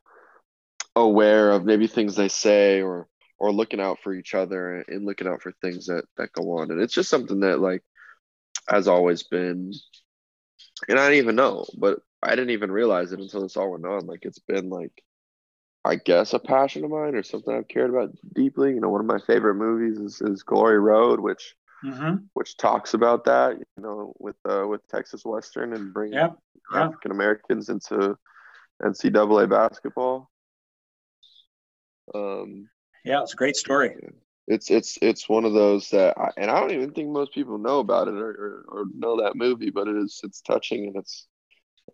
aware 1.01 1.51
of 1.51 1.65
maybe 1.65 1.87
things 1.87 2.15
they 2.15 2.29
say 2.29 2.81
or 2.81 3.07
or 3.37 3.51
looking 3.51 3.79
out 3.79 3.99
for 4.03 4.13
each 4.13 4.33
other 4.33 4.83
and 4.87 5.05
looking 5.05 5.27
out 5.27 5.41
for 5.41 5.51
things 5.51 5.87
that 5.87 6.05
that 6.17 6.33
go 6.33 6.57
on. 6.57 6.71
And 6.71 6.81
it's 6.81 6.93
just 6.93 7.09
something 7.09 7.41
that 7.41 7.59
like 7.59 7.83
has 8.69 8.87
always 8.87 9.23
been 9.23 9.73
and 10.87 10.99
I 10.99 11.09
didn't 11.09 11.23
even 11.23 11.35
know, 11.35 11.65
but 11.77 11.99
I 12.21 12.31
didn't 12.31 12.51
even 12.51 12.71
realize 12.71 13.11
it 13.11 13.19
until 13.19 13.41
this 13.41 13.57
all 13.57 13.71
went 13.71 13.85
on. 13.85 14.05
Like 14.05 14.23
it's 14.23 14.39
been 14.39 14.69
like 14.69 15.03
I 15.85 15.95
guess 15.95 16.33
a 16.33 16.39
passion 16.39 16.83
of 16.83 16.91
mine 16.91 17.15
or 17.15 17.23
something 17.23 17.53
I've 17.53 17.67
cared 17.67 17.89
about 17.89 18.13
deeply. 18.33 18.73
You 18.73 18.81
know, 18.81 18.89
one 18.89 19.01
of 19.01 19.07
my 19.07 19.19
favorite 19.25 19.55
movies 19.55 19.97
is, 19.97 20.21
is 20.21 20.43
Glory 20.43 20.79
Road, 20.79 21.19
which 21.19 21.55
mm-hmm. 21.83 22.15
which 22.33 22.57
talks 22.57 22.93
about 22.93 23.25
that. 23.25 23.57
You 23.57 23.83
know, 23.83 24.13
with 24.19 24.35
uh, 24.45 24.65
with 24.67 24.85
Texas 24.87 25.23
Western 25.23 25.73
and 25.73 25.93
bringing 25.93 26.19
yep. 26.19 26.37
African 26.73 27.11
Americans 27.11 27.69
into 27.69 28.17
NCAA 28.81 29.49
basketball. 29.49 30.29
Um, 32.13 32.69
yeah, 33.03 33.21
it's 33.21 33.33
a 33.33 33.37
great 33.37 33.55
story. 33.55 33.95
It's 34.47 34.71
it's 34.71 34.97
it's 35.01 35.29
one 35.29 35.45
of 35.45 35.53
those 35.53 35.89
that, 35.89 36.17
I, 36.17 36.29
and 36.37 36.49
I 36.49 36.59
don't 36.59 36.71
even 36.71 36.91
think 36.91 37.09
most 37.09 37.33
people 37.33 37.57
know 37.57 37.79
about 37.79 38.07
it 38.07 38.15
or, 38.15 38.29
or, 38.29 38.65
or 38.67 38.85
know 38.95 39.21
that 39.21 39.35
movie, 39.35 39.69
but 39.69 39.87
it 39.87 39.95
is 39.95 40.19
it's 40.23 40.41
touching 40.41 40.87
and 40.87 40.95
it's 40.95 41.27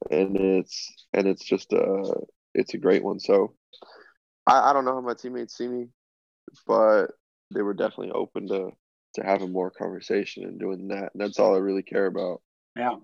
and 0.09 0.37
it's 0.37 0.93
and 1.13 1.27
it's 1.27 1.43
just 1.43 1.73
a 1.73 2.13
it's 2.53 2.73
a 2.73 2.77
great 2.77 3.03
one. 3.03 3.19
So 3.19 3.55
I, 4.47 4.69
I 4.69 4.73
don't 4.73 4.85
know 4.85 4.93
how 4.93 5.01
my 5.01 5.13
teammates 5.13 5.57
see 5.57 5.67
me, 5.67 5.87
but 6.65 7.07
they 7.53 7.61
were 7.61 7.73
definitely 7.73 8.11
open 8.11 8.47
to 8.47 8.71
to 9.15 9.23
having 9.23 9.51
more 9.51 9.71
conversation 9.71 10.43
and 10.43 10.59
doing 10.59 10.89
that. 10.89 11.11
And 11.13 11.21
that's 11.21 11.39
all 11.39 11.55
I 11.55 11.59
really 11.59 11.83
care 11.83 12.05
about. 12.05 12.41
Yeah, 12.75 12.95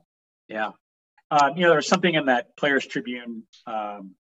yeah. 0.47 0.71
Uh, 1.29 1.51
you 1.55 1.63
know, 1.63 1.69
there's 1.69 1.88
something 1.88 2.13
in 2.13 2.25
that 2.25 2.57
Players 2.57 2.85
Tribune 2.85 3.43
um, 3.65 4.15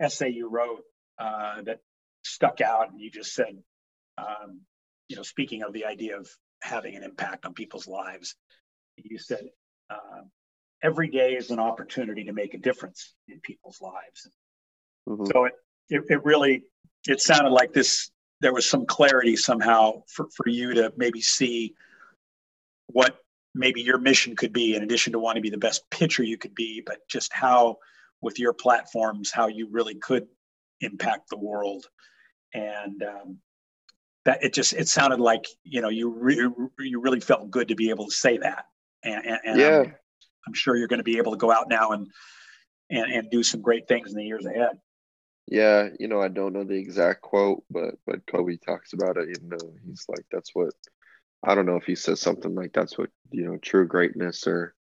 essay 0.00 0.30
you 0.30 0.48
wrote 0.48 0.82
uh, 1.18 1.62
that 1.62 1.80
stuck 2.28 2.60
out, 2.60 2.90
and 2.90 3.00
you 3.00 3.10
just 3.10 3.34
said, 3.34 3.56
um, 4.16 4.60
you 5.08 5.16
know, 5.16 5.22
speaking 5.22 5.62
of 5.62 5.72
the 5.72 5.86
idea 5.86 6.18
of 6.18 6.28
having 6.62 6.96
an 6.96 7.02
impact 7.02 7.46
on 7.46 7.54
people's 7.54 7.86
lives, 7.86 8.34
you 8.96 9.18
said 9.18 9.48
uh, 9.90 10.22
every 10.82 11.08
day 11.08 11.34
is 11.34 11.50
an 11.50 11.58
opportunity 11.58 12.24
to 12.24 12.32
make 12.32 12.54
a 12.54 12.58
difference 12.58 13.14
in 13.28 13.40
people's 13.40 13.80
lives. 13.80 14.28
Mm-hmm. 15.08 15.26
So 15.26 15.44
it, 15.44 15.52
it, 15.88 16.02
it 16.08 16.24
really 16.24 16.64
it 17.06 17.20
sounded 17.20 17.50
like 17.50 17.72
this 17.72 18.10
there 18.40 18.52
was 18.52 18.68
some 18.68 18.86
clarity 18.86 19.36
somehow 19.36 20.02
for, 20.06 20.28
for 20.36 20.48
you 20.48 20.74
to 20.74 20.92
maybe 20.96 21.20
see 21.20 21.74
what 22.86 23.18
maybe 23.54 23.80
your 23.80 23.98
mission 23.98 24.36
could 24.36 24.52
be 24.52 24.74
in 24.74 24.82
addition 24.82 25.12
to 25.12 25.18
wanting 25.18 25.42
to 25.42 25.46
be 25.46 25.50
the 25.50 25.58
best 25.58 25.88
pitcher 25.90 26.22
you 26.22 26.38
could 26.38 26.54
be 26.54 26.82
but 26.84 26.98
just 27.08 27.32
how 27.32 27.76
with 28.20 28.38
your 28.38 28.52
platforms 28.52 29.30
how 29.30 29.48
you 29.48 29.68
really 29.70 29.94
could 29.94 30.26
impact 30.80 31.28
the 31.30 31.38
world 31.38 31.86
and 32.54 33.02
um, 33.02 33.38
that 34.24 34.42
it 34.42 34.52
just 34.52 34.72
it 34.72 34.88
sounded 34.88 35.20
like 35.20 35.46
you 35.64 35.80
know 35.80 35.88
you 35.88 36.10
re- 36.10 36.50
you 36.78 37.00
really 37.00 37.20
felt 37.20 37.50
good 37.50 37.68
to 37.68 37.74
be 37.74 37.90
able 37.90 38.06
to 38.06 38.14
say 38.14 38.38
that 38.38 38.66
and, 39.04 39.38
and, 39.44 39.60
yeah 39.60 39.80
I'm, 39.80 39.94
I'm, 40.48 40.54
sure 40.54 40.76
you're 40.76 40.88
going 40.88 40.98
to 40.98 41.04
be 41.04 41.18
able 41.18 41.32
to 41.32 41.38
go 41.38 41.50
out 41.50 41.68
now 41.68 41.92
and, 41.92 42.06
and 42.90 43.12
and 43.12 43.30
do 43.30 43.42
some 43.42 43.60
great 43.60 43.88
things 43.88 44.10
in 44.10 44.16
the 44.16 44.24
years 44.24 44.46
ahead 44.46 44.78
yeah, 45.50 45.88
you 45.98 46.08
know, 46.08 46.20
I 46.20 46.28
don't 46.28 46.52
know 46.52 46.64
the 46.64 46.74
exact 46.74 47.22
quote, 47.22 47.64
but 47.70 47.94
but 48.06 48.26
Kobe 48.26 48.56
talks 48.56 48.92
about 48.92 49.16
it. 49.16 49.28
You 49.28 49.48
know, 49.48 49.72
he's 49.86 50.04
like, 50.08 50.26
that's 50.30 50.54
what 50.54 50.74
I 51.42 51.54
don't 51.54 51.66
know 51.66 51.76
if 51.76 51.84
he 51.84 51.94
says 51.94 52.20
something 52.20 52.54
like 52.54 52.72
that's 52.72 52.98
what 52.98 53.10
you 53.30 53.46
know, 53.46 53.56
true 53.56 53.86
greatness 53.86 54.46
or 54.46 54.74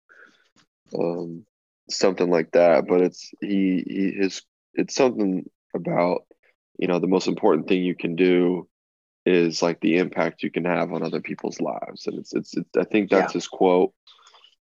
um 0.98 1.46
something 1.90 2.30
like 2.30 2.52
that. 2.54 2.88
But 2.88 3.02
it's 3.02 3.30
he 3.42 3.84
he 3.86 4.12
his 4.12 4.42
it's 4.74 4.96
something 4.96 5.48
about 5.76 6.26
you 6.78 6.88
know 6.88 7.00
the 7.00 7.08
most 7.08 7.28
important 7.28 7.68
thing 7.68 7.84
you 7.84 7.96
can 7.96 8.16
do 8.16 8.68
is 9.26 9.62
like 9.62 9.80
the 9.82 9.98
impact 9.98 10.44
you 10.44 10.52
can 10.52 10.66
have 10.66 10.92
on 10.94 11.04
other 11.04 11.22
people's 11.22 11.60
lives, 11.60 12.08
and 12.08 12.20
it's 12.20 12.34
it's, 12.34 12.56
it's 12.56 12.78
I 12.78 12.84
think 12.84 13.10
that's 13.10 13.34
yeah. 13.34 13.38
his 13.38 13.48
quote. 13.48 13.94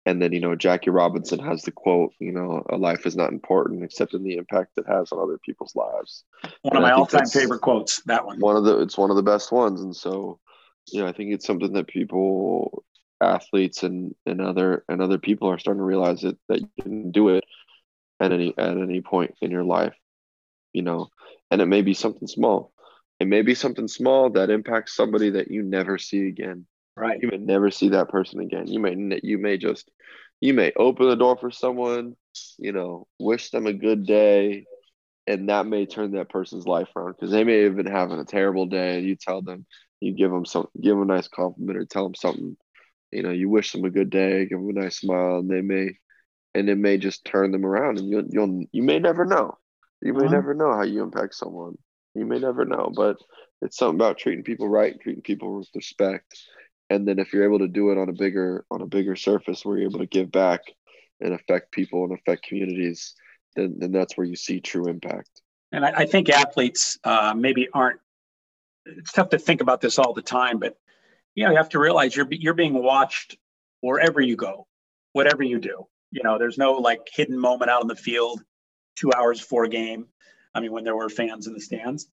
And 0.06 0.22
then, 0.22 0.32
you 0.32 0.40
know, 0.40 0.56
Jackie 0.56 0.88
Robinson 0.88 1.38
has 1.40 1.62
the 1.62 1.70
quote, 1.70 2.14
you 2.18 2.32
know, 2.32 2.64
a 2.70 2.78
life 2.78 3.04
is 3.04 3.14
not 3.14 3.30
important 3.30 3.84
except 3.84 4.14
in 4.14 4.22
the 4.22 4.36
impact 4.36 4.78
it 4.78 4.86
has 4.88 5.12
on 5.12 5.18
other 5.18 5.36
people's 5.44 5.76
lives. 5.76 6.24
One 6.62 6.76
and 6.76 6.76
of 6.78 6.82
my 6.82 6.92
all 6.92 7.04
time 7.04 7.26
favorite 7.26 7.60
quotes, 7.60 8.00
that 8.04 8.24
one. 8.24 8.40
One 8.40 8.56
of 8.56 8.64
the, 8.64 8.80
it's 8.80 8.96
one 8.96 9.10
of 9.10 9.16
the 9.16 9.22
best 9.22 9.52
ones. 9.52 9.82
And 9.82 9.94
so, 9.94 10.40
you 10.90 11.02
know, 11.02 11.08
I 11.08 11.12
think 11.12 11.34
it's 11.34 11.46
something 11.46 11.74
that 11.74 11.88
people, 11.88 12.84
athletes 13.20 13.82
and, 13.82 14.14
and 14.24 14.40
other, 14.40 14.82
and 14.88 15.02
other 15.02 15.18
people 15.18 15.50
are 15.50 15.58
starting 15.58 15.80
to 15.80 15.84
realize 15.84 16.22
that, 16.22 16.38
that 16.48 16.60
you 16.60 16.68
can 16.80 17.10
do 17.10 17.28
it 17.30 17.44
at 18.18 18.32
any, 18.32 18.54
at 18.56 18.78
any 18.78 19.02
point 19.02 19.34
in 19.42 19.50
your 19.50 19.64
life, 19.64 19.96
you 20.72 20.80
know, 20.80 21.08
and 21.50 21.60
it 21.60 21.66
may 21.66 21.82
be 21.82 21.94
something 21.94 22.28
small. 22.28 22.72
It 23.20 23.26
may 23.26 23.42
be 23.42 23.54
something 23.54 23.88
small 23.88 24.30
that 24.30 24.50
impacts 24.50 24.94
somebody 24.94 25.30
that 25.30 25.50
you 25.50 25.62
never 25.62 25.98
see 25.98 26.28
again 26.28 26.66
Right. 26.98 27.20
You 27.22 27.28
may 27.28 27.36
never 27.36 27.70
see 27.70 27.90
that 27.90 28.08
person 28.08 28.40
again. 28.40 28.66
You 28.66 28.80
may 28.80 29.20
you 29.22 29.38
may 29.38 29.56
just 29.56 29.88
you 30.40 30.52
may 30.52 30.72
open 30.76 31.08
the 31.08 31.14
door 31.14 31.36
for 31.36 31.50
someone, 31.52 32.16
you 32.58 32.72
know, 32.72 33.06
wish 33.20 33.50
them 33.50 33.68
a 33.68 33.72
good 33.72 34.04
day, 34.04 34.66
and 35.28 35.48
that 35.48 35.66
may 35.66 35.86
turn 35.86 36.12
that 36.12 36.28
person's 36.28 36.66
life 36.66 36.88
around 36.96 37.12
because 37.12 37.30
they 37.30 37.44
may 37.44 37.62
have 37.62 37.76
been 37.76 37.86
having 37.86 38.18
a 38.18 38.24
terrible 38.24 38.66
day. 38.66 38.98
And 38.98 39.06
you 39.06 39.14
tell 39.14 39.42
them, 39.42 39.64
you 40.00 40.12
give 40.12 40.32
them 40.32 40.44
some, 40.44 40.66
give 40.80 40.96
them 40.96 41.08
a 41.08 41.14
nice 41.14 41.28
compliment 41.28 41.78
or 41.78 41.84
tell 41.84 42.02
them 42.02 42.16
something, 42.16 42.56
you 43.12 43.22
know, 43.22 43.30
you 43.30 43.48
wish 43.48 43.70
them 43.70 43.84
a 43.84 43.90
good 43.90 44.10
day, 44.10 44.46
give 44.46 44.58
them 44.58 44.76
a 44.76 44.80
nice 44.80 44.98
smile, 44.98 45.38
and 45.38 45.48
they 45.48 45.60
may, 45.60 45.90
and 46.52 46.68
it 46.68 46.78
may 46.78 46.98
just 46.98 47.24
turn 47.24 47.52
them 47.52 47.64
around, 47.64 47.98
and 47.98 48.08
you'll 48.08 48.26
you'll 48.28 48.64
you 48.72 48.82
may 48.82 48.98
never 48.98 49.24
know, 49.24 49.56
you 50.02 50.12
may 50.14 50.26
uh-huh. 50.26 50.34
never 50.34 50.54
know 50.54 50.72
how 50.72 50.82
you 50.82 51.02
impact 51.02 51.34
someone. 51.34 51.76
You 52.14 52.26
may 52.26 52.38
never 52.38 52.64
know, 52.64 52.90
but 52.94 53.16
it's 53.62 53.76
something 53.76 53.96
about 53.96 54.18
treating 54.18 54.44
people 54.44 54.68
right, 54.68 54.98
treating 55.00 55.22
people 55.22 55.58
with 55.58 55.68
respect, 55.74 56.38
and 56.90 57.06
then 57.06 57.18
if 57.18 57.32
you're 57.32 57.44
able 57.44 57.58
to 57.58 57.68
do 57.68 57.90
it 57.90 57.98
on 57.98 58.08
a 58.08 58.12
bigger 58.12 58.64
on 58.70 58.82
a 58.82 58.86
bigger 58.86 59.16
surface 59.16 59.64
where 59.64 59.78
you're 59.78 59.88
able 59.88 60.00
to 60.00 60.06
give 60.06 60.30
back 60.30 60.60
and 61.20 61.34
affect 61.34 61.72
people 61.72 62.04
and 62.04 62.12
affect 62.12 62.46
communities 62.46 63.14
then 63.56 63.76
then 63.78 63.92
that's 63.92 64.16
where 64.16 64.26
you 64.26 64.36
see 64.36 64.60
true 64.60 64.88
impact 64.88 65.42
and 65.72 65.84
i, 65.84 65.90
I 65.90 66.06
think 66.06 66.28
athletes 66.30 66.98
uh, 67.04 67.34
maybe 67.36 67.68
aren't 67.72 68.00
it's 68.86 69.12
tough 69.12 69.30
to 69.30 69.38
think 69.38 69.60
about 69.60 69.80
this 69.80 69.98
all 69.98 70.12
the 70.12 70.22
time 70.22 70.58
but 70.58 70.76
you 71.34 71.44
know 71.44 71.50
you 71.50 71.56
have 71.56 71.68
to 71.70 71.78
realize 71.78 72.16
you're 72.16 72.28
you're 72.30 72.54
being 72.54 72.82
watched 72.82 73.36
wherever 73.80 74.20
you 74.20 74.36
go 74.36 74.66
whatever 75.12 75.42
you 75.42 75.58
do 75.58 75.86
you 76.10 76.22
know 76.22 76.38
there's 76.38 76.58
no 76.58 76.72
like 76.72 77.00
hidden 77.12 77.38
moment 77.38 77.70
out 77.70 77.82
in 77.82 77.88
the 77.88 77.96
field 77.96 78.42
two 78.98 79.12
hours 79.12 79.40
before 79.40 79.64
a 79.64 79.68
game. 79.68 80.06
I 80.54 80.60
mean 80.60 80.72
when 80.72 80.84
there 80.84 80.96
were 80.96 81.08
fans 81.08 81.46
in 81.46 81.54
the 81.54 81.60
stands. 81.60 82.08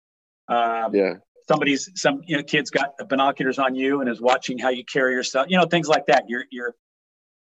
Um, 0.48 0.94
yeah. 0.95 1.14
somebody's 1.48 1.90
some 1.95 2.22
you 2.26 2.38
know 2.38 2.44
kid's 2.44 2.70
got 2.70 2.91
binoculars 3.08 3.60
on 3.60 3.76
you 3.76 4.02
and 4.02 4.10
is 4.10 4.20
watching 4.22 4.58
how 4.58 4.70
you 4.70 4.84
carry 4.84 5.14
yourself 5.14 5.48
you 5.49 5.58
know 5.58 5.66
things 5.66 5.88
like 5.88 6.08
that. 6.08 6.26
You're 6.28 6.45
you're 6.52 6.76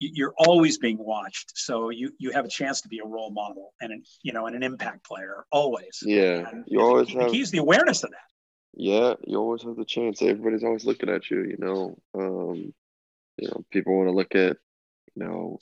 you're 0.00 0.34
always 0.38 0.78
being 0.78 0.98
watched. 0.98 1.52
So 1.54 1.90
you 1.90 2.12
you 2.18 2.32
have 2.32 2.44
a 2.44 2.48
chance 2.48 2.80
to 2.82 2.88
be 2.88 3.00
a 3.00 3.06
role 3.06 3.30
model 3.30 3.74
and 3.80 3.92
an 3.92 4.02
you 4.22 4.32
know 4.32 4.46
and 4.46 4.56
an 4.56 4.62
impact 4.62 5.04
player 5.04 5.44
always. 5.52 5.98
Yeah. 6.02 6.48
And 6.50 6.64
you 6.66 6.80
always 6.80 7.08
the, 7.08 7.20
have 7.20 7.32
the 7.32 7.44
the 7.44 7.58
awareness 7.58 8.02
of 8.02 8.10
that. 8.10 8.18
Yeah. 8.74 9.14
You 9.26 9.38
always 9.38 9.62
have 9.62 9.76
the 9.76 9.84
chance. 9.84 10.22
Everybody's 10.22 10.64
always 10.64 10.84
looking 10.84 11.10
at 11.10 11.30
you 11.30 11.44
you 11.44 11.56
know 11.58 11.98
um 12.14 12.72
you 13.36 13.48
know 13.48 13.64
people 13.70 13.96
want 13.96 14.08
to 14.08 14.14
look 14.14 14.34
at 14.34 14.56
you 15.14 15.24
know 15.24 15.58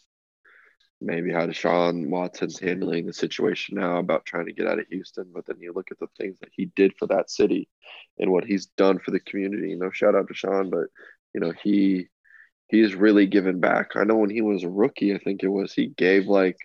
maybe 1.01 1.33
how 1.33 1.47
Deshaun 1.47 2.09
Watson's 2.09 2.59
handling 2.59 3.07
the 3.07 3.12
situation 3.12 3.77
now 3.77 3.99
about 3.99 4.25
trying 4.27 4.47
to 4.47 4.53
get 4.53 4.66
out 4.66 4.79
of 4.79 4.87
Houston, 4.89 5.31
but 5.33 5.47
then 5.47 5.61
you 5.61 5.73
look 5.73 5.91
at 5.91 5.99
the 5.99 6.09
things 6.19 6.39
that 6.41 6.51
he 6.53 6.66
did 6.77 6.95
for 6.97 7.07
that 7.07 7.31
city 7.31 7.69
and 8.19 8.31
what 8.31 8.45
he's 8.45 8.66
done 8.66 8.99
for 8.99 9.11
the 9.11 9.20
community. 9.20 9.70
You 9.70 9.79
know, 9.79 9.91
shout 9.91 10.15
out 10.15 10.29
to 10.29 10.35
Sean, 10.35 10.70
but 10.70 10.87
you 11.35 11.41
know, 11.41 11.53
he 11.62 12.09
he's 12.69 12.95
really 12.95 13.27
given 13.27 13.61
back. 13.61 13.97
I 13.97 14.05
know 14.05 14.16
when 14.16 14.31
he 14.31 14.43
was 14.43 14.65
a 14.65 14.69
rookie, 14.69 15.15
I 15.15 15.19
think 15.19 15.43
it 15.43 15.49
was 15.49 15.73
he 15.73 15.87
gave 15.87 16.27
like 16.27 16.57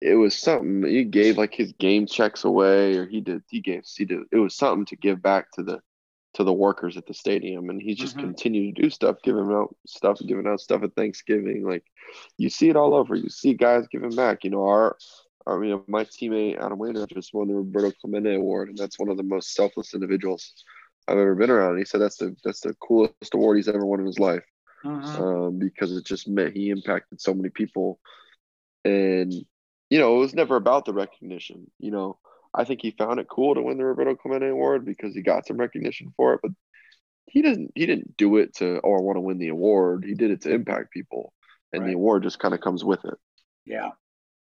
it 0.00 0.14
was 0.14 0.36
something 0.36 0.84
he 0.84 1.04
gave 1.04 1.36
like 1.36 1.54
his 1.54 1.72
game 1.72 2.06
checks 2.06 2.44
away 2.44 2.96
or 2.96 3.06
he 3.06 3.20
did 3.20 3.42
he 3.50 3.60
gave 3.60 3.84
he 3.96 4.04
did 4.04 4.20
it 4.32 4.38
was 4.38 4.56
something 4.56 4.86
to 4.86 4.96
give 4.96 5.20
back 5.22 5.50
to 5.52 5.62
the 5.62 5.80
to 6.34 6.44
the 6.44 6.52
workers 6.52 6.96
at 6.96 7.06
the 7.06 7.14
stadium 7.14 7.70
and 7.70 7.82
he's 7.82 7.96
just 7.96 8.16
mm-hmm. 8.16 8.26
continued 8.26 8.76
to 8.76 8.82
do 8.82 8.90
stuff 8.90 9.16
giving 9.22 9.50
out 9.50 9.74
stuff 9.86 10.18
giving 10.26 10.46
out 10.46 10.60
stuff 10.60 10.82
at 10.82 10.94
thanksgiving 10.94 11.64
like 11.64 11.84
you 12.38 12.48
see 12.48 12.68
it 12.68 12.76
all 12.76 12.94
over 12.94 13.16
you 13.16 13.28
see 13.28 13.52
guys 13.52 13.86
giving 13.90 14.14
back 14.14 14.44
you 14.44 14.50
know 14.50 14.64
our 14.64 14.96
I 15.46 15.56
mean, 15.56 15.82
my 15.88 16.04
teammate 16.04 16.58
Adam 16.58 16.78
Wainwright 16.78 17.08
just 17.08 17.34
won 17.34 17.48
the 17.48 17.54
Roberto 17.54 17.92
Clemente 18.00 18.34
Award, 18.34 18.68
and 18.68 18.78
that's 18.78 18.98
one 18.98 19.08
of 19.08 19.16
the 19.16 19.22
most 19.22 19.54
selfless 19.54 19.94
individuals 19.94 20.64
I've 21.08 21.18
ever 21.18 21.34
been 21.34 21.50
around. 21.50 21.70
And 21.70 21.78
he 21.78 21.84
said 21.84 22.00
that's 22.00 22.18
the 22.18 22.36
that's 22.44 22.60
the 22.60 22.74
coolest 22.74 23.34
award 23.34 23.56
he's 23.56 23.68
ever 23.68 23.84
won 23.84 24.00
in 24.00 24.06
his 24.06 24.18
life, 24.18 24.44
mm-hmm. 24.84 25.22
um, 25.22 25.58
because 25.58 25.96
it 25.96 26.04
just 26.04 26.28
meant 26.28 26.54
he 26.54 26.70
impacted 26.70 27.20
so 27.20 27.34
many 27.34 27.48
people, 27.48 27.98
and 28.84 29.32
you 29.32 29.98
know, 29.98 30.16
it 30.16 30.20
was 30.20 30.34
never 30.34 30.56
about 30.56 30.84
the 30.84 30.92
recognition. 30.92 31.70
You 31.78 31.90
know, 31.90 32.18
I 32.54 32.64
think 32.64 32.80
he 32.82 32.90
found 32.90 33.20
it 33.20 33.28
cool 33.28 33.54
to 33.54 33.62
win 33.62 33.78
the 33.78 33.84
Roberto 33.84 34.16
Clemente 34.16 34.48
Award 34.48 34.84
because 34.84 35.14
he 35.14 35.22
got 35.22 35.46
some 35.46 35.56
recognition 35.56 36.12
for 36.16 36.34
it, 36.34 36.40
but 36.42 36.50
he 37.26 37.42
didn't 37.42 37.72
he 37.74 37.86
didn't 37.86 38.16
do 38.16 38.36
it 38.38 38.56
to 38.56 38.80
oh 38.82 38.96
I 38.96 39.00
want 39.00 39.16
to 39.16 39.20
win 39.20 39.38
the 39.38 39.48
award. 39.48 40.04
He 40.04 40.14
did 40.14 40.30
it 40.30 40.42
to 40.42 40.50
impact 40.50 40.92
people. 40.92 41.32
and 41.72 41.82
right. 41.82 41.88
the 41.88 41.94
award 41.94 42.24
just 42.24 42.40
kind 42.40 42.54
of 42.54 42.60
comes 42.60 42.84
with 42.84 43.04
it. 43.04 43.14
Yeah, 43.64 43.90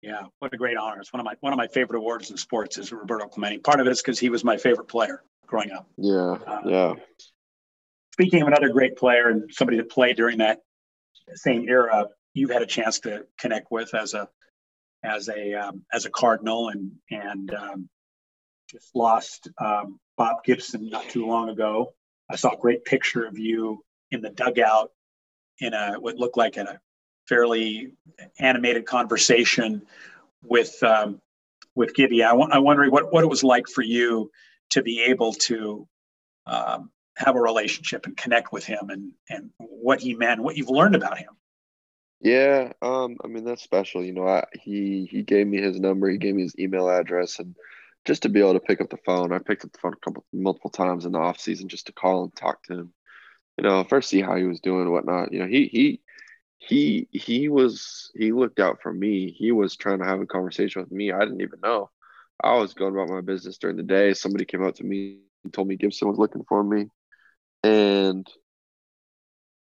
yeah, 0.03 0.25
what 0.39 0.53
a 0.53 0.57
great 0.57 0.77
honor! 0.77 1.01
It's 1.01 1.13
one 1.13 1.21
of 1.21 1.25
my 1.25 1.35
one 1.41 1.53
of 1.53 1.57
my 1.57 1.69
favorite 1.69 1.99
awards 1.99 2.31
in 2.31 2.37
sports 2.37 2.77
is 2.79 2.93
Roberto 2.93 3.27
Clemente. 3.27 3.59
Part 3.59 3.81
of 3.81 3.87
it 3.87 3.91
is 3.91 4.03
because 4.03 4.19
he 4.19 4.29
was 4.29 4.45
my 4.45 4.57
favorite 4.57 4.89
player 4.89 5.23
growing 5.47 5.71
up. 5.71 5.89
Yeah, 5.97 6.37
uh, 6.47 6.61
yeah. 6.67 6.95
Speaking 8.13 8.43
of 8.43 8.49
another 8.49 8.69
great 8.69 8.97
player 8.97 9.29
and 9.29 9.51
somebody 9.53 9.79
that 9.79 9.91
played 9.91 10.17
during 10.17 10.39
that 10.39 10.61
same 11.35 11.69
era, 11.69 12.09
you've 12.35 12.51
had 12.51 12.63
a 12.63 12.67
chance 12.67 13.01
to 13.01 13.27
connect 13.39 13.71
with 13.71 13.95
as 13.95 14.15
a 14.15 14.29
as 15.05 15.29
a 15.29 15.55
um, 15.55 15.83
as 15.93 16.07
a 16.07 16.11
Cardinal 16.11 16.71
and 16.71 16.93
and 17.11 17.55
um, 17.55 17.89
just 18.71 18.95
lost 18.95 19.49
um, 19.59 20.01
Bob 20.17 20.43
Gibson 20.45 20.89
not 20.89 21.09
too 21.09 21.27
long 21.27 21.51
ago. 21.51 21.93
I 22.31 22.37
saw 22.37 22.55
a 22.55 22.57
great 22.57 22.85
picture 22.85 23.25
of 23.25 23.39
you 23.39 23.85
in 24.11 24.23
the 24.23 24.31
dugout 24.31 24.91
in 25.61 25.75
a 25.75 25.95
what 26.01 26.17
looked 26.17 26.39
like 26.39 26.57
a 26.57 26.81
fairly 27.29 27.93
animated 28.39 28.87
conversation 28.87 29.83
with 30.43 30.83
um, 30.83 31.21
with 31.75 31.95
Gibby. 31.95 32.23
I, 32.23 32.31
am 32.33 32.65
wondering 32.65 32.91
what 32.91 33.13
what 33.13 33.25
it 33.25 33.31
was 33.31 33.45
like 33.45 33.69
for 33.69 33.83
you 33.83 34.31
to 34.71 34.83
be 34.83 35.03
able 35.03 35.35
to 35.35 35.87
um, 36.47 36.91
have 37.17 37.37
a 37.37 37.41
relationship 37.41 38.07
and 38.07 38.17
connect 38.17 38.53
with 38.53 38.65
him 38.65 38.89
and 38.89 39.13
and 39.29 39.51
what 39.59 40.01
he 40.01 40.15
meant, 40.15 40.43
what 40.43 40.57
you've 40.57 40.71
learned 40.71 40.95
about 40.95 41.19
him. 41.19 41.37
Yeah, 42.25 42.73
um, 42.83 43.19
I 43.25 43.29
mean 43.29 43.45
that's 43.45 43.63
special. 43.63 44.05
You 44.05 44.15
know, 44.15 44.29
I, 44.29 44.47
he 44.55 45.07
he 45.11 45.23
gave 45.23 45.47
me 45.49 45.61
his 45.63 45.81
number, 45.81 46.11
he 46.11 46.19
gave 46.19 46.37
me 46.37 46.43
his 46.45 46.59
email 46.59 46.91
address, 46.91 47.41
and 47.41 47.57
just 48.07 48.23
to 48.25 48.31
be 48.31 48.41
able 48.41 48.55
to 48.55 48.61
pick 48.61 48.81
up 48.83 48.91
the 48.91 48.99
phone, 49.07 49.33
I 49.33 49.41
picked 49.41 49.65
up 49.65 49.73
the 49.73 49.81
phone 49.81 49.95
a 49.95 49.97
couple 50.05 50.25
multiple 50.33 50.71
times 50.71 51.07
in 51.07 51.13
the 51.13 51.21
off 51.21 51.41
season 51.41 51.69
just 51.69 51.87
to 51.89 51.93
call 51.93 52.25
and 52.25 52.37
talk 52.37 52.63
to 52.65 52.75
him. 52.75 52.95
You 53.59 53.65
know, 53.65 53.85
first 53.85 54.11
see 54.11 54.23
how 54.23 54.37
he 54.37 54.45
was 54.45 54.61
doing 54.61 54.83
and 54.83 54.93
whatnot. 54.93 55.33
You 55.33 55.41
know, 55.41 55.47
he 55.49 55.67
he 55.69 56.01
he 56.59 57.09
he 57.13 57.49
was 57.49 58.13
he 58.17 58.33
looked 58.33 58.61
out 58.61 58.83
for 58.83 58.93
me. 58.93 59.31
He 59.33 59.53
was 59.53 59.77
trying 59.77 60.01
to 60.01 60.07
have 60.07 60.21
a 60.21 60.27
conversation 60.27 60.83
with 60.83 60.93
me. 60.93 61.13
I 61.13 61.21
didn't 61.21 61.43
even 61.43 61.61
know. 61.63 61.91
I 62.43 62.55
was 62.57 62.75
going 62.75 62.95
about 62.95 63.11
my 63.11 63.23
business 63.23 63.59
during 63.59 63.77
the 63.79 63.85
day. 63.85 64.15
Somebody 64.15 64.47
came 64.47 64.65
up 64.65 64.77
to 64.77 64.85
me 64.85 65.19
and 65.45 65.53
told 65.55 65.69
me 65.69 65.77
Gibson 65.77 66.09
was 66.09 66.19
looking 66.19 66.45
for 66.49 66.63
me. 66.65 66.89
And 67.65 68.27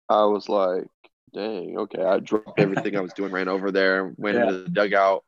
I 0.08 0.24
was 0.26 0.48
like, 0.48 0.88
dang, 1.35 1.77
okay. 1.78 2.02
I 2.02 2.19
dropped 2.19 2.59
everything 2.59 2.97
I 2.97 3.01
was 3.01 3.12
doing, 3.12 3.32
ran 3.32 3.48
over 3.48 3.70
there, 3.70 4.12
went 4.16 4.36
yeah. 4.36 4.48
into 4.48 4.62
the 4.62 4.69
dugout, 4.70 5.24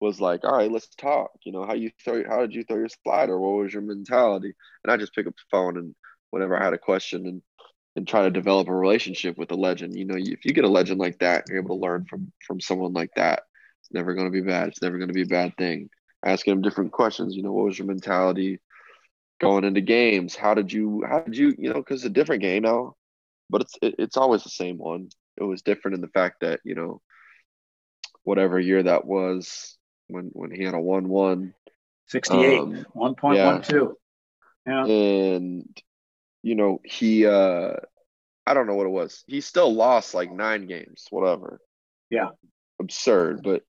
was 0.00 0.20
like, 0.20 0.44
all 0.44 0.56
right, 0.56 0.70
let's 0.70 0.88
talk. 0.96 1.30
You 1.44 1.52
know, 1.52 1.64
how 1.64 1.74
you 1.74 1.90
throw 2.04 2.22
how 2.28 2.40
did 2.40 2.54
you 2.54 2.64
throw 2.64 2.76
your 2.78 2.88
slider? 3.04 3.38
What 3.38 3.62
was 3.62 3.72
your 3.72 3.82
mentality? 3.82 4.52
And 4.84 4.92
I 4.92 4.96
just 4.96 5.14
pick 5.14 5.26
up 5.26 5.34
the 5.34 5.42
phone 5.50 5.76
and 5.76 5.94
whenever 6.30 6.58
I 6.58 6.64
had 6.64 6.74
a 6.74 6.78
question 6.78 7.26
and 7.26 7.42
and 7.96 8.06
try 8.06 8.22
to 8.22 8.30
develop 8.30 8.68
a 8.68 8.74
relationship 8.74 9.36
with 9.36 9.50
a 9.50 9.56
legend. 9.56 9.96
You 9.96 10.04
know, 10.04 10.16
if 10.16 10.44
you 10.44 10.52
get 10.52 10.64
a 10.64 10.68
legend 10.68 11.00
like 11.00 11.18
that, 11.18 11.44
you're 11.48 11.58
able 11.58 11.76
to 11.76 11.82
learn 11.82 12.06
from 12.08 12.32
from 12.46 12.60
someone 12.60 12.92
like 12.92 13.10
that. 13.16 13.42
It's 13.82 13.92
never 13.92 14.14
going 14.14 14.26
to 14.26 14.32
be 14.32 14.46
bad. 14.46 14.68
It's 14.68 14.82
never 14.82 14.98
going 14.98 15.08
to 15.08 15.14
be 15.14 15.22
a 15.22 15.26
bad 15.26 15.56
thing. 15.56 15.90
Asking 16.24 16.54
them 16.54 16.62
different 16.62 16.92
questions. 16.92 17.34
You 17.36 17.42
know, 17.42 17.52
what 17.52 17.66
was 17.66 17.78
your 17.78 17.86
mentality 17.86 18.60
going 19.40 19.64
into 19.64 19.80
games? 19.80 20.34
How 20.34 20.54
did 20.54 20.72
you? 20.72 21.04
How 21.08 21.20
did 21.20 21.36
you? 21.36 21.54
You 21.58 21.70
know, 21.70 21.80
because 21.80 22.00
it's 22.00 22.10
a 22.10 22.10
different 22.10 22.42
game 22.42 22.62
now, 22.62 22.94
but 23.50 23.62
it's 23.62 23.74
it, 23.82 23.96
it's 23.98 24.16
always 24.16 24.44
the 24.44 24.50
same 24.50 24.78
one. 24.78 25.08
It 25.40 25.44
was 25.44 25.62
different 25.62 25.96
in 25.96 26.00
the 26.00 26.08
fact 26.08 26.40
that 26.40 26.60
you 26.64 26.74
know, 26.74 27.00
whatever 28.24 28.58
year 28.58 28.82
that 28.82 29.04
was 29.04 29.76
when 30.08 30.30
when 30.32 30.50
he 30.50 30.64
had 30.64 30.74
a 30.74 30.80
one 30.80 31.08
one. 31.08 31.54
68, 32.06 32.58
um, 32.58 32.86
1.12. 32.96 33.94
Yeah. 34.66 34.84
yeah. 34.84 34.84
And 34.86 35.82
you 36.42 36.54
know, 36.54 36.80
he 36.84 37.26
uh 37.26 37.74
I 38.46 38.54
don't 38.54 38.66
know 38.66 38.74
what 38.74 38.86
it 38.86 38.90
was. 38.90 39.24
He 39.26 39.42
still 39.42 39.74
lost 39.74 40.14
like 40.14 40.32
nine 40.32 40.66
games, 40.66 41.06
whatever. 41.10 41.60
Yeah. 42.08 42.30
Absurd, 42.80 43.42
but 43.42 43.62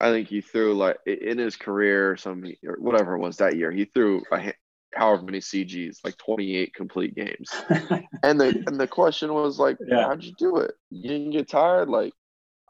I 0.00 0.10
think 0.10 0.28
he 0.28 0.40
threw 0.40 0.74
like 0.74 0.96
in 1.06 1.36
his 1.38 1.56
career, 1.56 2.16
some 2.16 2.42
or 2.66 2.76
whatever 2.78 3.14
it 3.14 3.20
was 3.20 3.36
that 3.36 3.56
year. 3.56 3.70
He 3.70 3.84
threw 3.84 4.22
a, 4.32 4.54
however 4.94 5.22
many 5.22 5.40
CGs, 5.40 5.98
like 6.04 6.16
28 6.18 6.74
complete 6.74 7.14
games. 7.14 7.50
and 8.22 8.40
the 8.40 8.62
and 8.66 8.80
the 8.80 8.86
question 8.86 9.32
was 9.32 9.58
like, 9.58 9.78
yeah. 9.86 10.06
how'd 10.06 10.22
you 10.22 10.32
do 10.38 10.58
it? 10.58 10.72
You 10.90 11.08
didn't 11.08 11.30
get 11.30 11.48
tired? 11.48 11.88
Like, 11.88 12.12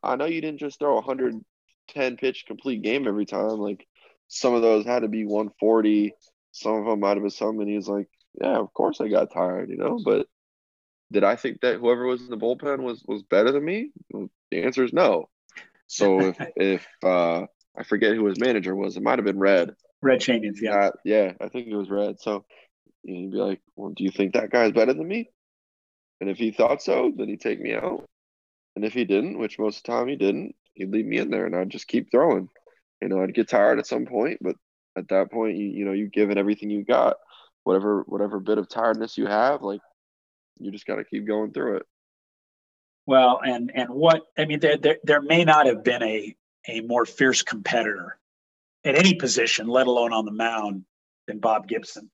I 0.03 0.16
know 0.16 0.27
you 0.27 0.40
didn't 0.40 0.61
just 0.61 0.78
throw 0.78 0.94
110 0.94 2.16
pitch 2.16 2.44
complete 2.47 2.82
game 2.82 3.07
every 3.07 3.27
time. 3.27 3.59
Like, 3.59 3.86
some 4.28 4.55
of 4.55 4.62
those 4.62 4.85
had 4.85 5.01
to 5.01 5.09
be 5.09 5.24
140. 5.24 6.15
Some 6.53 6.74
of 6.74 6.86
them 6.86 7.01
might 7.01 7.16
have 7.16 7.23
been 7.23 7.31
some. 7.31 7.61
And 7.61 7.69
he's 7.69 7.89
like, 7.89 8.09
yeah, 8.40 8.57
of 8.57 8.73
course 8.73 9.01
I 9.01 9.09
got 9.09 9.32
tired, 9.32 9.70
you 9.70 9.77
know, 9.77 10.01
but 10.05 10.27
did 11.12 11.24
I 11.24 11.36
think 11.36 11.61
that 11.61 11.78
whoever 11.78 12.07
was 12.07 12.23
in 12.23 12.31
the 12.31 12.36
bullpen 12.36 12.82
was 12.82 13.05
was 13.07 13.23
better 13.23 13.53
than 13.53 13.65
me? 13.65 13.90
The 14.51 14.62
answer 14.65 14.82
is 14.82 14.93
no. 14.93 15.28
So 15.86 16.20
if 16.20 16.36
if 16.57 16.86
uh, 17.05 17.43
I 17.77 17.82
forget 17.85 18.16
who 18.16 18.27
his 18.27 18.40
manager 18.40 18.74
was, 18.74 18.97
it 18.97 19.03
might 19.03 19.19
have 19.19 19.27
been 19.27 19.39
Red. 19.39 19.74
Red 20.03 20.20
Schoendienst, 20.20 20.61
yeah, 20.61 20.77
uh, 20.77 20.91
yeah, 21.05 21.33
I 21.41 21.49
think 21.49 21.69
it 21.69 21.77
was 21.77 21.91
Red. 21.91 22.20
So 22.20 22.45
you'd 23.05 23.33
be 23.33 23.39
like, 23.39 23.61
well, 23.77 23.93
do 23.97 24.05
you 24.05 24.11
think 24.11 24.35
that 24.35 24.51
guy's 24.51 24.73
better 24.73 24.93
than 24.93 25.07
me? 25.07 25.31
And 26.20 26.29
if 26.29 26.39
he 26.39 26.51
thought 26.51 26.83
so, 26.83 27.12
then 27.16 27.29
he'd 27.29 27.41
take 27.41 27.61
me 27.61 27.74
out. 27.74 28.05
And 28.74 28.85
if 28.85 28.93
he 28.93 29.05
didn't, 29.05 29.39
which 29.39 29.59
most 29.59 29.79
of 29.79 29.83
the 29.85 29.93
time 29.93 30.09
he 30.09 30.16
didn't, 30.16 30.55
he'd 30.74 30.91
leave 30.91 31.07
me 31.07 31.19
in 31.19 31.31
there, 31.31 31.47
and 31.47 31.55
I'd 31.55 31.70
just 31.70 31.89
keep 31.89 32.11
throwing. 32.11 32.49
You 33.01 33.09
know, 33.09 33.23
I'd 33.23 33.35
get 33.35 33.49
tired 33.49 33.79
at 33.79 33.87
some 33.87 34.07
point, 34.07 34.39
but 34.41 34.57
at 34.97 35.09
that 35.09 35.31
point, 35.31 35.57
you 35.57 35.66
you 35.66 35.85
know, 35.85 35.93
you 35.93 36.09
give 36.09 36.31
it 36.31 36.39
everything 36.39 36.70
you 36.70 36.85
got 36.85 37.16
whatever 37.65 38.03
whatever 38.07 38.41
bit 38.41 38.59
of 38.59 38.69
tiredness 38.69 39.19
you 39.19 39.27
have, 39.27 39.62
like 39.62 39.81
you 40.59 40.70
just 40.70 40.87
got 40.87 40.97
to 40.97 41.05
keep 41.05 41.27
going 41.27 41.53
through 41.53 41.77
it. 41.79 41.87
Well, 43.07 43.41
and 43.45 43.73
and 43.74 43.91
what 43.91 44.23
I 44.39 44.45
mean, 44.45 44.61
there, 44.61 44.77
there 44.77 44.99
there 45.03 45.23
may 45.23 45.45
not 45.45 45.66
have 45.66 45.83
been 45.83 46.03
a 46.03 46.35
a 46.69 46.81
more 46.81 47.05
fierce 47.05 47.43
competitor 47.43 48.19
at 48.85 48.97
any 48.97 49.15
position, 49.15 49.69
let 49.69 49.87
alone 49.87 50.13
on 50.13 50.25
the 50.25 50.33
mound, 50.33 50.85
than 51.27 51.39
Bob 51.39 51.69
Gibson. 51.69 52.11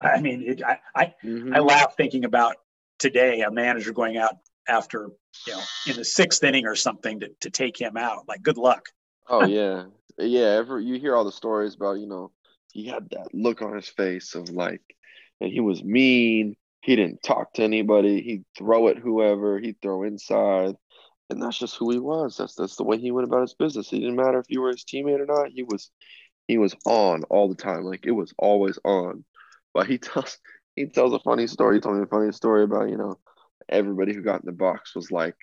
I 0.00 0.20
mean, 0.20 0.42
it, 0.46 0.62
I 0.62 0.78
I, 0.94 1.14
mm-hmm. 1.24 1.54
I 1.54 1.58
laugh 1.60 1.96
thinking 1.96 2.24
about 2.24 2.56
today 2.98 3.40
a 3.42 3.50
manager 3.50 3.92
going 3.92 4.16
out 4.16 4.36
after 4.68 5.10
you 5.46 5.52
know 5.52 5.62
in 5.86 5.96
the 5.96 6.04
sixth 6.04 6.42
inning 6.44 6.66
or 6.66 6.74
something 6.74 7.20
to, 7.20 7.30
to 7.40 7.50
take 7.50 7.80
him 7.80 7.96
out. 7.96 8.28
Like, 8.28 8.42
good 8.42 8.58
luck. 8.58 8.86
oh 9.28 9.44
yeah, 9.46 9.84
yeah. 10.18 10.56
Ever 10.58 10.80
you 10.80 10.98
hear 10.98 11.16
all 11.16 11.24
the 11.24 11.32
stories 11.32 11.74
about 11.74 11.98
you 11.98 12.06
know 12.06 12.30
he 12.72 12.86
had 12.86 13.08
that 13.10 13.28
look 13.32 13.62
on 13.62 13.74
his 13.74 13.88
face 13.88 14.34
of 14.34 14.50
like, 14.50 14.82
and 15.40 15.50
he 15.50 15.60
was 15.60 15.82
mean. 15.82 16.56
He 16.82 16.94
didn't 16.94 17.24
talk 17.24 17.54
to 17.54 17.64
anybody. 17.64 18.22
He'd 18.22 18.44
throw 18.56 18.86
at 18.86 18.98
whoever. 18.98 19.58
He'd 19.58 19.80
throw 19.82 20.04
inside, 20.04 20.76
and 21.30 21.42
that's 21.42 21.58
just 21.58 21.76
who 21.76 21.90
he 21.90 21.98
was. 21.98 22.36
That's 22.36 22.54
that's 22.54 22.76
the 22.76 22.84
way 22.84 22.98
he 22.98 23.10
went 23.10 23.28
about 23.28 23.42
his 23.42 23.54
business. 23.54 23.92
It 23.92 24.00
didn't 24.00 24.16
matter 24.16 24.38
if 24.38 24.46
you 24.48 24.60
were 24.60 24.70
his 24.70 24.84
teammate 24.84 25.20
or 25.20 25.26
not. 25.26 25.50
He 25.50 25.62
was 25.62 25.90
he 26.48 26.58
was 26.58 26.74
on 26.84 27.24
all 27.24 27.48
the 27.48 27.54
time. 27.54 27.82
Like 27.82 28.06
it 28.06 28.12
was 28.12 28.32
always 28.38 28.78
on. 28.84 29.24
But 29.74 29.86
he 29.86 29.98
tells 29.98 30.38
he 30.74 30.86
tells 30.86 31.12
a 31.12 31.18
funny 31.20 31.46
story. 31.46 31.76
He 31.76 31.80
told 31.80 31.96
me 31.96 32.02
a 32.02 32.06
funny 32.06 32.32
story 32.32 32.64
about 32.64 32.90
you 32.90 32.96
know 32.96 33.18
everybody 33.68 34.14
who 34.14 34.22
got 34.22 34.40
in 34.40 34.46
the 34.46 34.52
box 34.52 34.94
was 34.94 35.10
like 35.10 35.36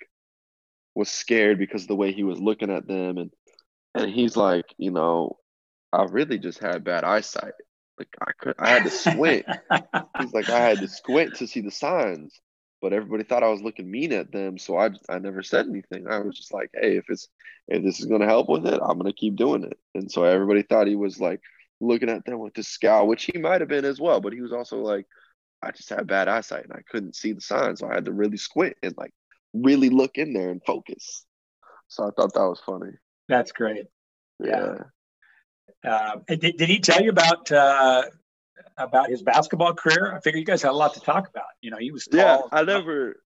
was 0.94 1.10
scared 1.10 1.58
because 1.58 1.82
of 1.82 1.88
the 1.88 1.96
way 1.96 2.12
he 2.12 2.22
was 2.22 2.38
looking 2.38 2.70
at 2.70 2.86
them 2.86 3.18
and 3.18 3.30
and 3.94 4.10
he's 4.10 4.36
like 4.36 4.66
you 4.78 4.90
know 4.90 5.38
I 5.94 6.04
really 6.04 6.38
just 6.38 6.58
had 6.58 6.82
bad 6.82 7.04
eyesight. 7.04 7.52
Like 7.98 8.08
I 8.20 8.32
could, 8.38 8.54
I 8.58 8.68
had 8.68 8.82
to 8.82 8.90
squint. 8.90 9.46
He's 10.18 10.34
like, 10.34 10.50
I 10.50 10.58
had 10.58 10.80
to 10.80 10.88
squint 10.88 11.36
to 11.36 11.46
see 11.46 11.60
the 11.60 11.70
signs, 11.70 12.40
but 12.84 12.92
everybody 12.92 13.24
thought 13.24 13.42
I 13.42 13.48
was 13.48 13.62
looking 13.62 13.90
mean 13.90 14.12
at 14.12 14.30
them, 14.30 14.58
so 14.58 14.76
I, 14.76 14.90
I 15.08 15.18
never 15.18 15.42
said 15.42 15.66
anything. 15.66 16.06
I 16.06 16.18
was 16.18 16.36
just 16.36 16.52
like, 16.52 16.68
hey, 16.74 16.98
if 16.98 17.06
it's, 17.08 17.28
if 17.66 17.82
this 17.82 17.98
is 17.98 18.04
gonna 18.04 18.26
help 18.26 18.46
with 18.46 18.66
it, 18.66 18.78
I'm 18.78 18.98
gonna 18.98 19.14
keep 19.14 19.36
doing 19.36 19.64
it. 19.64 19.78
And 19.94 20.12
so 20.12 20.24
everybody 20.24 20.60
thought 20.60 20.86
he 20.86 20.94
was 20.94 21.18
like 21.18 21.40
looking 21.80 22.10
at 22.10 22.26
them 22.26 22.40
with 22.40 22.52
this 22.52 22.68
scowl, 22.68 23.06
which 23.08 23.24
he 23.24 23.38
might 23.38 23.62
have 23.62 23.70
been 23.70 23.86
as 23.86 23.98
well, 23.98 24.20
but 24.20 24.34
he 24.34 24.42
was 24.42 24.52
also 24.52 24.82
like, 24.82 25.06
I 25.62 25.70
just 25.70 25.88
had 25.88 26.06
bad 26.06 26.28
eyesight 26.28 26.64
and 26.64 26.74
I 26.74 26.82
couldn't 26.86 27.16
see 27.16 27.32
the 27.32 27.40
signs, 27.40 27.80
so 27.80 27.88
I 27.88 27.94
had 27.94 28.04
to 28.04 28.12
really 28.12 28.36
squint 28.36 28.76
and 28.82 28.94
like 28.98 29.14
really 29.54 29.88
look 29.88 30.18
in 30.18 30.34
there 30.34 30.50
and 30.50 30.60
focus. 30.66 31.24
So 31.88 32.04
I 32.04 32.10
thought 32.14 32.34
that 32.34 32.40
was 32.40 32.60
funny. 32.66 32.92
That's 33.30 33.52
great. 33.52 33.86
yeah. 34.44 34.74
yeah. 35.82 35.90
Uh, 35.90 36.16
did, 36.28 36.58
did 36.58 36.68
he 36.68 36.80
tell 36.80 37.02
you 37.02 37.08
about 37.08 37.50
uh, 37.50 38.02
about 38.76 39.08
his 39.08 39.22
basketball 39.22 39.74
career? 39.74 40.14
I 40.14 40.20
figure 40.20 40.38
you 40.38 40.44
guys 40.44 40.62
had 40.62 40.70
a 40.70 40.72
lot 40.72 40.94
to 40.94 41.00
talk 41.00 41.28
about. 41.28 41.46
You 41.60 41.70
know, 41.70 41.78
he 41.78 41.90
was 41.90 42.06
tall. 42.06 42.20
Yeah, 42.20 42.40
I 42.52 42.62
never, 42.62 43.22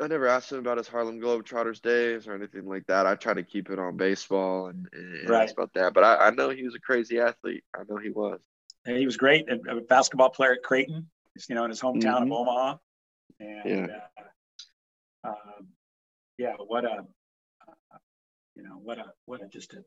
I 0.00 0.06
never 0.06 0.26
asked 0.26 0.52
him 0.52 0.58
about 0.58 0.78
his 0.78 0.88
Harlem 0.88 1.20
Globetrotters 1.20 1.80
days 1.80 2.26
or 2.26 2.34
anything 2.34 2.66
like 2.66 2.86
that. 2.86 3.06
I 3.06 3.14
try 3.14 3.34
to 3.34 3.42
keep 3.42 3.70
it 3.70 3.78
on 3.78 3.96
baseball 3.96 4.68
and, 4.68 4.88
and 4.92 5.28
right. 5.28 5.50
about 5.50 5.72
that. 5.74 5.94
But 5.94 6.04
I, 6.04 6.16
I, 6.16 6.30
know 6.30 6.50
he 6.50 6.62
was 6.62 6.74
a 6.74 6.80
crazy 6.80 7.20
athlete. 7.20 7.64
I 7.74 7.82
know 7.88 7.98
he 7.98 8.10
was. 8.10 8.40
And 8.86 8.96
he 8.96 9.04
was 9.04 9.16
great. 9.16 9.46
A 9.50 9.80
basketball 9.80 10.30
player 10.30 10.52
at 10.52 10.62
Creighton, 10.62 11.08
you 11.48 11.54
know, 11.54 11.64
in 11.64 11.70
his 11.70 11.80
hometown 11.80 12.22
mm-hmm. 12.22 12.32
of 12.32 12.38
Omaha. 12.38 12.76
And 13.38 13.88
yeah, 13.88 13.96
uh, 15.24 15.28
um, 15.28 15.68
yeah, 16.38 16.54
what 16.66 16.84
a, 16.84 17.04
uh, 17.68 17.98
you 18.56 18.62
know, 18.62 18.78
what 18.82 18.98
a, 18.98 19.12
what 19.26 19.42
a 19.42 19.48
just 19.48 19.74
a 19.74 19.84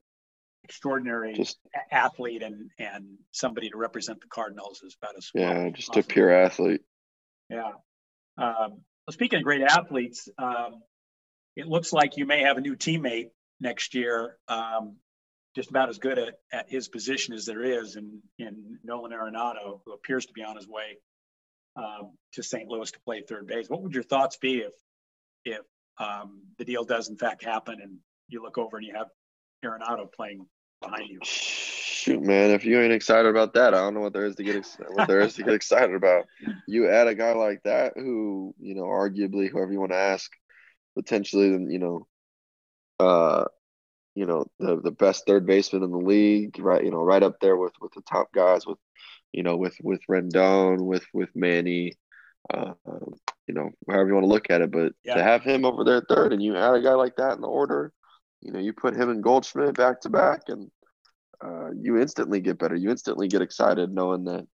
extraordinary 0.64 1.34
just, 1.34 1.57
athlete 1.91 2.41
and 2.41 2.69
and 2.80 3.18
somebody 3.31 3.69
to 3.69 3.77
represent 3.77 4.22
the 4.22 4.27
Cardinals 4.27 4.81
is 4.84 4.95
about 5.02 5.18
as 5.18 5.30
yeah, 5.34 5.69
just 5.69 5.90
possible. 5.90 6.06
a 6.10 6.14
pure 6.14 6.31
athlete. 6.31 6.81
Yeah. 7.49 7.72
Um, 8.38 8.81
well, 9.06 9.11
speaking 9.11 9.40
of 9.40 9.44
great 9.44 9.61
athletes, 9.61 10.30
um, 10.38 10.81
it 11.56 11.68
looks 11.68 11.91
like 11.94 12.18
you 12.18 12.26
may 12.26 12.41
have 12.41 12.57
a 12.57 12.61
new 12.61 12.76
teammate 12.76 13.30
next 13.60 13.94
year, 13.94 14.38
um, 14.48 14.95
just 15.56 15.69
about 15.69 15.90
as 15.90 15.98
good 15.99 16.18
at, 16.18 16.35
at 16.52 16.69
his 16.69 16.88
position 16.88 17.34
as 17.34 17.45
there 17.45 17.64
is 17.64 17.95
in, 17.95 18.22
in 18.40 18.80
Nolan 18.84 19.11
Arenado, 19.11 19.81
who 19.85 19.94
appears 19.94 20.26
to 20.27 20.34
be 20.34 20.44
on 20.44 20.56
his 20.56 20.68
way 20.68 20.98
um, 21.76 22.14
to 22.34 22.44
St. 22.44 22.68
Louis 22.68 22.90
to 22.91 22.99
play 23.02 23.22
third 23.22 23.48
base. 23.48 23.69
What 23.69 23.84
would 23.84 23.94
your 23.94 24.03
thoughts 24.03 24.38
be 24.38 24.60
if 24.60 24.73
if 25.45 25.61
um, 25.99 26.44
the 26.57 26.65
deal 26.65 26.85
does 26.85 27.10
in 27.10 27.18
fact 27.18 27.44
happen 27.44 27.80
and 27.81 27.98
you 28.30 28.41
look 28.41 28.57
over 28.57 28.77
and 28.77 28.85
you 28.85 28.94
have 28.95 29.07
Arenado 29.64 30.11
playing 30.11 30.45
behind 30.84 31.10
you? 31.10 31.20
Shoot, 31.24 32.22
man! 32.22 32.52
If 32.52 32.66
you 32.66 32.82
ain't 32.82 32.94
excited 32.94 33.30
about 33.30 33.54
that, 33.54 33.74
I 33.74 33.78
don't 33.78 33.94
know 33.94 34.02
what 34.02 34.14
there 34.14 34.26
is 34.26 34.36
to 34.36 34.44
get 34.44 34.66
what 34.90 35.08
there 35.08 35.22
is 35.22 35.36
to 35.36 35.44
get 35.44 35.54
excited 35.56 35.96
about. 35.96 36.26
You 36.68 36.90
add 36.90 37.08
a 37.08 37.16
guy 37.16 37.34
like 37.34 37.64
that, 37.64 37.94
who 37.96 38.54
you 38.60 38.76
know, 38.76 38.84
arguably, 38.84 39.50
whoever 39.50 39.72
you 39.72 39.80
want 39.80 39.92
to 39.92 39.98
ask, 39.98 40.30
potentially, 40.96 41.50
then, 41.50 41.70
you 41.70 41.80
know, 41.80 42.08
uh, 43.00 43.46
you 44.16 44.26
know, 44.26 44.46
the 44.60 44.80
the 44.82 44.92
best 44.92 45.26
third 45.26 45.46
baseman 45.46 45.84
in 45.84 45.92
the 45.92 45.98
league, 45.98 46.60
right? 46.60 46.84
You 46.84 46.92
know, 46.92 47.04
right 47.04 47.24
up 47.24 47.40
there 47.40 47.58
with 47.58 47.74
with 47.82 47.94
the 47.94 48.02
top 48.02 48.32
guys, 48.34 48.66
with 48.66 48.78
you 49.32 49.44
know, 49.44 49.58
with 49.58 49.76
with 49.82 50.02
Rendon, 50.10 50.86
with 50.86 51.06
with 51.14 51.30
Manny, 51.36 51.94
uh, 52.54 52.74
you 53.48 53.54
know, 53.54 53.72
however 53.88 54.08
you 54.08 54.14
want 54.14 54.26
to 54.26 54.30
look 54.30 54.50
at 54.50 54.62
it. 54.62 54.72
But 54.72 54.94
yeah. 55.04 55.16
to 55.16 55.24
have 55.24 55.44
him 55.44 55.66
over 55.66 55.84
there 55.84 56.02
third, 56.08 56.34
and 56.34 56.44
you 56.44 56.56
add 56.56 56.76
a 56.76 56.82
guy 56.82 56.94
like 56.94 57.16
that 57.16 57.34
in 57.34 57.42
the 57.42 57.48
order, 57.48 57.92
you 58.44 58.52
know, 58.52 58.60
you 58.60 58.74
put 58.74 58.95
him 58.95 59.10
and 59.10 59.24
Goldschmidt 59.24 59.76
back 59.76 60.02
to 60.02 60.10
back, 60.10 60.41
and 60.48 60.70
uh, 61.44 61.72
you 61.72 61.99
instantly 61.99 62.41
get 62.41 62.60
better. 62.60 62.76
You 62.76 62.91
instantly 62.91 63.28
get 63.28 63.41
excited 63.41 63.91
knowing 63.91 64.26
that, 64.26 64.45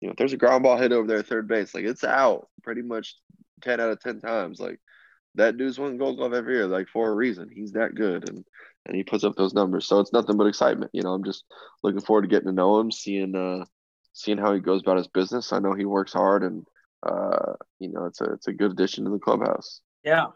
you 0.00 0.08
know, 0.08 0.12
if 0.12 0.16
there's 0.16 0.32
a 0.32 0.36
ground 0.36 0.64
ball 0.64 0.76
hit 0.76 0.92
over 0.92 1.06
there 1.06 1.22
third 1.22 1.48
base, 1.48 1.74
like 1.74 1.84
it's 1.84 2.04
out 2.04 2.48
pretty 2.62 2.82
much 2.82 3.16
10 3.62 3.80
out 3.80 3.90
of 3.90 4.00
10 4.00 4.20
times. 4.20 4.60
Like 4.60 4.80
that 5.36 5.56
dude's 5.56 5.78
won 5.78 5.98
gold 5.98 6.16
glove 6.16 6.34
every 6.34 6.54
year, 6.54 6.66
like 6.66 6.88
for 6.88 7.08
a 7.08 7.14
reason. 7.14 7.48
He's 7.52 7.72
that 7.72 7.94
good. 7.94 8.28
And, 8.28 8.44
and 8.86 8.96
he 8.96 9.04
puts 9.04 9.24
up 9.24 9.36
those 9.36 9.54
numbers. 9.54 9.86
So 9.86 10.00
it's 10.00 10.12
nothing 10.12 10.36
but 10.36 10.46
excitement. 10.46 10.90
You 10.94 11.02
know, 11.02 11.12
I'm 11.12 11.24
just 11.24 11.44
looking 11.82 12.00
forward 12.00 12.22
to 12.22 12.28
getting 12.28 12.48
to 12.48 12.54
know 12.54 12.78
him, 12.78 12.90
seeing, 12.90 13.34
uh, 13.34 13.64
seeing 14.12 14.38
how 14.38 14.52
he 14.54 14.60
goes 14.60 14.82
about 14.82 14.96
his 14.96 15.08
business. 15.08 15.52
I 15.52 15.58
know 15.58 15.74
he 15.74 15.84
works 15.84 16.12
hard 16.12 16.42
and, 16.42 16.64
uh, 17.04 17.54
you 17.78 17.90
know, 17.90 18.06
it's 18.06 18.20
a, 18.20 18.32
it's 18.32 18.48
a 18.48 18.52
good 18.52 18.72
addition 18.72 19.04
to 19.04 19.10
the 19.10 19.18
clubhouse. 19.18 19.80
Yeah. 20.04 20.26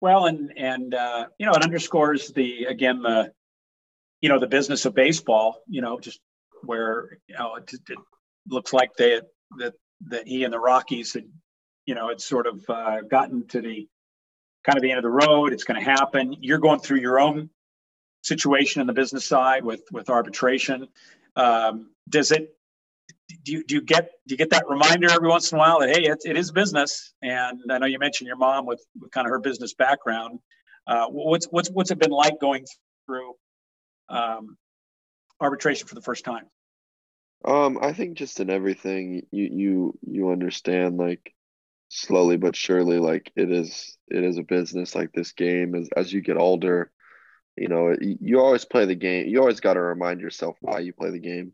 Well, 0.00 0.26
and, 0.26 0.52
and, 0.56 0.94
uh, 0.94 1.26
you 1.38 1.46
know, 1.46 1.52
it 1.52 1.62
underscores 1.62 2.28
the, 2.32 2.64
again, 2.64 3.02
the, 3.02 3.32
you 4.20 4.28
know 4.28 4.38
the 4.38 4.46
business 4.46 4.84
of 4.84 4.94
baseball 4.94 5.62
you 5.68 5.80
know 5.80 5.98
just 6.00 6.20
where 6.62 7.18
you 7.28 7.36
know 7.36 7.56
it, 7.56 7.72
it 7.72 7.98
looks 8.48 8.72
like 8.72 8.94
they 8.96 9.20
that 9.58 9.74
that 10.08 10.26
he 10.26 10.44
and 10.44 10.52
the 10.52 10.58
rockies 10.58 11.12
had 11.12 11.24
you 11.86 11.94
know 11.94 12.08
it's 12.08 12.24
sort 12.24 12.46
of 12.46 12.64
uh, 12.68 13.02
gotten 13.02 13.46
to 13.48 13.60
the 13.60 13.88
kind 14.64 14.76
of 14.76 14.82
the 14.82 14.90
end 14.90 14.98
of 14.98 15.04
the 15.04 15.10
road 15.10 15.52
it's 15.52 15.64
going 15.64 15.78
to 15.78 15.84
happen. 15.84 16.34
You're 16.40 16.58
going 16.58 16.80
through 16.80 16.98
your 16.98 17.20
own 17.20 17.50
situation 18.22 18.80
in 18.80 18.86
the 18.86 18.92
business 18.92 19.24
side 19.24 19.64
with 19.64 19.82
with 19.92 20.10
arbitration. 20.10 20.88
Um, 21.36 21.90
does 22.08 22.32
it 22.32 22.55
do 23.42 23.52
you, 23.52 23.64
do 23.64 23.74
you 23.74 23.80
get 23.80 24.10
do 24.26 24.34
you 24.34 24.36
get 24.36 24.50
that 24.50 24.68
reminder 24.68 25.10
every 25.10 25.28
once 25.28 25.50
in 25.50 25.56
a 25.56 25.58
while 25.58 25.80
that 25.80 25.88
hey 25.88 26.04
it, 26.04 26.18
it 26.24 26.36
is 26.36 26.52
business 26.52 27.12
and 27.22 27.60
i 27.70 27.78
know 27.78 27.86
you 27.86 27.98
mentioned 27.98 28.26
your 28.26 28.36
mom 28.36 28.66
with, 28.66 28.84
with 29.00 29.10
kind 29.10 29.26
of 29.26 29.30
her 29.30 29.40
business 29.40 29.74
background 29.74 30.38
uh, 30.86 31.06
what's 31.08 31.46
what's 31.46 31.68
what's 31.70 31.90
it 31.90 31.98
been 31.98 32.10
like 32.10 32.40
going 32.40 32.64
through 33.06 33.34
um, 34.08 34.56
arbitration 35.40 35.88
for 35.88 35.94
the 35.94 36.02
first 36.02 36.24
time? 36.24 36.44
Um, 37.44 37.78
I 37.80 37.92
think 37.92 38.16
just 38.16 38.40
in 38.40 38.50
everything, 38.50 39.26
you 39.30 39.48
you 39.52 39.98
you 40.06 40.30
understand 40.30 40.96
like 40.96 41.34
slowly 41.88 42.36
but 42.36 42.56
surely, 42.56 42.98
like 42.98 43.32
it 43.36 43.50
is 43.50 43.96
it 44.08 44.22
is 44.22 44.38
a 44.38 44.42
business. 44.42 44.94
Like 44.94 45.12
this 45.12 45.32
game 45.32 45.74
as 45.74 45.88
as 45.96 46.12
you 46.12 46.20
get 46.20 46.36
older, 46.36 46.92
you 47.56 47.68
know, 47.68 47.94
you 48.00 48.40
always 48.40 48.64
play 48.64 48.84
the 48.84 48.94
game. 48.94 49.26
You 49.26 49.40
always 49.40 49.60
got 49.60 49.74
to 49.74 49.80
remind 49.80 50.20
yourself 50.20 50.56
why 50.60 50.80
you 50.80 50.92
play 50.92 51.10
the 51.10 51.18
game, 51.18 51.52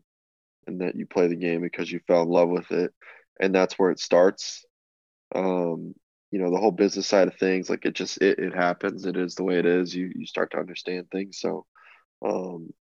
and 0.67 0.81
that 0.81 0.95
you 0.95 1.05
play 1.05 1.27
the 1.27 1.35
game 1.35 1.61
because 1.61 1.91
you 1.91 1.99
fell 2.07 2.23
in 2.23 2.29
love 2.29 2.49
with 2.49 2.71
it, 2.71 2.93
and 3.39 3.53
that's 3.53 3.77
where 3.77 3.91
it 3.91 3.99
starts. 3.99 4.65
Um, 5.35 5.95
you 6.31 6.39
know, 6.39 6.49
the 6.49 6.57
whole 6.57 6.71
business 6.71 7.07
side 7.07 7.27
of 7.27 7.35
things, 7.35 7.69
like 7.69 7.85
it 7.85 7.93
just 7.93 8.21
it, 8.21 8.39
it 8.39 8.55
happens. 8.55 9.05
It 9.05 9.17
is 9.17 9.35
the 9.35 9.43
way 9.43 9.59
it 9.59 9.65
is. 9.65 9.93
You 9.93 10.11
you 10.15 10.25
start 10.25 10.51
to 10.51 10.59
understand 10.59 11.11
things. 11.11 11.39
So 11.39 11.65
um, 12.25 12.73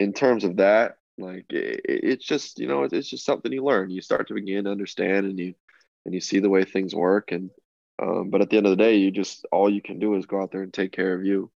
in 0.00 0.12
terms 0.12 0.44
of 0.44 0.56
that, 0.56 0.96
like 1.18 1.46
it, 1.50 1.80
it's 1.84 2.24
just 2.24 2.58
you 2.58 2.66
know 2.66 2.84
it's 2.84 3.08
just 3.08 3.24
something 3.24 3.52
you 3.52 3.64
learn. 3.64 3.90
You 3.90 4.00
start 4.00 4.28
to 4.28 4.34
begin 4.34 4.64
to 4.64 4.70
understand, 4.70 5.26
and 5.26 5.38
you 5.38 5.54
and 6.04 6.14
you 6.14 6.20
see 6.20 6.40
the 6.40 6.48
way 6.48 6.64
things 6.64 6.94
work. 6.94 7.32
And 7.32 7.50
um, 8.02 8.30
but 8.30 8.40
at 8.40 8.50
the 8.50 8.56
end 8.56 8.66
of 8.66 8.70
the 8.70 8.82
day, 8.82 8.96
you 8.96 9.10
just 9.10 9.46
all 9.52 9.70
you 9.70 9.82
can 9.82 9.98
do 9.98 10.14
is 10.16 10.26
go 10.26 10.42
out 10.42 10.50
there 10.50 10.62
and 10.62 10.72
take 10.72 10.92
care 10.92 11.14
of 11.14 11.24
you, 11.24 11.50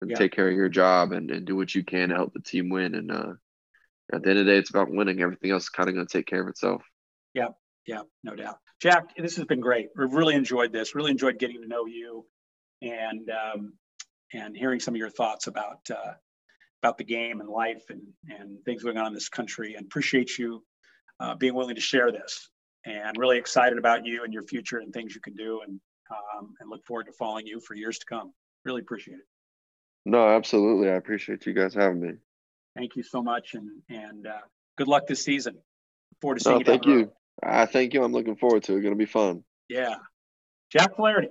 and 0.00 0.10
yeah. 0.10 0.16
take 0.16 0.32
care 0.32 0.48
of 0.48 0.54
your 0.54 0.68
job, 0.68 1.12
and, 1.12 1.30
and 1.30 1.46
do 1.46 1.56
what 1.56 1.74
you 1.74 1.84
can 1.84 2.10
to 2.10 2.14
help 2.14 2.32
the 2.32 2.40
team 2.40 2.68
win. 2.68 2.94
And 2.94 3.10
uh, 3.10 3.32
at 4.12 4.22
the 4.22 4.30
end 4.30 4.38
of 4.38 4.46
the 4.46 4.52
day, 4.52 4.58
it's 4.58 4.70
about 4.70 4.90
winning. 4.90 5.20
Everything 5.20 5.50
else 5.50 5.64
is 5.64 5.68
kind 5.68 5.88
of 5.88 5.94
going 5.94 6.06
to 6.06 6.12
take 6.12 6.26
care 6.26 6.42
of 6.42 6.48
itself. 6.48 6.82
Yeah, 7.34 7.48
yeah, 7.86 8.02
no 8.24 8.34
doubt. 8.34 8.58
Jack, 8.80 9.16
this 9.16 9.36
has 9.36 9.44
been 9.44 9.60
great. 9.60 9.88
We've 9.96 10.12
really 10.12 10.34
enjoyed 10.34 10.72
this. 10.72 10.94
Really 10.94 11.10
enjoyed 11.10 11.38
getting 11.38 11.60
to 11.62 11.68
know 11.68 11.86
you, 11.86 12.26
and 12.82 13.30
um, 13.30 13.72
and 14.32 14.56
hearing 14.56 14.80
some 14.80 14.94
of 14.94 14.98
your 14.98 15.10
thoughts 15.10 15.46
about 15.46 15.80
uh, 15.90 16.14
about 16.82 16.98
the 16.98 17.04
game 17.04 17.40
and 17.40 17.48
life 17.48 17.84
and 17.90 18.02
and 18.28 18.64
things 18.64 18.82
going 18.82 18.96
on 18.96 19.08
in 19.08 19.14
this 19.14 19.28
country. 19.28 19.74
And 19.74 19.86
appreciate 19.86 20.38
you 20.38 20.64
uh, 21.20 21.34
being 21.34 21.54
willing 21.54 21.74
to 21.74 21.80
share 21.80 22.10
this. 22.10 22.48
And 22.86 23.14
really 23.18 23.36
excited 23.36 23.76
about 23.76 24.06
you 24.06 24.24
and 24.24 24.32
your 24.32 24.42
future 24.42 24.78
and 24.78 24.90
things 24.92 25.14
you 25.14 25.20
can 25.20 25.34
do. 25.34 25.60
And 25.66 25.78
um, 26.10 26.54
and 26.60 26.70
look 26.70 26.84
forward 26.86 27.04
to 27.06 27.12
following 27.12 27.46
you 27.46 27.60
for 27.60 27.74
years 27.74 27.98
to 27.98 28.06
come. 28.06 28.32
Really 28.64 28.80
appreciate 28.80 29.18
it. 29.18 29.26
No, 30.06 30.28
absolutely. 30.28 30.88
I 30.88 30.94
appreciate 30.94 31.46
you 31.46 31.52
guys 31.52 31.74
having 31.74 32.00
me. 32.00 32.12
Thank 32.76 32.96
you 32.96 33.02
so 33.02 33.22
much, 33.22 33.54
and 33.54 33.68
and 33.88 34.26
uh, 34.26 34.40
good 34.76 34.88
luck 34.88 35.06
this 35.06 35.24
season. 35.24 35.54
Look 35.54 36.20
forward 36.20 36.38
to 36.38 36.44
seeing 36.44 36.54
no, 36.54 36.58
you. 36.60 36.64
Thank 36.64 36.86
you. 36.86 37.12
I 37.42 37.66
thank 37.66 37.94
you. 37.94 38.04
I'm 38.04 38.12
looking 38.12 38.36
forward 38.36 38.62
to 38.64 38.72
it. 38.72 38.76
It's 38.76 38.82
going 38.82 38.94
to 38.94 38.98
be 38.98 39.06
fun. 39.06 39.44
Yeah. 39.68 39.96
Jack 40.70 40.96
Flaherty. 40.96 41.28